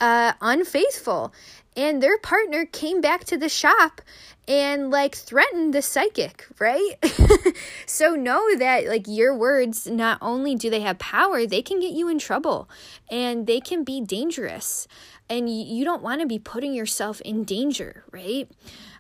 uh, 0.01 0.33
unfaithful. 0.41 1.33
And 1.77 2.03
their 2.03 2.19
partner 2.19 2.67
came 2.67 3.01
back 3.01 3.25
to 3.27 3.39
the 3.39 3.49
shop 3.49 4.03
and 4.49 4.91
like 4.91 5.15
threatened 5.15 5.73
the 5.73 5.83
psychic, 5.83 6.47
right? 6.59 6.95
so 7.87 8.15
know 8.15 8.57
that 8.57 8.87
like 8.87 9.07
your 9.07 9.37
words 9.37 9.87
not 9.87 10.19
only 10.21 10.57
do 10.57 10.71
they 10.71 10.81
have 10.81 10.99
power, 10.99 11.47
they 11.47 11.63
can 11.63 11.81
get 11.81 11.93
you 11.93 12.09
in 12.09 12.19
trouble 12.19 12.69
and 13.11 13.47
they 13.47 13.61
can 13.61 13.85
be 13.85 14.01
dangerous. 14.01 14.89
And 15.31 15.49
you 15.49 15.85
don't 15.85 16.03
want 16.03 16.23
to 16.23 16.27
be 16.27 16.39
putting 16.39 16.73
yourself 16.73 17.21
in 17.21 17.45
danger, 17.45 18.03
right? 18.11 18.51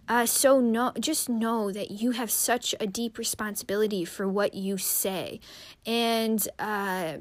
Uh, 0.08 0.24
so 0.24 0.60
no, 0.60 0.92
just 0.98 1.28
know 1.28 1.70
that 1.70 1.90
you 1.90 2.12
have 2.12 2.30
such 2.30 2.74
a 2.80 2.86
deep 2.86 3.18
responsibility 3.18 4.04
for 4.04 4.26
what 4.26 4.54
you 4.54 4.78
say, 4.78 5.38
and 5.84 6.48
uh, 6.58 7.18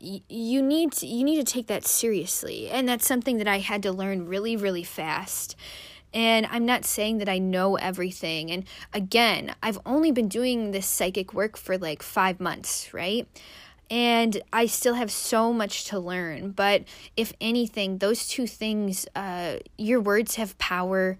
y- 0.00 0.22
you 0.28 0.62
need 0.62 0.92
to, 0.92 1.06
you 1.06 1.24
need 1.24 1.44
to 1.44 1.52
take 1.52 1.68
that 1.68 1.86
seriously. 1.86 2.68
And 2.68 2.88
that's 2.88 3.06
something 3.06 3.38
that 3.38 3.48
I 3.48 3.58
had 3.60 3.82
to 3.84 3.92
learn 3.92 4.26
really, 4.26 4.56
really 4.56 4.84
fast. 4.84 5.56
And 6.12 6.46
I'm 6.50 6.64
not 6.64 6.84
saying 6.84 7.18
that 7.18 7.28
I 7.28 7.38
know 7.38 7.76
everything. 7.76 8.50
And 8.50 8.64
again, 8.94 9.54
I've 9.62 9.78
only 9.84 10.12
been 10.12 10.28
doing 10.28 10.70
this 10.70 10.86
psychic 10.86 11.34
work 11.34 11.56
for 11.56 11.76
like 11.76 12.02
five 12.02 12.40
months, 12.40 12.92
right? 12.94 13.26
and 13.88 14.42
I 14.52 14.66
still 14.66 14.94
have 14.94 15.10
so 15.10 15.52
much 15.52 15.84
to 15.86 15.98
learn. 15.98 16.50
But 16.50 16.84
if 17.16 17.32
anything, 17.40 17.98
those 17.98 18.26
two 18.26 18.46
things, 18.46 19.06
uh, 19.14 19.58
your 19.78 20.00
words 20.00 20.34
have 20.36 20.58
power 20.58 21.18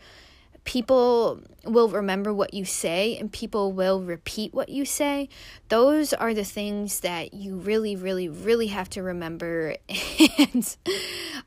people 0.66 1.40
will 1.64 1.88
remember 1.88 2.34
what 2.34 2.52
you 2.52 2.64
say 2.64 3.16
and 3.16 3.32
people 3.32 3.72
will 3.72 4.02
repeat 4.02 4.52
what 4.52 4.68
you 4.68 4.84
say. 4.84 5.28
Those 5.68 6.12
are 6.12 6.34
the 6.34 6.44
things 6.44 7.00
that 7.00 7.32
you 7.32 7.56
really, 7.56 7.96
really, 7.96 8.28
really 8.28 8.66
have 8.66 8.90
to 8.90 9.02
remember. 9.02 9.76
and 10.38 10.76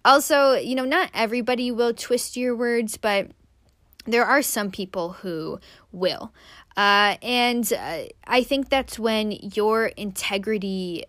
also, 0.03 0.53
you 0.53 0.73
know, 0.73 0.85
not 0.85 1.11
everybody 1.13 1.69
will 1.69 1.93
twist 1.93 2.35
your 2.35 2.55
words, 2.55 2.97
but 2.97 3.29
there 4.05 4.25
are 4.25 4.41
some 4.41 4.71
people 4.71 5.11
who 5.13 5.59
will. 5.91 6.33
Uh, 6.75 7.17
and 7.21 7.71
uh, 7.73 8.03
I 8.25 8.43
think 8.43 8.69
that's 8.69 8.97
when 8.97 9.31
your 9.31 9.87
integrity 9.87 11.03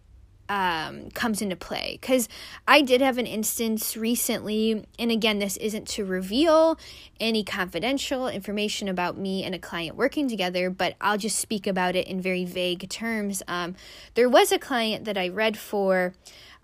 um, 0.51 1.11
comes 1.13 1.41
into 1.41 1.55
play. 1.55 1.97
Because 2.01 2.29
I 2.67 2.83
did 2.83 3.01
have 3.01 3.17
an 3.17 3.27
instance 3.27 3.97
recently, 3.97 4.85
and 4.99 5.11
again, 5.11 5.39
this 5.39 5.57
isn't 5.59 5.87
to 5.89 6.05
reveal 6.05 6.77
any 7.21 7.45
confidential 7.45 8.27
information 8.27 8.89
about 8.89 9.17
me 9.17 9.45
and 9.45 9.55
a 9.55 9.59
client 9.59 9.97
working 9.97 10.29
together, 10.29 10.69
but 10.69 10.97
I'll 11.01 11.19
just 11.19 11.39
speak 11.39 11.69
about 11.69 11.95
it 11.95 12.09
in 12.09 12.21
very 12.21 12.45
vague 12.45 12.91
terms. 12.91 13.43
Um, 13.47 13.77
there 14.15 14.29
was 14.29 14.51
a 14.51 14.59
client 14.59 15.05
that 15.05 15.17
I 15.17 15.29
read 15.29 15.57
for. 15.57 16.15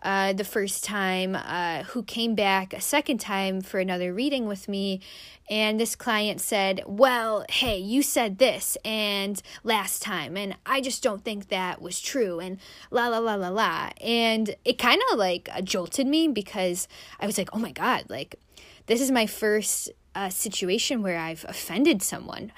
Uh, 0.02 0.32
the 0.32 0.44
first 0.44 0.84
time, 0.84 1.34
uh, 1.34 1.82
who 1.84 2.02
came 2.02 2.34
back 2.34 2.72
a 2.72 2.80
second 2.80 3.18
time 3.18 3.60
for 3.60 3.80
another 3.80 4.12
reading 4.12 4.46
with 4.46 4.68
me, 4.68 5.00
and 5.48 5.80
this 5.80 5.96
client 5.96 6.40
said, 6.40 6.82
Well, 6.86 7.44
hey, 7.48 7.78
you 7.78 8.02
said 8.02 8.38
this 8.38 8.76
and 8.84 9.40
last 9.64 10.02
time, 10.02 10.36
and 10.36 10.56
I 10.66 10.80
just 10.80 11.02
don't 11.02 11.24
think 11.24 11.48
that 11.48 11.80
was 11.80 12.00
true, 12.00 12.40
and 12.40 12.58
la 12.90 13.08
la 13.08 13.18
la 13.18 13.34
la 13.34 13.48
la. 13.48 13.90
And 14.00 14.54
it 14.64 14.78
kind 14.78 15.00
of 15.10 15.18
like 15.18 15.48
jolted 15.64 16.06
me 16.06 16.28
because 16.28 16.88
I 17.18 17.26
was 17.26 17.38
like, 17.38 17.50
Oh 17.52 17.58
my 17.58 17.72
God, 17.72 18.04
like, 18.08 18.36
this 18.86 19.00
is 19.00 19.10
my 19.10 19.26
first 19.26 19.90
uh, 20.16 20.30
situation 20.30 21.02
where 21.02 21.18
I've 21.18 21.44
offended 21.46 22.02
someone 22.02 22.50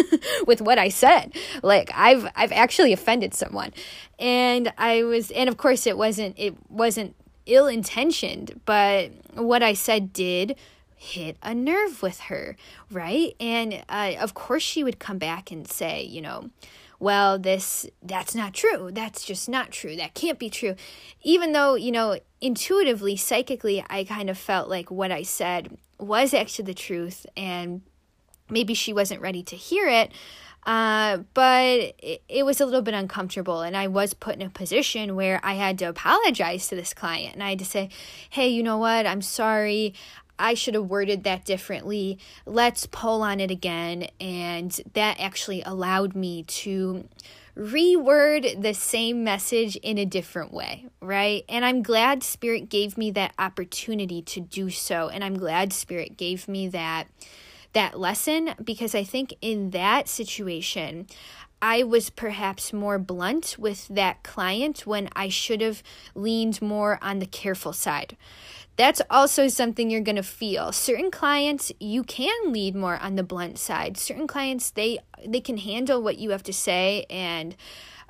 with 0.46 0.60
what 0.60 0.78
I 0.78 0.90
said. 0.90 1.34
Like 1.62 1.90
I've 1.94 2.28
I've 2.36 2.52
actually 2.52 2.92
offended 2.92 3.32
someone, 3.32 3.72
and 4.18 4.72
I 4.76 5.02
was, 5.02 5.30
and 5.30 5.48
of 5.48 5.56
course 5.56 5.86
it 5.86 5.96
wasn't 5.96 6.34
it 6.38 6.54
wasn't 6.70 7.16
ill 7.46 7.68
intentioned, 7.68 8.60
but 8.66 9.12
what 9.32 9.62
I 9.62 9.72
said 9.72 10.12
did 10.12 10.56
hit 10.94 11.38
a 11.42 11.54
nerve 11.54 12.02
with 12.02 12.20
her, 12.20 12.54
right? 12.90 13.34
And 13.40 13.82
uh, 13.88 14.12
of 14.20 14.34
course, 14.34 14.62
she 14.62 14.84
would 14.84 14.98
come 14.98 15.16
back 15.18 15.50
and 15.50 15.66
say, 15.66 16.02
you 16.02 16.20
know, 16.20 16.50
well, 16.98 17.38
this, 17.38 17.86
that's 18.02 18.34
not 18.34 18.54
true. 18.54 18.90
That's 18.90 19.24
just 19.24 19.48
not 19.48 19.70
true. 19.70 19.96
That 19.96 20.14
can't 20.14 20.38
be 20.38 20.48
true. 20.48 20.74
Even 21.22 21.52
though, 21.52 21.74
you 21.74 21.92
know, 21.92 22.18
intuitively, 22.40 23.16
psychically, 23.16 23.84
I 23.90 24.04
kind 24.04 24.30
of 24.30 24.38
felt 24.38 24.68
like 24.68 24.90
what 24.90 25.12
I 25.12 25.22
said 25.22 25.76
was 25.98 26.34
actually 26.34 26.66
the 26.66 26.74
truth, 26.74 27.26
and 27.36 27.82
maybe 28.50 28.74
she 28.74 28.92
wasn't 28.92 29.20
ready 29.20 29.42
to 29.44 29.56
hear 29.56 29.88
it. 29.88 30.12
Uh, 30.64 31.18
but 31.32 31.94
it, 31.98 32.22
it 32.28 32.44
was 32.44 32.60
a 32.60 32.64
little 32.64 32.82
bit 32.82 32.94
uncomfortable, 32.94 33.62
and 33.62 33.76
I 33.76 33.86
was 33.86 34.14
put 34.14 34.34
in 34.34 34.42
a 34.42 34.50
position 34.50 35.14
where 35.14 35.40
I 35.44 35.54
had 35.54 35.78
to 35.78 35.84
apologize 35.84 36.66
to 36.68 36.74
this 36.74 36.92
client, 36.92 37.34
and 37.34 37.42
I 37.42 37.50
had 37.50 37.60
to 37.60 37.64
say, 37.64 37.88
"Hey, 38.30 38.48
you 38.48 38.64
know 38.64 38.78
what? 38.78 39.06
I'm 39.06 39.22
sorry. 39.22 39.94
I 40.38 40.54
should 40.54 40.74
have 40.74 40.90
worded 40.90 41.24
that 41.24 41.44
differently. 41.44 42.18
Let's 42.44 42.86
pull 42.86 43.22
on 43.22 43.40
it 43.40 43.50
again. 43.50 44.08
And 44.20 44.78
that 44.92 45.18
actually 45.20 45.62
allowed 45.62 46.14
me 46.14 46.42
to 46.44 47.08
reword 47.56 48.60
the 48.60 48.74
same 48.74 49.24
message 49.24 49.76
in 49.76 49.98
a 49.98 50.04
different 50.04 50.52
way, 50.52 50.86
right? 51.00 51.44
And 51.48 51.64
I'm 51.64 51.82
glad 51.82 52.22
Spirit 52.22 52.68
gave 52.68 52.98
me 52.98 53.10
that 53.12 53.32
opportunity 53.38 54.20
to 54.22 54.40
do 54.40 54.70
so. 54.70 55.08
And 55.08 55.24
I'm 55.24 55.38
glad 55.38 55.72
Spirit 55.72 56.16
gave 56.16 56.48
me 56.48 56.68
that 56.68 57.08
that 57.72 57.98
lesson 57.98 58.54
because 58.62 58.94
I 58.94 59.04
think 59.04 59.34
in 59.42 59.70
that 59.70 60.08
situation 60.08 61.06
I 61.60 61.82
was 61.82 62.10
perhaps 62.10 62.72
more 62.72 62.98
blunt 62.98 63.56
with 63.58 63.88
that 63.88 64.22
client 64.22 64.86
when 64.86 65.10
I 65.14 65.28
should 65.28 65.60
have 65.60 65.82
leaned 66.14 66.62
more 66.62 66.98
on 67.02 67.18
the 67.18 67.26
careful 67.26 67.74
side 67.74 68.16
that's 68.76 69.00
also 69.10 69.48
something 69.48 69.90
you're 69.90 70.00
going 70.00 70.16
to 70.16 70.22
feel 70.22 70.70
certain 70.70 71.10
clients 71.10 71.72
you 71.80 72.02
can 72.02 72.52
lead 72.52 72.74
more 72.74 72.96
on 72.98 73.16
the 73.16 73.22
blunt 73.22 73.58
side 73.58 73.96
certain 73.96 74.26
clients 74.26 74.70
they 74.70 74.98
they 75.28 75.40
can 75.40 75.56
handle 75.56 76.02
what 76.02 76.18
you 76.18 76.30
have 76.30 76.42
to 76.42 76.52
say 76.52 77.04
and 77.10 77.56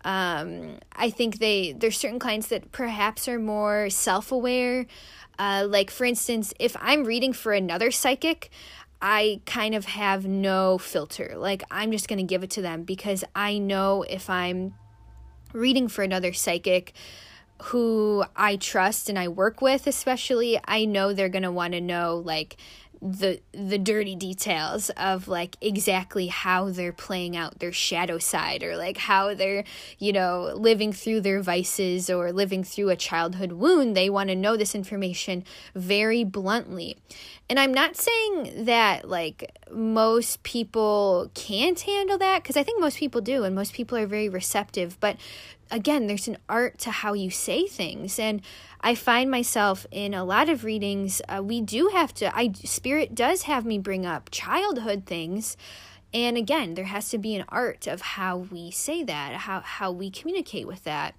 um, 0.04 0.78
i 0.92 1.10
think 1.10 1.38
they 1.38 1.72
there's 1.72 1.96
certain 1.98 2.18
clients 2.18 2.48
that 2.48 2.72
perhaps 2.72 3.28
are 3.28 3.38
more 3.38 3.90
self-aware 3.90 4.86
uh, 5.38 5.66
like 5.68 5.90
for 5.90 6.04
instance 6.04 6.52
if 6.58 6.76
i'm 6.80 7.04
reading 7.04 7.32
for 7.32 7.52
another 7.52 7.90
psychic 7.90 8.50
I 9.00 9.40
kind 9.44 9.74
of 9.74 9.84
have 9.84 10.26
no 10.26 10.78
filter. 10.78 11.34
Like, 11.36 11.62
I'm 11.70 11.92
just 11.92 12.08
to 12.18 12.24
give 12.24 12.42
it 12.42 12.50
to 12.52 12.62
them 12.62 12.82
because 12.82 13.24
I 13.34 13.58
know 13.58 14.02
if 14.02 14.30
I'm 14.30 14.74
reading 15.52 15.88
for 15.88 16.02
another 16.02 16.32
psychic, 16.32 16.94
who 17.62 18.24
I 18.34 18.56
trust 18.56 19.08
and 19.08 19.18
I 19.18 19.28
work 19.28 19.62
with, 19.62 19.86
especially, 19.86 20.60
I 20.66 20.84
know 20.84 21.12
they're 21.12 21.28
to 21.42 21.52
want 21.52 21.72
to 21.72 21.80
know 21.80 22.22
like 22.24 22.56
the 23.02 23.40
the 23.52 23.78
dirty 23.78 24.14
details 24.14 24.90
of 24.90 25.28
like 25.28 25.56
exactly 25.60 26.28
how 26.28 26.70
they're 26.70 26.92
playing 26.92 27.36
out 27.36 27.58
their 27.58 27.72
shadow 27.72 28.18
side 28.18 28.62
or 28.62 28.76
like 28.76 28.96
how 28.96 29.34
they're 29.34 29.64
you 29.98 30.12
know 30.12 30.52
living 30.54 30.92
through 30.92 31.20
their 31.20 31.42
vices 31.42 32.08
or 32.10 32.32
living 32.32 32.64
through 32.64 32.88
a 32.90 32.96
childhood 32.96 33.52
wound. 33.52 33.96
They 33.96 34.10
want 34.10 34.28
to 34.30 34.36
know 34.36 34.56
this 34.56 34.74
information 34.74 35.44
very 35.74 36.24
bluntly. 36.24 36.96
And 37.48 37.60
i'm 37.60 37.72
not 37.72 37.96
saying 37.96 38.64
that 38.64 39.08
like 39.08 39.52
most 39.70 40.42
people 40.42 41.30
can't 41.34 41.78
handle 41.78 42.18
that 42.18 42.42
because 42.42 42.56
i 42.56 42.64
think 42.64 42.80
most 42.80 42.98
people 42.98 43.20
do 43.20 43.44
and 43.44 43.54
most 43.54 43.72
people 43.72 43.96
are 43.96 44.06
very 44.06 44.28
receptive 44.28 44.98
but 44.98 45.16
again, 45.70 46.06
there's 46.06 46.28
an 46.28 46.38
art 46.48 46.78
to 46.78 46.90
how 46.90 47.12
you 47.12 47.30
say 47.30 47.66
things. 47.66 48.18
And 48.18 48.42
I 48.80 48.94
find 48.94 49.30
myself 49.30 49.86
in 49.90 50.14
a 50.14 50.24
lot 50.24 50.48
of 50.48 50.64
readings, 50.64 51.20
uh, 51.28 51.42
we 51.42 51.60
do 51.60 51.90
have 51.92 52.14
to, 52.14 52.34
I, 52.36 52.52
Spirit 52.52 53.14
does 53.14 53.42
have 53.42 53.64
me 53.64 53.78
bring 53.78 54.06
up 54.06 54.28
childhood 54.30 55.04
things. 55.06 55.56
And 56.16 56.38
again, 56.38 56.76
there 56.76 56.86
has 56.86 57.10
to 57.10 57.18
be 57.18 57.36
an 57.36 57.44
art 57.50 57.86
of 57.86 58.00
how 58.00 58.38
we 58.38 58.70
say 58.70 59.04
that, 59.04 59.34
how, 59.34 59.60
how 59.60 59.92
we 59.92 60.10
communicate 60.10 60.66
with 60.66 60.82
that. 60.84 61.14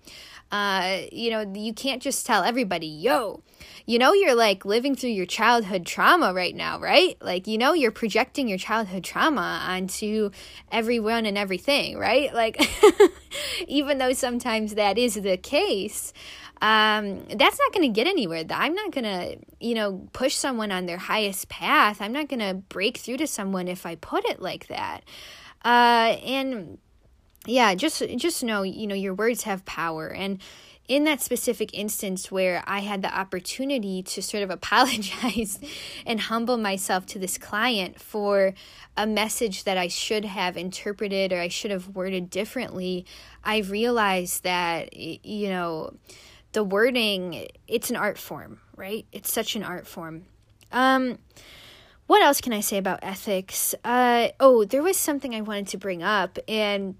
Uh, 0.52 1.02
you 1.12 1.30
know, 1.30 1.42
you 1.54 1.72
can't 1.72 2.02
just 2.02 2.26
tell 2.26 2.44
everybody, 2.44 2.88
yo, 2.88 3.44
you 3.86 4.00
know, 4.00 4.14
you're 4.14 4.34
like 4.34 4.66
living 4.66 4.96
through 4.96 5.12
your 5.12 5.28
childhood 5.28 5.86
trauma 5.86 6.34
right 6.34 6.56
now, 6.56 6.80
right? 6.80 7.16
Like, 7.22 7.46
you 7.46 7.60
know, 7.60 7.74
you're 7.74 7.92
projecting 7.92 8.48
your 8.48 8.58
childhood 8.58 9.04
trauma 9.04 9.64
onto 9.70 10.32
everyone 10.72 11.28
and 11.28 11.38
everything, 11.38 12.00
right? 12.00 12.34
Like, 12.34 12.60
even 13.68 14.00
though 14.00 14.14
sometimes 14.14 14.74
that 14.74 14.98
is 14.98 15.14
the 15.14 15.38
case, 15.38 16.12
um, 16.62 17.24
that's 17.28 17.60
not 17.60 17.74
going 17.74 17.84
to 17.84 17.94
get 17.94 18.08
anywhere. 18.08 18.44
I'm 18.50 18.74
not 18.74 18.92
going 18.92 19.04
to, 19.04 19.38
you 19.60 19.76
know, 19.76 20.08
push 20.14 20.36
someone 20.36 20.72
on 20.72 20.86
their 20.86 20.98
highest 20.98 21.50
path. 21.50 22.02
I'm 22.02 22.14
not 22.14 22.28
going 22.28 22.40
to 22.40 22.56
break 22.56 22.98
through 22.98 23.18
to 23.18 23.28
someone 23.28 23.68
if 23.68 23.86
I 23.86 23.96
put 23.96 24.26
it 24.26 24.42
like 24.42 24.68
that. 24.68 25.02
Uh, 25.64 26.18
and 26.26 26.78
yeah, 27.46 27.76
just 27.76 28.04
just 28.18 28.44
know, 28.44 28.64
you 28.64 28.88
know, 28.88 28.96
your 28.96 29.14
words 29.14 29.44
have 29.44 29.66
power 29.66 30.08
and 30.08 30.40
in 30.88 31.04
that 31.04 31.22
specific 31.22 31.74
instance 31.74 32.32
where 32.32 32.64
I 32.66 32.80
had 32.80 33.02
the 33.02 33.14
opportunity 33.14 34.02
to 34.04 34.22
sort 34.22 34.44
of 34.44 34.50
apologize 34.58 35.60
and 36.06 36.20
humble 36.20 36.58
myself 36.58 37.06
to 37.08 37.20
this 37.20 37.38
client 37.38 38.00
for 38.00 38.54
a 38.96 39.06
message 39.06 39.64
that 39.66 39.78
I 39.78 39.90
should 39.90 40.26
have 40.26 40.58
interpreted 40.58 41.32
or 41.34 41.40
I 41.40 41.50
should 41.50 41.72
have 41.72 41.90
worded 41.90 42.30
differently, 42.30 43.06
I 43.44 43.60
realized 43.60 44.44
that, 44.44 44.96
you 44.96 45.50
know, 45.50 45.94
the 46.54 46.64
wording, 46.64 47.48
it's 47.68 47.90
an 47.90 47.96
art 47.96 48.18
form, 48.18 48.60
right? 48.76 49.06
It's 49.12 49.32
such 49.32 49.56
an 49.56 49.64
art 49.64 49.88
form. 49.88 50.26
Um, 50.72 51.20
what 52.08 52.22
else 52.22 52.42
can 52.42 52.54
I 52.54 52.62
say 52.62 52.78
about 52.78 53.00
ethics? 53.02 53.76
Uh, 53.84 54.30
oh, 54.40 54.64
there 54.64 54.84
was 54.84 54.98
something 54.98 55.36
I 55.36 55.42
wanted 55.42 55.68
to 55.68 55.78
bring 55.78 56.02
up, 56.02 56.40
and 56.48 56.96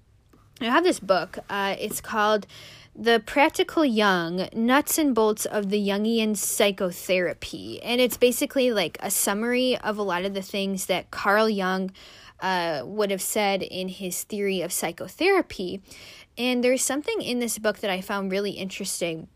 I 0.60 0.66
have 0.66 0.84
this 0.84 1.00
book. 1.00 1.38
Uh, 1.48 1.76
it's 1.78 2.00
called 2.00 2.46
The 2.94 3.22
Practical 3.24 3.84
Jung 3.84 4.48
Nuts 4.52 4.98
and 4.98 5.14
Bolts 5.14 5.46
of 5.46 5.70
the 5.70 5.78
Jungian 5.78 6.36
Psychotherapy. 6.36 7.80
And 7.82 8.00
it's 8.00 8.16
basically 8.16 8.72
like 8.72 8.98
a 9.00 9.10
summary 9.10 9.78
of 9.78 9.98
a 9.98 10.02
lot 10.02 10.24
of 10.24 10.34
the 10.34 10.42
things 10.42 10.86
that 10.86 11.10
Carl 11.10 11.48
Jung 11.48 11.92
uh, 12.40 12.82
would 12.84 13.10
have 13.10 13.22
said 13.22 13.62
in 13.62 13.88
his 13.88 14.24
theory 14.24 14.60
of 14.60 14.72
psychotherapy. 14.72 15.80
And 16.36 16.62
there's 16.62 16.82
something 16.82 17.22
in 17.22 17.38
this 17.38 17.58
book 17.58 17.78
that 17.78 17.90
I 17.90 18.00
found 18.00 18.30
really 18.30 18.52
interesting. 18.52 19.28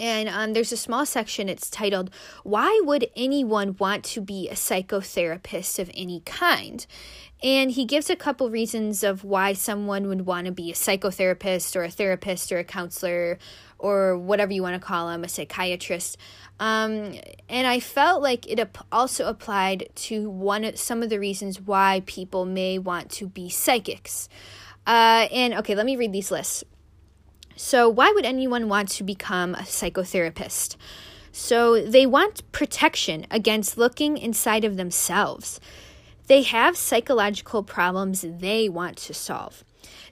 And 0.00 0.30
um, 0.30 0.54
there's 0.54 0.72
a 0.72 0.78
small 0.78 1.04
section, 1.04 1.50
it's 1.50 1.68
titled, 1.68 2.10
Why 2.42 2.80
Would 2.84 3.10
Anyone 3.14 3.76
Want 3.78 4.02
to 4.06 4.22
Be 4.22 4.48
a 4.48 4.54
Psychotherapist 4.54 5.78
of 5.78 5.90
Any 5.92 6.20
Kind? 6.20 6.86
And 7.42 7.70
he 7.70 7.84
gives 7.84 8.08
a 8.08 8.16
couple 8.16 8.48
reasons 8.48 9.04
of 9.04 9.24
why 9.24 9.52
someone 9.52 10.08
would 10.08 10.24
want 10.24 10.46
to 10.46 10.52
be 10.52 10.70
a 10.70 10.74
psychotherapist 10.74 11.76
or 11.76 11.84
a 11.84 11.90
therapist 11.90 12.50
or 12.50 12.58
a 12.58 12.64
counselor 12.64 13.38
or 13.78 14.16
whatever 14.16 14.52
you 14.52 14.62
want 14.62 14.74
to 14.74 14.80
call 14.80 15.08
them, 15.08 15.22
a 15.22 15.28
psychiatrist. 15.28 16.16
Um, 16.58 17.14
and 17.50 17.66
I 17.66 17.78
felt 17.78 18.22
like 18.22 18.50
it 18.50 18.74
also 18.90 19.26
applied 19.26 19.90
to 19.96 20.30
one 20.30 20.64
of 20.64 20.78
some 20.78 21.02
of 21.02 21.10
the 21.10 21.20
reasons 21.20 21.60
why 21.60 22.02
people 22.06 22.46
may 22.46 22.78
want 22.78 23.10
to 23.12 23.26
be 23.26 23.50
psychics. 23.50 24.30
Uh, 24.86 25.28
and 25.30 25.54
okay, 25.54 25.74
let 25.74 25.84
me 25.84 25.96
read 25.96 26.12
these 26.12 26.30
lists. 26.30 26.64
So, 27.62 27.90
why 27.90 28.10
would 28.14 28.24
anyone 28.24 28.70
want 28.70 28.88
to 28.92 29.04
become 29.04 29.54
a 29.54 29.58
psychotherapist? 29.58 30.76
So, 31.30 31.82
they 31.82 32.06
want 32.06 32.50
protection 32.52 33.26
against 33.30 33.76
looking 33.76 34.16
inside 34.16 34.64
of 34.64 34.78
themselves. 34.78 35.60
They 36.26 36.40
have 36.40 36.74
psychological 36.74 37.62
problems 37.62 38.24
they 38.26 38.70
want 38.70 38.96
to 38.96 39.12
solve. 39.12 39.62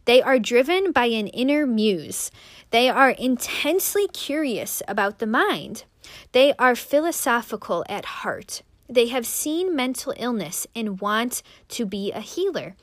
They 0.05 0.21
are 0.21 0.39
driven 0.39 0.93
by 0.93 1.07
an 1.07 1.29
inner 1.29 1.67
muse. 1.67 2.31
They 2.71 2.91
are 2.91 3.11
intensely 3.11 4.09
curious 4.09 4.83
about 4.87 5.19
the 5.19 5.27
mind. 5.27 5.85
They 6.33 6.53
are 6.59 6.77
philosophical 6.77 7.83
at 7.89 8.05
heart. 8.21 8.61
They 8.91 9.07
have 9.07 9.27
seen 9.27 9.75
mental 9.75 10.13
illness 10.19 10.67
and 10.77 11.01
want 11.01 11.43
to 11.71 11.87
be 11.87 12.13
a 12.13 12.21
healer. 12.21 12.77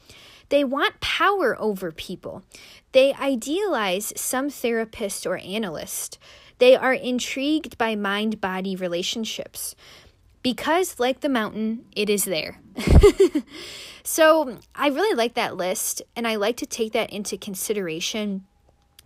They 0.49 0.63
want 0.63 0.99
power 0.99 1.59
over 1.59 1.91
people. 1.91 2.43
They 2.91 3.13
idealize 3.13 4.13
some 4.15 4.49
therapist 4.49 5.25
or 5.25 5.37
analyst. 5.37 6.17
They 6.59 6.75
are 6.75 6.93
intrigued 6.93 7.77
by 7.77 7.95
mind 7.95 8.39
body 8.39 8.75
relationships 8.75 9.75
because, 10.41 10.99
like 10.99 11.21
the 11.21 11.29
mountain, 11.29 11.85
it 11.95 12.09
is 12.09 12.25
there. 12.25 12.59
so, 14.03 14.59
I 14.75 14.87
really 14.87 15.15
like 15.15 15.33
that 15.33 15.57
list, 15.57 16.01
and 16.15 16.27
I 16.27 16.35
like 16.35 16.57
to 16.57 16.65
take 16.65 16.93
that 16.93 17.11
into 17.11 17.37
consideration 17.37 18.45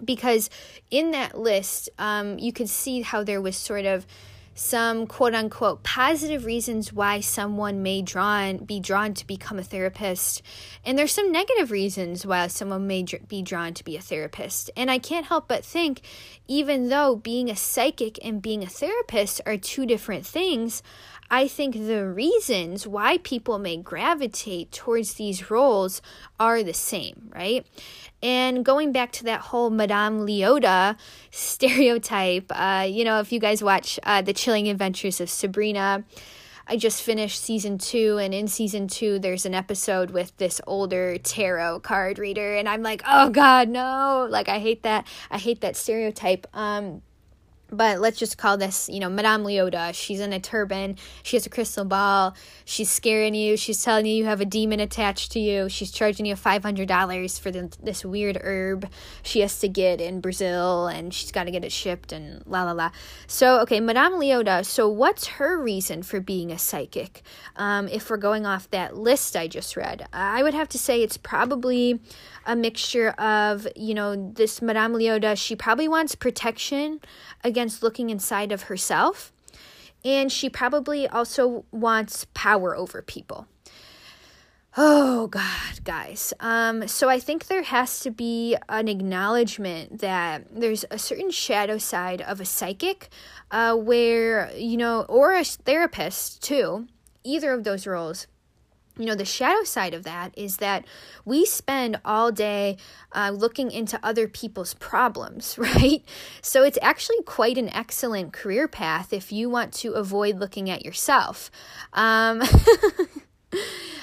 because 0.03 0.49
in 0.91 1.11
that 1.11 1.37
list, 1.37 1.89
um, 1.97 2.37
you 2.39 2.53
could 2.53 2.69
see 2.69 3.01
how 3.01 3.23
there 3.23 3.41
was 3.41 3.57
sort 3.57 3.85
of 3.85 4.05
some 4.59 5.07
quote 5.07 5.33
unquote 5.33 5.83
positive 5.83 6.43
reasons 6.43 6.91
why 6.91 7.21
someone 7.21 7.81
may 7.81 8.01
drawn 8.01 8.57
be 8.57 8.79
drawn 8.81 9.13
to 9.13 9.25
become 9.25 9.57
a 9.57 9.63
therapist. 9.63 10.41
And 10.85 10.97
there's 10.97 11.13
some 11.13 11.31
negative 11.31 11.71
reasons 11.71 12.25
why 12.25 12.47
someone 12.47 12.85
may 12.85 13.03
dr- 13.03 13.27
be 13.27 13.41
drawn 13.41 13.73
to 13.75 13.85
be 13.85 13.95
a 13.95 14.01
therapist. 14.01 14.69
And 14.75 14.91
i 14.91 14.97
can't 14.97 15.27
help 15.27 15.47
but 15.47 15.63
think 15.63 16.01
even 16.47 16.89
though 16.89 17.15
being 17.15 17.49
a 17.49 17.55
psychic 17.55 18.19
and 18.21 18.41
being 18.41 18.61
a 18.61 18.67
therapist 18.67 19.39
are 19.45 19.57
two 19.57 19.85
different 19.85 20.25
things 20.25 20.83
I 21.31 21.47
think 21.47 21.75
the 21.75 22.07
reasons 22.07 22.87
why 22.87 23.19
people 23.19 23.59
may 23.59 23.77
gravitate 23.77 24.71
towards 24.71 25.13
these 25.13 25.51
roles 25.51 26.01
are 26.39 26.63
the 26.63 26.73
same, 26.73 27.29
right? 27.35 27.65
And 28.23 28.65
going 28.65 28.91
back 28.91 29.11
to 29.13 29.23
that 29.25 29.41
whole 29.41 29.69
Madame 29.69 30.25
Leota 30.25 30.97
stereotype, 31.31 32.45
uh, 32.49 32.87
you 32.89 33.03
know, 33.03 33.19
if 33.19 33.31
you 33.31 33.39
guys 33.39 33.63
watch 33.63 33.99
uh, 34.03 34.21
The 34.21 34.33
Chilling 34.33 34.67
Adventures 34.69 35.21
of 35.21 35.29
Sabrina, 35.29 36.03
I 36.71 36.77
just 36.77 37.01
finished 37.01 37.41
season 37.41 37.79
two, 37.79 38.19
and 38.19 38.31
in 38.31 38.47
season 38.47 38.87
two, 38.87 39.17
there's 39.17 39.47
an 39.47 39.55
episode 39.55 40.11
with 40.11 40.37
this 40.37 40.61
older 40.67 41.17
tarot 41.17 41.79
card 41.79 42.19
reader, 42.19 42.55
and 42.55 42.69
I'm 42.69 42.83
like, 42.83 43.01
oh 43.07 43.29
God, 43.31 43.69
no! 43.69 44.27
Like, 44.29 44.49
I 44.49 44.59
hate 44.59 44.83
that. 44.83 45.07
I 45.31 45.39
hate 45.39 45.61
that 45.61 45.75
stereotype. 45.75 46.45
Um, 46.53 47.01
but 47.71 47.99
let's 47.99 48.17
just 48.17 48.37
call 48.37 48.57
this, 48.57 48.89
you 48.89 48.99
know, 48.99 49.09
Madame 49.09 49.43
Leota. 49.43 49.93
She's 49.93 50.19
in 50.19 50.33
a 50.33 50.39
turban. 50.39 50.97
She 51.23 51.35
has 51.35 51.45
a 51.45 51.49
crystal 51.49 51.85
ball. 51.85 52.35
She's 52.65 52.89
scaring 52.89 53.35
you. 53.35 53.57
She's 53.57 53.83
telling 53.83 54.05
you 54.05 54.13
you 54.13 54.25
have 54.25 54.41
a 54.41 54.45
demon 54.45 54.79
attached 54.79 55.31
to 55.33 55.39
you. 55.39 55.69
She's 55.69 55.91
charging 55.91 56.25
you 56.25 56.35
$500 56.35 57.39
for 57.39 57.51
the, 57.51 57.75
this 57.81 58.03
weird 58.03 58.39
herb 58.41 58.89
she 59.21 59.41
has 59.41 59.59
to 59.59 59.67
get 59.67 60.01
in 60.01 60.21
Brazil 60.21 60.87
and 60.87 61.13
she's 61.13 61.31
got 61.31 61.45
to 61.45 61.51
get 61.51 61.63
it 61.63 61.71
shipped 61.71 62.11
and 62.11 62.43
la 62.45 62.63
la 62.63 62.71
la. 62.71 62.91
So, 63.27 63.59
okay, 63.61 63.79
Madame 63.79 64.13
Leota. 64.13 64.65
So, 64.65 64.87
what's 64.89 65.27
her 65.27 65.61
reason 65.61 66.03
for 66.03 66.19
being 66.19 66.51
a 66.51 66.57
psychic? 66.57 67.21
Um, 67.55 67.87
if 67.87 68.09
we're 68.09 68.17
going 68.17 68.45
off 68.45 68.69
that 68.71 68.97
list 68.97 69.35
I 69.35 69.47
just 69.47 69.75
read, 69.75 70.07
I 70.13 70.43
would 70.43 70.53
have 70.53 70.69
to 70.69 70.77
say 70.77 71.01
it's 71.01 71.17
probably 71.17 71.99
a 72.49 72.55
mixture 72.55 73.11
of, 73.11 73.67
you 73.75 73.93
know, 73.93 74.31
this 74.33 74.59
Madame 74.59 74.93
Leota, 74.93 75.37
she 75.37 75.55
probably 75.55 75.87
wants 75.87 76.15
protection 76.15 76.99
against 77.43 77.83
looking 77.83 78.09
inside 78.09 78.51
of 78.51 78.63
herself. 78.63 79.31
And 80.03 80.31
she 80.31 80.49
probably 80.49 81.07
also 81.07 81.65
wants 81.71 82.25
power 82.33 82.75
over 82.75 83.03
people. 83.03 83.47
Oh 84.75 85.27
God, 85.27 85.83
guys. 85.83 86.33
Um, 86.39 86.87
so 86.87 87.07
I 87.07 87.19
think 87.19 87.45
there 87.45 87.61
has 87.63 87.99
to 87.99 88.09
be 88.09 88.57
an 88.67 88.87
acknowledgement 88.87 89.99
that 89.99 90.45
there's 90.49 90.85
a 90.89 90.97
certain 90.97 91.29
shadow 91.29 91.77
side 91.77 92.21
of 92.21 92.41
a 92.41 92.45
psychic, 92.45 93.09
uh, 93.51 93.75
where 93.75 94.51
you 94.55 94.77
know, 94.77 95.03
or 95.03 95.35
a 95.35 95.43
therapist 95.43 96.41
too. 96.41 96.87
Either 97.23 97.53
of 97.53 97.63
those 97.63 97.85
roles 97.85 98.25
you 98.99 99.05
know, 99.05 99.15
the 99.15 99.25
shadow 99.25 99.63
side 99.63 99.93
of 99.93 100.03
that 100.03 100.37
is 100.37 100.57
that 100.57 100.85
we 101.23 101.45
spend 101.45 101.99
all 102.03 102.31
day 102.31 102.77
uh, 103.13 103.31
looking 103.33 103.71
into 103.71 103.97
other 104.03 104.27
people's 104.27 104.73
problems, 104.73 105.57
right? 105.57 106.03
So 106.41 106.63
it's 106.63 106.77
actually 106.81 107.23
quite 107.23 107.57
an 107.57 107.69
excellent 107.69 108.33
career 108.33 108.67
path 108.67 109.13
if 109.13 109.31
you 109.31 109.49
want 109.49 109.73
to 109.75 109.93
avoid 109.93 110.37
looking 110.37 110.69
at 110.69 110.85
yourself. 110.85 111.49
Um, 111.93 112.43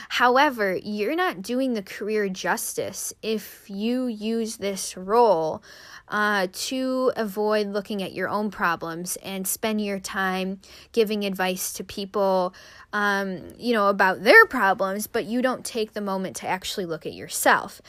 However, 0.08 0.78
you're 0.82 1.16
not 1.16 1.42
doing 1.42 1.74
the 1.74 1.82
career 1.82 2.28
justice 2.28 3.12
if 3.22 3.68
you 3.68 4.06
use 4.06 4.56
this 4.56 4.96
role 4.96 5.62
uh, 6.08 6.46
to 6.52 7.12
avoid 7.16 7.68
looking 7.68 8.02
at 8.02 8.12
your 8.12 8.28
own 8.28 8.50
problems 8.50 9.16
and 9.16 9.46
spend 9.46 9.80
your 9.80 9.98
time 9.98 10.60
giving 10.92 11.24
advice 11.24 11.72
to 11.72 11.84
people, 11.84 12.54
um, 12.92 13.48
you 13.58 13.72
know, 13.72 13.88
about 13.88 14.22
their 14.22 14.46
problems, 14.46 15.06
but 15.06 15.24
you 15.24 15.42
don't 15.42 15.64
take 15.64 15.92
the 15.92 16.00
moment 16.00 16.36
to 16.36 16.46
actually 16.46 16.86
look 16.86 17.06
at 17.06 17.14
yourself. 17.14 17.80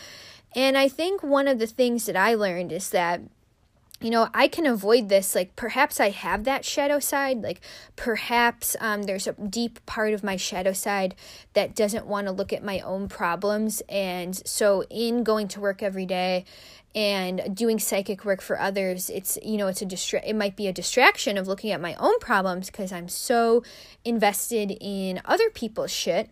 And 0.56 0.78
I 0.78 0.88
think 0.88 1.22
one 1.22 1.48
of 1.48 1.60
the 1.60 1.68
things 1.68 2.06
that 2.06 2.16
I 2.16 2.34
learned 2.34 2.72
is 2.72 2.90
that 2.90 3.22
you 4.00 4.12
know, 4.12 4.30
I 4.32 4.48
can 4.48 4.68
avoid 4.68 5.10
this. 5.10 5.34
Like, 5.34 5.56
perhaps 5.56 6.00
I 6.00 6.12
have 6.12 6.44
that 6.44 6.64
shadow 6.64 7.00
side. 7.00 7.42
Like, 7.42 7.62
perhaps 7.96 8.76
um, 8.80 9.04
there's 9.04 9.26
a 9.26 9.34
deep 9.34 9.84
part 9.88 10.14
of 10.14 10.24
my 10.24 10.36
shadow 10.36 10.72
side 10.72 11.16
that 11.54 11.76
doesn't 11.76 12.06
want 12.06 12.28
to 12.28 12.32
look 12.32 12.54
at 12.54 12.64
my 12.64 12.80
own 12.82 13.08
problems. 13.08 13.82
And 13.90 14.36
so, 14.48 14.84
in 14.92 15.24
going 15.24 15.48
to 15.50 15.60
work 15.60 15.82
every 15.82 16.06
day 16.06 16.46
and 16.98 17.56
doing 17.56 17.78
psychic 17.78 18.26
work 18.26 18.42
for 18.42 18.60
others, 18.60 19.12
it's, 19.12 19.38
you 19.44 19.56
know, 19.56 19.68
it's 19.68 19.84
a 19.84 19.86
distra- 19.86 20.28
it 20.28 20.36
might 20.36 20.56
be 20.56 20.68
a 20.68 20.74
distraction 20.74 21.38
of 21.38 21.48
looking 21.48 21.70
at 21.72 21.80
my 21.80 21.94
own 22.00 22.18
problems 22.18 22.72
because 22.72 22.92
I'm 22.92 23.08
so 23.08 23.64
invested 24.04 24.76
in 24.82 25.22
other 25.24 25.52
people's 25.52 25.92
shit. 25.92 26.32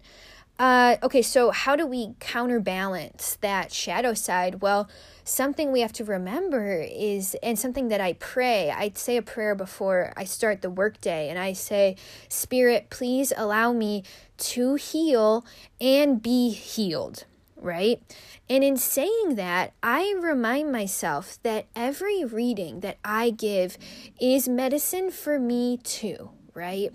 Uh, 0.58 0.96
okay, 1.04 1.22
so 1.22 1.52
how 1.52 1.76
do 1.76 1.86
we 1.86 2.16
counterbalance 2.20 3.38
that 3.42 3.72
shadow 3.72 4.16
side? 4.16 4.62
Well, 4.64 4.90
something 5.24 5.72
we 5.72 5.82
have 5.82 5.94
to 5.94 6.04
remember 6.04 6.82
is, 6.82 7.36
and 7.44 7.60
something 7.60 7.90
that 7.90 8.02
I 8.02 8.14
pray, 8.14 8.72
I 8.72 8.92
say 8.96 9.18
a 9.18 9.22
prayer 9.22 9.54
before 9.54 10.14
I 10.18 10.24
start 10.24 10.64
the 10.64 10.72
workday, 10.72 11.30
and 11.30 11.38
I 11.38 11.54
say, 11.54 11.96
Spirit, 12.28 12.90
please 12.90 13.32
allow 13.38 13.72
me 13.72 14.04
to 14.38 14.76
heal 14.76 15.46
and 15.80 16.24
be 16.24 16.50
healed, 16.50 17.26
right? 17.56 18.02
And 18.50 18.64
in 18.64 18.78
saying 18.78 19.36
that, 19.36 19.74
I 19.82 20.14
remind 20.20 20.72
myself 20.72 21.40
that 21.44 21.66
every 21.76 22.24
reading 22.24 22.82
that 22.82 22.98
I 23.04 23.30
give 23.30 23.78
is 24.20 24.48
medicine 24.48 25.12
for 25.12 25.40
me 25.40 25.78
too, 25.78 26.32
right? 26.54 26.92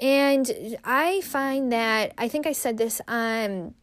And 0.00 0.78
I 0.84 1.20
find 1.20 1.70
that, 1.72 2.12
I 2.16 2.28
think 2.28 2.46
I 2.46 2.52
said 2.52 2.78
this 2.78 3.00
on 3.06 3.74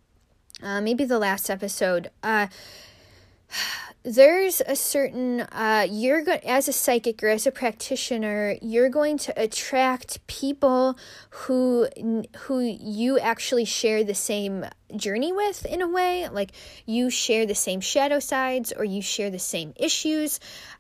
uh, 0.62 0.82
maybe 0.82 1.06
the 1.06 1.20
last 1.20 1.50
episode. 1.50 2.10
Uh, 2.24 2.48
there's 4.04 4.62
a 4.66 4.76
certain 4.76 5.42
uh, 5.42 5.86
you're 5.90 6.24
going 6.24 6.40
as 6.46 6.68
a 6.68 6.74
psychic 6.74 7.22
or 7.22 7.28
as 7.28 7.46
a 7.46 7.52
practitioner 7.52 8.56
you're 8.62 8.90
going 8.90 9.18
to 9.18 9.34
attract 9.42 10.26
people 10.28 10.98
who 11.30 11.88
who 12.38 12.60
you 12.60 13.20
actually 13.20 13.66
share 13.66 14.04
the 14.04 14.16
same 14.16 14.66
journey 14.96 15.34
with 15.34 15.66
in 15.66 15.82
a 15.82 15.88
way 15.88 16.30
like 16.30 16.52
you 16.86 17.10
share 17.10 17.46
the 17.46 17.56
same 17.56 17.82
shadow 17.82 18.20
sides 18.20 18.72
or 18.72 18.86
you 18.86 19.02
share 19.02 19.30
the 19.30 19.40
same 19.40 19.74
issues. 19.76 20.40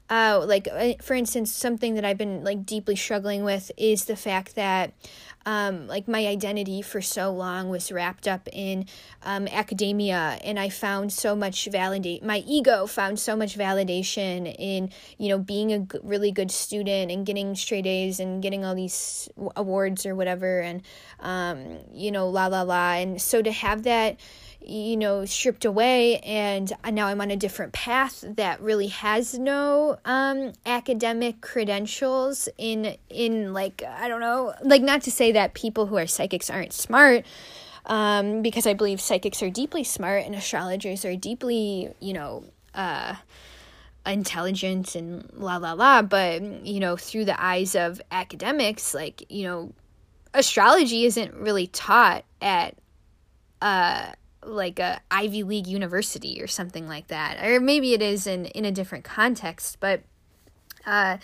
Uh, 0.09 0.41
like 0.47 0.69
uh, 0.71 0.93
for 1.01 1.15
instance 1.15 1.51
something 1.51 1.95
that 1.95 2.05
i've 2.05 2.17
been 2.17 2.41
like 2.41 2.65
deeply 2.65 2.95
struggling 2.95 3.43
with 3.43 3.69
is 3.75 4.05
the 4.05 4.15
fact 4.15 4.55
that 4.55 4.93
um, 5.47 5.87
like 5.87 6.09
my 6.09 6.27
identity 6.27 6.81
for 6.81 7.01
so 7.01 7.31
long 7.31 7.69
was 7.69 7.89
wrapped 7.89 8.27
up 8.27 8.49
in 8.51 8.85
um, 9.23 9.47
academia 9.47 10.37
and 10.43 10.59
i 10.59 10.67
found 10.67 11.13
so 11.13 11.33
much 11.33 11.69
validate 11.71 12.21
my 12.21 12.43
ego 12.45 12.85
found 12.85 13.17
so 13.17 13.33
much 13.33 13.57
validation 13.57 14.53
in 14.59 14.91
you 15.17 15.29
know 15.29 15.39
being 15.39 15.71
a 15.71 15.79
g- 15.79 15.99
really 16.03 16.33
good 16.33 16.51
student 16.51 17.09
and 17.09 17.25
getting 17.25 17.55
straight 17.55 17.87
a's 17.87 18.19
and 18.19 18.43
getting 18.43 18.65
all 18.65 18.75
these 18.75 19.29
awards 19.55 20.05
or 20.05 20.13
whatever 20.15 20.59
and 20.59 20.81
um, 21.21 21.79
you 21.93 22.11
know 22.11 22.27
la 22.29 22.47
la 22.47 22.61
la. 22.61 22.93
And 22.93 23.21
so 23.21 23.41
to 23.41 23.51
have 23.51 23.83
that 23.83 24.19
you 24.61 24.97
know, 24.97 25.25
stripped 25.25 25.65
away, 25.65 26.19
and 26.19 26.71
now 26.91 27.07
I'm 27.07 27.21
on 27.21 27.31
a 27.31 27.35
different 27.35 27.73
path 27.73 28.23
that 28.35 28.61
really 28.61 28.87
has 28.87 29.37
no 29.37 29.97
um, 30.03 30.53
academic 30.65 31.41
credentials 31.41 32.49
in 32.57 32.97
in 33.09 33.53
like 33.53 33.83
I 33.87 34.07
don't 34.07 34.21
know, 34.21 34.53
like 34.63 34.81
not 34.81 35.03
to 35.03 35.11
say 35.11 35.31
that 35.33 35.53
people 35.53 35.85
who 35.85 35.97
are 35.97 36.07
psychics 36.07 36.49
aren't 36.49 36.73
smart, 36.73 37.25
um, 37.85 38.41
because 38.41 38.67
I 38.67 38.73
believe 38.73 38.99
psychics 38.99 39.41
are 39.41 39.49
deeply 39.49 39.83
smart 39.83 40.25
and 40.25 40.35
astrologers 40.35 41.05
are 41.05 41.15
deeply, 41.15 41.93
you 41.99 42.13
know, 42.13 42.43
uh, 42.75 43.15
intelligent 44.05 44.95
and 44.95 45.29
la 45.33 45.57
la 45.57 45.73
la. 45.73 46.01
But 46.01 46.41
you 46.65 46.79
know, 46.79 46.97
through 46.97 47.25
the 47.25 47.41
eyes 47.41 47.75
of 47.75 48.01
academics, 48.11 48.93
like 48.93 49.25
you 49.29 49.43
know, 49.43 49.73
astrology 50.33 51.05
isn't 51.05 51.33
really 51.35 51.67
taught 51.67 52.25
at 52.41 52.75
uh 53.61 54.11
like 54.47 54.79
a 54.79 55.01
Ivy 55.11 55.43
League 55.43 55.67
university 55.67 56.41
or 56.41 56.47
something 56.47 56.87
like 56.87 57.07
that. 57.07 57.43
Or 57.43 57.59
maybe 57.59 57.93
it 57.93 58.01
is 58.01 58.27
in 58.27 58.45
in 58.47 58.65
a 58.65 58.71
different 58.71 59.03
context, 59.03 59.79
but 59.79 60.01
uh 60.85 61.17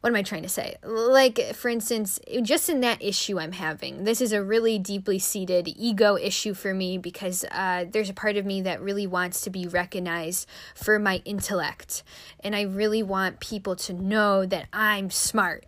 what 0.00 0.10
am 0.10 0.16
I 0.16 0.22
trying 0.22 0.42
to 0.42 0.48
say? 0.48 0.76
Like, 0.84 1.54
for 1.54 1.68
instance, 1.68 2.20
just 2.42 2.68
in 2.68 2.80
that 2.80 3.02
issue 3.02 3.40
I'm 3.40 3.52
having, 3.52 4.04
this 4.04 4.20
is 4.20 4.32
a 4.32 4.42
really 4.42 4.78
deeply 4.78 5.18
seated 5.18 5.66
ego 5.76 6.16
issue 6.16 6.54
for 6.54 6.72
me 6.72 6.98
because 6.98 7.44
uh, 7.50 7.84
there's 7.90 8.08
a 8.08 8.14
part 8.14 8.36
of 8.36 8.46
me 8.46 8.62
that 8.62 8.80
really 8.80 9.08
wants 9.08 9.40
to 9.42 9.50
be 9.50 9.66
recognized 9.66 10.48
for 10.76 11.00
my 11.00 11.20
intellect. 11.24 12.04
And 12.40 12.54
I 12.54 12.62
really 12.62 13.02
want 13.02 13.40
people 13.40 13.74
to 13.76 13.92
know 13.92 14.46
that 14.46 14.68
I'm 14.72 15.10
smart. 15.10 15.66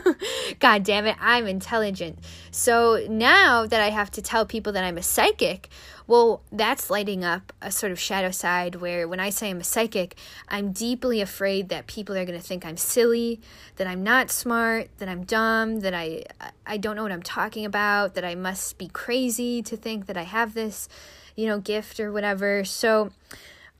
God 0.60 0.84
damn 0.84 1.06
it, 1.06 1.16
I'm 1.18 1.46
intelligent. 1.46 2.18
So 2.50 3.06
now 3.08 3.64
that 3.64 3.80
I 3.80 3.88
have 3.88 4.10
to 4.12 4.22
tell 4.22 4.44
people 4.44 4.74
that 4.74 4.84
I'm 4.84 4.98
a 4.98 5.02
psychic, 5.02 5.70
well, 6.12 6.42
that's 6.52 6.90
lighting 6.90 7.24
up 7.24 7.54
a 7.62 7.72
sort 7.72 7.90
of 7.90 7.98
shadow 7.98 8.30
side 8.30 8.74
where 8.74 9.08
when 9.08 9.18
I 9.18 9.30
say 9.30 9.48
I'm 9.48 9.62
a 9.62 9.64
psychic, 9.64 10.14
I'm 10.46 10.70
deeply 10.70 11.22
afraid 11.22 11.70
that 11.70 11.86
people 11.86 12.14
are 12.18 12.26
going 12.26 12.38
to 12.38 12.46
think 12.46 12.66
I'm 12.66 12.76
silly, 12.76 13.40
that 13.76 13.86
I'm 13.86 14.02
not 14.02 14.30
smart, 14.30 14.90
that 14.98 15.08
I'm 15.08 15.24
dumb, 15.24 15.80
that 15.80 15.94
I 15.94 16.24
I 16.66 16.76
don't 16.76 16.96
know 16.96 17.02
what 17.02 17.12
I'm 17.12 17.22
talking 17.22 17.64
about, 17.64 18.14
that 18.14 18.26
I 18.26 18.34
must 18.34 18.76
be 18.76 18.88
crazy 18.88 19.62
to 19.62 19.74
think 19.74 20.04
that 20.04 20.18
I 20.18 20.24
have 20.24 20.52
this, 20.52 20.86
you 21.34 21.46
know, 21.46 21.58
gift 21.58 21.98
or 21.98 22.12
whatever. 22.12 22.62
So 22.62 23.10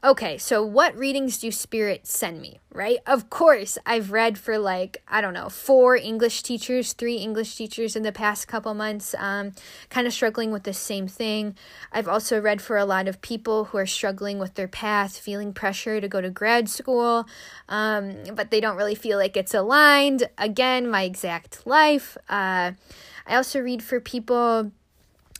okay, 0.04 0.36
so 0.36 0.64
what 0.64 0.96
readings 0.96 1.38
do 1.38 1.52
spirits 1.52 2.12
send 2.12 2.40
me, 2.40 2.58
right? 2.72 2.98
Of 3.06 3.30
course, 3.30 3.78
I've 3.86 4.10
read 4.10 4.36
for 4.36 4.58
like, 4.58 5.00
I 5.06 5.20
don't 5.20 5.32
know, 5.32 5.48
four 5.48 5.94
English 5.94 6.42
teachers, 6.42 6.92
three 6.92 7.16
English 7.16 7.54
teachers 7.54 7.94
in 7.94 8.02
the 8.02 8.10
past 8.10 8.48
couple 8.48 8.74
months, 8.74 9.14
um, 9.18 9.52
kind 9.90 10.06
of 10.08 10.12
struggling 10.12 10.50
with 10.50 10.64
the 10.64 10.72
same 10.72 11.06
thing. 11.06 11.54
I've 11.92 12.08
also 12.08 12.40
read 12.40 12.60
for 12.60 12.76
a 12.76 12.84
lot 12.84 13.06
of 13.06 13.20
people 13.20 13.66
who 13.66 13.78
are 13.78 13.86
struggling 13.86 14.40
with 14.40 14.54
their 14.54 14.68
path, 14.68 15.16
feeling 15.16 15.52
pressure 15.52 16.00
to 16.00 16.08
go 16.08 16.20
to 16.20 16.30
grad 16.30 16.68
school, 16.68 17.26
um, 17.68 18.16
but 18.34 18.50
they 18.50 18.60
don't 18.60 18.76
really 18.76 18.96
feel 18.96 19.18
like 19.18 19.36
it's 19.36 19.54
aligned. 19.54 20.28
Again, 20.36 20.90
my 20.90 21.02
exact 21.02 21.64
life. 21.64 22.16
Uh, 22.28 22.72
I 23.24 23.36
also 23.36 23.60
read 23.60 23.84
for 23.84 24.00
people 24.00 24.72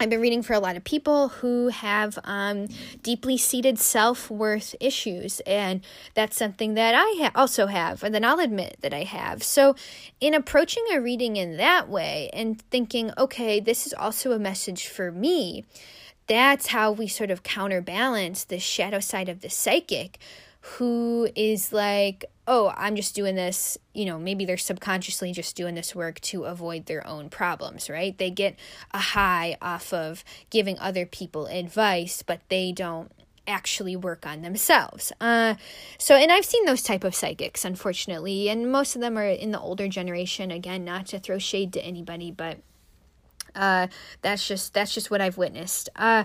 I've 0.02 0.10
been 0.10 0.20
reading 0.20 0.42
for 0.42 0.52
a 0.52 0.58
lot 0.58 0.76
of 0.76 0.82
people 0.82 1.28
who 1.28 1.68
have 1.68 2.18
um, 2.24 2.66
deeply 3.04 3.38
seated 3.38 3.78
self 3.78 4.32
worth 4.32 4.74
issues, 4.80 5.38
and 5.46 5.80
that's 6.14 6.36
something 6.36 6.74
that 6.74 6.92
I 6.96 7.22
ha- 7.22 7.30
also 7.36 7.66
have, 7.66 8.02
and 8.02 8.12
then 8.12 8.24
I'll 8.24 8.40
admit 8.40 8.78
that 8.80 8.92
I 8.92 9.04
have. 9.04 9.44
So, 9.44 9.76
in 10.20 10.34
approaching 10.34 10.84
a 10.92 11.00
reading 11.00 11.36
in 11.36 11.56
that 11.58 11.88
way 11.88 12.30
and 12.32 12.60
thinking, 12.62 13.12
okay, 13.16 13.60
this 13.60 13.86
is 13.86 13.94
also 13.94 14.32
a 14.32 14.40
message 14.40 14.88
for 14.88 15.12
me, 15.12 15.64
that's 16.26 16.66
how 16.68 16.90
we 16.90 17.06
sort 17.06 17.30
of 17.30 17.44
counterbalance 17.44 18.42
the 18.42 18.58
shadow 18.58 18.98
side 18.98 19.28
of 19.28 19.40
the 19.40 19.50
psychic 19.50 20.18
who 20.62 21.28
is 21.34 21.72
like, 21.72 22.24
oh, 22.46 22.72
I'm 22.76 22.96
just 22.96 23.14
doing 23.14 23.34
this, 23.34 23.78
you 23.94 24.04
know, 24.04 24.18
maybe 24.18 24.44
they're 24.44 24.56
subconsciously 24.56 25.32
just 25.32 25.56
doing 25.56 25.74
this 25.74 25.94
work 25.94 26.20
to 26.20 26.44
avoid 26.44 26.86
their 26.86 27.06
own 27.06 27.30
problems, 27.30 27.90
right? 27.90 28.16
They 28.16 28.30
get 28.30 28.56
a 28.92 28.98
high 28.98 29.56
off 29.60 29.92
of 29.92 30.24
giving 30.50 30.78
other 30.78 31.04
people 31.06 31.46
advice, 31.46 32.22
but 32.22 32.40
they 32.48 32.72
don't 32.72 33.10
actually 33.46 33.96
work 33.96 34.24
on 34.24 34.42
themselves. 34.42 35.12
Uh, 35.20 35.54
so, 35.98 36.14
and 36.14 36.30
I've 36.30 36.44
seen 36.44 36.64
those 36.64 36.82
type 36.82 37.04
of 37.04 37.14
psychics, 37.14 37.64
unfortunately, 37.64 38.48
and 38.48 38.70
most 38.70 38.94
of 38.94 39.00
them 39.00 39.18
are 39.18 39.26
in 39.26 39.50
the 39.50 39.60
older 39.60 39.88
generation. 39.88 40.50
Again, 40.50 40.84
not 40.84 41.06
to 41.06 41.18
throw 41.18 41.38
shade 41.38 41.72
to 41.72 41.84
anybody, 41.84 42.30
but 42.30 42.58
uh, 43.54 43.88
that's 44.22 44.46
just 44.46 44.74
that's 44.74 44.94
just 44.94 45.10
what 45.10 45.20
I've 45.20 45.38
witnessed. 45.38 45.88
Uh, 45.96 46.24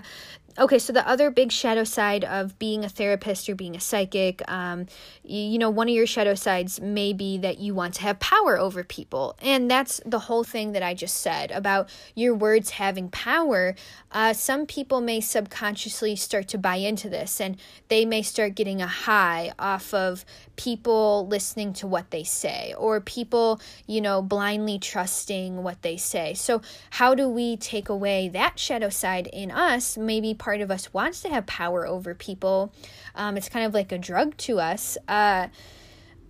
okay, 0.58 0.78
so 0.78 0.92
the 0.92 1.06
other 1.08 1.30
big 1.30 1.52
shadow 1.52 1.84
side 1.84 2.24
of 2.24 2.58
being 2.58 2.84
a 2.84 2.88
therapist 2.88 3.48
or 3.48 3.54
being 3.54 3.76
a 3.76 3.80
psychic, 3.80 4.42
um, 4.50 4.86
you, 5.22 5.40
you, 5.40 5.58
know, 5.58 5.70
one 5.70 5.88
of 5.88 5.94
your 5.94 6.06
shadow 6.06 6.34
sides 6.34 6.80
may 6.80 7.12
be 7.12 7.38
that 7.38 7.58
you 7.58 7.74
want 7.74 7.94
to 7.94 8.02
have 8.02 8.18
power 8.18 8.58
over 8.58 8.82
people. 8.82 9.36
And 9.40 9.70
that's 9.70 10.00
the 10.04 10.20
whole 10.20 10.44
thing 10.44 10.72
that 10.72 10.82
I 10.82 10.94
just 10.94 11.16
said 11.16 11.50
about 11.52 11.88
your 12.14 12.34
words 12.34 12.70
having 12.70 13.08
power. 13.08 13.74
Uh, 14.10 14.32
some 14.32 14.66
people 14.66 15.00
may 15.00 15.20
subconsciously 15.20 16.16
start 16.16 16.48
to 16.48 16.58
buy 16.58 16.76
into 16.76 17.08
this 17.08 17.40
and 17.40 17.56
they 17.88 18.04
may 18.04 18.22
start 18.22 18.54
getting 18.54 18.82
a 18.82 18.86
high 18.86 19.52
off 19.58 19.92
of 19.94 20.24
people 20.56 21.26
listening 21.28 21.72
to 21.72 21.86
what 21.86 22.10
they 22.10 22.24
say 22.24 22.74
or 22.76 23.00
people, 23.00 23.60
you 23.86 24.00
know, 24.00 24.20
blindly 24.20 24.78
trusting 24.78 25.62
what 25.62 25.82
they 25.82 25.96
say. 25.96 26.34
So, 26.34 26.60
how 26.90 27.14
do 27.14 27.28
we 27.28 27.56
take 27.56 27.88
away 27.88 28.28
that 28.30 28.58
shadow 28.58 28.88
side 28.88 29.28
in 29.32 29.50
us? 29.50 29.96
Maybe 29.96 30.34
part 30.38 30.60
of 30.60 30.70
us 30.70 30.92
wants 30.92 31.22
to 31.22 31.28
have 31.28 31.46
power 31.46 31.86
over 31.86 32.14
people. 32.14 32.72
Um, 33.14 33.36
it's 33.36 33.48
kind 33.48 33.66
of 33.66 33.74
like 33.74 33.92
a 33.92 33.98
drug 33.98 34.36
to 34.38 34.60
us. 34.60 34.96
Uh, 35.06 35.48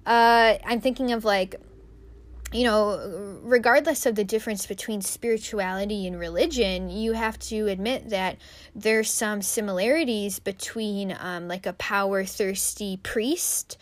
uh, 0.06 0.58
I'm 0.64 0.80
thinking 0.80 1.12
of 1.12 1.24
like, 1.24 1.56
you 2.50 2.64
know, 2.64 3.38
regardless 3.42 4.06
of 4.06 4.14
the 4.14 4.24
difference 4.24 4.66
between 4.66 5.02
spirituality 5.02 6.06
and 6.06 6.18
religion, 6.18 6.88
you 6.88 7.12
have 7.12 7.38
to 7.40 7.66
admit 7.66 8.08
that 8.08 8.38
there's 8.74 9.10
some 9.10 9.42
similarities 9.42 10.38
between 10.38 11.14
um, 11.20 11.46
like 11.46 11.66
a 11.66 11.74
power 11.74 12.24
thirsty 12.24 12.96
priest 13.02 13.76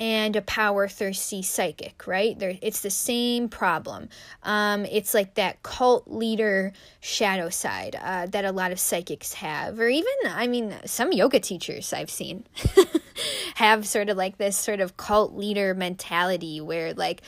and 0.00 0.34
a 0.34 0.40
power 0.40 0.88
thirsty 0.88 1.42
psychic, 1.42 2.06
right? 2.06 2.34
It's 2.40 2.80
the 2.80 2.90
same 2.90 3.50
problem. 3.50 4.08
Um, 4.42 4.86
it's 4.86 5.12
like 5.12 5.34
that 5.34 5.62
cult 5.62 6.08
leader 6.08 6.72
shadow 7.00 7.50
side 7.50 7.96
uh, 8.02 8.26
that 8.26 8.46
a 8.46 8.52
lot 8.52 8.72
of 8.72 8.80
psychics 8.80 9.34
have, 9.34 9.78
or 9.78 9.88
even, 9.88 10.12
I 10.26 10.46
mean, 10.46 10.74
some 10.86 11.12
yoga 11.12 11.38
teachers 11.38 11.92
I've 11.92 12.10
seen 12.10 12.44
have 13.56 13.86
sort 13.86 14.08
of 14.08 14.16
like 14.16 14.38
this 14.38 14.56
sort 14.56 14.80
of 14.80 14.96
cult 14.96 15.34
leader 15.36 15.74
mentality 15.74 16.62
where, 16.62 16.94
like, 16.94 17.20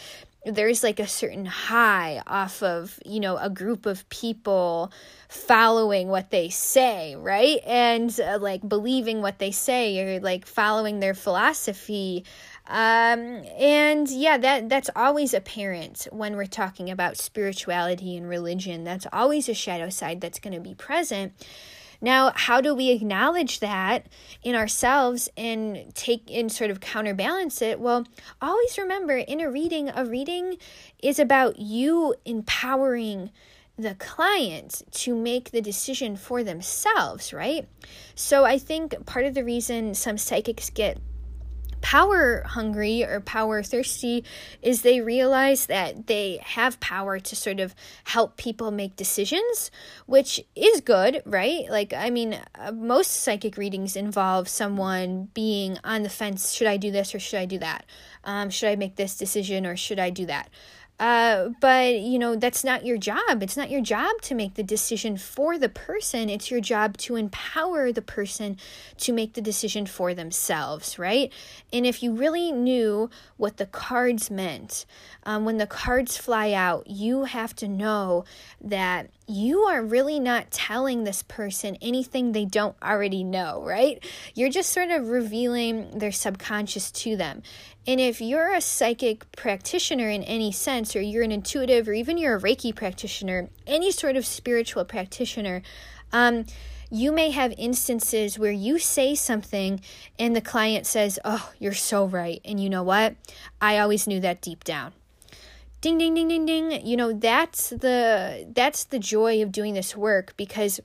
there's 0.44 0.82
like 0.82 0.98
a 0.98 1.06
certain 1.06 1.44
high 1.44 2.20
off 2.26 2.62
of 2.64 2.98
you 3.06 3.20
know 3.20 3.36
a 3.36 3.48
group 3.48 3.86
of 3.86 4.08
people 4.08 4.90
following 5.28 6.08
what 6.08 6.30
they 6.30 6.48
say 6.48 7.14
right 7.14 7.60
and 7.64 8.18
uh, 8.20 8.38
like 8.40 8.68
believing 8.68 9.22
what 9.22 9.38
they 9.38 9.52
say 9.52 10.16
or 10.16 10.20
like 10.20 10.44
following 10.44 10.98
their 10.98 11.14
philosophy 11.14 12.24
um, 12.66 13.44
and 13.58 14.08
yeah 14.10 14.38
that 14.38 14.68
that's 14.68 14.90
always 14.94 15.34
apparent 15.34 16.06
when 16.10 16.36
we're 16.36 16.46
talking 16.46 16.90
about 16.90 17.16
spirituality 17.16 18.16
and 18.16 18.28
religion 18.28 18.84
that's 18.84 19.06
always 19.12 19.48
a 19.48 19.54
shadow 19.54 19.88
side 19.88 20.20
that's 20.20 20.38
going 20.38 20.54
to 20.54 20.60
be 20.60 20.74
present 20.74 21.32
now, 22.04 22.32
how 22.34 22.60
do 22.60 22.74
we 22.74 22.90
acknowledge 22.90 23.60
that 23.60 24.08
in 24.42 24.56
ourselves 24.56 25.28
and 25.36 25.94
take 25.94 26.28
and 26.32 26.50
sort 26.50 26.72
of 26.72 26.80
counterbalance 26.80 27.62
it? 27.62 27.78
Well, 27.78 28.04
always 28.40 28.76
remember 28.76 29.16
in 29.16 29.40
a 29.40 29.48
reading, 29.48 29.88
a 29.88 30.04
reading 30.04 30.56
is 31.00 31.20
about 31.20 31.60
you 31.60 32.16
empowering 32.24 33.30
the 33.78 33.94
client 33.94 34.82
to 34.90 35.14
make 35.14 35.52
the 35.52 35.62
decision 35.62 36.16
for 36.16 36.42
themselves, 36.42 37.32
right? 37.32 37.68
So 38.16 38.44
I 38.44 38.58
think 38.58 39.06
part 39.06 39.24
of 39.24 39.34
the 39.34 39.44
reason 39.44 39.94
some 39.94 40.18
psychics 40.18 40.70
get 40.70 40.98
power 41.82 42.42
hungry 42.46 43.04
or 43.04 43.20
power 43.20 43.62
thirsty 43.62 44.24
is 44.62 44.82
they 44.82 45.00
realize 45.00 45.66
that 45.66 46.06
they 46.06 46.40
have 46.42 46.80
power 46.80 47.18
to 47.18 47.36
sort 47.36 47.60
of 47.60 47.74
help 48.04 48.36
people 48.36 48.70
make 48.70 48.96
decisions, 48.96 49.70
which 50.06 50.40
is 50.56 50.80
good, 50.80 51.22
right? 51.26 51.68
Like, 51.68 51.92
I 51.92 52.08
mean, 52.08 52.40
uh, 52.54 52.72
most 52.72 53.10
psychic 53.10 53.56
readings 53.58 53.96
involve 53.96 54.48
someone 54.48 55.28
being 55.34 55.76
on 55.84 56.02
the 56.02 56.08
fence 56.08 56.52
should 56.52 56.68
I 56.68 56.76
do 56.76 56.90
this 56.90 57.14
or 57.14 57.18
should 57.18 57.38
I 57.38 57.44
do 57.46 57.58
that? 57.58 57.84
Um, 58.24 58.48
should 58.50 58.68
I 58.68 58.76
make 58.76 58.96
this 58.96 59.16
decision 59.16 59.66
or 59.66 59.76
should 59.76 59.98
I 59.98 60.10
do 60.10 60.26
that? 60.26 60.48
Uh, 61.02 61.48
but 61.60 61.98
you 61.98 62.16
know 62.16 62.36
that's 62.36 62.62
not 62.62 62.86
your 62.86 62.96
job. 62.96 63.42
It's 63.42 63.56
not 63.56 63.70
your 63.70 63.80
job 63.80 64.22
to 64.22 64.36
make 64.36 64.54
the 64.54 64.62
decision 64.62 65.16
for 65.16 65.58
the 65.58 65.68
person. 65.68 66.30
It's 66.30 66.48
your 66.48 66.60
job 66.60 66.96
to 66.98 67.16
empower 67.16 67.90
the 67.90 68.00
person 68.02 68.56
to 68.98 69.12
make 69.12 69.32
the 69.32 69.40
decision 69.40 69.84
for 69.84 70.14
themselves 70.14 71.00
right? 71.00 71.32
And 71.72 71.84
if 71.84 72.04
you 72.04 72.12
really 72.14 72.52
knew 72.52 73.10
what 73.36 73.56
the 73.56 73.66
cards 73.66 74.30
meant 74.30 74.86
um, 75.24 75.44
when 75.44 75.58
the 75.58 75.66
cards 75.66 76.16
fly 76.16 76.52
out 76.52 76.86
you 76.86 77.24
have 77.24 77.56
to 77.56 77.66
know 77.66 78.24
that 78.60 79.10
you 79.26 79.60
are 79.60 79.82
really 79.82 80.18
not 80.18 80.50
telling 80.50 81.04
this 81.04 81.22
person 81.22 81.76
anything 81.80 82.32
they 82.32 82.44
don't 82.44 82.76
already 82.82 83.24
know, 83.24 83.62
right? 83.64 84.04
You're 84.34 84.50
just 84.50 84.70
sort 84.70 84.90
of 84.90 85.08
revealing 85.08 85.98
their 85.98 86.12
subconscious 86.12 86.90
to 86.92 87.16
them. 87.16 87.42
And 87.86 88.00
if 88.00 88.20
you're 88.20 88.54
a 88.54 88.60
psychic 88.60 89.30
practitioner 89.32 90.08
in 90.08 90.22
any 90.24 90.52
sense, 90.52 90.94
or 90.94 91.00
you're 91.00 91.24
an 91.24 91.32
intuitive, 91.32 91.88
or 91.88 91.92
even 91.92 92.18
you're 92.18 92.36
a 92.36 92.40
Reiki 92.40 92.74
practitioner, 92.74 93.48
any 93.66 93.90
sort 93.90 94.16
of 94.16 94.26
spiritual 94.26 94.84
practitioner, 94.84 95.62
um, 96.12 96.44
you 96.90 97.10
may 97.10 97.30
have 97.30 97.54
instances 97.56 98.38
where 98.38 98.52
you 98.52 98.78
say 98.78 99.14
something 99.14 99.80
and 100.18 100.36
the 100.36 100.42
client 100.42 100.86
says, 100.86 101.18
Oh, 101.24 101.50
you're 101.58 101.72
so 101.72 102.04
right. 102.06 102.40
And 102.44 102.60
you 102.60 102.68
know 102.68 102.82
what? 102.82 103.16
I 103.60 103.78
always 103.78 104.06
knew 104.06 104.20
that 104.20 104.42
deep 104.42 104.62
down 104.62 104.92
ding 105.82 105.98
ding 105.98 106.14
ding 106.14 106.28
ding 106.28 106.46
ding. 106.46 106.86
You 106.86 106.96
know 106.96 107.12
that's 107.12 107.68
the 107.70 108.50
that's 108.54 108.84
the 108.84 108.98
joy 108.98 109.42
of 109.42 109.52
doing 109.52 109.74
this 109.74 109.94
work 109.94 110.32
because 110.38 110.80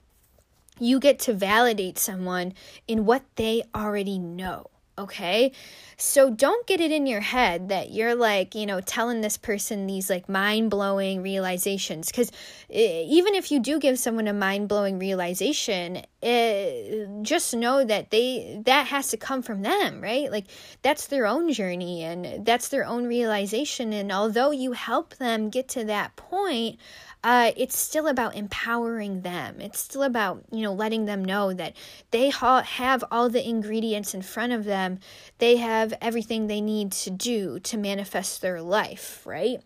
you 0.80 1.00
get 1.00 1.20
to 1.20 1.34
validate 1.34 1.98
someone 1.98 2.54
in 2.88 3.06
what 3.06 3.24
they 3.36 3.64
already 3.74 4.20
know 4.20 4.70
okay? 5.00 5.52
So 5.98 6.30
don't 6.30 6.66
get 6.66 6.82
it 6.82 6.92
in 6.92 7.06
your 7.06 7.22
head 7.22 7.70
that 7.70 7.92
you're 7.92 8.16
like 8.16 8.56
you 8.56 8.66
know 8.66 8.82
telling 8.82 9.22
this 9.22 9.38
person 9.38 9.88
these 9.88 10.10
like 10.10 10.28
mind-blowing 10.28 11.22
realizations 11.22 12.08
because 12.08 12.32
eh, 12.70 13.04
even 13.08 13.36
if 13.36 13.52
you 13.52 13.60
do 13.60 13.80
give 13.80 14.00
someone 14.00 14.28
a 14.28 14.34
mind-blowing 14.34 15.00
realization 15.00 16.02
it, 16.22 17.08
just 17.22 17.56
know 17.56 17.84
that 17.84 18.10
they 18.10 18.60
that 18.66 18.88
has 18.88 19.10
to 19.10 19.18
come 19.18 19.44
from 19.44 19.62
them 19.62 20.02
right 20.02 20.32
like 20.32 20.46
that's 20.82 21.08
their 21.08 21.28
own 21.28 21.54
journey 21.54 22.04
and 22.04 22.44
that's 22.46 22.70
their 22.70 22.86
own 22.86 23.06
realization 23.06 23.94
and 23.94 24.12
although 24.12 24.52
you 24.52 24.72
help 24.72 25.16
them 25.18 25.50
get 25.50 25.68
to 25.68 25.86
that 25.86 26.16
point 26.16 26.80
uh, 27.24 27.52
it's 27.58 27.78
still 27.78 28.08
about 28.08 28.36
empowering 28.36 29.22
them. 29.22 29.60
It's 29.60 29.80
still 29.80 30.04
about, 30.04 30.44
you 30.52 30.62
know, 30.62 30.74
letting 30.74 31.06
them 31.06 31.26
know 31.26 31.52
that 31.52 31.76
they 32.12 32.30
ha- 32.30 32.62
have 32.62 33.04
all 33.12 33.28
the 33.28 33.46
ingredients 33.46 34.14
in 34.14 34.22
front 34.22 34.54
of 34.54 34.66
them. 34.66 35.00
They 35.40 35.58
have 35.58 35.94
everything 36.00 36.48
they 36.48 36.62
need 36.62 36.92
to 36.94 37.10
do 37.10 37.60
to 37.62 37.78
manifest 37.78 38.42
their 38.42 38.62
life, 38.62 39.26
right? 39.26 39.60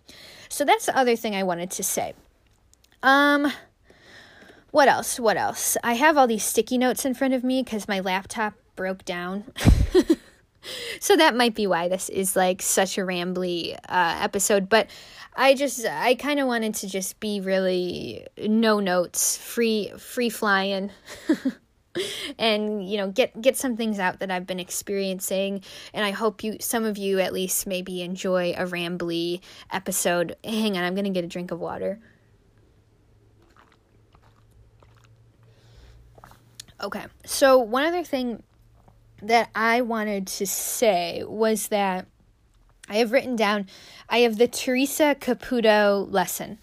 So 0.49 0.65
that's 0.65 0.85
the 0.85 0.97
other 0.97 1.15
thing 1.15 1.35
I 1.35 1.43
wanted 1.43 1.71
to 1.71 1.83
say. 1.83 2.13
Um, 3.03 3.51
what 4.71 4.87
else? 4.87 5.19
What 5.19 5.37
else? 5.37 5.77
I 5.83 5.93
have 5.93 6.17
all 6.17 6.27
these 6.27 6.43
sticky 6.43 6.77
notes 6.77 7.05
in 7.05 7.13
front 7.13 7.33
of 7.33 7.43
me 7.43 7.61
because 7.61 7.87
my 7.87 7.99
laptop 7.99 8.53
broke 8.75 9.03
down. 9.05 9.51
so 10.99 11.15
that 11.17 11.35
might 11.35 11.55
be 11.55 11.67
why 11.67 11.87
this 11.87 12.09
is 12.09 12.35
like 12.35 12.61
such 12.61 12.97
a 12.97 13.01
rambly 13.01 13.75
uh, 13.89 14.17
episode. 14.21 14.69
But 14.69 14.87
I 15.35 15.53
just 15.55 15.85
I 15.85 16.15
kind 16.15 16.39
of 16.39 16.47
wanted 16.47 16.75
to 16.75 16.87
just 16.87 17.19
be 17.19 17.41
really 17.41 18.25
no 18.37 18.79
notes, 18.79 19.37
free 19.37 19.91
free 19.97 20.29
flying. 20.29 20.91
and 22.39 22.89
you 22.89 22.95
know 22.95 23.11
get 23.11 23.41
get 23.41 23.57
some 23.57 23.75
things 23.75 23.99
out 23.99 24.19
that 24.19 24.31
I've 24.31 24.47
been 24.47 24.61
experiencing 24.61 25.61
and 25.93 26.05
I 26.05 26.11
hope 26.11 26.41
you 26.41 26.55
some 26.61 26.85
of 26.85 26.97
you 26.97 27.19
at 27.19 27.33
least 27.33 27.67
maybe 27.67 28.01
enjoy 28.01 28.53
a 28.57 28.65
rambly 28.65 29.41
episode. 29.71 30.37
Hang 30.43 30.77
on, 30.77 30.83
I'm 30.83 30.95
to 30.95 31.09
get 31.09 31.25
a 31.25 31.27
drink 31.27 31.51
of 31.51 31.59
water. 31.59 31.99
Okay. 36.81 37.05
So 37.25 37.59
one 37.59 37.85
other 37.85 38.03
thing 38.03 38.43
that 39.21 39.49
I 39.53 39.81
wanted 39.81 40.27
to 40.27 40.47
say 40.47 41.23
was 41.27 41.67
that 41.67 42.07
I 42.89 42.95
have 42.95 43.11
written 43.11 43.35
down, 43.35 43.67
I 44.09 44.19
have 44.19 44.37
the 44.37 44.47
Teresa 44.47 45.15
Caputo 45.19 46.11
lesson. 46.11 46.57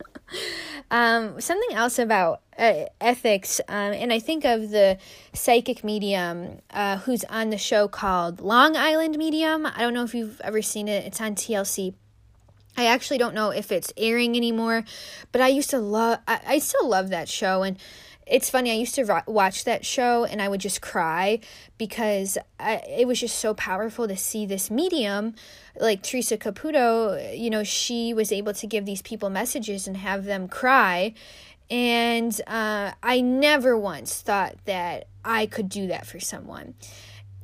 um, 0.90 1.40
something 1.40 1.76
else 1.76 1.98
about 1.98 2.40
uh, 2.58 2.86
ethics, 3.00 3.60
um, 3.68 3.92
and 3.92 4.12
I 4.12 4.18
think 4.18 4.44
of 4.44 4.70
the 4.70 4.98
psychic 5.32 5.84
medium 5.84 6.60
uh, 6.70 6.98
who's 6.98 7.24
on 7.24 7.50
the 7.50 7.58
show 7.58 7.86
called 7.86 8.40
Long 8.40 8.76
Island 8.76 9.18
Medium. 9.18 9.66
I 9.66 9.78
don't 9.78 9.94
know 9.94 10.04
if 10.04 10.14
you've 10.14 10.40
ever 10.40 10.62
seen 10.62 10.88
it, 10.88 11.04
it's 11.04 11.20
on 11.20 11.34
TLC. 11.34 11.94
I 12.76 12.86
actually 12.86 13.18
don't 13.18 13.34
know 13.34 13.50
if 13.50 13.70
it's 13.70 13.92
airing 13.96 14.36
anymore, 14.36 14.84
but 15.30 15.40
I 15.40 15.48
used 15.48 15.70
to 15.70 15.78
love, 15.78 16.18
I, 16.26 16.40
I 16.46 16.58
still 16.58 16.88
love 16.88 17.10
that 17.10 17.28
show. 17.28 17.62
And 17.62 17.76
it's 18.26 18.50
funny 18.50 18.70
i 18.70 18.74
used 18.74 18.94
to 18.94 19.22
watch 19.26 19.64
that 19.64 19.84
show 19.84 20.24
and 20.24 20.40
i 20.40 20.48
would 20.48 20.60
just 20.60 20.80
cry 20.80 21.38
because 21.78 22.38
I, 22.58 22.76
it 22.88 23.06
was 23.06 23.20
just 23.20 23.38
so 23.38 23.54
powerful 23.54 24.08
to 24.08 24.16
see 24.16 24.46
this 24.46 24.70
medium 24.70 25.34
like 25.78 26.02
teresa 26.02 26.36
caputo 26.36 27.38
you 27.38 27.50
know 27.50 27.64
she 27.64 28.14
was 28.14 28.32
able 28.32 28.54
to 28.54 28.66
give 28.66 28.86
these 28.86 29.02
people 29.02 29.30
messages 29.30 29.86
and 29.86 29.96
have 29.96 30.24
them 30.24 30.48
cry. 30.48 31.14
And 31.70 32.38
uh, 32.46 32.92
i 33.02 33.20
never 33.20 33.76
once 33.76 34.20
thought 34.20 34.56
that 34.66 35.08
i 35.24 35.46
could 35.46 35.68
do 35.68 35.86
that 35.88 36.06
for 36.06 36.20
someone 36.20 36.74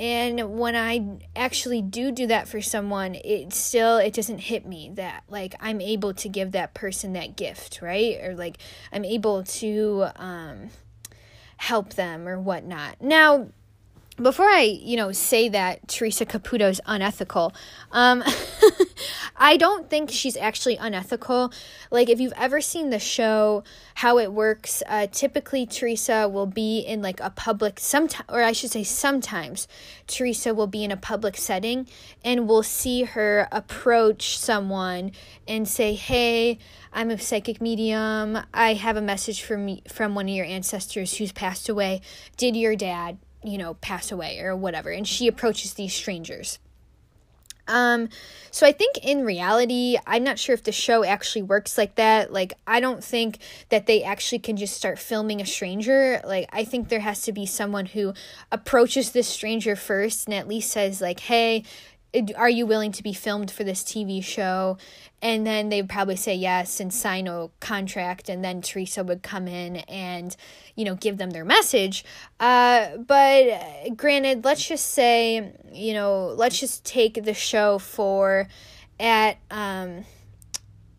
and 0.01 0.59
when 0.59 0.75
i 0.75 1.19
actually 1.37 1.83
do 1.83 2.11
do 2.11 2.27
that 2.27 2.49
for 2.49 2.61
someone 2.61 3.15
it 3.17 3.53
still 3.53 3.99
it 3.99 4.15
doesn't 4.15 4.39
hit 4.39 4.67
me 4.67 4.91
that 4.95 5.23
like 5.29 5.55
i'm 5.61 5.81
able 5.81 6.13
to 6.15 6.29
give 6.29 6.53
that 6.53 6.75
person 6.75 7.13
that 7.13 7.37
gift 7.37 7.81
right? 7.83 8.19
Or 8.23 8.35
like 8.35 8.59
i'm 8.93 9.05
able 9.05 9.45
to 9.45 10.07
um 10.17 10.71
help 11.61 11.93
them 11.93 12.27
or 12.27 12.41
whatnot. 12.41 13.03
Now 13.03 13.49
before 14.23 14.47
I, 14.47 14.63
you 14.63 14.97
know, 14.97 15.13
say 15.13 15.49
that 15.49 15.89
Teresa 15.89 16.27
Caputo 16.27 16.69
is 16.69 16.81
unethical, 16.87 17.53
um, 17.93 18.23
I 19.37 19.57
don't 19.57 19.89
think 19.89 20.11
she's 20.11 20.37
actually 20.37 20.77
unethical. 20.77 21.53
Like, 21.91 22.09
if 22.09 22.21
you've 22.21 22.35
ever 22.37 22.61
seen 22.61 22.91
the 22.91 22.99
show, 22.99 23.65
how 23.95 24.19
it 24.19 24.33
works, 24.33 24.83
uh, 24.87 25.07
typically 25.11 25.67
Teresa 25.67 26.29
will 26.29 26.47
be 26.47 26.81
in 26.81 27.03
like 27.03 27.21
a 27.21 27.31
public, 27.31 27.81
sometimes, 27.81 28.29
or 28.29 28.43
I 28.43 28.53
should 28.53 28.71
say, 28.71 28.85
sometimes 28.85 29.67
Teresa 30.07 30.55
will 30.55 30.67
be 30.67 30.85
in 30.85 30.91
a 30.91 30.97
public 30.97 31.37
setting 31.37 31.87
and 32.25 32.49
we'll 32.49 32.63
see 32.63 33.05
her 33.05 33.49
approach 33.51 34.39
someone 34.39 35.13
and 35.49 35.67
say, 35.67 35.95
Hey, 35.95 36.59
I'm 36.93 37.11
a 37.11 37.19
psychic 37.19 37.61
medium. 37.61 38.39
I 38.53 38.75
have 38.75 38.97
a 38.97 39.03
message 39.03 39.43
from 39.43 39.79
from 39.89 40.15
one 40.15 40.29
of 40.29 40.35
your 40.35 40.47
ancestors 40.47 41.17
who's 41.17 41.33
passed 41.33 41.69
away. 41.69 42.01
Did 42.37 42.57
your 42.57 42.77
dad 42.77 43.19
you 43.43 43.59
know, 43.59 43.75
pass 43.75 44.13
away 44.13 44.39
or 44.41 44.55
whatever. 44.57 44.91
And 44.91 45.07
she 45.07 45.29
approaches 45.29 45.75
these 45.75 45.95
strangers. 45.95 46.59
Um, 47.71 48.09
so 48.51 48.67
I 48.67 48.73
think 48.73 48.99
in 48.99 49.25
reality, 49.25 49.97
I'm 50.05 50.25
not 50.25 50.41
sure 50.41 50.55
if 50.55 50.65
the 50.65 50.73
show 50.73 51.05
actually 51.05 51.43
works 51.43 51.79
like 51.79 51.95
that. 51.95 52.33
Like, 52.33 52.55
I 52.67 52.81
don't 52.81 53.03
think 53.03 53.39
that 53.69 53.87
they 53.87 54.03
actually 54.03 54.41
can 54.41 54.57
just 54.57 54.77
start 54.77 54.99
filming 54.99 55.41
a 55.41 55.47
stranger. 55.47 56.21
Like, 56.25 56.49
I 56.53 56.65
think 56.65 56.89
there 56.89 57.01
has 57.01 57.23
to 57.23 57.33
be 57.33 57.47
someone 57.47 57.87
who 57.87 58.13
approaches 58.51 59.13
this 59.13 59.29
stranger 59.29 59.77
first 59.77 60.27
and 60.27 60.35
at 60.35 60.49
least 60.49 60.73
says, 60.73 61.01
like, 61.01 61.21
hey, 61.21 61.63
are 62.37 62.51
you 62.51 62.67
willing 62.67 62.93
to 62.93 63.03
be 63.03 63.13
filmed 63.13 63.51
for 63.51 63.65
this 63.65 63.83
TV 63.83 64.23
show? 64.23 64.79
And 65.23 65.47
then 65.47 65.69
they'd 65.69 65.89
probably 65.89 66.17
say 66.17 66.35
yes 66.35 66.81
and 66.81 66.93
sign 66.93 67.29
a 67.29 67.51
contract, 67.61 68.29
and 68.29 68.45
then 68.45 68.63
Teresa 68.63 69.05
would 69.05 69.23
come 69.23 69.47
in 69.47 69.77
and, 69.77 70.35
you 70.75 70.85
know, 70.85 70.95
give 70.95 71.19
them 71.19 71.31
their 71.31 71.45
message. 71.45 72.05
Uh, 72.39 72.97
but 72.97 73.97
granted, 73.97 74.45
let's 74.45 74.67
just 74.67 74.89
say, 74.93 75.53
you 75.73 75.93
know, 75.93 76.29
let's 76.29 76.59
just 76.59 76.85
take 76.85 77.23
the 77.25 77.35
show 77.35 77.79
for 77.79 78.49
at 78.99 79.39
um 79.51 80.05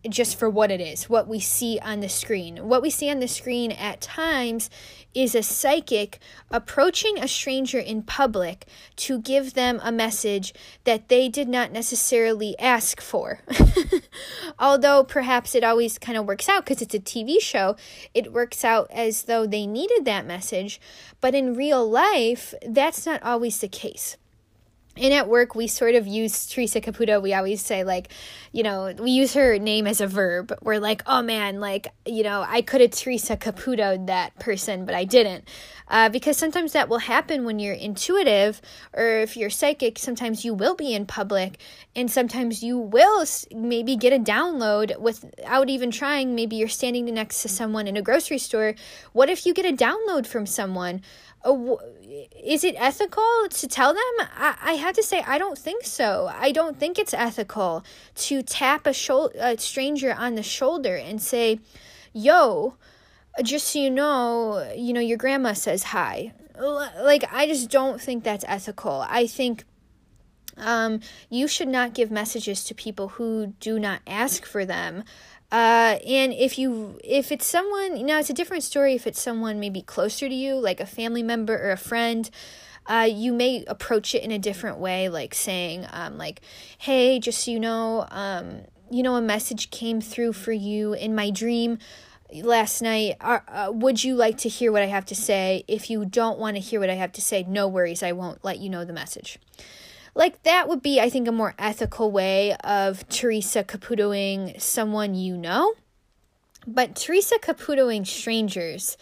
just 0.08 0.36
for 0.36 0.50
what 0.50 0.70
it 0.70 0.80
is, 0.80 1.08
what 1.08 1.28
we 1.28 1.38
see 1.38 1.78
on 1.80 2.00
the 2.00 2.08
screen. 2.08 2.68
What 2.68 2.82
we 2.82 2.90
see 2.90 3.08
on 3.08 3.20
the 3.20 3.28
screen 3.28 3.70
at 3.70 4.00
times 4.00 4.68
is 5.14 5.34
a 5.34 5.42
psychic 5.42 6.18
approaching 6.50 7.18
a 7.18 7.28
stranger 7.28 7.78
in 7.78 8.02
public 8.02 8.66
to 8.96 9.20
give 9.20 9.54
them 9.54 9.80
a 9.82 9.92
message 9.92 10.54
that 10.84 11.08
they 11.08 11.28
did 11.28 11.48
not 11.48 11.72
necessarily 11.72 12.58
ask 12.58 13.00
for. 13.00 13.40
Although 14.58 15.04
perhaps 15.04 15.54
it 15.54 15.64
always 15.64 15.98
kind 15.98 16.16
of 16.16 16.26
works 16.26 16.48
out 16.48 16.64
because 16.64 16.82
it's 16.82 16.94
a 16.94 17.00
TV 17.00 17.40
show, 17.40 17.76
it 18.14 18.32
works 18.32 18.64
out 18.64 18.90
as 18.90 19.24
though 19.24 19.46
they 19.46 19.66
needed 19.66 20.04
that 20.04 20.26
message. 20.26 20.80
But 21.20 21.34
in 21.34 21.54
real 21.54 21.88
life, 21.88 22.54
that's 22.66 23.06
not 23.06 23.22
always 23.22 23.58
the 23.58 23.68
case 23.68 24.16
and 24.96 25.14
at 25.14 25.28
work 25.28 25.54
we 25.54 25.66
sort 25.66 25.94
of 25.94 26.06
use 26.06 26.46
teresa 26.46 26.80
caputo. 26.80 27.20
We 27.22 27.34
always 27.34 27.62
say 27.62 27.84
like 27.84 28.08
you 28.52 28.62
know 28.62 28.94
we 28.98 29.10
use 29.10 29.34
her 29.34 29.58
name 29.58 29.86
as 29.86 30.00
a 30.00 30.06
verb. 30.06 30.52
We're 30.62 30.78
like 30.78 31.02
oh 31.06 31.22
man 31.22 31.60
like 31.60 31.88
you 32.06 32.22
know 32.22 32.44
i 32.46 32.62
could 32.62 32.80
have 32.80 32.90
teresa 32.90 33.36
caputo 33.36 34.06
that 34.06 34.38
person 34.38 34.84
but 34.84 34.94
i 34.94 35.04
didn't. 35.04 35.48
Uh, 35.88 36.08
because 36.08 36.38
sometimes 36.38 36.72
that 36.72 36.88
will 36.88 36.98
happen 36.98 37.44
when 37.44 37.58
you're 37.58 37.74
intuitive 37.74 38.62
or 38.94 39.18
if 39.18 39.36
you're 39.36 39.50
psychic 39.50 39.98
sometimes 39.98 40.44
you 40.44 40.54
will 40.54 40.74
be 40.74 40.94
in 40.94 41.04
public 41.04 41.58
and 41.94 42.10
sometimes 42.10 42.62
you 42.62 42.78
will 42.78 43.26
maybe 43.54 43.96
get 43.96 44.12
a 44.12 44.18
download 44.18 44.98
without 44.98 45.68
even 45.68 45.90
trying. 45.90 46.34
Maybe 46.34 46.56
you're 46.56 46.68
standing 46.68 47.04
next 47.06 47.42
to 47.42 47.48
someone 47.48 47.86
in 47.86 47.96
a 47.96 48.02
grocery 48.02 48.38
store. 48.38 48.74
What 49.12 49.28
if 49.28 49.44
you 49.44 49.52
get 49.52 49.66
a 49.66 49.76
download 49.76 50.26
from 50.26 50.46
someone 50.46 51.02
is 52.44 52.64
it 52.64 52.74
ethical 52.78 53.48
to 53.50 53.68
tell 53.68 53.92
them? 53.94 54.28
I, 54.36 54.56
I 54.62 54.72
have 54.74 54.94
to 54.96 55.02
say, 55.02 55.22
I 55.26 55.38
don't 55.38 55.58
think 55.58 55.84
so. 55.84 56.30
I 56.32 56.52
don't 56.52 56.78
think 56.78 56.98
it's 56.98 57.14
ethical 57.14 57.84
to 58.16 58.42
tap 58.42 58.86
a, 58.86 58.90
shol- 58.90 59.34
a 59.34 59.58
stranger 59.58 60.12
on 60.12 60.34
the 60.34 60.42
shoulder 60.42 60.96
and 60.96 61.20
say, 61.20 61.60
yo, 62.12 62.76
just 63.42 63.68
so 63.68 63.78
you 63.78 63.90
know, 63.90 64.72
you 64.76 64.92
know, 64.92 65.00
your 65.00 65.18
grandma 65.18 65.52
says 65.54 65.84
hi. 65.84 66.32
Like, 66.58 67.24
I 67.32 67.46
just 67.46 67.70
don't 67.70 68.00
think 68.00 68.24
that's 68.24 68.44
ethical. 68.46 69.04
I 69.08 69.26
think 69.26 69.64
um, 70.56 71.00
you 71.30 71.48
should 71.48 71.68
not 71.68 71.94
give 71.94 72.10
messages 72.10 72.62
to 72.64 72.74
people 72.74 73.08
who 73.08 73.54
do 73.58 73.78
not 73.78 74.00
ask 74.06 74.44
for 74.44 74.64
them. 74.64 75.04
Uh, 75.52 75.98
and 76.06 76.32
if 76.32 76.58
you 76.58 76.98
if 77.04 77.30
it's 77.30 77.46
someone 77.46 77.94
you 77.98 78.04
know 78.04 78.18
it's 78.18 78.30
a 78.30 78.34
different 78.34 78.62
story 78.62 78.94
if 78.94 79.06
it's 79.06 79.20
someone 79.20 79.60
maybe 79.60 79.82
closer 79.82 80.26
to 80.26 80.34
you 80.34 80.54
like 80.54 80.80
a 80.80 80.86
family 80.86 81.22
member 81.22 81.54
or 81.54 81.70
a 81.70 81.76
friend. 81.76 82.30
Uh, 82.84 83.08
you 83.08 83.32
may 83.32 83.62
approach 83.68 84.12
it 84.12 84.24
in 84.24 84.32
a 84.32 84.38
different 84.40 84.76
way 84.78 85.08
like 85.08 85.34
saying 85.34 85.86
um, 85.92 86.18
like 86.18 86.40
hey 86.78 87.20
just 87.20 87.44
so 87.44 87.50
you 87.52 87.60
know 87.60 88.08
um, 88.10 88.62
you 88.90 89.04
know 89.04 89.14
a 89.14 89.20
message 89.20 89.70
came 89.70 90.00
through 90.00 90.32
for 90.32 90.50
you 90.50 90.92
in 90.94 91.14
my 91.14 91.30
dream 91.30 91.78
last 92.42 92.82
night. 92.82 93.14
Are, 93.20 93.44
uh, 93.46 93.70
would 93.70 94.02
you 94.02 94.16
like 94.16 94.38
to 94.38 94.48
hear 94.48 94.72
what 94.72 94.82
i 94.82 94.86
have 94.86 95.04
to 95.06 95.14
say? 95.14 95.64
If 95.68 95.90
you 95.90 96.04
don't 96.04 96.40
want 96.40 96.56
to 96.56 96.60
hear 96.60 96.80
what 96.80 96.90
i 96.90 96.94
have 96.94 97.12
to 97.12 97.20
say 97.20 97.44
no 97.46 97.68
worries 97.68 98.02
i 98.02 98.10
won't 98.10 98.42
let 98.42 98.58
you 98.58 98.68
know 98.68 98.84
the 98.84 98.92
message 98.92 99.38
like 100.14 100.42
that 100.42 100.68
would 100.68 100.82
be, 100.82 101.00
I 101.00 101.08
think, 101.08 101.26
a 101.28 101.32
more 101.32 101.54
ethical 101.58 102.10
way 102.10 102.54
of 102.64 103.08
Teresa 103.08 103.64
Caputoing 103.64 104.60
someone 104.60 105.14
you 105.14 105.36
know. 105.36 105.74
But 106.66 106.94
Teresa 106.94 107.38
Caputoing 107.38 108.06
strangers, 108.06 108.96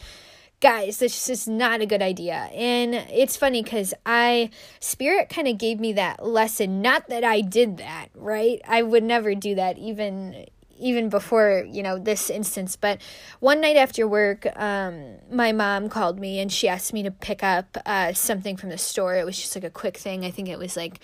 guys, 0.61 0.99
this 0.99 1.29
is 1.29 1.47
not 1.49 1.81
a 1.81 1.87
good 1.87 2.01
idea. 2.01 2.49
And 2.55 2.95
it's 2.95 3.37
funny 3.37 3.63
because 3.63 3.93
I, 4.07 4.51
Spirit 4.79 5.29
kind 5.29 5.49
of 5.49 5.59
gave 5.59 5.81
me 5.81 5.93
that 5.95 6.25
lesson. 6.25 6.81
Not 6.81 7.09
that 7.09 7.25
I 7.25 7.41
did 7.41 7.79
that, 7.79 8.09
right? 8.15 8.61
I 8.67 8.83
would 8.83 9.05
never 9.05 9.35
do 9.35 9.57
that, 9.57 9.79
even 9.79 10.47
even 10.81 11.09
before 11.09 11.67
you 11.69 11.83
know 11.83 11.99
this 11.99 12.31
instance 12.31 12.77
but 12.77 13.01
one 13.41 13.61
night 13.61 13.77
after 13.77 14.07
work 14.07 14.47
um, 14.57 15.17
my 15.31 15.53
mom 15.53 15.89
called 15.89 16.19
me 16.19 16.41
and 16.41 16.53
she 16.53 16.69
asked 16.69 16.93
me 16.93 17.03
to 17.03 17.11
pick 17.11 17.43
up 17.43 17.77
uh, 17.87 18.13
something 18.13 18.57
from 18.57 18.71
the 18.71 18.79
store 18.79 19.17
it 19.17 19.27
was 19.27 19.39
just 19.39 19.55
like 19.55 19.65
a 19.65 19.71
quick 19.71 19.97
thing 19.97 20.25
i 20.25 20.31
think 20.31 20.49
it 20.49 20.59
was 20.59 20.77
like 20.77 21.01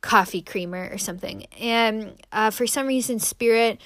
coffee 0.00 0.42
creamer 0.42 0.88
or 0.92 0.98
something 0.98 1.44
and 1.60 2.14
uh, 2.32 2.50
for 2.50 2.66
some 2.66 2.86
reason 2.86 3.18
spirit 3.18 3.80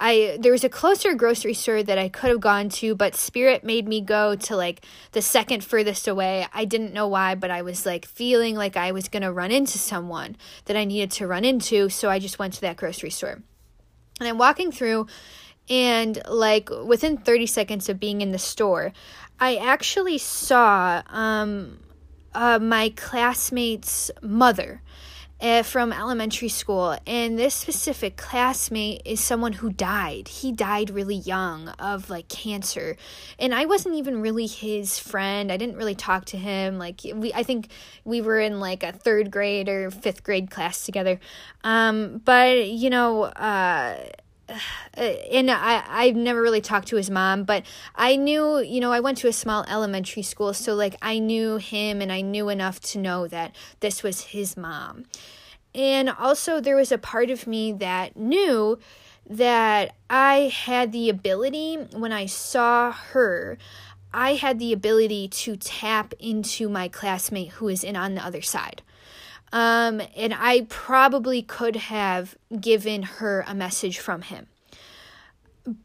I 0.00 0.38
there 0.40 0.52
was 0.52 0.64
a 0.64 0.70
closer 0.70 1.14
grocery 1.14 1.52
store 1.52 1.82
that 1.82 1.98
I 1.98 2.08
could 2.08 2.30
have 2.30 2.40
gone 2.40 2.70
to, 2.70 2.94
but 2.94 3.14
Spirit 3.14 3.62
made 3.62 3.86
me 3.86 4.00
go 4.00 4.34
to 4.34 4.56
like 4.56 4.82
the 5.12 5.20
second 5.20 5.62
furthest 5.62 6.08
away. 6.08 6.46
I 6.54 6.64
didn't 6.64 6.94
know 6.94 7.06
why, 7.06 7.34
but 7.34 7.50
I 7.50 7.60
was 7.60 7.84
like 7.84 8.06
feeling 8.06 8.56
like 8.56 8.78
I 8.78 8.92
was 8.92 9.08
going 9.08 9.22
to 9.22 9.30
run 9.30 9.50
into 9.50 9.78
someone 9.78 10.36
that 10.64 10.76
I 10.76 10.84
needed 10.86 11.10
to 11.12 11.26
run 11.26 11.44
into, 11.44 11.90
so 11.90 12.08
I 12.08 12.18
just 12.18 12.38
went 12.38 12.54
to 12.54 12.62
that 12.62 12.78
grocery 12.78 13.10
store. 13.10 13.42
And 14.20 14.28
I'm 14.28 14.38
walking 14.38 14.70
through, 14.70 15.06
and 15.68 16.20
like 16.28 16.68
within 16.70 17.16
30 17.16 17.46
seconds 17.46 17.88
of 17.88 17.98
being 17.98 18.20
in 18.20 18.32
the 18.32 18.38
store, 18.38 18.92
I 19.40 19.56
actually 19.56 20.18
saw 20.18 21.02
um, 21.08 21.80
uh, 22.34 22.58
my 22.58 22.92
classmate's 22.96 24.10
mother. 24.22 24.82
Uh, 25.40 25.62
from 25.62 25.90
elementary 25.90 26.50
school, 26.50 26.98
and 27.06 27.38
this 27.38 27.54
specific 27.54 28.18
classmate 28.18 29.00
is 29.06 29.18
someone 29.20 29.54
who 29.54 29.70
died. 29.70 30.28
He 30.28 30.52
died 30.52 30.90
really 30.90 31.16
young 31.16 31.68
of 31.78 32.10
like 32.10 32.28
cancer, 32.28 32.98
and 33.38 33.54
I 33.54 33.64
wasn't 33.64 33.94
even 33.94 34.20
really 34.20 34.46
his 34.46 34.98
friend. 34.98 35.50
I 35.50 35.56
didn't 35.56 35.76
really 35.76 35.94
talk 35.94 36.26
to 36.26 36.36
him. 36.36 36.76
Like 36.76 37.00
we, 37.14 37.32
I 37.32 37.42
think 37.42 37.68
we 38.04 38.20
were 38.20 38.38
in 38.38 38.60
like 38.60 38.82
a 38.82 38.92
third 38.92 39.30
grade 39.30 39.70
or 39.70 39.90
fifth 39.90 40.22
grade 40.24 40.50
class 40.50 40.84
together. 40.84 41.18
Um, 41.64 42.20
but 42.22 42.68
you 42.68 42.90
know, 42.90 43.22
uh, 43.22 43.96
and 44.94 45.50
I 45.50 45.84
I've 45.88 46.16
never 46.16 46.40
really 46.40 46.60
talked 46.60 46.88
to 46.88 46.96
his 46.96 47.10
mom, 47.10 47.44
but 47.44 47.64
I 47.94 48.16
knew, 48.16 48.58
you 48.58 48.80
know, 48.80 48.92
I 48.92 49.00
went 49.00 49.18
to 49.18 49.28
a 49.28 49.32
small 49.32 49.64
elementary 49.68 50.22
school, 50.22 50.54
so 50.54 50.74
like 50.74 50.96
I 51.02 51.18
knew 51.18 51.56
him 51.56 52.00
and 52.00 52.12
I 52.12 52.20
knew 52.20 52.48
enough 52.48 52.80
to 52.80 52.98
know 52.98 53.28
that 53.28 53.54
this 53.80 54.02
was 54.02 54.20
his 54.22 54.56
mom. 54.56 55.04
And 55.74 56.10
also 56.10 56.60
there 56.60 56.76
was 56.76 56.90
a 56.90 56.98
part 56.98 57.30
of 57.30 57.46
me 57.46 57.72
that 57.72 58.16
knew 58.16 58.78
that 59.28 59.94
I 60.08 60.52
had 60.52 60.90
the 60.90 61.08
ability 61.08 61.76
when 61.92 62.12
I 62.12 62.26
saw 62.26 62.90
her, 62.90 63.58
I 64.12 64.34
had 64.34 64.58
the 64.58 64.72
ability 64.72 65.28
to 65.28 65.56
tap 65.56 66.14
into 66.18 66.68
my 66.68 66.88
classmate 66.88 67.50
who 67.52 67.68
is 67.68 67.84
in 67.84 67.94
on 67.94 68.16
the 68.16 68.24
other 68.24 68.42
side. 68.42 68.82
Um, 69.52 70.00
and 70.16 70.34
I 70.34 70.66
probably 70.68 71.42
could 71.42 71.76
have 71.76 72.36
given 72.60 73.02
her 73.02 73.44
a 73.46 73.54
message 73.54 73.98
from 73.98 74.22
him. 74.22 74.46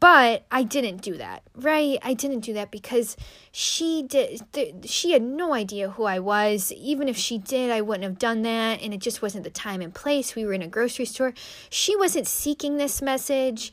But 0.00 0.46
I 0.50 0.62
didn't 0.62 1.02
do 1.02 1.18
that, 1.18 1.42
right? 1.54 1.98
I 2.02 2.14
didn't 2.14 2.40
do 2.40 2.54
that 2.54 2.70
because 2.70 3.16
she 3.52 4.02
did. 4.02 4.40
Th- 4.52 4.74
she 4.84 5.12
had 5.12 5.22
no 5.22 5.52
idea 5.52 5.90
who 5.90 6.04
I 6.04 6.18
was. 6.18 6.72
Even 6.72 7.08
if 7.08 7.16
she 7.16 7.38
did, 7.38 7.70
I 7.70 7.82
wouldn't 7.82 8.04
have 8.04 8.18
done 8.18 8.42
that. 8.42 8.80
And 8.80 8.94
it 8.94 9.00
just 9.00 9.20
wasn't 9.20 9.44
the 9.44 9.50
time 9.50 9.82
and 9.82 9.94
place. 9.94 10.34
We 10.34 10.46
were 10.46 10.54
in 10.54 10.62
a 10.62 10.68
grocery 10.68 11.04
store. 11.04 11.34
She 11.68 11.94
wasn't 11.94 12.26
seeking 12.26 12.78
this 12.78 13.02
message. 13.02 13.70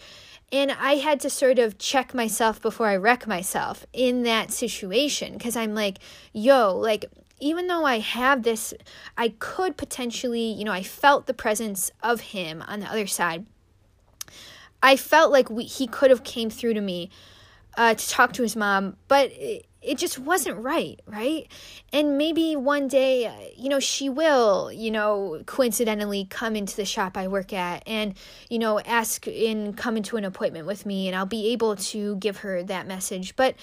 And 0.51 0.71
I 0.71 0.95
had 0.95 1.19
to 1.21 1.31
sort 1.31 1.57
of 1.57 1.79
check 1.79 2.13
myself 2.13 2.61
before 2.61 2.87
I 2.87 2.95
wreck 2.95 3.25
myself 3.25 3.87
in 3.91 4.21
that 4.23 4.51
situation 4.51 5.33
because 5.33 5.55
I'm 5.55 5.73
like, 5.73 5.97
yo, 6.31 6.77
like, 6.77 7.05
even 7.43 7.67
though 7.67 7.85
I 7.85 7.99
have 7.99 8.43
this, 8.43 8.73
I 9.17 9.29
could 9.39 9.75
potentially, 9.75 10.51
you 10.53 10.63
know, 10.63 10.71
I 10.71 10.81
felt 10.81 11.27
the 11.27 11.33
presence 11.33 11.91
of 12.01 12.21
him 12.21 12.63
on 12.67 12.79
the 12.79 12.87
other 12.87 13.05
side. 13.05 13.45
I 14.81 14.95
felt 14.95 15.31
like 15.31 15.49
we, 15.49 15.65
he 15.65 15.85
could 15.85 16.09
have 16.09 16.23
came 16.23 16.49
through 16.49 16.73
to 16.75 16.81
me 16.81 17.09
uh, 17.75 17.95
to 17.95 18.09
talk 18.09 18.33
to 18.33 18.43
his 18.43 18.55
mom, 18.55 18.95
but 19.07 19.31
it, 19.33 19.65
it 19.81 19.97
just 19.97 20.17
wasn't 20.19 20.57
right, 20.57 21.01
right? 21.05 21.51
And 21.91 22.17
maybe 22.17 22.55
one 22.55 22.87
day, 22.87 23.53
you 23.57 23.67
know, 23.67 23.81
she 23.81 24.07
will, 24.07 24.71
you 24.71 24.91
know, 24.91 25.41
coincidentally 25.45 26.25
come 26.29 26.55
into 26.55 26.77
the 26.77 26.85
shop 26.85 27.17
I 27.17 27.27
work 27.27 27.51
at 27.51 27.83
and, 27.85 28.13
you 28.49 28.59
know, 28.59 28.79
ask 28.79 29.27
and 29.27 29.75
come 29.75 29.97
into 29.97 30.15
an 30.15 30.23
appointment 30.23 30.65
with 30.65 30.85
me, 30.85 31.07
and 31.07 31.15
I'll 31.15 31.25
be 31.25 31.51
able 31.51 31.75
to 31.75 32.15
give 32.17 32.37
her 32.37 32.63
that 32.63 32.87
message. 32.87 33.35
But, 33.35 33.55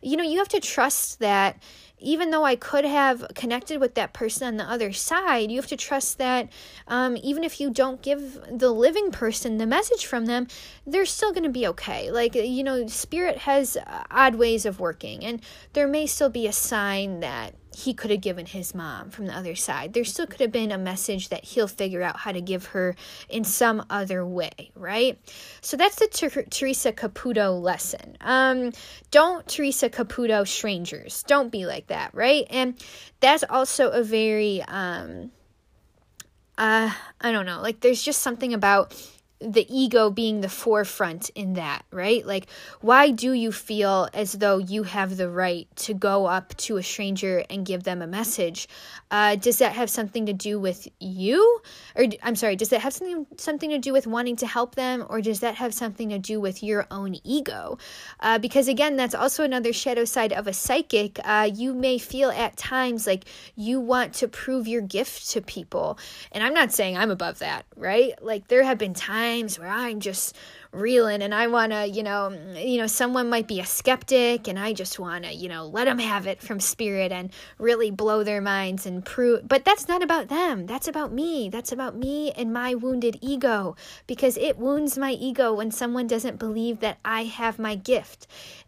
you 0.00 0.16
know, 0.16 0.24
you 0.24 0.38
have 0.38 0.48
to 0.48 0.60
trust 0.60 1.18
that 1.18 1.62
even 1.98 2.30
though 2.30 2.44
I 2.44 2.56
could 2.56 2.84
have 2.84 3.26
connected 3.34 3.80
with 3.80 3.94
that 3.94 4.12
person 4.12 4.46
on 4.46 4.56
the 4.56 4.64
other 4.64 4.92
side, 4.92 5.50
you 5.50 5.56
have 5.56 5.66
to 5.68 5.76
trust 5.76 6.18
that 6.18 6.48
um, 6.88 7.16
even 7.22 7.42
if 7.42 7.60
you 7.60 7.70
don't 7.70 8.02
give 8.02 8.38
the 8.50 8.70
living 8.70 9.10
person 9.10 9.56
the 9.56 9.66
message 9.66 10.04
from 10.04 10.26
them, 10.26 10.46
they're 10.86 11.06
still 11.06 11.32
going 11.32 11.44
to 11.44 11.48
be 11.48 11.66
okay. 11.68 12.10
Like, 12.10 12.34
you 12.34 12.62
know, 12.62 12.86
spirit 12.86 13.38
has 13.38 13.78
odd 14.10 14.34
ways 14.34 14.66
of 14.66 14.78
working, 14.78 15.24
and 15.24 15.40
there 15.72 15.88
may 15.88 16.06
still 16.06 16.30
be 16.30 16.46
a 16.46 16.52
sign 16.52 17.20
that 17.20 17.54
he 17.76 17.92
could 17.92 18.10
have 18.10 18.22
given 18.22 18.46
his 18.46 18.74
mom 18.74 19.10
from 19.10 19.26
the 19.26 19.36
other 19.36 19.54
side. 19.54 19.92
There 19.92 20.02
still 20.02 20.26
could 20.26 20.40
have 20.40 20.50
been 20.50 20.72
a 20.72 20.78
message 20.78 21.28
that 21.28 21.44
he'll 21.44 21.68
figure 21.68 22.02
out 22.02 22.16
how 22.16 22.32
to 22.32 22.40
give 22.40 22.64
her 22.66 22.96
in 23.28 23.44
some 23.44 23.84
other 23.90 24.24
way, 24.24 24.70
right? 24.74 25.20
So 25.60 25.76
that's 25.76 25.96
the 25.96 26.06
Ter- 26.06 26.44
Teresa 26.44 26.92
Caputo 26.92 27.60
lesson. 27.60 28.16
Um, 28.22 28.72
don't 29.10 29.46
Teresa 29.46 29.90
Caputo 29.90 30.48
strangers. 30.48 31.22
Don't 31.24 31.52
be 31.52 31.66
like 31.66 31.88
that, 31.88 32.14
right? 32.14 32.46
And 32.48 32.82
that's 33.20 33.44
also 33.50 33.90
a 33.90 34.02
very, 34.02 34.62
um, 34.62 35.30
uh, 36.56 36.90
I 37.20 37.30
don't 37.30 37.44
know, 37.44 37.60
like 37.60 37.80
there's 37.80 38.02
just 38.02 38.22
something 38.22 38.54
about 38.54 38.94
the 39.40 39.66
ego 39.68 40.10
being 40.10 40.40
the 40.40 40.48
forefront 40.48 41.30
in 41.30 41.54
that, 41.54 41.84
right? 41.90 42.24
Like, 42.26 42.46
why 42.80 43.10
do 43.10 43.32
you 43.32 43.52
feel 43.52 44.08
as 44.14 44.32
though 44.32 44.58
you 44.58 44.84
have 44.84 45.16
the 45.16 45.28
right 45.28 45.68
to 45.76 45.94
go 45.94 46.26
up 46.26 46.56
to 46.58 46.78
a 46.78 46.82
stranger 46.82 47.44
and 47.50 47.66
give 47.66 47.82
them 47.82 48.00
a 48.00 48.06
message? 48.06 48.68
Uh, 49.10 49.36
does 49.36 49.58
that 49.58 49.72
have 49.72 49.88
something 49.88 50.26
to 50.26 50.32
do 50.32 50.58
with 50.58 50.88
you? 51.00 51.60
Or, 51.94 52.04
I'm 52.22 52.36
sorry, 52.36 52.56
does 52.56 52.70
that 52.70 52.80
have 52.80 52.92
something, 52.92 53.26
something 53.36 53.70
to 53.70 53.78
do 53.78 53.92
with 53.92 54.06
wanting 54.06 54.36
to 54.36 54.46
help 54.46 54.74
them? 54.74 55.06
Or 55.08 55.20
does 55.20 55.40
that 55.40 55.56
have 55.56 55.72
something 55.74 56.08
to 56.10 56.18
do 56.18 56.40
with 56.40 56.62
your 56.62 56.86
own 56.90 57.16
ego? 57.24 57.78
Uh, 58.20 58.38
because, 58.38 58.68
again, 58.68 58.96
that's 58.96 59.14
also 59.14 59.44
another 59.44 59.72
shadow 59.72 60.04
side 60.04 60.32
of 60.32 60.46
a 60.46 60.52
psychic. 60.52 61.18
Uh, 61.24 61.48
you 61.52 61.74
may 61.74 61.98
feel 61.98 62.30
at 62.30 62.56
times 62.56 63.06
like 63.06 63.24
you 63.54 63.80
want 63.80 64.14
to 64.14 64.28
prove 64.28 64.66
your 64.66 64.82
gift 64.82 65.30
to 65.30 65.40
people. 65.40 65.98
And 66.32 66.42
I'm 66.42 66.54
not 66.54 66.72
saying 66.72 66.96
I'm 66.96 67.10
above 67.10 67.38
that, 67.38 67.64
right? 67.76 68.12
Like, 68.22 68.48
there 68.48 68.62
have 68.62 68.78
been 68.78 68.94
times 68.94 69.58
where 69.58 69.68
I'm 69.68 70.00
just 70.00 70.36
reeling 70.72 71.22
and 71.22 71.34
I 71.34 71.46
want 71.46 71.72
to, 71.72 71.86
you 71.86 72.02
know, 72.02 72.30
you 72.56 72.78
know, 72.78 72.86
someone 72.86 73.28
might 73.28 73.48
be 73.48 73.60
a 73.60 73.66
skeptic 73.66 74.48
and 74.48 74.58
I 74.58 74.72
just 74.72 74.98
want 74.98 75.24
to, 75.24 75.32
you 75.32 75.48
know, 75.48 75.66
let 75.66 75.84
them 75.84 75.98
have 75.98 76.26
it 76.26 76.40
from 76.42 76.60
spirit 76.60 77.12
and 77.12 77.30
really 77.58 77.90
blow 77.90 78.22
their 78.24 78.40
minds 78.40 78.86
and 78.86 79.04
prove 79.04 79.46
but 79.48 79.64
that's 79.64 79.88
not 79.88 80.02
about 80.02 80.28
them. 80.28 80.66
That's 80.66 80.88
about 80.88 81.12
me. 81.12 81.48
That's 81.48 81.72
about 81.72 81.96
me 81.96 82.32
and 82.32 82.52
my 82.52 82.74
wounded 82.74 83.18
ego 83.20 83.76
because 84.06 84.36
it 84.36 84.58
wounds 84.58 84.98
my 84.98 85.12
ego 85.12 85.54
when 85.54 85.70
someone 85.70 86.06
doesn't 86.06 86.38
believe 86.38 86.80
that 86.80 86.98
I 87.04 87.24
have 87.24 87.58
my 87.58 87.74
gift. 87.74 88.26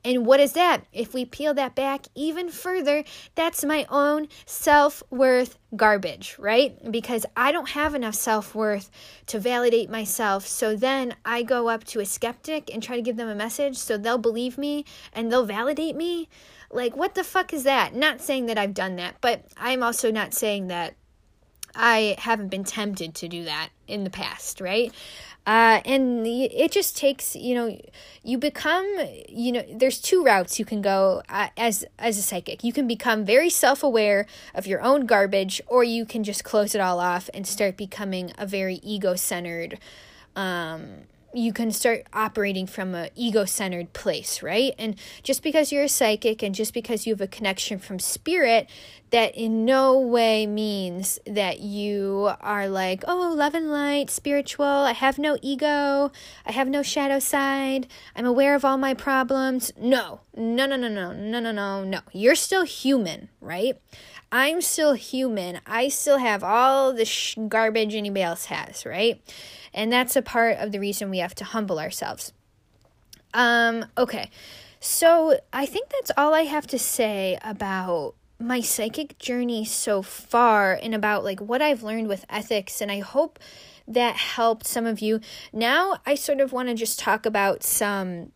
And 0.09 0.24
what 0.24 0.40
is 0.40 0.52
that? 0.52 0.86
If 0.90 1.12
we 1.12 1.26
peel 1.26 1.52
that 1.52 1.74
back 1.74 2.06
even 2.14 2.48
further, 2.48 3.05
that's 3.35 3.62
my 3.62 3.85
own 3.90 4.28
self-worth 4.47 5.59
garbage, 5.76 6.35
right? 6.39 6.90
Because 6.90 7.26
I 7.36 7.52
don't 7.52 7.68
have 7.68 7.94
enough 7.94 8.14
self-worth 8.14 8.90
to 9.26 9.39
validate 9.39 9.90
myself. 9.90 10.47
So 10.47 10.74
then 10.74 11.14
I 11.26 11.43
go 11.43 11.68
up 11.68 11.85
to 11.85 12.01
a 12.01 12.06
skeptic 12.06 12.72
and 12.72 12.82
try 12.82 12.97
to 12.97 13.02
give 13.02 13.18
them 13.18 13.28
a 13.28 13.35
message 13.35 13.76
so 13.76 13.98
they'll 13.98 14.16
believe 14.16 14.56
me 14.56 14.86
and 15.12 15.30
they'll 15.30 15.44
validate 15.44 15.94
me. 15.94 16.30
Like, 16.70 16.97
what 16.97 17.14
the 17.14 17.22
fuck 17.22 17.52
is 17.52 17.64
that? 17.64 17.94
Not 17.94 18.22
saying 18.22 18.47
that 18.47 18.56
I've 18.56 18.72
done 18.72 18.97
that, 18.97 19.16
but 19.20 19.44
I'm 19.59 19.82
also 19.82 20.10
not 20.10 20.32
saying 20.32 20.68
that 20.68 20.94
I 21.74 22.16
haven't 22.18 22.48
been 22.48 22.64
tempted 22.64 23.14
to 23.16 23.28
do 23.28 23.44
that 23.44 23.68
in 23.86 24.05
the 24.05 24.10
past, 24.10 24.62
right? 24.62 24.90
Uh, 25.49 25.81
and 25.87 26.27
it 26.27 26.70
just 26.70 26.95
takes, 26.95 27.35
you 27.35 27.55
know, 27.55 27.81
you 28.23 28.37
become, 28.37 28.87
you 29.31 29.51
know, 29.51 29.65
there's 29.73 29.99
two 29.99 30.23
routes 30.23 30.59
you 30.59 30.66
can 30.66 30.83
go 30.83 31.23
uh, 31.31 31.49
as 31.57 31.87
as 31.99 32.19
a 32.19 32.23
psychic. 32.23 32.62
You 32.62 32.70
can 32.70 32.87
become 32.87 33.25
very 33.25 33.49
self-aware 33.49 34.27
of 34.55 34.66
your 34.66 34.83
own 34.83 35.07
garbage, 35.07 35.62
or 35.66 35.83
you 35.83 36.05
can 36.05 36.23
just 36.23 36.45
close 36.45 36.75
it 36.75 36.83
all 36.83 37.01
off 37.01 37.31
and 37.33 37.47
start 37.47 37.79
becoming 37.79 38.31
a 38.37 38.45
very 38.45 38.75
ego-centered 38.83 39.79
um, 40.37 41.05
you 41.34 41.52
can 41.52 41.70
start 41.70 42.06
operating 42.12 42.66
from 42.66 42.94
a 42.94 43.10
ego-centered 43.14 43.92
place 43.92 44.42
right? 44.42 44.74
And 44.78 44.96
just 45.22 45.42
because 45.42 45.72
you're 45.72 45.84
a 45.84 45.88
psychic 45.88 46.42
and 46.42 46.55
just 46.55 46.72
because 46.74 47.06
you 47.06 47.12
have 47.12 47.20
a 47.20 47.26
connection 47.26 47.78
from 47.78 47.98
spirit 47.98 48.68
that 49.10 49.34
in 49.34 49.64
no 49.64 49.98
way 49.98 50.46
means 50.46 51.18
that 51.26 51.60
you 51.60 52.30
are 52.40 52.68
like 52.68 53.02
oh 53.09 53.32
love 53.34 53.55
and 53.55 53.70
light 53.70 54.10
spiritual 54.10 54.66
i 54.66 54.92
have 54.92 55.18
no 55.18 55.38
ego 55.40 56.12
i 56.44 56.52
have 56.52 56.68
no 56.68 56.82
shadow 56.82 57.18
side 57.18 57.86
i'm 58.14 58.26
aware 58.26 58.55
of 58.55 58.64
all 58.66 58.76
my 58.76 58.92
problems. 58.94 59.72
No 59.78 60.20
no 60.36 60.66
no 60.66 60.76
no 60.76 60.88
no 60.88 61.12
no 61.12 61.40
no 61.40 61.52
no 61.52 61.84
no. 61.84 62.00
You're 62.12 62.34
still 62.34 62.64
human 62.64 63.28
right? 63.40 63.80
I'm 64.30 64.60
still 64.60 64.92
human. 64.92 65.60
I 65.66 65.88
still 65.88 66.18
have 66.18 66.44
all 66.44 66.92
the 66.92 67.06
sh- 67.06 67.38
garbage 67.48 67.94
anybody 67.94 68.22
else 68.22 68.46
has 68.46 68.84
right 68.84 69.22
and 69.78 69.92
that's 69.92 70.16
a 70.16 70.22
part 70.22 70.59
of 70.59 70.72
the 70.72 70.80
reason 70.80 71.09
we 71.09 71.18
have 71.18 71.36
to 71.36 71.44
humble 71.44 71.78
ourselves. 71.78 72.32
Um, 73.32 73.86
okay. 73.96 74.28
So 74.80 75.38
I 75.52 75.66
think 75.66 75.90
that's 75.90 76.10
all 76.16 76.34
I 76.34 76.42
have 76.42 76.66
to 76.68 76.78
say 76.80 77.38
about 77.42 78.14
my 78.40 78.60
psychic 78.60 79.18
journey 79.18 79.64
so 79.64 80.02
far 80.02 80.74
and 80.82 80.96
about 80.96 81.22
like 81.22 81.40
what 81.40 81.62
I've 81.62 81.84
learned 81.84 82.09
with 82.09 82.26
ethics 82.28 82.80
and 82.80 82.90
I 82.90 82.98
hope 82.98 83.38
that 83.86 84.16
helped 84.16 84.66
some 84.66 84.84
of 84.84 84.98
you. 84.98 85.20
Now 85.52 85.98
I 86.05 86.16
sort 86.16 86.40
of 86.40 86.52
want 86.52 86.68
to 86.68 86.74
just 86.74 86.98
talk 86.98 87.24
about 87.24 87.62
some 87.62 88.32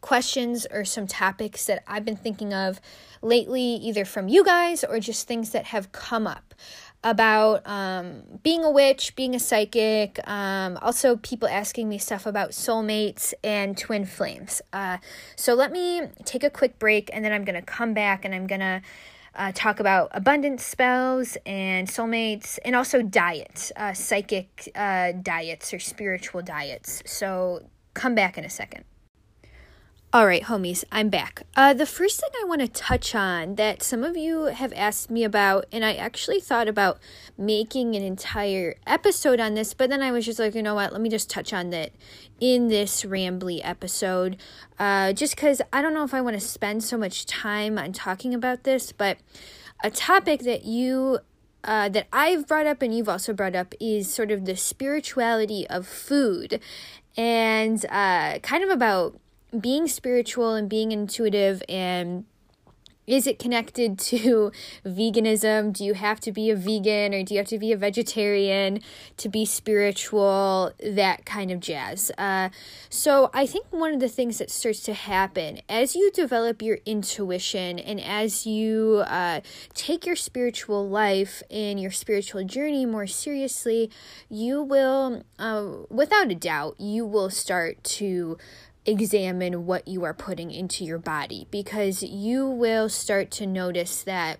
questions 0.00 0.66
or 0.72 0.84
some 0.84 1.06
topics 1.06 1.66
that 1.66 1.84
I've 1.86 2.04
been 2.04 2.16
thinking 2.16 2.52
of 2.52 2.80
lately, 3.22 3.62
either 3.62 4.04
from 4.04 4.28
you 4.28 4.44
guys 4.44 4.82
or 4.82 4.98
just 4.98 5.26
things 5.26 5.50
that 5.50 5.66
have 5.66 5.92
come 5.92 6.26
up 6.26 6.52
about 7.04 7.60
um, 7.66 8.22
being 8.42 8.64
a 8.64 8.70
witch, 8.70 9.14
being 9.14 9.34
a 9.34 9.38
psychic, 9.38 10.18
um, 10.26 10.78
also 10.80 11.16
people 11.16 11.46
asking 11.46 11.88
me 11.88 11.98
stuff 11.98 12.24
about 12.24 12.50
soulmates 12.50 13.34
and 13.44 13.76
twin 13.76 14.06
flames. 14.06 14.62
Uh, 14.72 14.96
so 15.36 15.52
let 15.52 15.70
me 15.70 16.02
take 16.24 16.42
a 16.42 16.50
quick 16.50 16.78
break 16.78 17.10
and 17.12 17.22
then 17.22 17.30
I'm 17.30 17.44
going 17.44 17.60
to 17.60 17.62
come 17.62 17.92
back 17.92 18.24
and 18.24 18.34
I'm 18.34 18.46
going 18.46 18.60
to 18.60 18.80
uh, 19.36 19.52
talk 19.54 19.80
about 19.80 20.08
abundance 20.12 20.64
spells 20.64 21.36
and 21.44 21.88
soulmates 21.88 22.58
and 22.64 22.74
also 22.74 23.02
diets, 23.02 23.70
uh, 23.76 23.92
psychic 23.92 24.70
uh, 24.74 25.12
diets 25.12 25.74
or 25.74 25.78
spiritual 25.78 26.40
diets. 26.40 27.02
So 27.04 27.68
come 27.92 28.14
back 28.14 28.38
in 28.38 28.44
a 28.44 28.50
second. 28.50 28.84
All 30.14 30.26
right, 30.26 30.44
homies, 30.44 30.84
I'm 30.92 31.08
back. 31.08 31.42
Uh, 31.56 31.74
the 31.74 31.86
first 31.86 32.20
thing 32.20 32.30
I 32.40 32.44
want 32.44 32.60
to 32.60 32.68
touch 32.68 33.16
on 33.16 33.56
that 33.56 33.82
some 33.82 34.04
of 34.04 34.16
you 34.16 34.44
have 34.44 34.72
asked 34.76 35.10
me 35.10 35.24
about, 35.24 35.64
and 35.72 35.84
I 35.84 35.94
actually 35.94 36.38
thought 36.38 36.68
about 36.68 37.00
making 37.36 37.96
an 37.96 38.04
entire 38.04 38.76
episode 38.86 39.40
on 39.40 39.54
this, 39.54 39.74
but 39.74 39.90
then 39.90 40.02
I 40.02 40.12
was 40.12 40.24
just 40.24 40.38
like, 40.38 40.54
you 40.54 40.62
know 40.62 40.76
what, 40.76 40.92
let 40.92 41.00
me 41.00 41.08
just 41.08 41.28
touch 41.28 41.52
on 41.52 41.70
that 41.70 41.90
in 42.38 42.68
this 42.68 43.02
rambly 43.02 43.60
episode. 43.64 44.36
Uh, 44.78 45.12
just 45.12 45.34
because 45.34 45.60
I 45.72 45.82
don't 45.82 45.94
know 45.94 46.04
if 46.04 46.14
I 46.14 46.20
want 46.20 46.34
to 46.34 46.40
spend 46.40 46.84
so 46.84 46.96
much 46.96 47.26
time 47.26 47.76
on 47.76 47.92
talking 47.92 48.34
about 48.34 48.62
this, 48.62 48.92
but 48.92 49.18
a 49.82 49.90
topic 49.90 50.42
that 50.42 50.64
you 50.64 51.18
uh, 51.64 51.88
that 51.88 52.06
I've 52.12 52.46
brought 52.46 52.66
up 52.66 52.82
and 52.82 52.96
you've 52.96 53.08
also 53.08 53.32
brought 53.32 53.56
up 53.56 53.74
is 53.80 54.14
sort 54.14 54.30
of 54.30 54.44
the 54.44 54.54
spirituality 54.54 55.66
of 55.66 55.88
food 55.88 56.60
and 57.16 57.84
uh, 57.86 58.38
kind 58.40 58.62
of 58.62 58.70
about 58.70 59.18
being 59.60 59.88
spiritual 59.88 60.54
and 60.54 60.68
being 60.68 60.92
intuitive 60.92 61.62
and 61.68 62.24
is 63.06 63.26
it 63.26 63.38
connected 63.38 63.98
to 64.10 64.52
veganism? 64.84 65.72
Do 65.72 65.84
you 65.84 65.94
have 65.94 66.20
to 66.20 66.32
be 66.32 66.50
a 66.50 66.56
vegan 66.56 67.14
or 67.14 67.22
do 67.22 67.34
you 67.34 67.38
have 67.38 67.48
to 67.48 67.58
be 67.58 67.72
a 67.72 67.76
vegetarian 67.76 68.80
to 69.16 69.28
be 69.28 69.44
spiritual? 69.44 70.72
That 70.84 71.24
kind 71.24 71.50
of 71.50 71.60
jazz. 71.60 72.10
Uh, 72.16 72.48
so, 72.88 73.30
I 73.32 73.46
think 73.46 73.66
one 73.70 73.92
of 73.92 74.00
the 74.00 74.08
things 74.08 74.38
that 74.38 74.50
starts 74.50 74.80
to 74.84 74.94
happen 74.94 75.60
as 75.68 75.94
you 75.94 76.10
develop 76.12 76.62
your 76.62 76.78
intuition 76.86 77.78
and 77.78 78.00
as 78.00 78.46
you 78.46 79.04
uh, 79.06 79.40
take 79.74 80.06
your 80.06 80.16
spiritual 80.16 80.88
life 80.88 81.42
and 81.50 81.80
your 81.80 81.90
spiritual 81.90 82.44
journey 82.44 82.86
more 82.86 83.06
seriously, 83.06 83.90
you 84.28 84.62
will, 84.62 85.24
uh, 85.38 85.66
without 85.90 86.30
a 86.30 86.34
doubt, 86.34 86.76
you 86.78 87.04
will 87.06 87.30
start 87.30 87.82
to 87.84 88.38
examine 88.86 89.66
what 89.66 89.88
you 89.88 90.04
are 90.04 90.14
putting 90.14 90.50
into 90.50 90.84
your 90.84 90.98
body 90.98 91.46
because 91.50 92.02
you 92.02 92.46
will 92.46 92.88
start 92.88 93.30
to 93.30 93.46
notice 93.46 94.02
that 94.02 94.38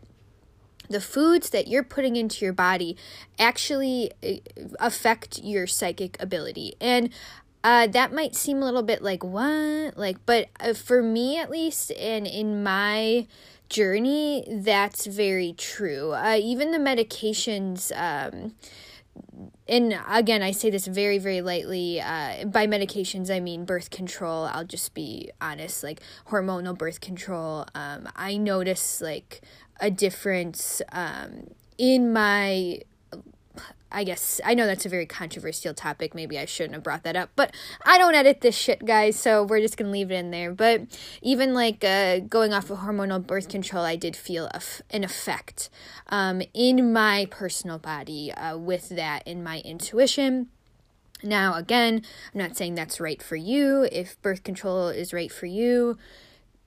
the 0.89 1.01
foods 1.01 1.51
that 1.51 1.67
you're 1.67 1.85
putting 1.85 2.17
into 2.17 2.45
your 2.45 2.53
body 2.53 2.97
actually 3.39 4.11
eh, 4.23 4.39
affect 4.79 5.39
your 5.43 5.67
psychic 5.67 6.21
ability. 6.21 6.75
And 6.81 7.11
uh, 7.63 7.87
that 7.87 8.13
might 8.13 8.35
seem 8.35 8.59
a 8.59 8.65
little 8.65 8.83
bit 8.83 9.03
like 9.03 9.25
what? 9.25 9.97
Like, 9.97 10.19
but 10.27 10.49
uh, 10.61 10.75
for 10.75 11.03
me 11.03 11.39
at 11.39 11.51
least, 11.51 11.91
and 11.93 12.27
in 12.27 12.63
my 12.63 13.27
journey, 13.71 14.45
that's 14.49 15.07
very 15.07 15.55
true. 15.57 16.13
Uh, 16.13 16.39
even 16.41 16.71
the 16.73 16.79
medications, 16.79 17.91
um, 17.97 18.55
and 19.67 19.99
again, 20.09 20.43
I 20.43 20.51
say 20.51 20.71
this 20.71 20.87
very, 20.87 21.19
very 21.19 21.41
lightly. 21.41 22.01
Uh, 22.01 22.45
by 22.45 22.67
medications, 22.67 23.35
I 23.35 23.41
mean 23.41 23.65
birth 23.65 23.91
control. 23.91 24.45
I'll 24.45 24.65
just 24.65 24.93
be 24.93 25.31
honest, 25.41 25.83
like 25.83 26.01
hormonal 26.29 26.77
birth 26.77 27.01
control. 27.01 27.67
Um, 27.75 28.09
I 28.15 28.37
notice 28.37 29.01
like 29.01 29.41
a 29.81 29.91
difference 29.91 30.83
um, 30.93 31.49
in 31.79 32.13
my 32.13 32.81
I 33.95 34.05
guess 34.05 34.41
I 34.45 34.55
know 34.55 34.67
that's 34.67 34.85
a 34.85 34.89
very 34.89 35.07
controversial 35.07 35.73
topic. 35.73 36.15
Maybe 36.15 36.39
I 36.39 36.45
shouldn't 36.45 36.75
have 36.75 36.83
brought 36.83 37.05
that 37.05 37.17
up, 37.17 37.31
but 37.37 37.55
I 37.87 37.97
don't 37.97 38.15
edit 38.15 38.41
this 38.41 38.57
shit, 38.57 38.85
guys, 38.85 39.17
so 39.17 39.45
we're 39.45 39.61
just 39.61 39.77
gonna 39.77 39.91
leave 39.91 40.11
it 40.11 40.17
in 40.17 40.31
there. 40.31 40.53
But 40.53 40.83
even 41.23 41.55
like 41.55 41.85
uh, 41.85 42.19
going 42.21 42.53
off 42.53 42.71
of 42.71 42.79
hormonal 42.79 43.25
birth 43.25 43.49
control, 43.49 43.85
I 43.85 43.97
did 43.97 44.17
feel 44.17 44.51
an 44.91 45.05
effect 45.05 45.71
um, 46.09 46.43
in 46.53 46.93
my 46.93 47.27
personal 47.31 47.79
body 47.79 48.33
uh, 48.33 48.59
with 48.59 48.91
that 48.91 49.27
in 49.27 49.43
my 49.43 49.61
intuition. 49.61 50.49
Now, 51.23 51.55
again, 51.55 52.03
I'm 52.35 52.39
not 52.39 52.57
saying 52.57 52.75
that's 52.75 53.01
right 53.01 53.23
for 53.23 53.37
you. 53.37 53.89
If 53.91 54.21
birth 54.21 54.43
control 54.43 54.89
is 54.89 55.15
right 55.15 55.33
for 55.33 55.47
you, 55.47 55.97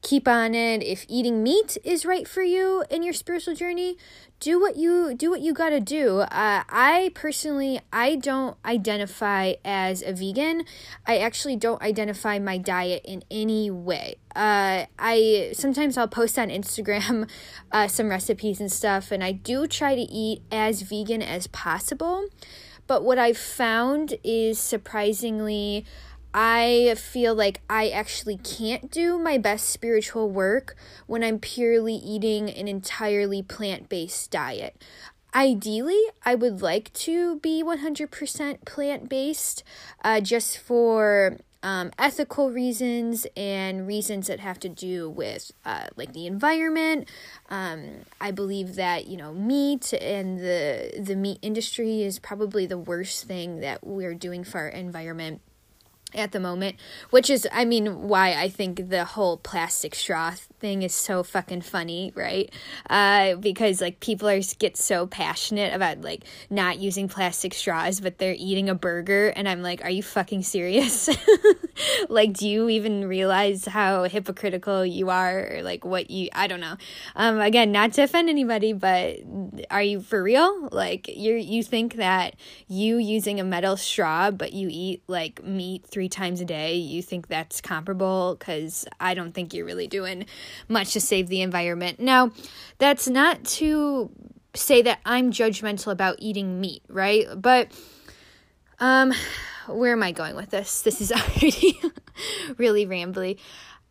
keep 0.08 0.26
on 0.26 0.56
it. 0.56 0.82
If 0.82 1.06
eating 1.10 1.44
meat 1.44 1.78
is 1.84 2.06
right 2.06 2.26
for 2.26 2.42
you 2.42 2.86
in 2.90 3.04
your 3.04 3.12
spiritual 3.12 3.56
journey, 3.56 3.98
do 4.40 4.58
what 4.58 4.78
you 4.78 5.14
do 5.14 5.30
what 5.30 5.42
you 5.42 5.54
got 5.54 5.70
to 5.70 5.82
do. 5.82 6.20
Uh, 6.20 6.64
I 6.70 7.12
personally 7.14 7.82
I 7.92 8.16
don't 8.16 8.56
identify 8.64 9.54
as 9.66 10.02
a 10.02 10.14
vegan. 10.14 10.64
I 11.06 11.18
actually 11.18 11.58
don't 11.58 11.82
identify 11.82 12.40
my 12.40 12.58
diet 12.58 13.02
in 13.04 13.24
any 13.30 13.70
way. 13.70 14.16
Uh, 14.34 14.86
I 14.98 15.52
sometimes 15.54 15.98
I'll 15.98 16.08
post 16.08 16.40
on 16.40 16.48
Instagram 16.48 17.30
uh, 17.74 17.90
some 17.90 18.08
recipes 18.08 18.62
and 18.62 18.72
stuff, 18.72 19.12
and 19.12 19.22
I 19.22 19.34
do 19.34 19.68
try 19.68 19.94
to 19.94 20.02
eat 20.02 20.42
as 20.52 20.84
vegan 20.84 21.22
as 21.22 21.48
possible. 21.48 22.28
But 22.88 23.04
what 23.04 23.20
I've 23.20 23.38
found 23.38 24.16
is 24.24 24.58
surprisingly 24.58 25.86
I 26.40 26.94
feel 27.00 27.34
like 27.34 27.62
I 27.68 27.90
actually 27.90 28.38
can't 28.38 28.92
do 28.92 29.18
my 29.18 29.40
best 29.40 29.72
spiritual 29.72 30.30
work 30.30 30.76
when 31.08 31.24
I'm 31.24 31.40
purely 31.40 31.96
eating 31.96 32.48
an 32.48 32.68
entirely 32.68 33.42
plant 33.42 33.90
based 33.90 34.30
diet. 34.30 34.80
Ideally, 35.34 36.00
I 36.24 36.36
would 36.36 36.62
like 36.62 36.94
to 36.94 37.40
be 37.40 37.64
100% 37.64 38.66
plant 38.66 39.10
based 39.10 39.64
uh, 40.04 40.22
just 40.22 40.60
for 40.60 41.38
um, 41.64 41.90
ethical 41.98 42.52
reasons 42.52 43.26
and 43.36 43.88
reasons 43.88 44.28
that 44.28 44.40
have 44.40 44.60
to 44.60 44.70
do 44.70 45.10
with 45.10 45.52
uh, 45.66 45.88
like 45.96 46.14
the 46.14 46.28
environment. 46.28 47.10
Um, 47.50 48.06
I 48.22 48.30
believe 48.30 48.76
that 48.76 49.08
you 49.08 49.18
know 49.18 49.34
meat 49.34 49.92
and 49.92 50.38
the 50.40 51.02
the 51.04 51.16
meat 51.16 51.40
industry 51.42 52.04
is 52.04 52.20
probably 52.20 52.68
the 52.68 52.78
worst 52.78 53.24
thing 53.24 53.60
that 53.62 53.84
we're 53.84 54.14
doing 54.14 54.44
for 54.44 54.60
our 54.60 54.68
environment 54.68 55.42
at 56.18 56.32
the 56.32 56.40
moment, 56.40 56.76
which 57.10 57.30
is, 57.30 57.48
I 57.52 57.66
mean, 57.66 58.08
why 58.08 58.34
I 58.34 58.50
think 58.50 58.90
the 58.90 59.06
whole 59.06 59.38
plastic 59.38 59.96
straw 59.96 60.34
thing 60.60 60.82
is 60.82 60.94
so 60.94 61.24
fucking 61.24 61.62
funny, 61.62 62.12
right? 62.16 62.52
Uh, 62.90 63.36
because 63.36 63.82
like 63.82 64.00
people 64.00 64.28
are 64.28 64.40
get 64.60 64.78
so 64.78 65.08
passionate 65.08 65.74
about 65.74 66.02
like 66.02 66.24
not 66.50 66.80
using 66.80 67.08
plastic 67.08 67.54
straws, 67.54 68.00
but 68.00 68.18
they're 68.18 68.36
eating 68.38 68.70
a 68.70 68.76
burger, 68.76 69.30
and 69.30 69.48
I'm 69.48 69.62
like, 69.62 69.84
are 69.84 69.90
you 69.90 70.04
fucking 70.04 70.44
serious? 70.44 71.10
like, 72.10 72.34
do 72.34 72.48
you 72.48 72.70
even 72.70 73.08
realize 73.08 73.66
how 73.66 74.04
hypocritical 74.04 74.86
you 74.86 75.10
are, 75.10 75.58
or 75.58 75.64
like 75.64 75.86
what 75.86 76.10
you? 76.10 76.30
I 76.34 76.48
don't 76.48 76.62
know. 76.62 76.78
Um, 77.16 77.40
again, 77.40 77.72
not 77.72 77.94
to 77.94 78.04
offend 78.04 78.30
anybody, 78.30 78.74
but 78.74 79.18
are 79.70 79.84
you 79.84 80.02
for 80.02 80.22
real? 80.22 80.70
Like, 80.72 81.08
you 81.08 81.36
you 81.36 81.64
think 81.64 81.96
that 81.96 82.36
you 82.68 82.98
using 82.98 83.40
a 83.40 83.44
metal 83.44 83.78
straw, 83.78 84.32
but 84.32 84.54
you 84.54 84.68
eat 84.72 85.04
like 85.08 85.44
meat 85.44 85.86
three 85.86 86.07
times 86.10 86.42
a 86.42 86.46
day, 86.46 86.76
you 86.76 87.02
think 87.02 87.28
that's 87.28 87.62
comparable? 87.62 88.36
Because 88.38 88.86
I 89.00 89.14
don't 89.14 89.34
think 89.34 89.54
you're 89.54 89.66
really 89.66 89.88
doing 89.88 90.26
much 90.68 90.94
to 90.94 91.02
save 91.02 91.28
the 91.28 91.42
environment. 91.42 92.00
Now, 92.00 92.32
that's 92.78 93.08
not 93.08 93.44
to 93.46 94.10
say 94.54 94.82
that 94.82 95.00
I'm 95.06 95.32
judgmental 95.32 95.92
about 95.92 96.18
eating 96.20 96.60
meat, 96.60 96.84
right? 96.90 97.28
But 97.36 97.72
um 98.80 99.14
where 99.68 99.92
am 99.92 100.04
I 100.04 100.12
going 100.12 100.36
with 100.36 100.50
this? 100.50 100.82
This 100.82 101.02
is 101.02 101.12
already 101.12 101.80
really 102.58 102.86
rambly. 102.86 103.38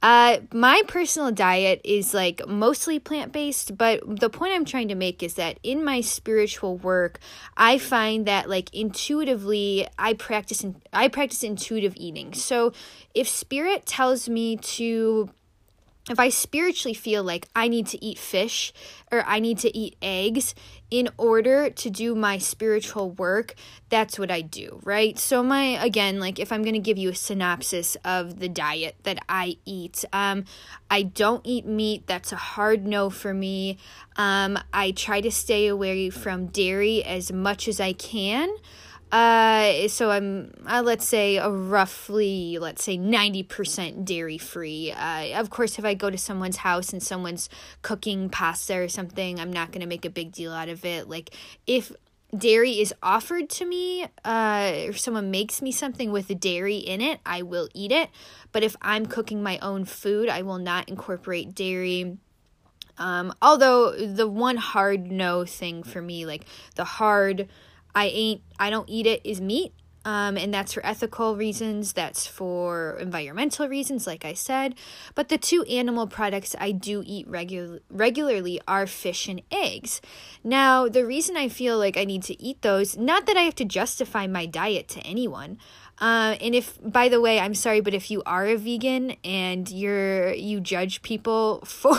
Uh, 0.07 0.39
my 0.53 0.81
personal 0.87 1.33
diet 1.33 1.81
is 1.83 2.15
like 2.15 2.41
mostly 2.47 3.01
plant 3.01 3.33
based, 3.33 3.77
but 3.77 4.01
the 4.21 4.31
point 4.31 4.53
I'm 4.55 4.65
trying 4.65 4.87
to 4.87 4.95
make 4.95 5.21
is 5.21 5.35
that 5.35 5.59
in 5.65 5.85
my 5.85 6.01
spiritual 6.01 6.77
work, 6.77 7.19
I 7.57 7.79
find 7.79 8.25
that 8.27 8.49
like 8.49 8.73
intuitively, 8.73 9.85
I 9.99 10.13
practice 10.13 10.63
in, 10.63 10.81
I 10.93 11.09
practice 11.09 11.43
intuitive 11.43 11.95
eating. 11.97 12.35
So 12.35 12.73
if 13.17 13.29
spirit 13.29 13.85
tells 13.85 14.29
me 14.29 14.59
to 14.59 15.29
if 16.09 16.21
I 16.21 16.29
spiritually 16.29 16.95
feel 16.95 17.25
like 17.25 17.49
I 17.57 17.67
need 17.67 17.89
to 17.89 18.05
eat 18.05 18.19
fish 18.19 18.73
or 19.11 19.25
I 19.27 19.41
need 19.41 19.59
to 19.59 19.77
eat 19.77 19.97
eggs 20.01 20.55
in 20.89 21.09
order 21.19 21.69
to 21.69 21.91
do 21.91 22.15
my 22.15 22.39
spiritual 22.39 23.11
work, 23.11 23.57
that's 23.89 24.17
what 24.17 24.31
I 24.31 24.41
do, 24.41 24.81
right? 24.85 25.19
So 25.19 25.43
my 25.43 25.63
again, 25.85 26.21
like 26.21 26.39
if 26.39 26.53
I'm 26.53 26.63
going 26.63 26.75
to 26.75 26.81
give 26.81 26.97
you 26.97 27.11
a 27.11 27.15
synopsis 27.15 27.97
of 28.05 28.39
the 28.39 28.49
diet 28.49 28.97
that 29.03 29.19
I 29.29 29.57
eat, 29.65 30.05
um 30.13 30.45
I 30.89 31.03
don't 31.03 31.45
eat 31.45 31.67
meat. 31.67 32.07
That's 32.07 32.31
a 32.31 32.37
hard 32.37 32.87
no 32.87 33.11
for 33.11 33.35
me. 33.35 33.79
Um 34.17 34.59
I 34.73 34.93
try 34.93 35.21
to 35.21 35.31
stay 35.33 35.67
away 35.67 36.11
from 36.11 36.47
dairy 36.47 37.03
as 37.03 37.33
much 37.33 37.67
as 37.67 37.81
I 37.81 37.93
can. 37.93 38.49
Uh, 39.13 39.87
so 39.87 40.11
I'm, 40.11 40.53
uh, 40.67 40.83
let's 40.85 41.07
say, 41.07 41.37
a 41.37 41.49
roughly, 41.49 42.59
let's 42.59 42.83
say, 42.83 42.99
90% 42.99 44.05
dairy 44.05 44.39
free. 44.39 44.93
Uh, 44.93 45.39
of 45.39 45.49
course, 45.51 45.79
if 45.79 45.85
I 45.85 45.95
go 45.95 46.11
to 46.11 46.19
someone's 46.19 46.59
house 46.59 46.93
and 46.93 47.03
someone's 47.03 47.49
cooking 47.83 48.29
pasta 48.29 48.77
or 48.77 48.89
something, 48.89 49.39
I'm 49.39 49.53
not 49.53 49.71
going 49.71 49.83
to 49.83 49.87
make 49.87 50.05
a 50.05 50.11
big 50.11 50.33
deal 50.33 50.53
out 50.53 50.69
of 50.69 50.85
it. 50.85 51.09
Like, 51.09 51.31
if 51.69 51.93
dairy 52.37 52.81
is 52.81 52.93
offered 53.01 53.49
to 53.51 53.65
me, 53.65 54.07
uh, 54.25 54.73
or 54.89 54.93
someone 54.93 55.31
makes 55.31 55.63
me 55.63 55.71
something 55.71 56.11
with 56.11 56.39
dairy 56.41 56.77
in 56.77 57.01
it, 57.01 57.21
I 57.25 57.43
will 57.43 57.69
eat 57.75 57.93
it. 57.93 58.11
But 58.51 58.65
if 58.65 58.75
I'm 58.83 59.07
cooking 59.07 59.41
my 59.41 59.59
own 59.61 59.85
food, 59.85 60.29
I 60.29 60.43
will 60.43 60.59
not 60.59 60.89
incorporate 60.89 61.55
dairy. 61.55 62.19
Um, 62.99 63.33
although 63.41 63.93
the 63.93 64.27
one 64.27 64.57
hard 64.57 65.13
no 65.13 65.45
thing 65.45 65.83
for 65.83 66.03
me, 66.03 66.27
like 66.27 66.47
the 66.75 66.85
hard 66.85 67.49
I 67.97 68.07
ain't 68.07 68.43
I 68.61 68.71
don't 68.71 68.89
eat 68.89 69.07
it 69.07 69.23
is 69.25 69.41
meat. 69.41 69.73
Um, 70.05 70.37
and 70.37 70.55
that's 70.55 70.73
for 70.73 70.87
ethical 70.87 71.35
reasons, 71.35 71.93
that's 71.93 72.29
for 72.29 72.97
environmental 73.01 73.69
reasons, 73.69 74.07
like 74.07 74.25
I 74.25 74.35
said. 74.35 74.77
But 75.17 75.31
the 75.31 75.37
two 75.37 75.65
animal 75.65 76.07
products 76.07 76.55
I 76.61 76.71
do 76.71 77.03
eat 77.05 77.29
regu- 77.29 77.81
regularly 77.91 78.61
are 78.69 78.87
fish 78.87 79.27
and 79.27 79.43
eggs. 79.51 80.01
Now, 80.45 80.87
the 80.87 81.05
reason 81.05 81.37
I 81.37 81.49
feel 81.49 81.77
like 81.77 81.97
I 81.97 82.05
need 82.05 82.23
to 82.23 82.41
eat 82.41 82.63
those, 82.63 82.97
not 82.97 83.27
that 83.27 83.37
I 83.37 83.43
have 83.43 83.57
to 83.57 83.65
justify 83.65 84.29
my 84.29 84.47
diet 84.47 84.87
to 84.91 85.01
anyone, 85.01 85.59
uh, 85.99 86.37
and 86.43 86.55
if, 86.55 86.79
by 86.83 87.09
the 87.09 87.21
way, 87.21 87.41
I'm 87.41 87.55
sorry, 87.55 87.81
but 87.81 87.95
if 87.95 88.11
you 88.11 88.23
are 88.27 88.45
a 88.45 88.57
vegan 88.57 89.17
and 89.25 89.71
you're 89.71 90.33
you 90.35 90.61
judge 90.61 91.01
people 91.01 91.61
for 91.65 91.99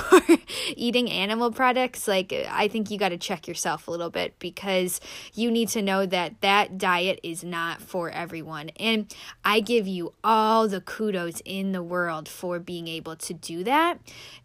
eating 0.75 1.09
animal 1.09 1.51
products, 1.51 2.07
like 2.07 2.31
I 2.49 2.67
think 2.67 2.91
you 2.91 2.99
got 2.99 3.09
to 3.09 3.17
check 3.17 3.47
yourself 3.47 3.87
a 3.87 3.91
little 3.91 4.11
bit 4.11 4.37
because 4.37 5.01
you 5.33 5.49
need 5.49 5.69
to 5.69 5.81
know 5.81 6.05
that 6.05 6.41
that 6.41 6.77
diet 6.77 7.19
is 7.23 7.43
not 7.43 7.81
for 7.81 8.11
everyone. 8.11 8.69
And 8.79 9.11
I 9.43 9.61
give 9.61 9.87
you 9.87 10.13
all 10.23 10.67
the 10.67 10.81
kudos 10.81 11.41
in 11.43 11.71
the 11.71 11.81
world 11.81 12.29
for 12.29 12.59
being 12.59 12.87
able 12.87 13.15
to 13.15 13.33
do 13.33 13.63
that, 13.63 13.99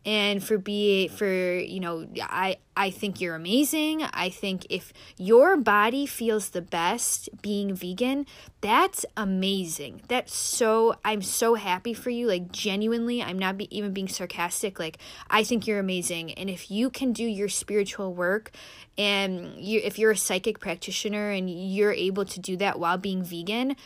and 0.06 0.42
for 0.42 0.56
be 0.56 1.08
for 1.08 1.26
you 1.26 1.80
know 1.80 2.06
I 2.22 2.56
I 2.74 2.90
think 2.90 3.20
you're 3.20 3.34
amazing. 3.34 4.02
I 4.02 4.30
think 4.30 4.66
if 4.70 4.92
your 5.18 5.56
body 5.58 6.06
feels 6.06 6.48
the 6.48 6.62
best 6.62 7.28
being 7.42 7.74
vegan, 7.74 8.26
that's 8.62 9.04
amazing. 9.16 10.02
That's 10.08 10.34
so, 10.34 10.96
I'm 11.04 11.20
so 11.20 11.54
happy 11.54 11.92
for 11.92 12.08
you. 12.08 12.26
Like, 12.26 12.50
genuinely, 12.50 13.22
I'm 13.22 13.38
not 13.38 13.58
be, 13.58 13.76
even 13.76 13.92
being 13.92 14.08
sarcastic. 14.08 14.78
Like, 14.78 14.98
I 15.28 15.44
think 15.44 15.66
you're 15.66 15.78
amazing. 15.78 16.32
And 16.32 16.48
if 16.48 16.70
you 16.70 16.88
can 16.88 17.12
do 17.12 17.24
your 17.24 17.50
spiritual 17.50 18.14
work 18.14 18.52
and 18.96 19.54
you, 19.56 19.80
if 19.84 19.98
you're 19.98 20.12
a 20.12 20.16
psychic 20.16 20.58
practitioner 20.58 21.30
and 21.30 21.50
you're 21.50 21.92
able 21.92 22.24
to 22.24 22.40
do 22.40 22.56
that 22.56 22.78
while 22.78 22.96
being 22.96 23.22
vegan, 23.22 23.76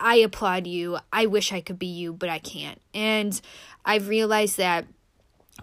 I 0.00 0.16
applaud 0.16 0.66
you. 0.66 0.98
I 1.12 1.26
wish 1.26 1.52
I 1.52 1.60
could 1.60 1.78
be 1.78 1.86
you, 1.86 2.12
but 2.12 2.28
I 2.28 2.38
can't. 2.38 2.80
And 2.94 3.38
I've 3.84 4.08
realized 4.08 4.56
that 4.56 4.86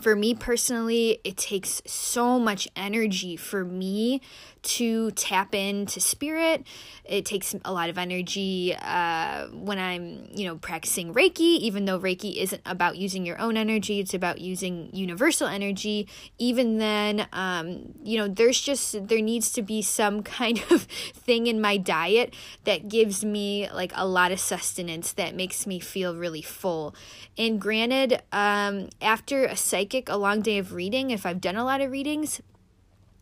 for 0.01 0.15
me 0.15 0.33
personally, 0.33 1.19
it 1.23 1.37
takes 1.37 1.81
so 1.85 2.39
much 2.39 2.67
energy 2.75 3.35
for 3.35 3.63
me 3.63 4.21
to 4.63 5.11
tap 5.11 5.55
into 5.55 5.99
spirit. 5.99 6.63
It 7.03 7.25
takes 7.25 7.55
a 7.65 7.73
lot 7.73 7.89
of 7.89 7.97
energy 7.97 8.75
uh, 8.75 9.47
when 9.47 9.79
I'm, 9.79 10.27
you 10.33 10.45
know, 10.45 10.57
practicing 10.57 11.13
Reiki, 11.13 11.57
even 11.59 11.85
though 11.85 11.99
Reiki 11.99 12.37
isn't 12.37 12.61
about 12.65 12.97
using 12.97 13.25
your 13.25 13.39
own 13.39 13.57
energy, 13.57 13.99
it's 13.99 14.13
about 14.13 14.39
using 14.39 14.89
universal 14.93 15.47
energy. 15.47 16.07
Even 16.37 16.77
then, 16.77 17.27
um, 17.33 17.93
you 18.03 18.17
know, 18.17 18.27
there's 18.27 18.61
just, 18.61 19.07
there 19.07 19.21
needs 19.21 19.51
to 19.53 19.61
be 19.61 19.81
some 19.81 20.21
kind 20.41 20.63
of 20.69 20.83
thing 20.83 21.47
in 21.47 21.59
my 21.59 21.77
diet 21.77 22.33
that 22.65 22.87
gives 22.87 23.25
me 23.25 23.69
like 23.71 23.91
a 23.95 24.05
lot 24.05 24.31
of 24.31 24.39
sustenance 24.39 25.13
that 25.13 25.35
makes 25.35 25.65
me 25.65 25.79
feel 25.79 26.15
really 26.15 26.41
full. 26.41 26.93
And 27.37 27.59
granted, 27.59 28.21
um, 28.31 28.89
after 29.01 29.45
a 29.45 29.55
psychic, 29.91 30.09
a 30.09 30.15
long 30.15 30.41
day 30.41 30.57
of 30.57 30.73
reading, 30.73 31.11
if 31.11 31.25
I've 31.25 31.41
done 31.41 31.57
a 31.57 31.65
lot 31.65 31.81
of 31.81 31.91
readings, 31.91 32.41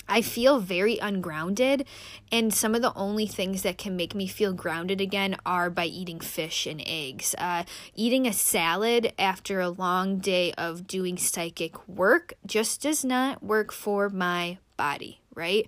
I 0.08 0.22
feel 0.22 0.60
very 0.60 0.98
ungrounded, 1.00 1.86
and 2.32 2.54
some 2.54 2.76
of 2.76 2.82
the 2.82 2.94
only 2.96 3.26
things 3.28 3.64
that 3.64 3.78
can 3.78 3.96
make 3.96 4.14
me 4.14 4.28
feel 4.28 4.54
grounded 4.54 5.02
again 5.02 5.36
are 5.46 5.70
by 5.70 5.86
eating 5.86 6.20
fish 6.20 6.68
and 6.68 6.82
eggs. 6.86 7.36
Uh, 7.38 7.64
eating 7.96 8.28
a 8.28 8.34
salad 8.34 9.14
after 9.18 9.60
a 9.60 9.70
long 9.70 10.20
day 10.20 10.52
of 10.54 10.86
doing 10.86 11.18
psychic 11.18 11.88
work 11.88 12.34
just 12.46 12.82
does 12.82 13.04
not 13.04 13.44
work 13.44 13.72
for 13.72 14.10
my 14.10 14.58
body, 14.78 15.22
right? 15.36 15.68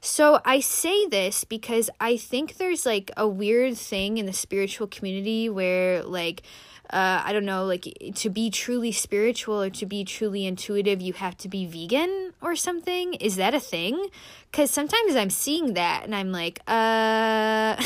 So 0.00 0.40
I 0.44 0.60
say 0.60 1.06
this 1.06 1.44
because 1.44 1.90
I 2.00 2.16
think 2.16 2.56
there's 2.56 2.86
like 2.86 3.10
a 3.16 3.26
weird 3.26 3.76
thing 3.76 4.18
in 4.18 4.26
the 4.26 4.32
spiritual 4.32 4.86
community 4.86 5.48
where, 5.48 6.02
like, 6.02 6.42
uh, 6.92 7.22
I 7.24 7.32
don't 7.32 7.44
know, 7.44 7.64
like 7.64 7.86
to 8.16 8.30
be 8.30 8.50
truly 8.50 8.92
spiritual 8.92 9.62
or 9.62 9.70
to 9.70 9.86
be 9.86 10.04
truly 10.04 10.46
intuitive, 10.46 11.00
you 11.00 11.12
have 11.14 11.36
to 11.38 11.48
be 11.48 11.66
vegan 11.66 12.32
or 12.40 12.56
something. 12.56 13.14
Is 13.14 13.36
that 13.36 13.54
a 13.54 13.60
thing? 13.60 14.08
Because 14.50 14.70
sometimes 14.70 15.14
I'm 15.14 15.30
seeing 15.30 15.74
that 15.74 16.04
and 16.04 16.14
I'm 16.14 16.32
like, 16.32 16.60
uh. 16.66 17.80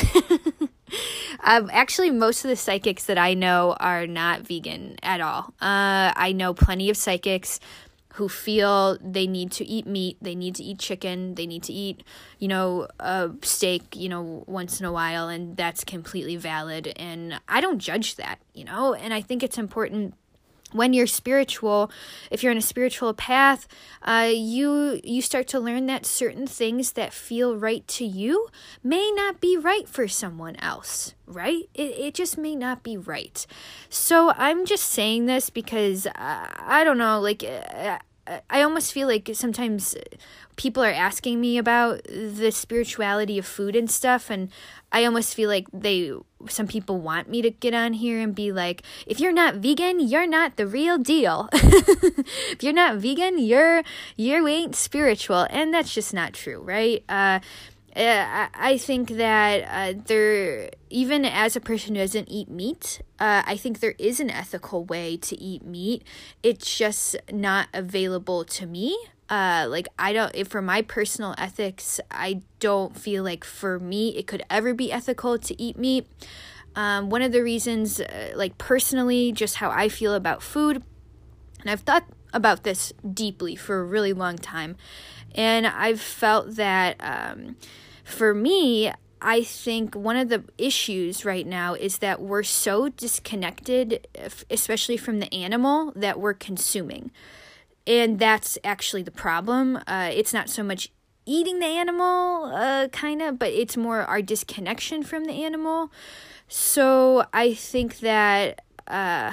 um, 1.43 1.69
actually, 1.71 2.11
most 2.11 2.43
of 2.43 2.49
the 2.49 2.55
psychics 2.55 3.05
that 3.05 3.17
I 3.17 3.33
know 3.33 3.75
are 3.79 4.07
not 4.07 4.41
vegan 4.41 4.97
at 5.03 5.21
all. 5.21 5.53
Uh, 5.61 6.13
I 6.15 6.33
know 6.35 6.53
plenty 6.53 6.89
of 6.89 6.97
psychics 6.97 7.59
who 8.15 8.29
feel 8.29 8.97
they 9.01 9.27
need 9.27 9.51
to 9.51 9.65
eat 9.65 9.85
meat, 9.85 10.17
they 10.21 10.35
need 10.35 10.55
to 10.55 10.63
eat 10.63 10.79
chicken, 10.79 11.35
they 11.35 11.45
need 11.45 11.63
to 11.63 11.73
eat, 11.73 12.01
you 12.39 12.47
know, 12.47 12.87
a 12.99 13.31
steak, 13.41 13.95
you 13.95 14.07
know, 14.07 14.43
once 14.47 14.79
in 14.79 14.85
a 14.85 14.91
while, 14.91 15.27
and 15.27 15.57
that's 15.57 15.83
completely 15.83 16.37
valid. 16.37 16.93
And 16.95 17.39
I 17.49 17.59
don't 17.59 17.79
judge 17.79 18.15
that, 18.15 18.39
you 18.53 18.63
know, 18.63 18.93
and 18.93 19.13
I 19.13 19.19
think 19.19 19.43
it's 19.43 19.57
important 19.57 20.13
when 20.71 20.93
you're 20.93 21.07
spiritual 21.07 21.89
if 22.29 22.43
you're 22.43 22.51
in 22.51 22.57
a 22.57 22.61
spiritual 22.61 23.13
path 23.13 23.67
uh, 24.01 24.29
you 24.33 24.99
you 25.03 25.21
start 25.21 25.47
to 25.47 25.59
learn 25.59 25.85
that 25.85 26.05
certain 26.05 26.45
things 26.45 26.93
that 26.93 27.13
feel 27.13 27.55
right 27.55 27.87
to 27.87 28.05
you 28.05 28.47
may 28.83 29.11
not 29.15 29.39
be 29.39 29.55
right 29.55 29.87
for 29.87 30.07
someone 30.07 30.55
else 30.57 31.13
right 31.25 31.69
it, 31.73 31.91
it 31.97 32.13
just 32.13 32.37
may 32.37 32.55
not 32.55 32.83
be 32.83 32.97
right 32.97 33.47
so 33.89 34.33
i'm 34.35 34.65
just 34.65 34.85
saying 34.85 35.25
this 35.25 35.49
because 35.49 36.07
uh, 36.07 36.47
i 36.59 36.83
don't 36.83 36.97
know 36.97 37.19
like 37.21 37.43
uh, 37.43 37.97
I 38.49 38.61
almost 38.61 38.91
feel 38.91 39.07
like 39.07 39.29
sometimes 39.33 39.95
people 40.55 40.83
are 40.83 40.91
asking 40.91 41.39
me 41.39 41.57
about 41.57 42.03
the 42.05 42.51
spirituality 42.51 43.37
of 43.37 43.45
food 43.45 43.75
and 43.75 43.89
stuff 43.89 44.29
and 44.29 44.49
I 44.91 45.05
almost 45.05 45.35
feel 45.35 45.49
like 45.49 45.67
they 45.73 46.13
some 46.47 46.67
people 46.67 46.99
want 46.99 47.29
me 47.29 47.41
to 47.41 47.51
get 47.51 47.73
on 47.73 47.93
here 47.93 48.19
and 48.19 48.33
be 48.33 48.51
like 48.51 48.81
if 49.05 49.19
you're 49.19 49.33
not 49.33 49.55
vegan 49.55 49.99
you're 49.99 50.27
not 50.27 50.55
the 50.57 50.67
real 50.67 50.97
deal. 50.97 51.49
If 52.51 52.63
you're 52.63 52.73
not 52.73 52.97
vegan 52.97 53.37
you're 53.37 53.83
you 54.15 54.47
ain't 54.47 54.75
spiritual 54.75 55.47
and 55.49 55.73
that's 55.73 55.93
just 55.93 56.13
not 56.13 56.33
true 56.33 56.59
right? 56.59 57.03
Uh 57.09 57.39
uh, 57.95 58.47
I 58.53 58.77
think 58.77 59.11
that 59.11 59.63
uh, 59.69 59.99
there, 60.05 60.69
even 60.89 61.23
as 61.23 61.55
a 61.55 61.61
person 61.61 61.95
who 61.95 62.01
doesn't 62.01 62.27
eat 62.27 62.49
meat, 62.49 63.01
uh, 63.19 63.43
I 63.45 63.55
think 63.55 63.79
there 63.79 63.95
is 63.97 64.19
an 64.19 64.29
ethical 64.29 64.83
way 64.83 65.15
to 65.17 65.39
eat 65.39 65.63
meat. 65.63 66.03
It's 66.43 66.77
just 66.77 67.15
not 67.31 67.69
available 67.73 68.43
to 68.45 68.65
me. 68.65 68.97
Uh, 69.29 69.65
like 69.69 69.87
I 69.97 70.11
don't, 70.11 70.35
if 70.35 70.49
for 70.49 70.61
my 70.61 70.81
personal 70.81 71.35
ethics, 71.37 72.01
I 72.11 72.41
don't 72.59 72.97
feel 72.97 73.23
like 73.23 73.45
for 73.45 73.79
me 73.79 74.09
it 74.17 74.27
could 74.27 74.43
ever 74.49 74.73
be 74.73 74.91
ethical 74.91 75.39
to 75.39 75.61
eat 75.61 75.77
meat. 75.77 76.05
Um, 76.75 77.09
one 77.09 77.21
of 77.21 77.31
the 77.31 77.41
reasons, 77.41 78.01
uh, 78.01 78.33
like 78.35 78.57
personally, 78.57 79.31
just 79.31 79.55
how 79.55 79.69
I 79.69 79.87
feel 79.87 80.13
about 80.13 80.43
food, 80.43 80.83
and 81.61 81.69
I've 81.69 81.79
thought 81.79 82.05
about 82.33 82.63
this 82.63 82.91
deeply 83.09 83.55
for 83.55 83.79
a 83.79 83.85
really 83.85 84.11
long 84.11 84.37
time, 84.37 84.75
and 85.33 85.65
I've 85.65 86.01
felt 86.01 86.57
that. 86.57 86.97
Um, 86.99 87.55
for 88.05 88.33
me, 88.33 88.93
I 89.19 89.43
think 89.43 89.95
one 89.95 90.15
of 90.15 90.29
the 90.29 90.43
issues 90.59 91.25
right 91.25 91.47
now 91.47 91.73
is 91.73 91.97
that 91.97 92.21
we're 92.21 92.43
so 92.43 92.89
disconnected, 92.89 94.07
especially 94.51 94.97
from 94.97 95.19
the 95.19 95.33
animal 95.33 95.91
that 95.95 96.19
we're 96.19 96.35
consuming. 96.35 97.09
And 97.87 98.19
that's 98.19 98.59
actually 98.63 99.01
the 99.01 99.11
problem. 99.11 99.77
Uh, 99.87 100.11
it's 100.13 100.33
not 100.33 100.49
so 100.49 100.63
much 100.63 100.91
eating 101.25 101.57
the 101.57 101.65
animal, 101.65 102.51
uh, 102.53 102.87
kind 102.89 103.23
of, 103.23 103.39
but 103.39 103.49
it's 103.49 103.75
more 103.75 104.01
our 104.01 104.21
disconnection 104.21 105.01
from 105.01 105.25
the 105.25 105.43
animal. 105.43 105.91
So 106.47 107.25
I 107.33 107.55
think 107.55 107.99
that, 107.99 108.61
uh, 108.87 109.31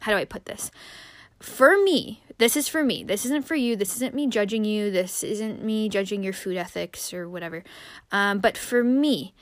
how 0.00 0.12
do 0.12 0.18
I 0.18 0.24
put 0.24 0.46
this? 0.46 0.72
For 1.38 1.78
me, 1.78 2.22
this 2.40 2.56
is 2.56 2.68
for 2.68 2.82
me. 2.82 3.04
This 3.04 3.26
isn't 3.26 3.46
for 3.46 3.54
you. 3.54 3.76
This 3.76 3.94
isn't 3.96 4.14
me 4.14 4.26
judging 4.26 4.64
you. 4.64 4.90
This 4.90 5.22
isn't 5.22 5.62
me 5.62 5.90
judging 5.90 6.22
your 6.22 6.32
food 6.32 6.56
ethics 6.56 7.12
or 7.12 7.28
whatever. 7.28 7.62
Um, 8.10 8.38
but 8.38 8.56
for 8.56 8.82
me, 8.82 9.34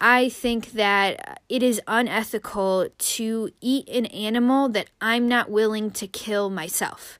I 0.00 0.28
think 0.28 0.72
that 0.72 1.40
it 1.48 1.62
is 1.64 1.80
unethical 1.88 2.88
to 2.96 3.50
eat 3.60 3.88
an 3.88 4.06
animal 4.06 4.68
that 4.68 4.90
I'm 5.00 5.26
not 5.26 5.50
willing 5.50 5.90
to 5.92 6.06
kill 6.06 6.48
myself. 6.48 7.18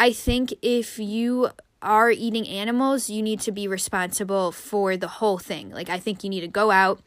I 0.00 0.12
think 0.12 0.52
if 0.62 0.98
you 0.98 1.50
are 1.80 2.10
eating 2.10 2.48
animals, 2.48 3.08
you 3.08 3.22
need 3.22 3.38
to 3.40 3.52
be 3.52 3.68
responsible 3.68 4.50
for 4.50 4.96
the 4.96 5.08
whole 5.08 5.38
thing. 5.38 5.70
Like, 5.70 5.88
I 5.88 6.00
think 6.00 6.24
you 6.24 6.30
need 6.30 6.40
to 6.40 6.48
go 6.48 6.72
out, 6.72 7.00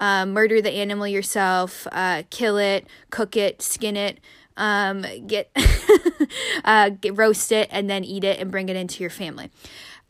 uh, 0.00 0.24
murder 0.24 0.62
the 0.62 0.70
animal 0.70 1.06
yourself, 1.06 1.86
uh, 1.92 2.22
kill 2.30 2.56
it, 2.56 2.86
cook 3.10 3.36
it, 3.36 3.60
skin 3.60 3.96
it, 3.96 4.18
um, 4.56 5.04
get, 5.26 5.50
uh, 6.64 6.90
get 6.90 7.16
roast 7.16 7.52
it 7.52 7.68
and 7.70 7.88
then 7.88 8.04
eat 8.04 8.24
it 8.24 8.38
and 8.38 8.50
bring 8.50 8.68
it 8.68 8.76
into 8.76 9.02
your 9.02 9.10
family. 9.10 9.50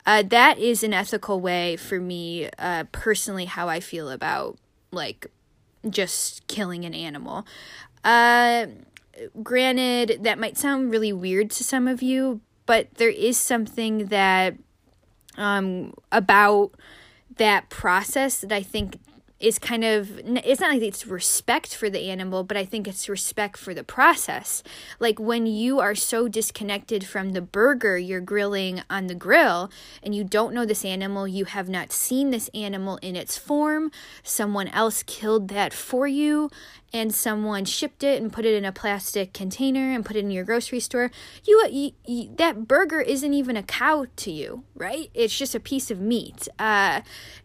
Uh, 0.05 0.21
that 0.23 0.59
is 0.59 0.83
an 0.83 0.93
ethical 0.93 1.39
way 1.39 1.77
for 1.77 1.99
me, 1.99 2.49
uh, 2.59 2.83
personally, 2.91 3.45
how 3.45 3.69
I 3.69 3.79
feel 3.79 4.09
about 4.09 4.57
like 4.91 5.27
just 5.89 6.45
killing 6.47 6.85
an 6.85 6.93
animal. 6.93 7.45
Uh, 8.03 8.67
granted, 9.41 10.19
that 10.23 10.37
might 10.39 10.57
sound 10.57 10.91
really 10.91 11.13
weird 11.13 11.49
to 11.51 11.63
some 11.63 11.87
of 11.87 12.01
you, 12.01 12.41
but 12.65 12.95
there 12.95 13.09
is 13.09 13.37
something 13.37 14.07
that 14.07 14.55
um, 15.37 15.93
about 16.11 16.71
that 17.37 17.69
process 17.69 18.39
that 18.41 18.51
I 18.51 18.61
think 18.61 18.99
is 19.43 19.59
kind 19.59 19.83
of 19.83 20.19
it's 20.19 20.61
not 20.61 20.71
like 20.71 20.81
it's 20.81 21.05
respect 21.05 21.75
for 21.75 21.89
the 21.89 22.09
animal 22.09 22.45
but 22.45 22.55
i 22.55 22.63
think 22.63 22.87
it's 22.87 23.09
respect 23.09 23.57
for 23.57 23.73
the 23.73 23.83
process. 23.83 24.63
Like 24.99 25.19
when 25.19 25.45
you 25.45 25.79
are 25.79 25.95
so 25.95 26.27
disconnected 26.27 27.05
from 27.05 27.33
the 27.33 27.41
burger 27.41 27.97
you're 27.97 28.21
grilling 28.21 28.81
on 28.89 29.07
the 29.07 29.15
grill 29.15 29.69
and 30.01 30.15
you 30.15 30.23
don't 30.23 30.53
know 30.53 30.65
this 30.65 30.85
animal 30.85 31.27
you 31.27 31.45
have 31.45 31.67
not 31.67 31.91
seen 31.91 32.29
this 32.29 32.49
animal 32.53 32.97
in 33.01 33.15
its 33.15 33.37
form 33.37 33.91
someone 34.23 34.69
else 34.69 35.03
killed 35.03 35.49
that 35.49 35.73
for 35.73 36.07
you 36.07 36.49
and 36.93 37.13
someone 37.13 37.65
shipped 37.65 38.03
it 38.03 38.21
and 38.21 38.31
put 38.31 38.45
it 38.45 38.53
in 38.53 38.63
a 38.63 38.71
plastic 38.71 39.33
container 39.33 39.91
and 39.91 40.05
put 40.05 40.15
it 40.15 40.19
in 40.19 40.29
your 40.29 40.43
grocery 40.43 40.79
store, 40.79 41.09
you, 41.43 41.67
you, 41.71 41.91
you 42.05 42.29
that 42.35 42.67
burger 42.67 43.01
isn't 43.01 43.33
even 43.33 43.57
a 43.57 43.63
cow 43.63 44.05
to 44.15 44.31
you, 44.31 44.63
right? 44.75 45.09
It's 45.15 45.35
just 45.35 45.55
a 45.55 45.59
piece 45.59 45.89
of 45.89 45.99
meat. 45.99 46.47
Uh, 46.59 47.01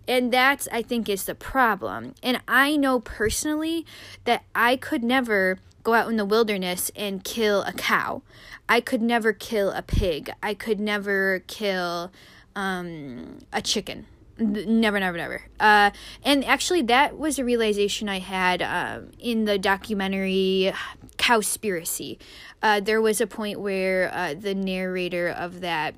and 0.06 0.30
that's 0.30 0.68
I 0.70 0.82
think 0.82 1.08
is 1.08 1.24
the 1.24 1.34
problem. 1.34 2.14
And 2.22 2.42
I 2.46 2.76
know 2.76 3.00
personally 3.00 3.86
that 4.24 4.44
I 4.54 4.76
could 4.76 5.02
never 5.02 5.58
go 5.82 5.94
out 5.94 6.10
in 6.10 6.16
the 6.16 6.26
wilderness 6.26 6.90
and 6.94 7.24
kill 7.24 7.62
a 7.62 7.72
cow. 7.72 8.20
I 8.68 8.80
could 8.80 9.00
never 9.00 9.32
kill 9.32 9.70
a 9.70 9.80
pig. 9.80 10.30
I 10.42 10.52
could 10.52 10.78
never 10.78 11.42
kill 11.46 12.12
um, 12.54 13.38
a 13.50 13.62
chicken 13.62 14.06
never 14.38 15.00
never 15.00 15.16
never 15.16 15.42
uh 15.60 15.90
and 16.24 16.44
actually 16.44 16.82
that 16.82 17.18
was 17.18 17.38
a 17.38 17.44
realization 17.44 18.08
i 18.08 18.18
had 18.18 18.62
um 18.62 19.10
in 19.18 19.44
the 19.44 19.58
documentary 19.58 20.72
cowspiracy 21.16 22.18
uh 22.62 22.80
there 22.80 23.00
was 23.00 23.20
a 23.20 23.26
point 23.26 23.60
where 23.60 24.12
uh 24.14 24.34
the 24.34 24.54
narrator 24.54 25.28
of 25.28 25.60
that 25.60 25.94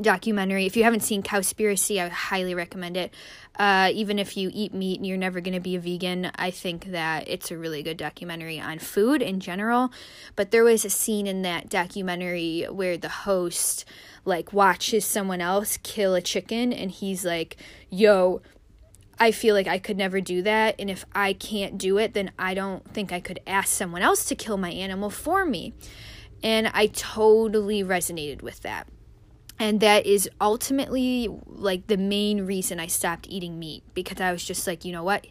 documentary. 0.00 0.66
If 0.66 0.76
you 0.76 0.84
haven't 0.84 1.00
seen 1.00 1.22
Cowspiracy, 1.22 2.02
I 2.04 2.08
highly 2.08 2.54
recommend 2.54 2.96
it. 2.96 3.14
Uh, 3.56 3.90
even 3.92 4.18
if 4.18 4.36
you 4.36 4.50
eat 4.52 4.74
meat 4.74 4.98
and 4.98 5.06
you're 5.06 5.16
never 5.16 5.40
going 5.40 5.54
to 5.54 5.60
be 5.60 5.76
a 5.76 5.80
vegan, 5.80 6.30
I 6.34 6.50
think 6.50 6.86
that 6.86 7.28
it's 7.28 7.50
a 7.50 7.56
really 7.56 7.82
good 7.82 7.96
documentary 7.96 8.58
on 8.58 8.78
food 8.78 9.22
in 9.22 9.38
general. 9.40 9.92
But 10.34 10.50
there 10.50 10.64
was 10.64 10.84
a 10.84 10.90
scene 10.90 11.26
in 11.26 11.42
that 11.42 11.68
documentary 11.68 12.64
where 12.64 12.96
the 12.96 13.08
host 13.08 13.84
like 14.24 14.52
watches 14.52 15.04
someone 15.04 15.40
else 15.40 15.78
kill 15.82 16.14
a 16.14 16.22
chicken 16.22 16.72
and 16.72 16.90
he's 16.90 17.24
like, 17.24 17.56
"Yo, 17.90 18.42
I 19.18 19.30
feel 19.30 19.54
like 19.54 19.68
I 19.68 19.78
could 19.78 19.96
never 19.96 20.20
do 20.20 20.42
that. 20.42 20.74
And 20.78 20.90
if 20.90 21.04
I 21.14 21.32
can't 21.32 21.78
do 21.78 21.98
it, 21.98 22.14
then 22.14 22.32
I 22.38 22.54
don't 22.54 22.84
think 22.92 23.12
I 23.12 23.20
could 23.20 23.40
ask 23.46 23.68
someone 23.68 24.02
else 24.02 24.24
to 24.26 24.34
kill 24.34 24.56
my 24.56 24.70
animal 24.70 25.10
for 25.10 25.44
me. 25.44 25.72
And 26.42 26.68
I 26.74 26.86
totally 26.88 27.82
resonated 27.82 28.42
with 28.42 28.60
that 28.62 28.88
and 29.58 29.80
that 29.80 30.04
is 30.06 30.28
ultimately 30.40 31.28
like 31.46 31.86
the 31.86 31.96
main 31.96 32.44
reason 32.44 32.80
I 32.80 32.86
stopped 32.86 33.26
eating 33.28 33.58
meat 33.58 33.84
because 33.94 34.20
I 34.20 34.32
was 34.32 34.44
just 34.44 34.66
like, 34.66 34.84
you 34.84 34.92
know 34.92 35.04
what? 35.04 35.26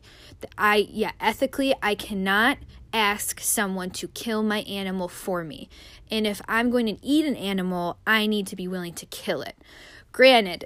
I 0.57 0.88
yeah, 0.90 1.11
ethically 1.20 1.74
I 1.82 1.95
cannot 1.95 2.57
ask 2.94 3.40
someone 3.40 3.90
to 3.90 4.07
kill 4.10 4.44
my 4.44 4.60
animal 4.60 5.07
for 5.07 5.44
me. 5.44 5.68
And 6.11 6.28
if 6.28 6.41
I'm 6.48 6.70
going 6.70 6.86
to 6.86 7.03
eat 7.06 7.26
an 7.26 7.36
animal, 7.36 7.98
I 8.06 8.28
need 8.28 8.45
to 8.48 8.56
be 8.56 8.68
willing 8.68 8.94
to 8.94 9.06
kill 9.07 9.41
it. 9.41 9.56
Granted, 10.11 10.65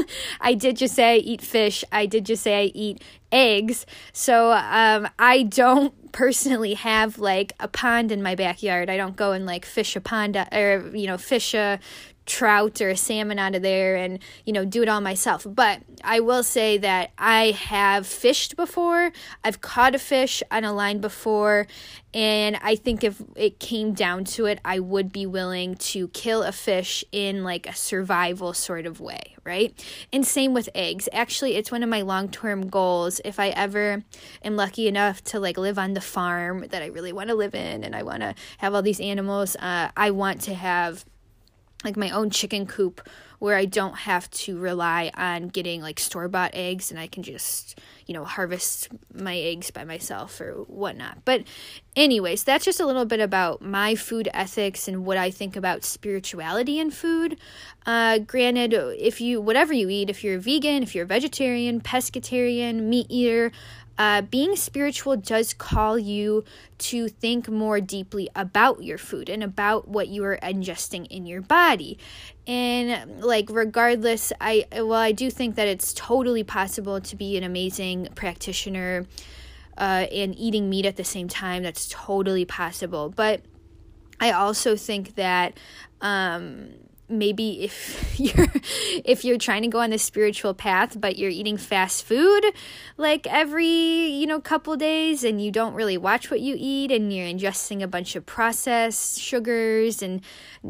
I 0.40 0.54
did 0.54 0.78
just 0.78 0.94
say 0.94 1.16
I 1.16 1.18
eat 1.18 1.42
fish. 1.42 1.84
I 1.92 2.06
did 2.06 2.24
just 2.24 2.42
say 2.42 2.62
I 2.62 2.72
eat 2.74 3.02
eggs. 3.30 3.84
So 4.14 4.52
um, 4.52 5.06
I 5.18 5.42
don't 5.42 6.12
personally 6.12 6.72
have 6.74 7.18
like 7.18 7.52
a 7.60 7.68
pond 7.68 8.10
in 8.10 8.22
my 8.22 8.34
backyard. 8.34 8.88
I 8.88 8.96
don't 8.96 9.14
go 9.14 9.32
and 9.32 9.44
like 9.44 9.66
fish 9.66 9.96
a 9.96 10.00
pond 10.00 10.34
or, 10.50 10.90
you 10.94 11.06
know, 11.06 11.18
fish 11.18 11.52
a 11.52 11.78
trout 12.26 12.80
or 12.80 12.94
salmon 12.94 13.38
out 13.38 13.54
of 13.54 13.62
there 13.62 13.96
and 13.96 14.18
you 14.44 14.52
know 14.52 14.64
do 14.64 14.82
it 14.82 14.88
all 14.88 15.00
myself. 15.00 15.46
But 15.48 15.82
i 16.04 16.20
will 16.20 16.42
say 16.42 16.78
that 16.78 17.12
i 17.18 17.52
have 17.52 18.06
fished 18.06 18.56
before. 18.56 19.12
I've 19.44 19.60
caught 19.60 19.94
a 19.94 19.98
fish 19.98 20.42
on 20.50 20.64
a 20.64 20.72
line 20.72 21.00
before 21.00 21.66
and 22.12 22.58
i 22.62 22.76
think 22.76 23.04
if 23.04 23.22
it 23.34 23.58
came 23.58 23.92
down 23.92 24.24
to 24.24 24.46
it 24.46 24.58
i 24.64 24.78
would 24.78 25.12
be 25.12 25.26
willing 25.26 25.74
to 25.74 26.08
kill 26.08 26.42
a 26.42 26.52
fish 26.52 27.04
in 27.12 27.44
like 27.44 27.66
a 27.66 27.74
survival 27.74 28.52
sort 28.52 28.86
of 28.86 29.00
way 29.00 29.36
right? 29.46 29.72
And 30.12 30.26
same 30.26 30.54
with 30.54 30.68
eggs. 30.74 31.08
Actually 31.12 31.54
it's 31.54 31.70
one 31.70 31.84
of 31.84 31.88
my 31.88 32.02
long-term 32.02 32.68
goals. 32.68 33.20
If 33.24 33.38
i 33.38 33.48
ever 33.50 34.02
am 34.42 34.56
lucky 34.56 34.88
enough 34.88 35.22
to 35.24 35.40
like 35.40 35.56
live 35.56 35.78
on 35.78 35.94
the 35.94 36.00
farm 36.00 36.66
that 36.70 36.82
i 36.82 36.86
really 36.86 37.12
want 37.12 37.28
to 37.28 37.34
live 37.34 37.54
in 37.54 37.84
and 37.84 37.94
i 37.94 38.02
want 38.02 38.20
to 38.20 38.34
have 38.58 38.74
all 38.74 38.82
these 38.82 39.00
animals 39.00 39.56
uh, 39.56 39.90
i 39.96 40.10
want 40.10 40.40
to 40.42 40.54
have 40.54 41.04
like 41.84 41.96
my 41.96 42.10
own 42.10 42.30
chicken 42.30 42.66
coop 42.66 43.06
where 43.38 43.56
I 43.56 43.66
don't 43.66 43.96
have 43.96 44.30
to 44.30 44.58
rely 44.58 45.10
on 45.14 45.48
getting 45.48 45.82
like 45.82 46.00
store 46.00 46.26
bought 46.26 46.52
eggs 46.54 46.90
and 46.90 46.98
I 46.98 47.06
can 47.06 47.22
just, 47.22 47.78
you 48.06 48.14
know, 48.14 48.24
harvest 48.24 48.88
my 49.12 49.36
eggs 49.36 49.70
by 49.70 49.84
myself 49.84 50.40
or 50.40 50.52
whatnot. 50.68 51.18
But, 51.26 51.44
anyways, 51.94 52.44
that's 52.44 52.64
just 52.64 52.80
a 52.80 52.86
little 52.86 53.04
bit 53.04 53.20
about 53.20 53.60
my 53.60 53.94
food 53.94 54.28
ethics 54.32 54.88
and 54.88 55.04
what 55.04 55.18
I 55.18 55.30
think 55.30 55.54
about 55.54 55.84
spirituality 55.84 56.78
in 56.80 56.90
food. 56.90 57.38
Uh, 57.84 58.18
granted, 58.20 58.72
if 58.72 59.20
you, 59.20 59.40
whatever 59.40 59.74
you 59.74 59.90
eat, 59.90 60.08
if 60.08 60.24
you're 60.24 60.36
a 60.36 60.40
vegan, 60.40 60.82
if 60.82 60.94
you're 60.94 61.04
a 61.04 61.06
vegetarian, 61.08 61.82
pescatarian, 61.82 62.84
meat 62.84 63.06
eater, 63.10 63.52
uh, 63.98 64.22
being 64.22 64.56
spiritual 64.56 65.16
does 65.16 65.54
call 65.54 65.98
you 65.98 66.44
to 66.78 67.08
think 67.08 67.48
more 67.48 67.80
deeply 67.80 68.28
about 68.36 68.82
your 68.82 68.98
food 68.98 69.28
and 69.28 69.42
about 69.42 69.88
what 69.88 70.08
you 70.08 70.22
are 70.24 70.38
ingesting 70.42 71.06
in 71.06 71.26
your 71.26 71.40
body. 71.40 71.98
And 72.46 73.20
like 73.22 73.48
regardless, 73.50 74.32
I 74.40 74.66
well 74.72 74.92
I 74.92 75.12
do 75.12 75.30
think 75.30 75.54
that 75.56 75.66
it's 75.66 75.94
totally 75.94 76.44
possible 76.44 77.00
to 77.00 77.16
be 77.16 77.36
an 77.36 77.44
amazing 77.44 78.08
practitioner 78.14 79.06
uh, 79.78 80.06
and 80.12 80.38
eating 80.38 80.68
meat 80.68 80.86
at 80.86 80.96
the 80.96 81.04
same 81.04 81.28
time. 81.28 81.62
That's 81.62 81.88
totally 81.88 82.44
possible. 82.44 83.08
But 83.08 83.42
I 84.20 84.30
also 84.30 84.76
think 84.76 85.14
that 85.16 85.58
um, 86.00 86.70
maybe 87.08 87.64
if 87.64 88.18
you're 88.20 88.46
if 89.04 89.24
you're 89.24 89.38
trying 89.38 89.62
to 89.62 89.68
go 89.68 89.80
on 89.80 89.90
the 89.90 89.98
spiritual 89.98 90.54
path 90.54 91.00
but 91.00 91.16
you're 91.18 91.30
eating 91.30 91.56
fast 91.56 92.04
food 92.04 92.44
like 92.96 93.26
every 93.28 93.66
you 93.66 94.26
know 94.26 94.40
couple 94.40 94.76
days 94.76 95.24
and 95.24 95.42
you 95.42 95.50
don't 95.50 95.74
really 95.74 95.96
watch 95.96 96.30
what 96.30 96.40
you 96.40 96.56
eat 96.58 96.90
and 96.90 97.12
you're 97.12 97.26
ingesting 97.26 97.82
a 97.82 97.86
bunch 97.86 98.16
of 98.16 98.26
processed 98.26 99.20
sugars 99.20 100.02
and 100.02 100.20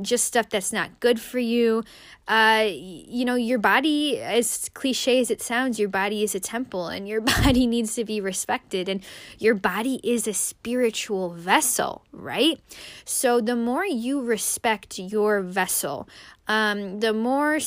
just 0.02 0.24
stuff 0.24 0.48
that's 0.48 0.72
not 0.72 1.00
good 1.00 1.20
for 1.20 1.38
you 1.38 1.82
uh, 2.28 2.66
you 2.68 3.24
know, 3.24 3.36
your 3.36 3.58
body, 3.58 4.18
as 4.20 4.68
cliche 4.74 5.20
as 5.20 5.30
it 5.30 5.40
sounds, 5.40 5.78
your 5.78 5.88
body 5.88 6.24
is 6.24 6.34
a 6.34 6.40
temple 6.40 6.88
and 6.88 7.06
your 7.06 7.20
body 7.42 7.66
needs 7.66 7.94
to 7.94 8.04
be 8.04 8.20
respected. 8.20 8.88
And 8.88 9.02
your 9.38 9.54
body 9.54 10.00
is 10.02 10.26
a 10.26 10.34
spiritual 10.34 11.30
vessel, 11.30 12.02
right? 12.12 12.60
So 13.04 13.40
the 13.40 13.56
more 13.56 13.84
you 13.84 14.22
respect 14.22 14.98
your 14.98 15.40
vessel, 15.40 16.08
um, 16.48 17.00
the 17.00 17.12
more 17.12 17.60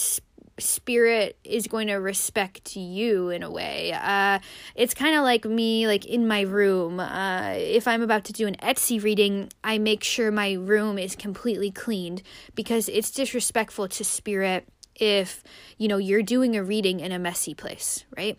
spirit 0.59 1.37
is 1.43 1.67
going 1.67 1.87
to 1.87 1.95
respect 1.95 2.75
you 2.75 3.29
in 3.29 3.43
a 3.43 3.49
way. 3.49 3.93
Uh, 3.93 4.39
it's 4.75 4.93
kind 4.93 5.15
of 5.15 5.23
like 5.23 5.45
me, 5.45 5.87
like 5.87 6.05
in 6.05 6.27
my 6.27 6.41
room. 6.41 6.99
Uh, 6.99 7.53
if 7.55 7.87
I'm 7.87 8.01
about 8.01 8.25
to 8.25 8.33
do 8.33 8.47
an 8.47 8.55
Etsy 8.61 9.01
reading, 9.01 9.49
I 9.63 9.77
make 9.77 10.03
sure 10.03 10.31
my 10.31 10.53
room 10.53 10.97
is 10.97 11.15
completely 11.15 11.71
cleaned 11.71 12.21
because 12.55 12.89
it's 12.89 13.11
disrespectful 13.11 13.87
to 13.87 14.03
spirit 14.03 14.67
if 14.95 15.43
you 15.77 15.87
know 15.87 15.97
you're 15.97 16.21
doing 16.21 16.55
a 16.55 16.63
reading 16.63 16.99
in 16.99 17.11
a 17.11 17.19
messy 17.19 17.53
place 17.53 18.03
right 18.17 18.37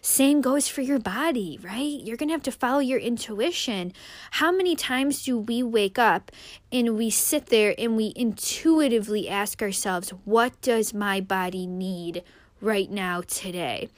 same 0.00 0.40
goes 0.40 0.68
for 0.68 0.80
your 0.80 0.98
body 0.98 1.58
right 1.62 2.00
you're 2.02 2.16
going 2.16 2.28
to 2.28 2.34
have 2.34 2.42
to 2.42 2.52
follow 2.52 2.78
your 2.78 2.98
intuition 2.98 3.92
how 4.32 4.50
many 4.50 4.74
times 4.74 5.24
do 5.24 5.38
we 5.38 5.62
wake 5.62 5.98
up 5.98 6.30
and 6.72 6.96
we 6.96 7.10
sit 7.10 7.46
there 7.46 7.74
and 7.78 7.96
we 7.96 8.12
intuitively 8.16 9.28
ask 9.28 9.62
ourselves 9.62 10.10
what 10.24 10.58
does 10.60 10.94
my 10.94 11.20
body 11.20 11.66
need 11.66 12.22
right 12.60 12.90
now 12.90 13.20
today 13.20 13.88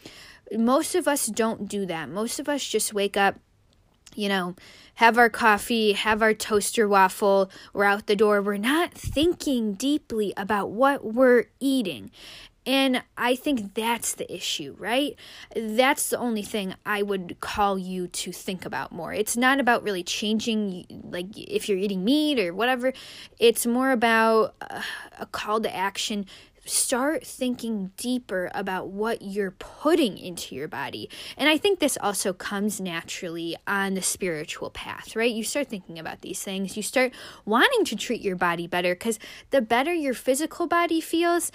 most 0.56 0.94
of 0.94 1.08
us 1.08 1.26
don't 1.26 1.68
do 1.68 1.86
that 1.86 2.08
most 2.08 2.38
of 2.38 2.48
us 2.48 2.66
just 2.66 2.92
wake 2.92 3.16
up 3.16 3.38
you 4.14 4.28
know, 4.28 4.54
have 4.96 5.18
our 5.18 5.30
coffee, 5.30 5.92
have 5.92 6.22
our 6.22 6.34
toaster 6.34 6.86
waffle, 6.88 7.50
we're 7.72 7.84
out 7.84 8.06
the 8.06 8.16
door. 8.16 8.42
We're 8.42 8.56
not 8.56 8.92
thinking 8.92 9.74
deeply 9.74 10.32
about 10.36 10.70
what 10.70 11.04
we're 11.14 11.46
eating. 11.60 12.10
And 12.64 13.02
I 13.16 13.34
think 13.34 13.74
that's 13.74 14.14
the 14.14 14.32
issue, 14.32 14.76
right? 14.78 15.16
That's 15.56 16.10
the 16.10 16.18
only 16.18 16.43
thing 16.43 16.74
I 16.86 17.02
would 17.02 17.39
call 17.40 17.76
you 17.76 18.06
to 18.06 18.32
think 18.32 18.64
about 18.64 18.93
more. 18.93 19.12
It's 19.12 19.36
not 19.36 19.59
about 19.59 19.82
really 19.82 20.05
changing, 20.05 20.86
like 21.10 21.26
if 21.36 21.68
you're 21.68 21.78
eating 21.78 22.05
meat 22.05 22.39
or 22.39 22.55
whatever. 22.55 22.93
It's 23.40 23.66
more 23.66 23.90
about 23.90 24.55
uh, 24.60 24.82
a 25.18 25.26
call 25.26 25.60
to 25.60 25.74
action 25.74 26.26
start 26.64 27.26
thinking 27.26 27.90
deeper 27.97 28.51
about 28.55 28.89
what 28.89 29.22
you're 29.22 29.51
putting 29.51 30.16
into 30.16 30.55
your 30.55 30.68
body. 30.68 31.10
And 31.36 31.48
I 31.48 31.59
think 31.59 31.80
this 31.80 31.98
also 32.01 32.32
comes 32.32 32.80
naturally 32.80 33.56
on 33.66 33.94
the 33.94 34.02
spiritual 34.02 34.70
path, 34.70 35.16
right? 35.16 35.30
You 35.30 35.44
start 35.44 35.68
thinking 35.68 35.98
about 35.98 36.20
these 36.20 36.43
things, 36.43 36.76
you 36.76 36.82
start 36.82 37.12
wanting 37.44 37.84
to 37.86 37.97
treat 37.97 38.22
your 38.22 38.36
body 38.36 38.66
better 38.66 38.94
because 38.94 39.18
the 39.51 39.60
better 39.60 39.93
your 39.93 40.14
physical 40.14 40.66
body 40.66 41.01
feels, 41.01 41.51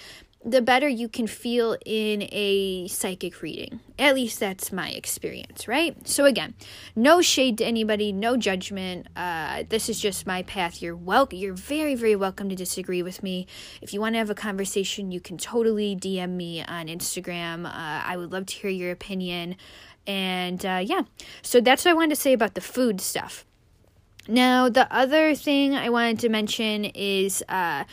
the 0.47 0.61
better 0.61 0.87
you 0.87 1.09
can 1.09 1.27
feel 1.27 1.75
in 1.85 2.23
a 2.31 2.87
psychic 2.87 3.41
reading. 3.41 3.81
At 3.99 4.15
least 4.15 4.39
that's 4.39 4.71
my 4.71 4.89
experience, 4.91 5.67
right? 5.67 6.07
So 6.07 6.23
again, 6.23 6.53
no 6.95 7.21
shade 7.21 7.57
to 7.57 7.65
anybody, 7.65 8.13
no 8.13 8.37
judgment. 8.37 9.07
Uh, 9.13 9.63
this 9.67 9.89
is 9.89 9.99
just 9.99 10.25
my 10.25 10.43
path. 10.43 10.81
You're 10.81 10.95
welcome. 10.95 11.37
You're 11.37 11.53
very, 11.53 11.95
very 11.95 12.15
welcome 12.15 12.47
to 12.47 12.55
disagree 12.55 13.03
with 13.03 13.21
me. 13.21 13.45
If 13.81 13.93
you 13.93 13.99
want 13.99 14.15
to 14.15 14.19
have 14.19 14.29
a 14.29 14.35
conversation, 14.35 15.11
you 15.11 15.19
can 15.19 15.37
totally 15.37 15.97
DM 15.97 16.29
me 16.31 16.63
on 16.63 16.87
Instagram. 16.87 17.65
Uh, 17.65 17.71
I 18.05 18.15
would 18.15 18.31
love 18.31 18.45
to 18.45 18.55
hear 18.55 18.69
your 18.69 18.91
opinion. 18.91 19.57
And 20.07 20.65
uh, 20.65 20.81
yeah, 20.81 21.01
so 21.41 21.59
that's 21.59 21.83
what 21.83 21.91
I 21.91 21.93
wanted 21.93 22.15
to 22.15 22.21
say 22.21 22.31
about 22.31 22.55
the 22.55 22.61
food 22.61 23.01
stuff. 23.01 23.45
Now, 24.29 24.69
the 24.69 24.93
other 24.93 25.35
thing 25.35 25.75
I 25.75 25.89
wanted 25.89 26.19
to 26.19 26.29
mention 26.29 26.85
is 26.85 27.43
uh, 27.49 27.83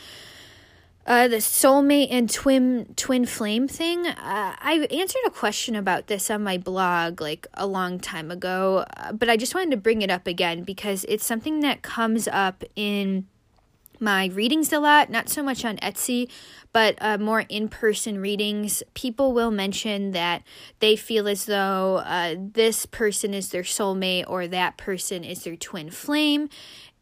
uh, 1.05 1.27
the 1.27 1.37
soulmate 1.37 2.07
and 2.09 2.29
twin 2.29 2.93
twin 2.95 3.25
flame 3.25 3.67
thing. 3.67 4.07
Uh, 4.07 4.55
I 4.57 4.87
answered 4.91 5.21
a 5.27 5.29
question 5.29 5.75
about 5.75 6.07
this 6.07 6.31
on 6.31 6.43
my 6.43 6.57
blog 6.57 7.21
like 7.21 7.47
a 7.53 7.67
long 7.67 7.99
time 7.99 8.31
ago, 8.31 8.85
uh, 8.97 9.11
but 9.11 9.29
I 9.29 9.37
just 9.37 9.53
wanted 9.53 9.71
to 9.71 9.77
bring 9.77 10.01
it 10.01 10.09
up 10.09 10.25
again 10.27 10.63
because 10.63 11.05
it's 11.07 11.25
something 11.25 11.59
that 11.61 11.81
comes 11.81 12.27
up 12.27 12.63
in 12.75 13.27
my 13.99 14.25
readings 14.27 14.73
a 14.73 14.79
lot, 14.79 15.09
not 15.09 15.29
so 15.29 15.41
much 15.41 15.63
on 15.63 15.77
Etsy, 15.77 16.29
but 16.73 16.97
uh, 16.99 17.17
more 17.17 17.45
in 17.47 17.69
person 17.69 18.19
readings. 18.19 18.83
People 18.93 19.31
will 19.33 19.51
mention 19.51 20.11
that 20.11 20.43
they 20.79 20.95
feel 20.95 21.27
as 21.27 21.45
though 21.45 21.97
uh, 22.05 22.35
this 22.37 22.85
person 22.85 23.33
is 23.33 23.49
their 23.49 23.63
soulmate 23.63 24.25
or 24.27 24.47
that 24.47 24.77
person 24.77 25.23
is 25.23 25.43
their 25.43 25.55
twin 25.55 25.89
flame 25.89 26.49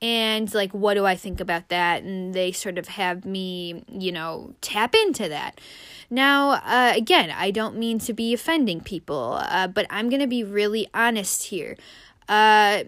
and 0.03 0.53
like 0.53 0.73
what 0.73 0.95
do 0.95 1.05
i 1.05 1.15
think 1.15 1.39
about 1.39 1.69
that? 1.69 2.03
And 2.03 2.33
they 2.33 2.51
sort 2.51 2.77
of 2.77 2.89
have 2.89 3.25
me 3.25 3.83
you 3.87 4.11
know 4.11 4.53
tap 4.61 4.93
into 4.93 5.27
that. 5.29 5.59
Now 6.09 6.61
uh, 6.65 6.93
again 6.95 7.31
i 7.31 7.49
don't 7.49 7.77
mean 7.77 7.97
to 7.99 8.13
be 8.13 8.33
offending 8.33 8.81
people 8.81 9.39
uh, 9.41 9.67
but 9.67 9.87
i'm 9.89 10.09
gonna 10.09 10.27
be 10.27 10.43
really 10.43 10.87
honest 10.93 11.45
here. 11.45 11.77
Uh, 12.29 12.83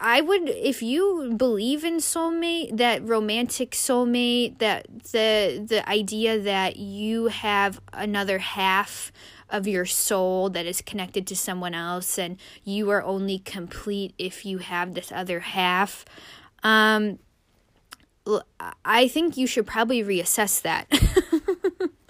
I 0.00 0.20
would 0.20 0.48
if 0.48 0.82
you 0.82 1.34
believe 1.36 1.84
in 1.84 1.96
soulmate, 1.96 2.76
that 2.76 3.06
romantic 3.06 3.72
soulmate, 3.72 4.58
that 4.58 4.86
the 5.12 5.64
the 5.66 5.88
idea 5.88 6.38
that 6.38 6.76
you 6.76 7.26
have 7.26 7.80
another 7.92 8.38
half 8.38 9.12
of 9.50 9.66
your 9.66 9.86
soul 9.86 10.50
that 10.50 10.66
is 10.66 10.80
connected 10.80 11.26
to 11.26 11.36
someone 11.36 11.74
else 11.74 12.18
and 12.18 12.38
you 12.64 12.90
are 12.90 13.02
only 13.02 13.38
complete 13.38 14.14
if 14.18 14.44
you 14.44 14.58
have 14.58 14.94
this 14.94 15.12
other 15.12 15.40
half. 15.40 16.04
Um 16.62 17.18
I 18.84 19.08
think 19.08 19.36
you 19.36 19.46
should 19.46 19.66
probably 19.66 20.02
reassess 20.02 20.62
that. 20.62 20.86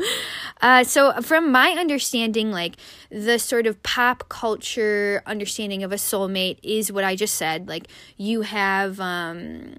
uh, 0.63 0.85
so, 0.85 1.13
from 1.23 1.51
my 1.51 1.71
understanding, 1.71 2.53
like 2.53 2.77
the 3.11 3.39
sort 3.39 3.67
of 3.67 3.83
pop 3.83 4.29
culture 4.29 5.23
understanding 5.27 5.83
of 5.83 5.91
a 5.91 5.97
soulmate 5.97 6.59
is 6.63 6.93
what 6.93 7.03
I 7.03 7.17
just 7.17 7.35
said. 7.35 7.69
Like, 7.69 7.89
you 8.17 8.43
have 8.43 9.01
um, 9.01 9.75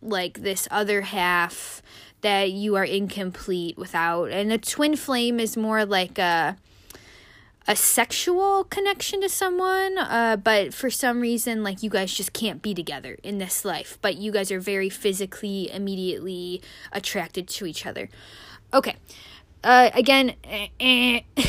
like 0.00 0.42
this 0.42 0.68
other 0.70 1.02
half 1.02 1.82
that 2.20 2.52
you 2.52 2.76
are 2.76 2.84
incomplete 2.84 3.76
without, 3.76 4.30
and 4.30 4.52
a 4.52 4.58
twin 4.58 4.94
flame 4.94 5.40
is 5.40 5.56
more 5.56 5.84
like 5.84 6.18
a 6.18 6.56
a 7.68 7.76
sexual 7.76 8.64
connection 8.64 9.20
to 9.20 9.28
someone, 9.28 9.98
uh, 9.98 10.36
but 10.42 10.72
for 10.72 10.90
some 10.90 11.20
reason, 11.20 11.62
like 11.62 11.82
you 11.82 11.90
guys 11.90 12.12
just 12.12 12.32
can't 12.32 12.62
be 12.62 12.74
together 12.74 13.18
in 13.22 13.38
this 13.38 13.64
life, 13.64 13.98
but 14.02 14.16
you 14.16 14.32
guys 14.32 14.50
are 14.50 14.60
very 14.60 14.88
physically, 14.88 15.70
immediately 15.72 16.62
attracted 16.92 17.48
to 17.48 17.66
each 17.66 17.86
other. 17.86 18.08
Okay. 18.72 18.96
Uh, 19.62 19.90
again, 19.92 20.34
eh, 20.44 20.68
eh. 20.80 21.20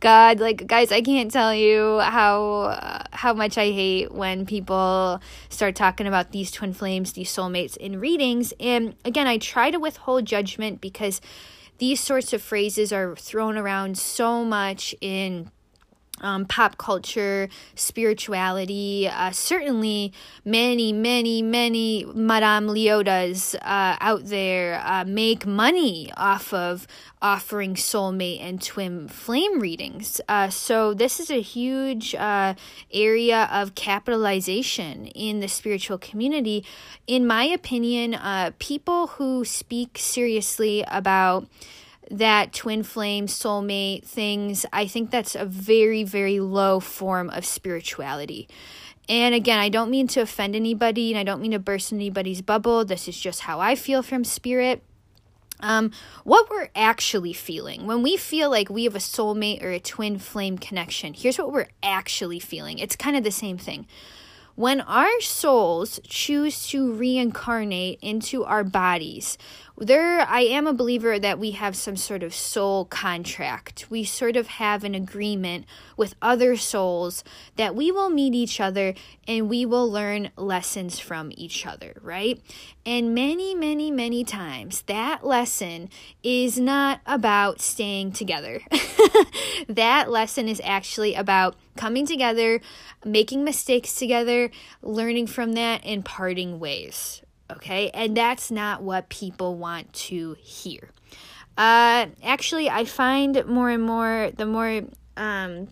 God, 0.00 0.40
like 0.40 0.66
guys, 0.66 0.90
I 0.90 1.00
can't 1.00 1.30
tell 1.30 1.54
you 1.54 2.00
how 2.00 2.62
uh, 2.62 3.04
how 3.12 3.34
much 3.34 3.56
I 3.56 3.70
hate 3.70 4.10
when 4.10 4.44
people 4.44 5.20
start 5.48 5.76
talking 5.76 6.08
about 6.08 6.32
these 6.32 6.50
twin 6.50 6.72
flames, 6.72 7.12
these 7.12 7.32
soulmates 7.32 7.76
in 7.76 8.00
readings. 8.00 8.52
And 8.58 8.96
again, 9.04 9.28
I 9.28 9.38
try 9.38 9.70
to 9.70 9.78
withhold 9.78 10.24
judgment 10.24 10.80
because 10.80 11.20
these 11.78 12.00
sorts 12.00 12.32
of 12.32 12.42
phrases 12.42 12.92
are 12.92 13.14
thrown 13.16 13.56
around 13.56 13.96
so 13.96 14.44
much 14.44 14.94
in 15.00 15.50
um, 16.20 16.44
pop 16.46 16.78
culture, 16.78 17.48
spirituality. 17.74 19.08
Uh, 19.08 19.30
certainly, 19.30 20.12
many, 20.44 20.92
many, 20.92 21.42
many 21.42 22.04
Madame 22.14 22.68
Leotas 22.68 23.54
uh, 23.56 23.96
out 24.00 24.26
there 24.26 24.82
uh, 24.84 25.04
make 25.04 25.46
money 25.46 26.12
off 26.16 26.52
of 26.52 26.86
offering 27.20 27.74
soulmate 27.74 28.40
and 28.40 28.62
twin 28.62 29.08
flame 29.08 29.60
readings. 29.60 30.20
Uh, 30.28 30.48
so, 30.48 30.94
this 30.94 31.18
is 31.20 31.30
a 31.30 31.40
huge 31.40 32.14
uh, 32.14 32.54
area 32.92 33.48
of 33.52 33.74
capitalization 33.74 35.06
in 35.08 35.40
the 35.40 35.48
spiritual 35.48 35.98
community. 35.98 36.64
In 37.06 37.26
my 37.26 37.44
opinion, 37.44 38.14
uh, 38.14 38.52
people 38.58 39.08
who 39.08 39.44
speak 39.44 39.98
seriously 39.98 40.84
about 40.88 41.46
that 42.10 42.52
twin 42.52 42.82
flame, 42.82 43.26
soulmate 43.26 44.04
things, 44.04 44.64
I 44.72 44.86
think 44.86 45.10
that's 45.10 45.34
a 45.34 45.44
very, 45.44 46.04
very 46.04 46.40
low 46.40 46.80
form 46.80 47.30
of 47.30 47.44
spirituality. 47.44 48.48
And 49.08 49.34
again, 49.34 49.58
I 49.58 49.68
don't 49.68 49.90
mean 49.90 50.06
to 50.08 50.20
offend 50.20 50.54
anybody 50.54 51.12
and 51.12 51.18
I 51.18 51.24
don't 51.24 51.40
mean 51.40 51.52
to 51.52 51.58
burst 51.58 51.92
anybody's 51.92 52.42
bubble. 52.42 52.84
This 52.84 53.08
is 53.08 53.18
just 53.18 53.40
how 53.40 53.58
I 53.60 53.74
feel 53.74 54.02
from 54.02 54.24
spirit. 54.24 54.82
Um, 55.60 55.90
what 56.22 56.48
we're 56.50 56.68
actually 56.76 57.32
feeling 57.32 57.86
when 57.86 58.02
we 58.02 58.16
feel 58.16 58.48
like 58.48 58.70
we 58.70 58.84
have 58.84 58.94
a 58.94 59.00
soulmate 59.00 59.62
or 59.62 59.70
a 59.70 59.80
twin 59.80 60.18
flame 60.18 60.56
connection, 60.56 61.14
here's 61.14 61.38
what 61.38 61.52
we're 61.52 61.66
actually 61.82 62.38
feeling. 62.38 62.78
It's 62.78 62.94
kind 62.94 63.16
of 63.16 63.24
the 63.24 63.32
same 63.32 63.58
thing. 63.58 63.86
When 64.54 64.80
our 64.80 65.20
souls 65.20 66.00
choose 66.04 66.66
to 66.68 66.92
reincarnate 66.92 68.00
into 68.02 68.44
our 68.44 68.64
bodies, 68.64 69.38
there 69.80 70.20
I 70.20 70.40
am 70.40 70.66
a 70.66 70.72
believer 70.72 71.18
that 71.18 71.38
we 71.38 71.52
have 71.52 71.76
some 71.76 71.96
sort 71.96 72.22
of 72.22 72.34
soul 72.34 72.84
contract. 72.84 73.86
We 73.88 74.02
sort 74.02 74.36
of 74.36 74.48
have 74.48 74.82
an 74.82 74.94
agreement 74.94 75.66
with 75.96 76.16
other 76.20 76.56
souls 76.56 77.22
that 77.56 77.76
we 77.76 77.92
will 77.92 78.10
meet 78.10 78.34
each 78.34 78.60
other 78.60 78.94
and 79.28 79.48
we 79.48 79.64
will 79.64 79.90
learn 79.90 80.30
lessons 80.36 80.98
from 80.98 81.30
each 81.36 81.64
other, 81.64 81.94
right? 82.02 82.40
And 82.84 83.14
many, 83.14 83.54
many, 83.54 83.90
many 83.90 84.24
times 84.24 84.82
that 84.82 85.24
lesson 85.24 85.90
is 86.24 86.58
not 86.58 87.00
about 87.06 87.60
staying 87.60 88.12
together. 88.12 88.60
that 89.68 90.10
lesson 90.10 90.48
is 90.48 90.60
actually 90.64 91.14
about 91.14 91.54
coming 91.76 92.04
together, 92.04 92.60
making 93.04 93.44
mistakes 93.44 93.94
together, 93.94 94.50
learning 94.82 95.28
from 95.28 95.52
that, 95.52 95.82
and 95.84 96.04
parting 96.04 96.58
ways 96.58 97.22
okay? 97.50 97.90
And 97.90 98.16
that's 98.16 98.50
not 98.50 98.82
what 98.82 99.08
people 99.08 99.56
want 99.56 99.92
to 99.94 100.36
hear. 100.40 100.90
Uh, 101.56 102.06
actually, 102.22 102.70
I 102.70 102.84
find 102.84 103.44
more 103.46 103.70
and 103.70 103.82
more, 103.82 104.30
the 104.36 104.46
more 104.46 104.82
um, 105.16 105.68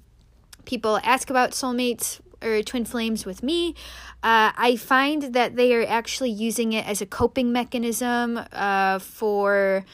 people 0.64 0.98
ask 1.04 1.30
about 1.30 1.52
soulmates 1.52 2.20
or 2.42 2.62
twin 2.62 2.84
flames 2.84 3.24
with 3.24 3.42
me, 3.42 3.74
uh, 4.22 4.50
I 4.56 4.76
find 4.76 5.34
that 5.34 5.56
they 5.56 5.74
are 5.74 5.86
actually 5.86 6.30
using 6.30 6.72
it 6.72 6.86
as 6.86 7.00
a 7.00 7.06
coping 7.06 7.52
mechanism 7.52 8.40
uh, 8.52 8.98
for 8.98 9.84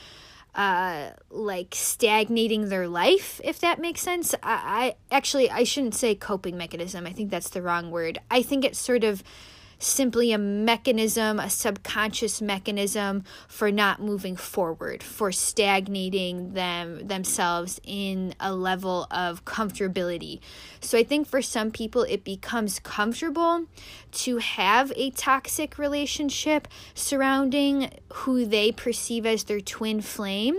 uh 0.55 1.09
like 1.31 1.75
stagnating 1.75 2.69
their 2.69 2.87
life 2.87 3.41
if 3.43 3.59
that 3.61 3.81
makes 3.81 4.03
sense 4.03 4.35
I, 4.43 4.95
I 5.11 5.17
actually 5.17 5.51
i 5.51 5.65
shouldn't 5.65 5.95
say 5.95 6.15
coping 6.15 6.59
mechanism 6.59 7.07
i 7.07 7.11
think 7.11 7.31
that's 7.31 7.49
the 7.49 7.63
wrong 7.63 7.91
word 7.91 8.19
i 8.31 8.43
think 8.43 8.63
it's 8.63 8.79
sort 8.79 9.03
of 9.03 9.25
simply 9.83 10.33
a 10.33 10.39
mechanism, 10.39 11.41
a 11.41 11.51
subconscious 11.51 12.41
mechanism 12.41 13.25
for 13.49 13.71
not 13.71 14.01
moving 14.01 14.37
forward, 14.37 15.03
for 15.03 15.33
stagnating 15.33 16.55
them 16.55 17.07
themselves 17.07 17.81
in 17.85 18.35
a 18.41 18.55
level 18.55 19.07
of 19.11 19.45
comfortability. 19.45 20.41
So 20.81 20.99
I 20.99 21.05
think 21.05 21.27
for 21.27 21.43
some 21.43 21.71
people 21.71 22.03
it 22.05 22.25
becomes 22.25 22.79
comfortable 22.79 23.67
to 24.13 24.39
have 24.39 24.93
a 24.97 25.11
toxic 25.11 25.79
relationship 25.79 26.69
surrounding 26.95 27.91
who 28.13 28.47
they 28.47 28.73
perceive 28.73 29.27
as 29.27 29.45
their 29.45 29.61
twin 29.61 30.01
flame 30.01 30.57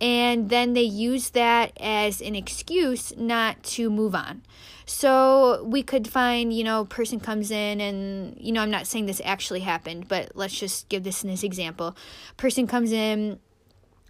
and 0.00 0.50
then 0.50 0.74
they 0.74 0.82
use 0.82 1.30
that 1.30 1.72
as 1.80 2.20
an 2.20 2.34
excuse 2.34 3.16
not 3.16 3.62
to 3.62 3.88
move 3.88 4.14
on. 4.14 4.42
So 4.86 5.64
we 5.64 5.82
could 5.82 6.08
find, 6.08 6.52
you 6.52 6.64
know, 6.64 6.84
person 6.84 7.20
comes 7.20 7.50
in 7.50 7.80
and, 7.80 8.36
you 8.38 8.52
know, 8.52 8.60
I'm 8.60 8.70
not 8.70 8.86
saying 8.86 9.06
this 9.06 9.22
actually 9.24 9.60
happened, 9.60 10.08
but 10.08 10.32
let's 10.34 10.58
just 10.58 10.88
give 10.88 11.04
this 11.04 11.24
as 11.24 11.42
example. 11.42 11.96
Person 12.36 12.66
comes 12.66 12.92
in, 12.92 13.38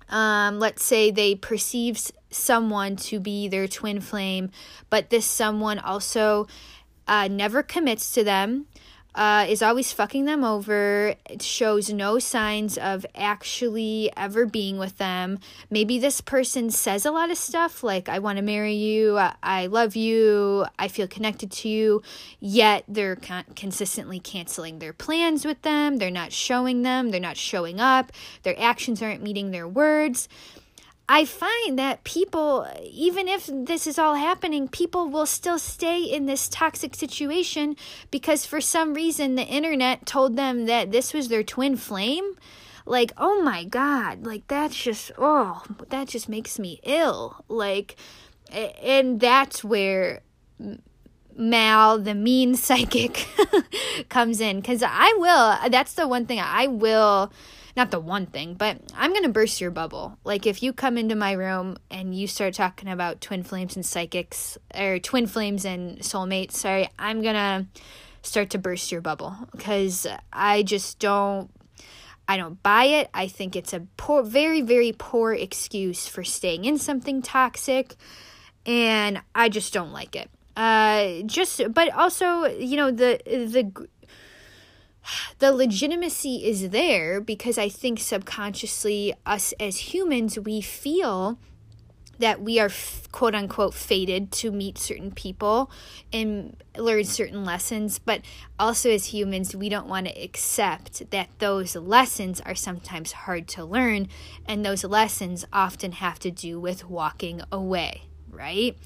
um, 0.09 0.59
let's 0.59 0.85
say 0.85 1.11
they 1.11 1.37
perceives 1.37 2.13
someone 2.31 2.97
to 2.97 3.21
be 3.21 3.47
their 3.47 3.69
twin 3.69 4.01
flame, 4.01 4.51
but 4.91 5.11
this 5.11 5.27
someone 5.27 5.79
also 5.79 6.49
uh, 7.07 7.29
never 7.29 7.63
commits 7.63 8.13
to 8.13 8.25
them 8.25 8.67
uh, 9.15 9.47
is 9.49 9.63
always 9.63 9.93
fucking 9.93 10.25
them 10.25 10.43
over, 10.45 11.15
shows 11.41 11.93
no 11.93 12.19
signs 12.19 12.77
of 12.79 13.07
actually 13.15 14.11
ever 14.17 14.47
being 14.47 14.79
with 14.79 14.99
them. 14.99 15.39
Maybe 15.71 15.99
this 15.99 16.21
person 16.21 16.71
says 16.71 17.07
a 17.07 17.11
lot 17.11 17.31
of 17.31 17.37
stuff 17.37 17.83
like, 17.83 18.09
I 18.09 18.19
want 18.19 18.39
to 18.39 18.43
marry 18.43 18.75
you, 18.75 19.19
I 19.43 19.67
love 19.67 19.95
you, 19.97 20.67
I 20.79 20.89
feel 20.89 21.07
connected 21.07 21.51
to 21.53 21.69
you, 21.69 22.03
yet 22.41 22.85
they're 22.89 23.17
con- 23.17 23.45
consistently 23.55 24.19
canceling 24.19 24.79
their 24.79 24.93
plans 24.93 25.45
with 25.45 25.63
them, 25.63 25.99
they're 25.99 26.11
not 26.11 26.33
showing 26.33 26.83
them, 26.83 27.11
they're 27.11 27.21
not 27.21 27.37
showing 27.37 27.81
up, 27.81 28.13
their 28.43 28.59
actions 28.61 29.03
aren't 29.03 29.23
meeting 29.23 29.51
their 29.51 29.69
words. 29.69 30.29
I 31.09 31.27
find 31.27 31.79
that 31.79 32.03
people, 32.05 32.67
even 32.83 33.29
if 33.29 33.51
this 33.53 33.87
is 33.87 33.99
all 33.99 34.15
happening, 34.15 34.69
people 34.69 35.09
will 35.09 35.27
still 35.27 35.59
stay 35.59 36.03
in 36.03 36.25
this 36.25 36.49
toxic 36.49 36.95
situation 36.95 37.77
because 38.11 38.47
for 38.47 38.61
some 38.61 38.95
reason 38.95 39.35
the 39.35 39.45
internet 39.45 40.07
told 40.07 40.37
them 40.37 40.65
that 40.65 40.93
this 40.93 41.13
was 41.13 41.29
their 41.29 41.43
twin 41.43 41.77
flame. 41.77 42.37
Like, 42.87 43.13
oh 43.19 43.43
my 43.43 43.65
God, 43.65 44.25
like 44.27 44.47
that's 44.49 44.77
just, 44.77 45.13
oh, 45.19 45.63
that 45.91 46.09
just 46.09 46.29
makes 46.29 46.59
me 46.59 46.81
ill. 46.85 47.45
Like, 47.49 47.97
and 48.51 49.21
that's 49.21 49.63
where 49.63 50.23
Mal, 51.37 51.99
the 51.99 52.15
mean 52.15 52.55
psychic, 52.55 53.27
comes 54.09 54.41
in. 54.41 54.61
Because 54.61 54.83
I 54.83 55.15
will, 55.19 55.71
that's 55.71 55.95
the 55.95 56.09
one 56.09 56.25
thing 56.25 56.41
I 56.41 56.67
will 56.67 57.31
not 57.77 57.91
the 57.91 58.01
one 58.01 58.27
thing, 58.27 58.55
but 58.55 58.79
I'm 58.95 59.11
going 59.11 59.25
to 59.25 59.29
burst 59.29 59.61
your 59.61 59.71
bubble. 59.71 60.19
Like 60.25 60.47
if 60.47 60.63
you 60.63 60.73
come 60.73 60.97
into 60.97 61.17
my 61.17 61.33
room 61.33 61.77
and 61.91 62.15
you 62.15 62.27
start 62.27 62.55
talking 62.55 62.89
about 62.89 63.21
twin 63.21 63.43
flames 63.43 63.77
and 63.77 63.85
psychics 63.85 64.57
or 64.75 64.99
twin 64.99 65.27
flames 65.27 65.65
and 65.65 65.99
soulmates, 65.99 66.53
sorry, 66.53 66.89
I'm 66.99 67.23
going 67.23 67.35
to 67.35 67.67
start 68.23 68.51
to 68.51 68.59
burst 68.59 68.91
your 68.91 69.01
bubble 69.01 69.37
because 69.53 70.07
I 70.33 70.63
just 70.63 70.99
don't 70.99 71.51
I 72.27 72.39
don't 72.39 72.63
buy 72.63 72.85
it. 72.85 73.11
I 73.13 73.29
think 73.29 73.55
it's 73.55 73.75
a 73.75 73.87
poor 73.97 74.23
very 74.23 74.63
very 74.63 74.95
poor 74.97 75.35
excuse 75.35 76.09
for 76.09 76.25
staying 76.25 76.65
in 76.65 76.79
something 76.79 77.21
toxic 77.21 77.95
and 78.65 79.21
I 79.35 79.51
just 79.51 79.75
don't 79.75 79.93
like 79.93 80.17
it. 80.17 80.31
Uh 80.57 81.23
just 81.27 81.61
but 81.75 81.93
also, 81.93 82.47
you 82.47 82.77
know, 82.77 82.91
the 82.91 83.21
the 83.27 83.89
the 85.39 85.53
legitimacy 85.53 86.45
is 86.45 86.71
there 86.71 87.21
because 87.21 87.59
I 87.59 87.69
think 87.69 88.01
subconsciously 88.01 89.15
us 89.27 89.53
as 89.61 89.95
humans 89.95 90.39
we 90.39 90.61
feel 90.61 91.39
that 92.19 92.41
we 92.41 92.59
are 92.59 92.71
quote 93.13 93.35
unquote 93.35 93.75
fated 93.75 94.31
to 94.33 94.51
meet 94.51 94.79
certain 94.79 95.11
people 95.11 95.71
and 96.13 96.57
learn 96.77 97.05
certain 97.05 97.45
lessons, 97.45 97.99
but 97.99 98.23
also 98.59 98.91
as 98.91 99.07
humans, 99.07 99.55
we 99.55 99.69
don't 99.69 99.89
want 99.89 100.07
to 100.07 100.23
accept 100.23 101.11
that 101.11 101.29
those 101.39 101.77
lessons 101.77 102.41
are 102.43 102.55
sometimes 102.55 103.13
hard 103.13 103.49
to 103.49 103.65
learn, 103.65 104.09
and 104.47 104.65
those 104.65 104.85
lessons 104.85 105.45
often 105.53 105.93
have 105.93 106.19
to 106.21 106.31
do 106.31 106.61
with 106.61 106.89
walking 106.89 107.43
away, 107.51 108.03
right? 108.31 108.77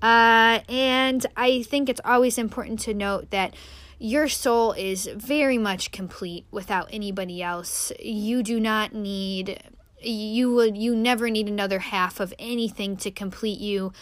Uh, 0.00 0.60
and 0.68 1.26
I 1.36 1.62
think 1.62 1.88
it's 1.88 2.00
always 2.04 2.38
important 2.38 2.80
to 2.80 2.94
note 2.94 3.30
that 3.30 3.54
your 3.98 4.28
soul 4.28 4.72
is 4.72 5.08
very 5.14 5.58
much 5.58 5.90
complete 5.90 6.46
without 6.50 6.88
anybody 6.92 7.42
else. 7.42 7.92
You 8.00 8.42
do 8.42 8.60
not 8.60 8.94
need 8.94 9.62
you 10.00 10.54
would 10.54 10.76
you 10.76 10.94
never 10.94 11.28
need 11.28 11.48
another 11.48 11.80
half 11.80 12.20
of 12.20 12.32
anything 12.38 12.96
to 12.96 13.10
complete 13.10 13.58
you 13.58 13.92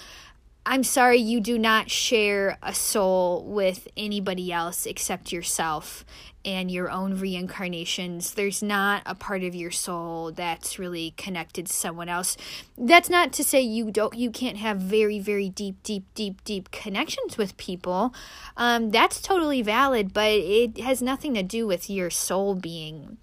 i'm 0.67 0.83
sorry 0.85 1.17
you 1.17 1.41
do 1.41 1.59
not 1.59 1.91
share 1.91 2.59
a 2.63 2.75
soul 2.75 3.45
with 3.45 3.89
anybody 3.97 4.53
else 4.53 4.85
except 4.85 5.33
yourself 5.33 6.05
and 6.45 6.71
your 6.71 6.91
own 6.91 7.15
reincarnations 7.19 8.35
there's 8.35 8.63
not 8.63 9.03
a 9.07 9.15
part 9.15 9.43
of 9.43 9.55
your 9.55 9.71
soul 9.71 10.31
that's 10.33 10.79
really 10.79 11.15
connected 11.17 11.67
to 11.67 11.73
someone 11.73 12.09
else 12.09 12.37
that's 12.77 13.09
not 13.09 13.33
to 13.33 13.43
say 13.43 13.61
you 13.61 13.91
don't 13.91 14.15
you 14.15 14.31
can't 14.31 14.59
have 14.59 14.79
very 14.79 15.19
very 15.19 15.49
deep 15.49 15.83
deep 15.83 16.05
deep 16.15 16.45
deep 16.45 16.71
connections 16.71 17.39
with 17.39 17.57
people 17.57 18.13
um, 18.57 18.91
that's 18.91 19.23
totally 19.23 19.63
valid 19.63 20.13
but 20.13 20.31
it 20.31 20.79
has 20.79 21.01
nothing 21.01 21.33
to 21.33 21.43
do 21.43 21.67
with 21.67 21.89
your 21.89 22.11
soul 22.11 22.55
being 22.55 23.17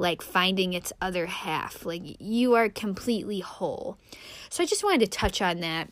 like 0.00 0.22
finding 0.22 0.72
its 0.72 0.92
other 1.00 1.26
half. 1.26 1.84
Like 1.84 2.16
you 2.18 2.54
are 2.54 2.68
completely 2.68 3.40
whole. 3.40 3.98
So 4.48 4.62
I 4.62 4.66
just 4.66 4.82
wanted 4.82 5.00
to 5.00 5.06
touch 5.06 5.42
on 5.42 5.60
that. 5.60 5.90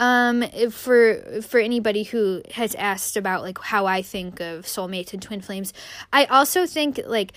Um, 0.00 0.44
for 0.70 1.42
for 1.42 1.60
anybody 1.60 2.04
who 2.04 2.40
has 2.52 2.74
asked 2.76 3.18
about 3.18 3.42
like 3.42 3.58
how 3.58 3.84
I 3.84 4.00
think 4.00 4.40
of 4.40 4.64
soulmates 4.64 5.12
and 5.12 5.20
twin 5.20 5.42
flames, 5.42 5.74
I 6.10 6.24
also 6.24 6.64
think 6.64 6.98
like 7.06 7.34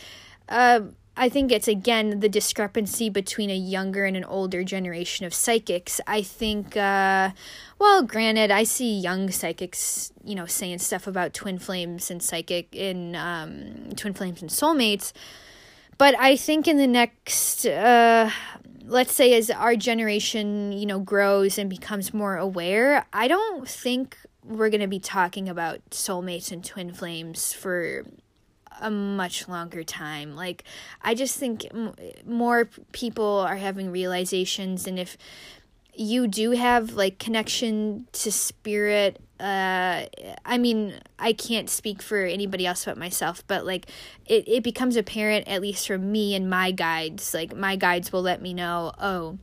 uh, 0.47 0.79
I 1.17 1.29
think 1.29 1.51
it's 1.51 1.67
again 1.67 2.21
the 2.21 2.29
discrepancy 2.29 3.09
between 3.09 3.49
a 3.49 3.55
younger 3.55 4.05
and 4.05 4.17
an 4.17 4.23
older 4.23 4.63
generation 4.63 5.25
of 5.25 5.33
psychics. 5.33 6.01
I 6.07 6.23
think, 6.23 6.77
uh, 6.77 7.31
well, 7.79 8.01
granted, 8.01 8.49
I 8.49 8.63
see 8.63 8.97
young 8.97 9.29
psychics, 9.29 10.13
you 10.23 10.33
know, 10.33 10.45
saying 10.45 10.79
stuff 10.79 11.05
about 11.05 11.33
twin 11.33 11.59
flames 11.59 12.09
and 12.09 12.23
psychic 12.23 12.73
in 12.73 13.15
um, 13.15 13.89
twin 13.95 14.13
flames 14.13 14.41
and 14.41 14.49
soulmates. 14.49 15.11
But 15.99 16.17
I 16.17 16.35
think 16.35 16.67
in 16.67 16.77
the 16.77 16.87
next, 16.87 17.67
uh, 17.67 18.31
let's 18.85 19.13
say, 19.13 19.33
as 19.33 19.49
our 19.49 19.75
generation, 19.75 20.71
you 20.71 20.85
know, 20.85 20.99
grows 20.99 21.57
and 21.57 21.69
becomes 21.69 22.13
more 22.13 22.37
aware, 22.37 23.05
I 23.13 23.27
don't 23.27 23.67
think 23.67 24.17
we're 24.43 24.69
going 24.69 24.81
to 24.81 24.87
be 24.87 24.99
talking 24.99 25.47
about 25.47 25.79
soulmates 25.91 26.51
and 26.51 26.63
twin 26.63 26.93
flames 26.93 27.53
for 27.53 28.05
a 28.81 28.91
much 28.91 29.47
longer 29.47 29.83
time. 29.83 30.35
Like, 30.35 30.63
I 31.01 31.13
just 31.13 31.37
think 31.37 31.65
m- 31.73 31.95
more 32.25 32.69
people 32.91 33.39
are 33.39 33.55
having 33.55 33.91
realizations, 33.91 34.87
and 34.87 34.99
if 34.99 35.17
you 35.95 36.27
do 36.27 36.51
have 36.51 36.93
like 36.93 37.19
connection 37.19 38.07
to 38.11 38.31
spirit 38.31 39.21
uh 39.39 40.05
i 40.45 40.57
mean 40.57 40.93
i 41.17 41.33
can't 41.33 41.69
speak 41.69 42.01
for 42.01 42.23
anybody 42.23 42.65
else 42.65 42.85
but 42.85 42.97
myself 42.97 43.43
but 43.47 43.65
like 43.65 43.87
it, 44.25 44.47
it 44.47 44.63
becomes 44.63 44.95
apparent 44.95 45.47
at 45.47 45.61
least 45.61 45.87
for 45.87 45.97
me 45.97 46.35
and 46.35 46.49
my 46.49 46.71
guides 46.71 47.33
like 47.33 47.55
my 47.55 47.75
guides 47.75 48.11
will 48.11 48.21
let 48.21 48.41
me 48.41 48.53
know 48.53 48.91
oh 48.99 49.37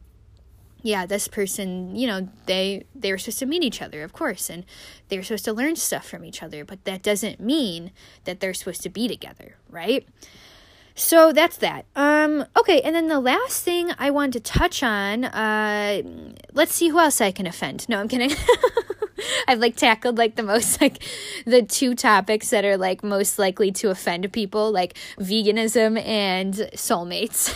yeah 0.82 1.04
this 1.04 1.28
person 1.28 1.94
you 1.96 2.06
know 2.06 2.28
they 2.46 2.84
they 2.94 3.10
were 3.10 3.18
supposed 3.18 3.40
to 3.40 3.46
meet 3.46 3.64
each 3.64 3.82
other 3.82 4.02
of 4.02 4.12
course 4.12 4.48
and 4.48 4.64
they 5.08 5.16
were 5.16 5.22
supposed 5.22 5.44
to 5.44 5.52
learn 5.52 5.74
stuff 5.74 6.08
from 6.08 6.24
each 6.24 6.42
other 6.42 6.64
but 6.64 6.84
that 6.84 7.02
doesn't 7.02 7.40
mean 7.40 7.90
that 8.24 8.40
they're 8.40 8.54
supposed 8.54 8.82
to 8.82 8.88
be 8.88 9.08
together 9.08 9.56
right 9.68 10.06
so 11.00 11.32
that's 11.32 11.56
that. 11.58 11.86
Um, 11.96 12.44
okay, 12.58 12.82
and 12.82 12.94
then 12.94 13.08
the 13.08 13.20
last 13.20 13.64
thing 13.64 13.90
I 13.98 14.10
wanted 14.10 14.32
to 14.32 14.40
touch 14.40 14.82
on, 14.82 15.24
uh, 15.24 16.02
let's 16.52 16.74
see 16.74 16.88
who 16.88 16.98
else 16.98 17.22
I 17.22 17.32
can 17.32 17.46
offend. 17.46 17.88
No, 17.88 17.98
I'm 17.98 18.08
kidding. 18.08 18.30
I've 19.48 19.58
like 19.58 19.76
tackled 19.76 20.18
like 20.18 20.36
the 20.36 20.42
most 20.42 20.80
like 20.80 21.02
the 21.44 21.62
two 21.62 21.94
topics 21.94 22.50
that 22.50 22.64
are 22.64 22.76
like 22.76 23.02
most 23.02 23.38
likely 23.38 23.72
to 23.72 23.90
offend 23.90 24.32
people, 24.32 24.70
like 24.70 24.94
veganism 25.18 26.00
and 26.04 26.54
soulmates. 26.74 27.54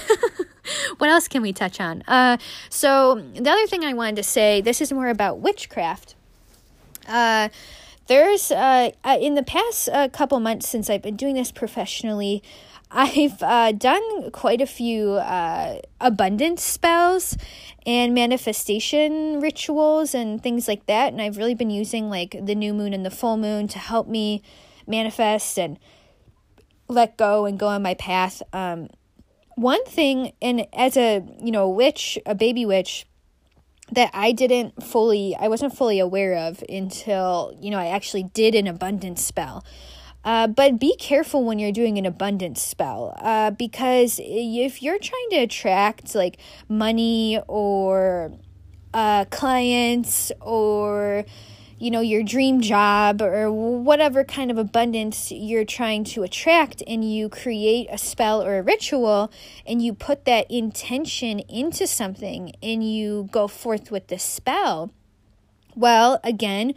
what 0.99 1.11
else 1.11 1.29
can 1.29 1.43
we 1.43 1.53
touch 1.53 1.81
on? 1.81 2.03
Uh, 2.09 2.37
so 2.69 3.23
the 3.35 3.51
other 3.51 3.67
thing 3.67 3.85
I 3.85 3.95
wanted 3.95 4.17
to 4.17 4.23
say, 4.23 4.61
this 4.61 4.81
is 4.81 4.93
more 4.93 5.09
about 5.09 5.41
witchcraft. 5.41 6.15
Uh, 7.07 7.49
there's 8.07 8.51
uh, 8.51 8.91
in 9.19 9.35
the 9.35 9.43
past 9.43 9.89
uh, 9.89 10.09
couple 10.09 10.39
months 10.41 10.69
since 10.69 10.91
I've 10.91 11.03
been 11.03 11.17
doing 11.17 11.35
this 11.35 11.51
professionally. 11.51 12.43
I've 12.91 13.43
uh, 13.43 13.73
done 13.73 14.31
quite 14.31 14.61
a 14.61 14.67
few 14.67 15.15
uh, 15.15 15.81
abundance 16.01 16.63
spells 16.63 17.37
and 17.87 18.15
manifestation 18.15 19.41
rituals 19.41 20.15
and 20.15 20.43
things 20.43 20.67
like 20.67 20.87
that. 20.87 21.13
And 21.13 21.21
I've 21.21 21.37
really 21.37 21.55
been 21.55 21.71
using 21.71 22.09
like 22.09 22.37
the 22.41 22.55
new 22.55 22.73
moon 22.73 22.93
and 22.93 23.05
the 23.05 23.11
full 23.11 23.37
moon 23.37 23.69
to 23.69 23.79
help 23.79 24.09
me 24.09 24.43
manifest 24.87 25.59
and 25.59 25.79
let 26.89 27.17
go 27.17 27.47
and 27.47 27.59
go 27.59 27.69
on 27.69 27.83
my 27.83 27.95
path. 27.95 28.43
Um, 28.53 28.89
one 29.57 29.85
thing, 29.85 30.33
and 30.43 30.67
as 30.73 30.97
a 30.97 31.23
you 31.41 31.53
know 31.53 31.69
witch, 31.69 32.19
a 32.27 32.35
baby 32.35 32.67
witch, 32.67 33.07
that 33.93 34.11
I 34.13 34.33
didn't 34.33 34.83
fully, 34.83 35.37
I 35.39 35.49
wasn't 35.49 35.77
fully 35.77 35.99
aware 35.99 36.37
of 36.37 36.63
until 36.69 37.57
you 37.61 37.71
know 37.71 37.79
I 37.79 37.87
actually 37.87 38.25
did 38.25 38.55
an 38.55 38.67
abundance 38.67 39.23
spell. 39.23 39.65
Uh, 40.25 40.47
but 40.47 40.79
be 40.79 40.97
careful 40.97 41.45
when 41.45 41.59
you're 41.59 41.73
doing 41.73 41.99
an 41.99 42.07
abundance 42.07 42.63
spell 42.63 43.15
uh, 43.21 43.51
because 43.51 44.19
if 44.23 44.83
you're 44.83 44.99
trying 44.99 45.31
to 45.31 45.37
attract 45.37 46.15
like 46.15 46.39
money 46.69 47.39
or 47.47 48.33
uh, 48.95 49.27
clients 49.27 50.33
or 50.41 51.25
you 51.79 51.91
know 51.91 52.01
your 52.01 52.23
dream 52.23 52.61
job 52.61 53.21
or 53.21 53.53
whatever 53.53 54.25
kind 54.25 54.51
of 54.51 54.57
abundance 54.57 55.31
you're 55.31 55.65
trying 55.65 56.05
to 56.05 56.23
attract 56.23 56.83
and 56.87 57.05
you 57.13 57.29
create 57.29 57.87
a 57.91 57.99
spell 57.99 58.43
or 58.43 58.59
a 58.59 58.63
ritual 58.63 59.31
and 59.67 59.83
you 59.83 59.93
put 59.93 60.25
that 60.25 60.51
intention 60.51 61.41
into 61.41 61.87
something 61.87 62.53
and 62.63 62.89
you 62.89 63.29
go 63.33 63.49
forth 63.49 63.91
with 63.91 64.07
the 64.07 64.19
spell 64.19 64.91
well 65.75 66.21
again 66.23 66.73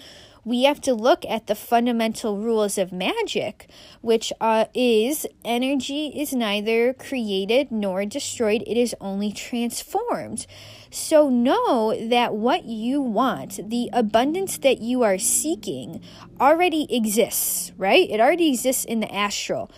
we 0.48 0.64
have 0.64 0.80
to 0.80 0.94
look 0.94 1.26
at 1.26 1.48
the 1.48 1.56
fundamental 1.56 2.38
rules 2.38 2.78
of 2.78 2.94
magic, 2.94 3.70
which 4.00 4.32
uh, 4.40 4.64
is 4.74 5.28
energy 5.44 6.08
is 6.16 6.32
neither 6.32 6.94
created 6.94 7.70
nor 7.70 8.06
destroyed, 8.06 8.64
it 8.66 8.78
is 8.78 8.96
only 9.02 9.34
transformed. 9.34 10.48
So 10.90 11.30
know 11.30 11.94
that 12.08 12.34
what 12.34 12.64
you 12.64 13.02
want, 13.02 13.70
the 13.70 13.90
abundance 13.92 14.58
that 14.60 14.80
you 14.80 15.04
are 15.04 15.18
seeking, 15.18 16.02
already 16.40 16.88
exists, 16.96 17.74
right? 17.78 18.10
It 18.10 18.22
already 18.22 18.48
exists 18.48 18.86
in 18.86 19.02
the 19.02 19.14
astral. 19.14 19.70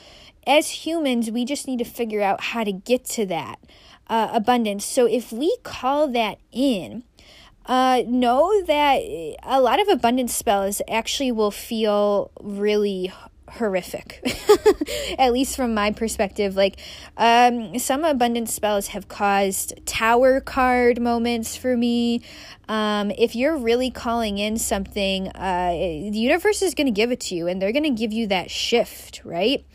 As 0.45 0.85
humans, 0.85 1.31
we 1.31 1.45
just 1.45 1.65
need 1.65 1.79
to 1.79 1.83
figure 1.83 2.21
out 2.21 2.41
how 2.41 2.63
to 2.63 2.71
get 2.71 3.05
to 3.05 3.25
that 3.25 3.59
uh, 4.05 4.29
abundance. 4.31 4.85
So 4.85 5.07
if 5.07 5.31
we 5.31 5.57
call 5.63 6.07
that 6.09 6.37
in, 6.51 7.05
uh, 7.65 8.03
know 8.07 8.63
that 8.63 8.97
a 9.43 9.61
lot 9.61 9.79
of 9.79 9.87
abundance 9.87 10.33
spells 10.33 10.81
actually 10.87 11.31
will 11.31 11.51
feel 11.51 12.31
really 12.41 13.11
horrific 13.53 14.21
at 15.19 15.33
least 15.33 15.55
from 15.55 15.73
my 15.73 15.91
perspective. 15.91 16.55
Like 16.55 16.79
um, 17.17 17.77
some 17.79 18.03
abundance 18.03 18.53
spells 18.53 18.87
have 18.87 19.07
caused 19.07 19.85
tower 19.85 20.39
card 20.39 21.01
moments 21.01 21.55
for 21.55 21.75
me. 21.75 22.21
Um, 22.67 23.11
if 23.11 23.35
you're 23.35 23.57
really 23.57 23.89
calling 23.89 24.37
in 24.37 24.57
something 24.57 25.29
uh, 25.29 25.71
the 25.71 26.11
universe 26.13 26.61
is 26.61 26.75
going 26.75 26.87
to 26.87 26.91
give 26.91 27.11
it 27.11 27.19
to 27.21 27.35
you 27.35 27.47
and 27.47 27.61
they're 27.61 27.71
going 27.71 27.83
to 27.83 27.89
give 27.89 28.13
you 28.13 28.27
that 28.27 28.51
shift 28.51 29.21
right? 29.23 29.65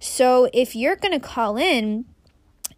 So 0.00 0.48
if 0.52 0.76
you're 0.76 0.96
going 0.96 1.18
to 1.18 1.20
call 1.20 1.56
in 1.56 2.04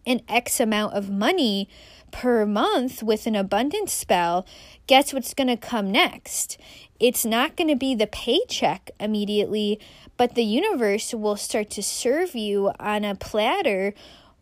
an 0.05 0.21
X 0.27 0.59
amount 0.59 0.93
of 0.93 1.09
money 1.09 1.69
per 2.11 2.45
month 2.45 3.03
with 3.03 3.27
an 3.27 3.35
abundance 3.35 3.93
spell, 3.93 4.45
guess 4.87 5.13
what's 5.13 5.33
going 5.33 5.47
to 5.47 5.57
come 5.57 5.91
next? 5.91 6.57
It's 6.99 7.25
not 7.25 7.55
going 7.55 7.67
to 7.67 7.75
be 7.75 7.95
the 7.95 8.07
paycheck 8.07 8.91
immediately, 8.99 9.79
but 10.17 10.35
the 10.35 10.43
universe 10.43 11.13
will 11.13 11.35
start 11.35 11.69
to 11.71 11.83
serve 11.83 12.35
you 12.35 12.71
on 12.79 13.03
a 13.03 13.15
platter 13.15 13.93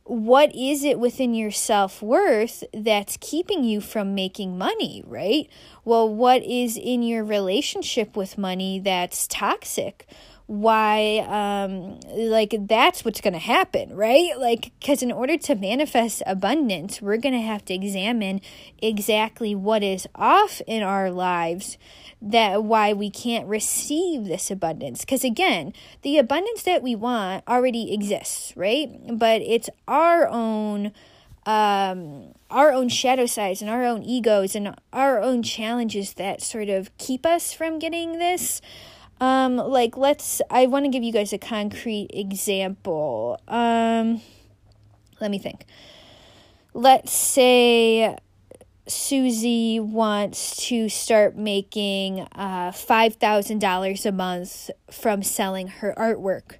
what 0.05 0.53
is 0.55 0.83
it 0.83 0.99
within 0.99 1.33
your 1.33 1.49
self 1.49 1.99
worth 1.99 2.63
that's 2.71 3.17
keeping 3.19 3.63
you 3.63 3.81
from 3.81 4.13
making 4.13 4.55
money, 4.55 5.03
right? 5.07 5.49
Well, 5.83 6.07
what 6.07 6.43
is 6.43 6.77
in 6.77 7.01
your 7.01 7.23
relationship 7.23 8.15
with 8.15 8.37
money 8.37 8.79
that's 8.79 9.27
toxic? 9.27 10.07
Why 10.47 11.25
um 11.27 11.99
like 12.15 12.53
that's 12.67 13.03
what's 13.03 13.19
going 13.19 13.33
to 13.33 13.39
happen 13.39 13.95
right? 13.95 14.37
Like 14.37 14.71
cuz 14.83 15.01
in 15.01 15.11
order 15.11 15.37
to 15.37 15.55
manifest 15.55 16.21
abundance 16.25 17.01
we're 17.01 17.17
going 17.17 17.33
to 17.33 17.41
have 17.41 17.65
to 17.65 17.73
examine 17.73 18.41
exactly 18.79 19.55
what 19.55 19.81
is 19.81 20.07
off 20.13 20.61
in 20.67 20.83
our 20.83 21.09
lives 21.09 21.77
that 22.21 22.63
why 22.63 22.93
we 22.93 23.09
can't 23.09 23.47
receive 23.47 24.25
this 24.25 24.51
abundance. 24.51 25.03
Cuz 25.03 25.23
again 25.23 25.73
the 26.03 26.19
abundance 26.19 26.61
that 26.63 26.83
we 26.83 26.93
want 26.95 27.43
already 27.47 27.91
exists 27.91 28.53
right? 28.55 28.89
But 29.17 29.41
it's 29.41 29.69
our 29.87 30.27
own 30.27 30.91
um, 31.47 32.33
our 32.49 32.71
own 32.71 32.89
shadow 32.89 33.25
sides 33.25 33.61
and 33.61 33.69
our 33.69 33.83
own 33.83 34.03
egos 34.03 34.55
and 34.55 34.75
our 34.91 35.21
own 35.21 35.43
challenges 35.43 36.13
that 36.13 36.41
sort 36.41 36.69
of 36.69 36.95
keep 36.97 37.25
us 37.25 37.53
from 37.53 37.77
getting 37.79 38.17
this. 38.17 38.61
Um, 39.21 39.55
like 39.57 39.95
let's 39.97 40.41
I 40.49 40.65
want 40.65 40.85
to 40.85 40.89
give 40.89 41.03
you 41.03 41.13
guys 41.13 41.31
a 41.33 41.37
concrete 41.37 42.09
example. 42.13 43.39
Um, 43.47 44.21
let 45.21 45.31
me 45.31 45.39
think. 45.39 45.65
Let's 46.73 47.13
say 47.13 48.17
Susie 48.87 49.79
wants 49.79 50.67
to 50.67 50.89
start 50.89 51.35
making 51.35 52.19
uh, 52.33 52.71
$5,000 52.71 54.05
a 54.05 54.11
month 54.11 54.69
from 54.91 55.23
selling 55.23 55.67
her 55.67 55.93
artwork. 55.97 56.57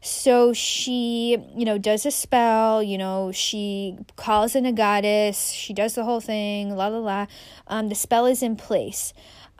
So 0.00 0.52
she, 0.52 1.36
you 1.54 1.64
know, 1.64 1.78
does 1.78 2.06
a 2.06 2.12
spell, 2.12 2.82
you 2.82 2.96
know, 2.96 3.32
she 3.32 3.98
calls 4.14 4.54
in 4.54 4.64
a 4.64 4.72
goddess, 4.72 5.50
she 5.50 5.74
does 5.74 5.96
the 5.96 6.04
whole 6.04 6.20
thing, 6.20 6.76
la 6.76 6.86
la 6.86 6.98
la. 6.98 7.26
Um, 7.66 7.88
the 7.88 7.94
spell 7.96 8.24
is 8.24 8.42
in 8.42 8.56
place. 8.56 9.12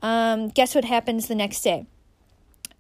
Um, 0.03 0.49
guess 0.49 0.75
what 0.75 0.85
happens 0.85 1.27
the 1.27 1.35
next 1.35 1.63
day? 1.63 1.87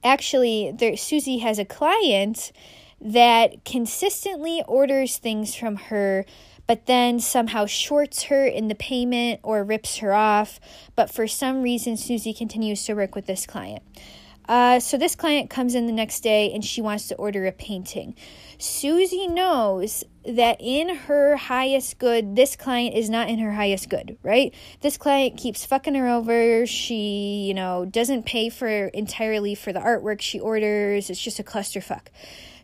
Actually 0.07 0.73
there 0.73 0.97
Susie 0.97 1.39
has 1.39 1.59
a 1.59 1.65
client 1.65 2.53
that 3.01 3.65
consistently 3.65 4.63
orders 4.67 5.19
things 5.19 5.55
from 5.55 5.77
her 5.77 6.25
but 6.67 6.87
then 6.87 7.21
somehow 7.21 7.67
shorts 7.67 8.25
her 8.25 8.45
in 8.45 8.69
the 8.69 8.75
payment 8.75 9.41
or 9.43 9.63
rips 9.63 9.99
her 9.99 10.13
off. 10.13 10.59
But 10.97 11.11
for 11.11 11.27
some 11.27 11.63
reason, 11.63 11.97
Susie 11.97 12.35
continues 12.35 12.85
to 12.85 12.95
work 12.95 13.15
with 13.15 13.27
this 13.27 13.47
client. 13.47 13.83
Uh, 14.49 14.79
so 14.81 14.97
this 14.97 15.15
client 15.17 15.51
comes 15.51 15.75
in 15.75 15.87
the 15.87 15.93
next 15.93 16.21
day 16.21 16.53
and 16.53 16.65
she 16.65 16.81
wants 16.81 17.09
to 17.09 17.15
order 17.17 17.47
a 17.47 17.53
painting. 17.53 18.15
Susie 18.59 19.27
knows 19.27 20.05
that 20.25 20.57
in 20.61 20.95
her 20.95 21.37
highest 21.37 21.99
good, 21.99 22.35
this 22.37 22.57
client 22.57 22.97
is 22.97 23.09
not 23.09 23.29
in 23.29 23.39
her 23.39 23.53
highest 23.53 23.89
good, 23.89 24.17
right? 24.23 24.55
This 24.81 24.97
client 24.97 25.37
keeps 25.37 25.65
fucking 25.65 25.95
her 25.95 26.09
over. 26.09 26.67
She, 26.67 27.45
you 27.47 27.55
know, 27.55 27.85
doesn't 27.85 28.27
pay 28.27 28.49
for 28.49 28.87
entirely 28.89 29.55
for 29.55 29.73
the 29.73 29.81
artwork 29.81 30.21
she 30.21 30.41
orders. 30.41 31.11
It's 31.11 31.23
just 31.23 31.39
a 31.39 31.45
clusterfuck. 31.45 32.07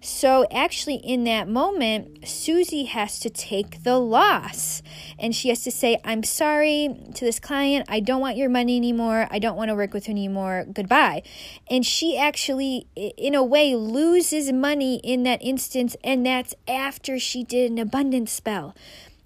So, 0.04 0.46
actually, 0.50 0.96
in 0.96 1.22
that 1.24 1.48
moment, 1.48 2.26
Susie 2.26 2.86
has 2.86 3.20
to 3.20 3.30
take 3.30 3.84
the 3.84 3.98
loss 3.98 4.82
and 5.16 5.32
she 5.32 5.48
has 5.48 5.62
to 5.62 5.70
say, 5.70 5.96
I'm 6.04 6.24
sorry 6.24 6.92
to 7.14 7.24
this 7.24 7.38
client. 7.38 7.86
I 7.88 8.00
don't 8.00 8.20
want 8.20 8.36
your 8.36 8.48
money 8.48 8.76
anymore. 8.76 9.28
I 9.30 9.38
don't 9.38 9.56
want 9.56 9.68
to 9.68 9.76
work 9.76 9.94
with 9.94 10.08
you 10.08 10.12
anymore. 10.12 10.66
Goodbye. 10.72 11.22
And 11.70 11.86
she 11.86 12.18
actually, 12.18 12.88
in 12.96 13.36
a 13.36 13.44
way, 13.44 13.76
loses 13.76 14.50
money 14.50 14.96
in 15.04 15.22
that 15.22 15.40
instance, 15.40 15.96
and 16.02 16.26
that's 16.26 16.52
after 16.66 17.20
she 17.20 17.44
did 17.44 17.70
an 17.70 17.78
abundance 17.78 18.32
spell. 18.32 18.74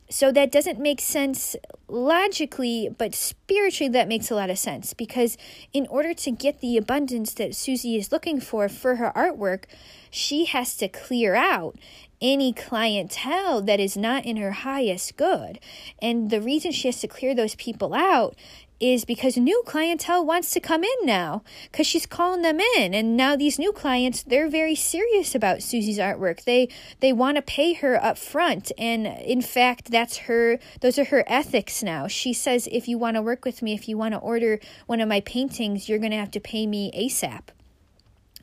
So 0.08 0.30
that 0.32 0.52
doesn't 0.52 0.78
make 0.78 1.00
sense 1.00 1.56
logically, 1.88 2.88
but 2.96 3.14
spiritually, 3.14 3.90
that 3.92 4.08
makes 4.08 4.30
a 4.30 4.34
lot 4.34 4.50
of 4.50 4.58
sense 4.58 4.94
because 4.94 5.36
in 5.72 5.86
order 5.88 6.14
to 6.14 6.30
get 6.30 6.60
the 6.60 6.76
abundance 6.76 7.34
that 7.34 7.56
Susie 7.56 7.96
is 7.96 8.12
looking 8.12 8.40
for 8.40 8.68
for 8.68 8.96
her 8.96 9.12
artwork, 9.16 9.64
she 10.10 10.44
has 10.44 10.76
to 10.76 10.88
clear 10.88 11.34
out 11.34 11.76
any 12.20 12.52
clientele 12.52 13.60
that 13.62 13.80
is 13.80 13.96
not 13.96 14.24
in 14.24 14.36
her 14.36 14.52
highest 14.52 15.16
good. 15.16 15.58
And 16.00 16.30
the 16.30 16.40
reason 16.40 16.72
she 16.72 16.88
has 16.88 17.00
to 17.00 17.08
clear 17.08 17.34
those 17.34 17.54
people 17.56 17.92
out 17.92 18.36
is 18.80 19.04
because 19.04 19.36
new 19.36 19.62
clientele 19.66 20.24
wants 20.24 20.50
to 20.50 20.60
come 20.60 20.84
in 20.84 21.06
now 21.06 21.42
because 21.70 21.86
she's 21.86 22.06
calling 22.06 22.42
them 22.42 22.60
in. 22.76 22.94
And 22.94 23.16
now 23.16 23.36
these 23.36 23.58
new 23.58 23.72
clients 23.72 24.22
they're 24.22 24.48
very 24.48 24.74
serious 24.74 25.34
about 25.34 25.62
Susie's 25.62 25.98
artwork. 25.98 26.44
They 26.44 26.68
they 27.00 27.12
want 27.12 27.36
to 27.36 27.42
pay 27.42 27.74
her 27.74 28.02
up 28.02 28.18
front 28.18 28.72
and 28.78 29.06
in 29.06 29.42
fact 29.42 29.90
that's 29.90 30.18
her 30.18 30.58
those 30.80 30.98
are 30.98 31.04
her 31.04 31.24
ethics 31.26 31.82
now. 31.82 32.06
She 32.06 32.32
says 32.32 32.68
if 32.70 32.88
you 32.88 32.98
want 32.98 33.16
to 33.16 33.22
work 33.22 33.44
with 33.44 33.62
me 33.62 33.74
if 33.74 33.88
you 33.88 33.96
want 33.96 34.14
to 34.14 34.18
order 34.18 34.60
one 34.86 35.00
of 35.00 35.08
my 35.08 35.20
paintings 35.20 35.88
you're 35.88 35.98
going 35.98 36.12
to 36.12 36.16
have 36.18 36.30
to 36.32 36.40
pay 36.40 36.66
me 36.66 36.90
ASAP 36.92 37.50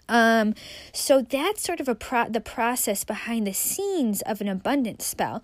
um, 0.10 0.54
so 0.92 1.22
that's 1.22 1.64
sort 1.64 1.80
of 1.80 1.88
a 1.88 1.96
pro- 1.96 2.30
the 2.30 2.42
process 2.42 3.04
behind 3.04 3.48
the 3.48 3.54
scenes 3.54 4.22
of 4.24 4.42
an 4.42 4.48
abundance 4.48 5.06
spell. 5.06 5.42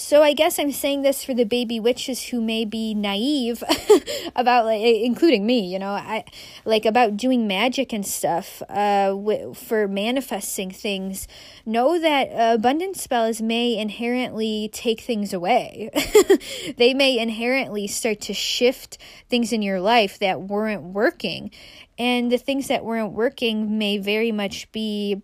So 0.00 0.22
I 0.22 0.32
guess 0.32 0.58
I'm 0.58 0.72
saying 0.72 1.02
this 1.02 1.22
for 1.22 1.34
the 1.34 1.44
baby 1.44 1.78
witches 1.78 2.28
who 2.28 2.40
may 2.40 2.64
be 2.64 2.94
naive 2.94 3.62
about 4.34 4.64
like 4.64 4.80
including 4.80 5.44
me, 5.44 5.70
you 5.70 5.78
know, 5.78 5.90
I 5.90 6.24
like 6.64 6.86
about 6.86 7.18
doing 7.18 7.46
magic 7.46 7.92
and 7.92 8.04
stuff 8.04 8.62
uh 8.70 9.10
w- 9.10 9.52
for 9.52 9.86
manifesting 9.86 10.70
things. 10.70 11.28
Know 11.66 12.00
that 12.00 12.30
abundance 12.32 13.02
spells 13.02 13.42
may 13.42 13.76
inherently 13.76 14.70
take 14.72 15.02
things 15.02 15.34
away. 15.34 15.90
they 16.78 16.94
may 16.94 17.18
inherently 17.18 17.86
start 17.86 18.22
to 18.22 18.32
shift 18.32 18.96
things 19.28 19.52
in 19.52 19.60
your 19.60 19.80
life 19.80 20.18
that 20.20 20.40
weren't 20.40 20.82
working. 20.82 21.50
And 21.98 22.32
the 22.32 22.38
things 22.38 22.68
that 22.68 22.86
weren't 22.86 23.12
working 23.12 23.76
may 23.76 23.98
very 23.98 24.32
much 24.32 24.72
be 24.72 25.20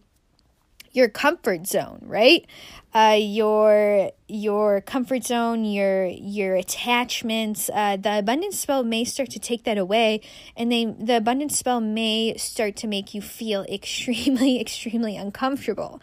your 0.97 1.09
comfort 1.09 1.67
zone, 1.67 2.01
right? 2.03 2.47
Uh, 2.95 3.19
your 3.21 4.11
your 4.27 4.81
comfort 4.81 5.23
zone, 5.23 5.67
your 5.67 6.07
your 6.07 6.57
attachments. 6.57 7.69
Uh, 7.73 7.97
the 7.99 8.21
abundance 8.21 8.59
spell 8.59 8.83
may 8.83 9.05
start 9.05 9.29
to 9.31 9.39
take 9.39 9.65
that 9.65 9.77
away, 9.77 10.23
and 10.57 10.73
they 10.73 10.87
the 10.87 11.19
abundance 11.19 11.59
spell 11.59 11.81
may 11.81 12.35
start 12.39 12.75
to 12.77 12.87
make 12.87 13.13
you 13.13 13.21
feel 13.21 13.63
extremely, 13.69 14.59
extremely 14.59 15.17
uncomfortable. 15.17 16.01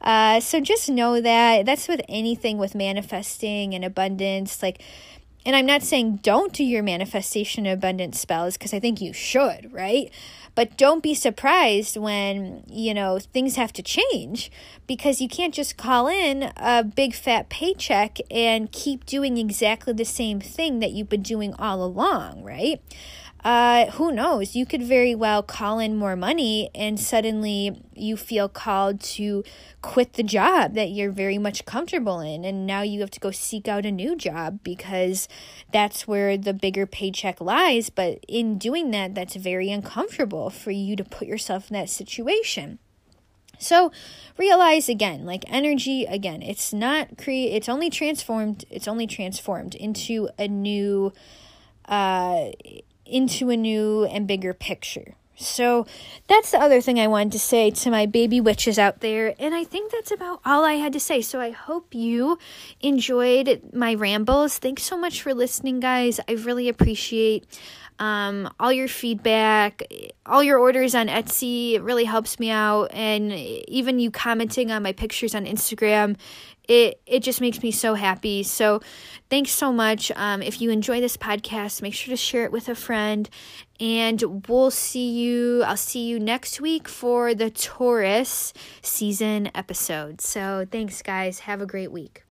Uh, 0.00 0.38
so 0.38 0.60
just 0.60 0.88
know 0.88 1.20
that 1.20 1.66
that's 1.66 1.88
with 1.88 2.00
anything 2.08 2.56
with 2.56 2.74
manifesting 2.76 3.74
and 3.74 3.84
abundance, 3.84 4.62
like. 4.62 4.82
And 5.46 5.56
I'm 5.56 5.66
not 5.66 5.82
saying 5.82 6.16
don't 6.16 6.52
do 6.52 6.62
your 6.62 6.82
manifestation 6.82 7.64
abundance 7.64 8.20
spells 8.20 8.58
because 8.58 8.74
I 8.74 8.80
think 8.80 9.00
you 9.00 9.14
should, 9.14 9.72
right? 9.72 10.10
But 10.58 10.76
don't 10.76 11.04
be 11.04 11.14
surprised 11.14 11.96
when, 11.96 12.64
you 12.66 12.92
know, 12.92 13.20
things 13.20 13.54
have 13.54 13.72
to 13.74 13.80
change 13.80 14.50
because 14.88 15.20
you 15.20 15.28
can't 15.28 15.54
just 15.54 15.76
call 15.76 16.08
in 16.08 16.50
a 16.56 16.82
big 16.82 17.14
fat 17.14 17.48
paycheck 17.48 18.18
and 18.28 18.72
keep 18.72 19.06
doing 19.06 19.38
exactly 19.38 19.92
the 19.92 20.04
same 20.04 20.40
thing 20.40 20.80
that 20.80 20.90
you've 20.90 21.08
been 21.08 21.22
doing 21.22 21.54
all 21.60 21.84
along, 21.84 22.42
right? 22.42 22.82
Uh, 23.44 23.86
who 23.92 24.10
knows? 24.10 24.56
You 24.56 24.66
could 24.66 24.82
very 24.82 25.14
well 25.14 25.42
call 25.42 25.78
in 25.78 25.96
more 25.96 26.16
money 26.16 26.70
and 26.74 26.98
suddenly 26.98 27.80
you 27.94 28.16
feel 28.16 28.48
called 28.48 29.00
to 29.00 29.44
quit 29.80 30.14
the 30.14 30.24
job 30.24 30.74
that 30.74 30.90
you're 30.90 31.12
very 31.12 31.38
much 31.38 31.64
comfortable 31.64 32.20
in. 32.20 32.44
And 32.44 32.66
now 32.66 32.82
you 32.82 33.00
have 33.00 33.12
to 33.12 33.20
go 33.20 33.30
seek 33.30 33.68
out 33.68 33.86
a 33.86 33.92
new 33.92 34.16
job 34.16 34.58
because 34.64 35.28
that's 35.72 36.08
where 36.08 36.36
the 36.36 36.52
bigger 36.52 36.84
paycheck 36.84 37.40
lies. 37.40 37.90
But 37.90 38.24
in 38.26 38.58
doing 38.58 38.90
that, 38.90 39.14
that's 39.14 39.36
very 39.36 39.70
uncomfortable 39.70 40.50
for 40.50 40.72
you 40.72 40.96
to 40.96 41.04
put 41.04 41.28
yourself 41.28 41.70
in 41.70 41.74
that 41.74 41.90
situation. 41.90 42.80
So 43.60 43.92
realize 44.36 44.88
again, 44.88 45.26
like 45.26 45.44
energy 45.48 46.04
again, 46.04 46.42
it's 46.42 46.72
not 46.72 47.18
create 47.18 47.52
it's 47.54 47.68
only 47.68 47.90
transformed, 47.90 48.64
it's 48.70 48.88
only 48.88 49.06
transformed 49.06 49.74
into 49.74 50.28
a 50.38 50.48
new 50.48 51.12
uh 51.86 52.50
into 53.08 53.50
a 53.50 53.56
new 53.56 54.04
and 54.04 54.26
bigger 54.26 54.54
picture. 54.54 55.14
So 55.40 55.86
that's 56.26 56.50
the 56.50 56.60
other 56.60 56.80
thing 56.80 56.98
I 56.98 57.06
wanted 57.06 57.32
to 57.32 57.38
say 57.38 57.70
to 57.70 57.90
my 57.90 58.06
baby 58.06 58.40
witches 58.40 58.78
out 58.78 59.00
there. 59.00 59.34
And 59.38 59.54
I 59.54 59.62
think 59.62 59.92
that's 59.92 60.10
about 60.10 60.40
all 60.44 60.64
I 60.64 60.74
had 60.74 60.92
to 60.94 61.00
say. 61.00 61.22
So 61.22 61.40
I 61.40 61.50
hope 61.50 61.94
you 61.94 62.38
enjoyed 62.80 63.62
my 63.72 63.94
rambles. 63.94 64.58
Thanks 64.58 64.82
so 64.82 64.98
much 64.98 65.22
for 65.22 65.32
listening, 65.32 65.78
guys. 65.78 66.18
I 66.28 66.32
really 66.32 66.68
appreciate 66.68 67.46
um, 68.00 68.52
all 68.58 68.72
your 68.72 68.88
feedback, 68.88 69.82
all 70.26 70.42
your 70.42 70.58
orders 70.58 70.94
on 70.96 71.06
Etsy. 71.06 71.74
It 71.74 71.82
really 71.82 72.04
helps 72.04 72.40
me 72.40 72.50
out. 72.50 72.86
And 72.92 73.32
even 73.32 74.00
you 74.00 74.10
commenting 74.10 74.72
on 74.72 74.82
my 74.82 74.92
pictures 74.92 75.36
on 75.36 75.46
Instagram 75.46 76.16
it 76.68 77.00
it 77.06 77.20
just 77.20 77.40
makes 77.40 77.62
me 77.62 77.70
so 77.70 77.94
happy. 77.94 78.42
So 78.42 78.80
thanks 79.30 79.50
so 79.50 79.72
much. 79.72 80.12
Um, 80.14 80.42
if 80.42 80.60
you 80.60 80.70
enjoy 80.70 81.00
this 81.00 81.16
podcast, 81.16 81.82
make 81.82 81.94
sure 81.94 82.12
to 82.12 82.16
share 82.16 82.44
it 82.44 82.52
with 82.52 82.68
a 82.68 82.74
friend. 82.74 83.28
And 83.80 84.46
we'll 84.48 84.70
see 84.70 85.08
you. 85.08 85.62
I'll 85.64 85.76
see 85.76 86.06
you 86.06 86.20
next 86.20 86.60
week 86.60 86.88
for 86.88 87.34
the 87.34 87.50
Taurus 87.50 88.52
season 88.82 89.50
episode. 89.54 90.20
So 90.20 90.66
thanks, 90.70 91.00
guys. 91.02 91.40
Have 91.40 91.60
a 91.62 91.66
great 91.66 91.92
week. 91.92 92.24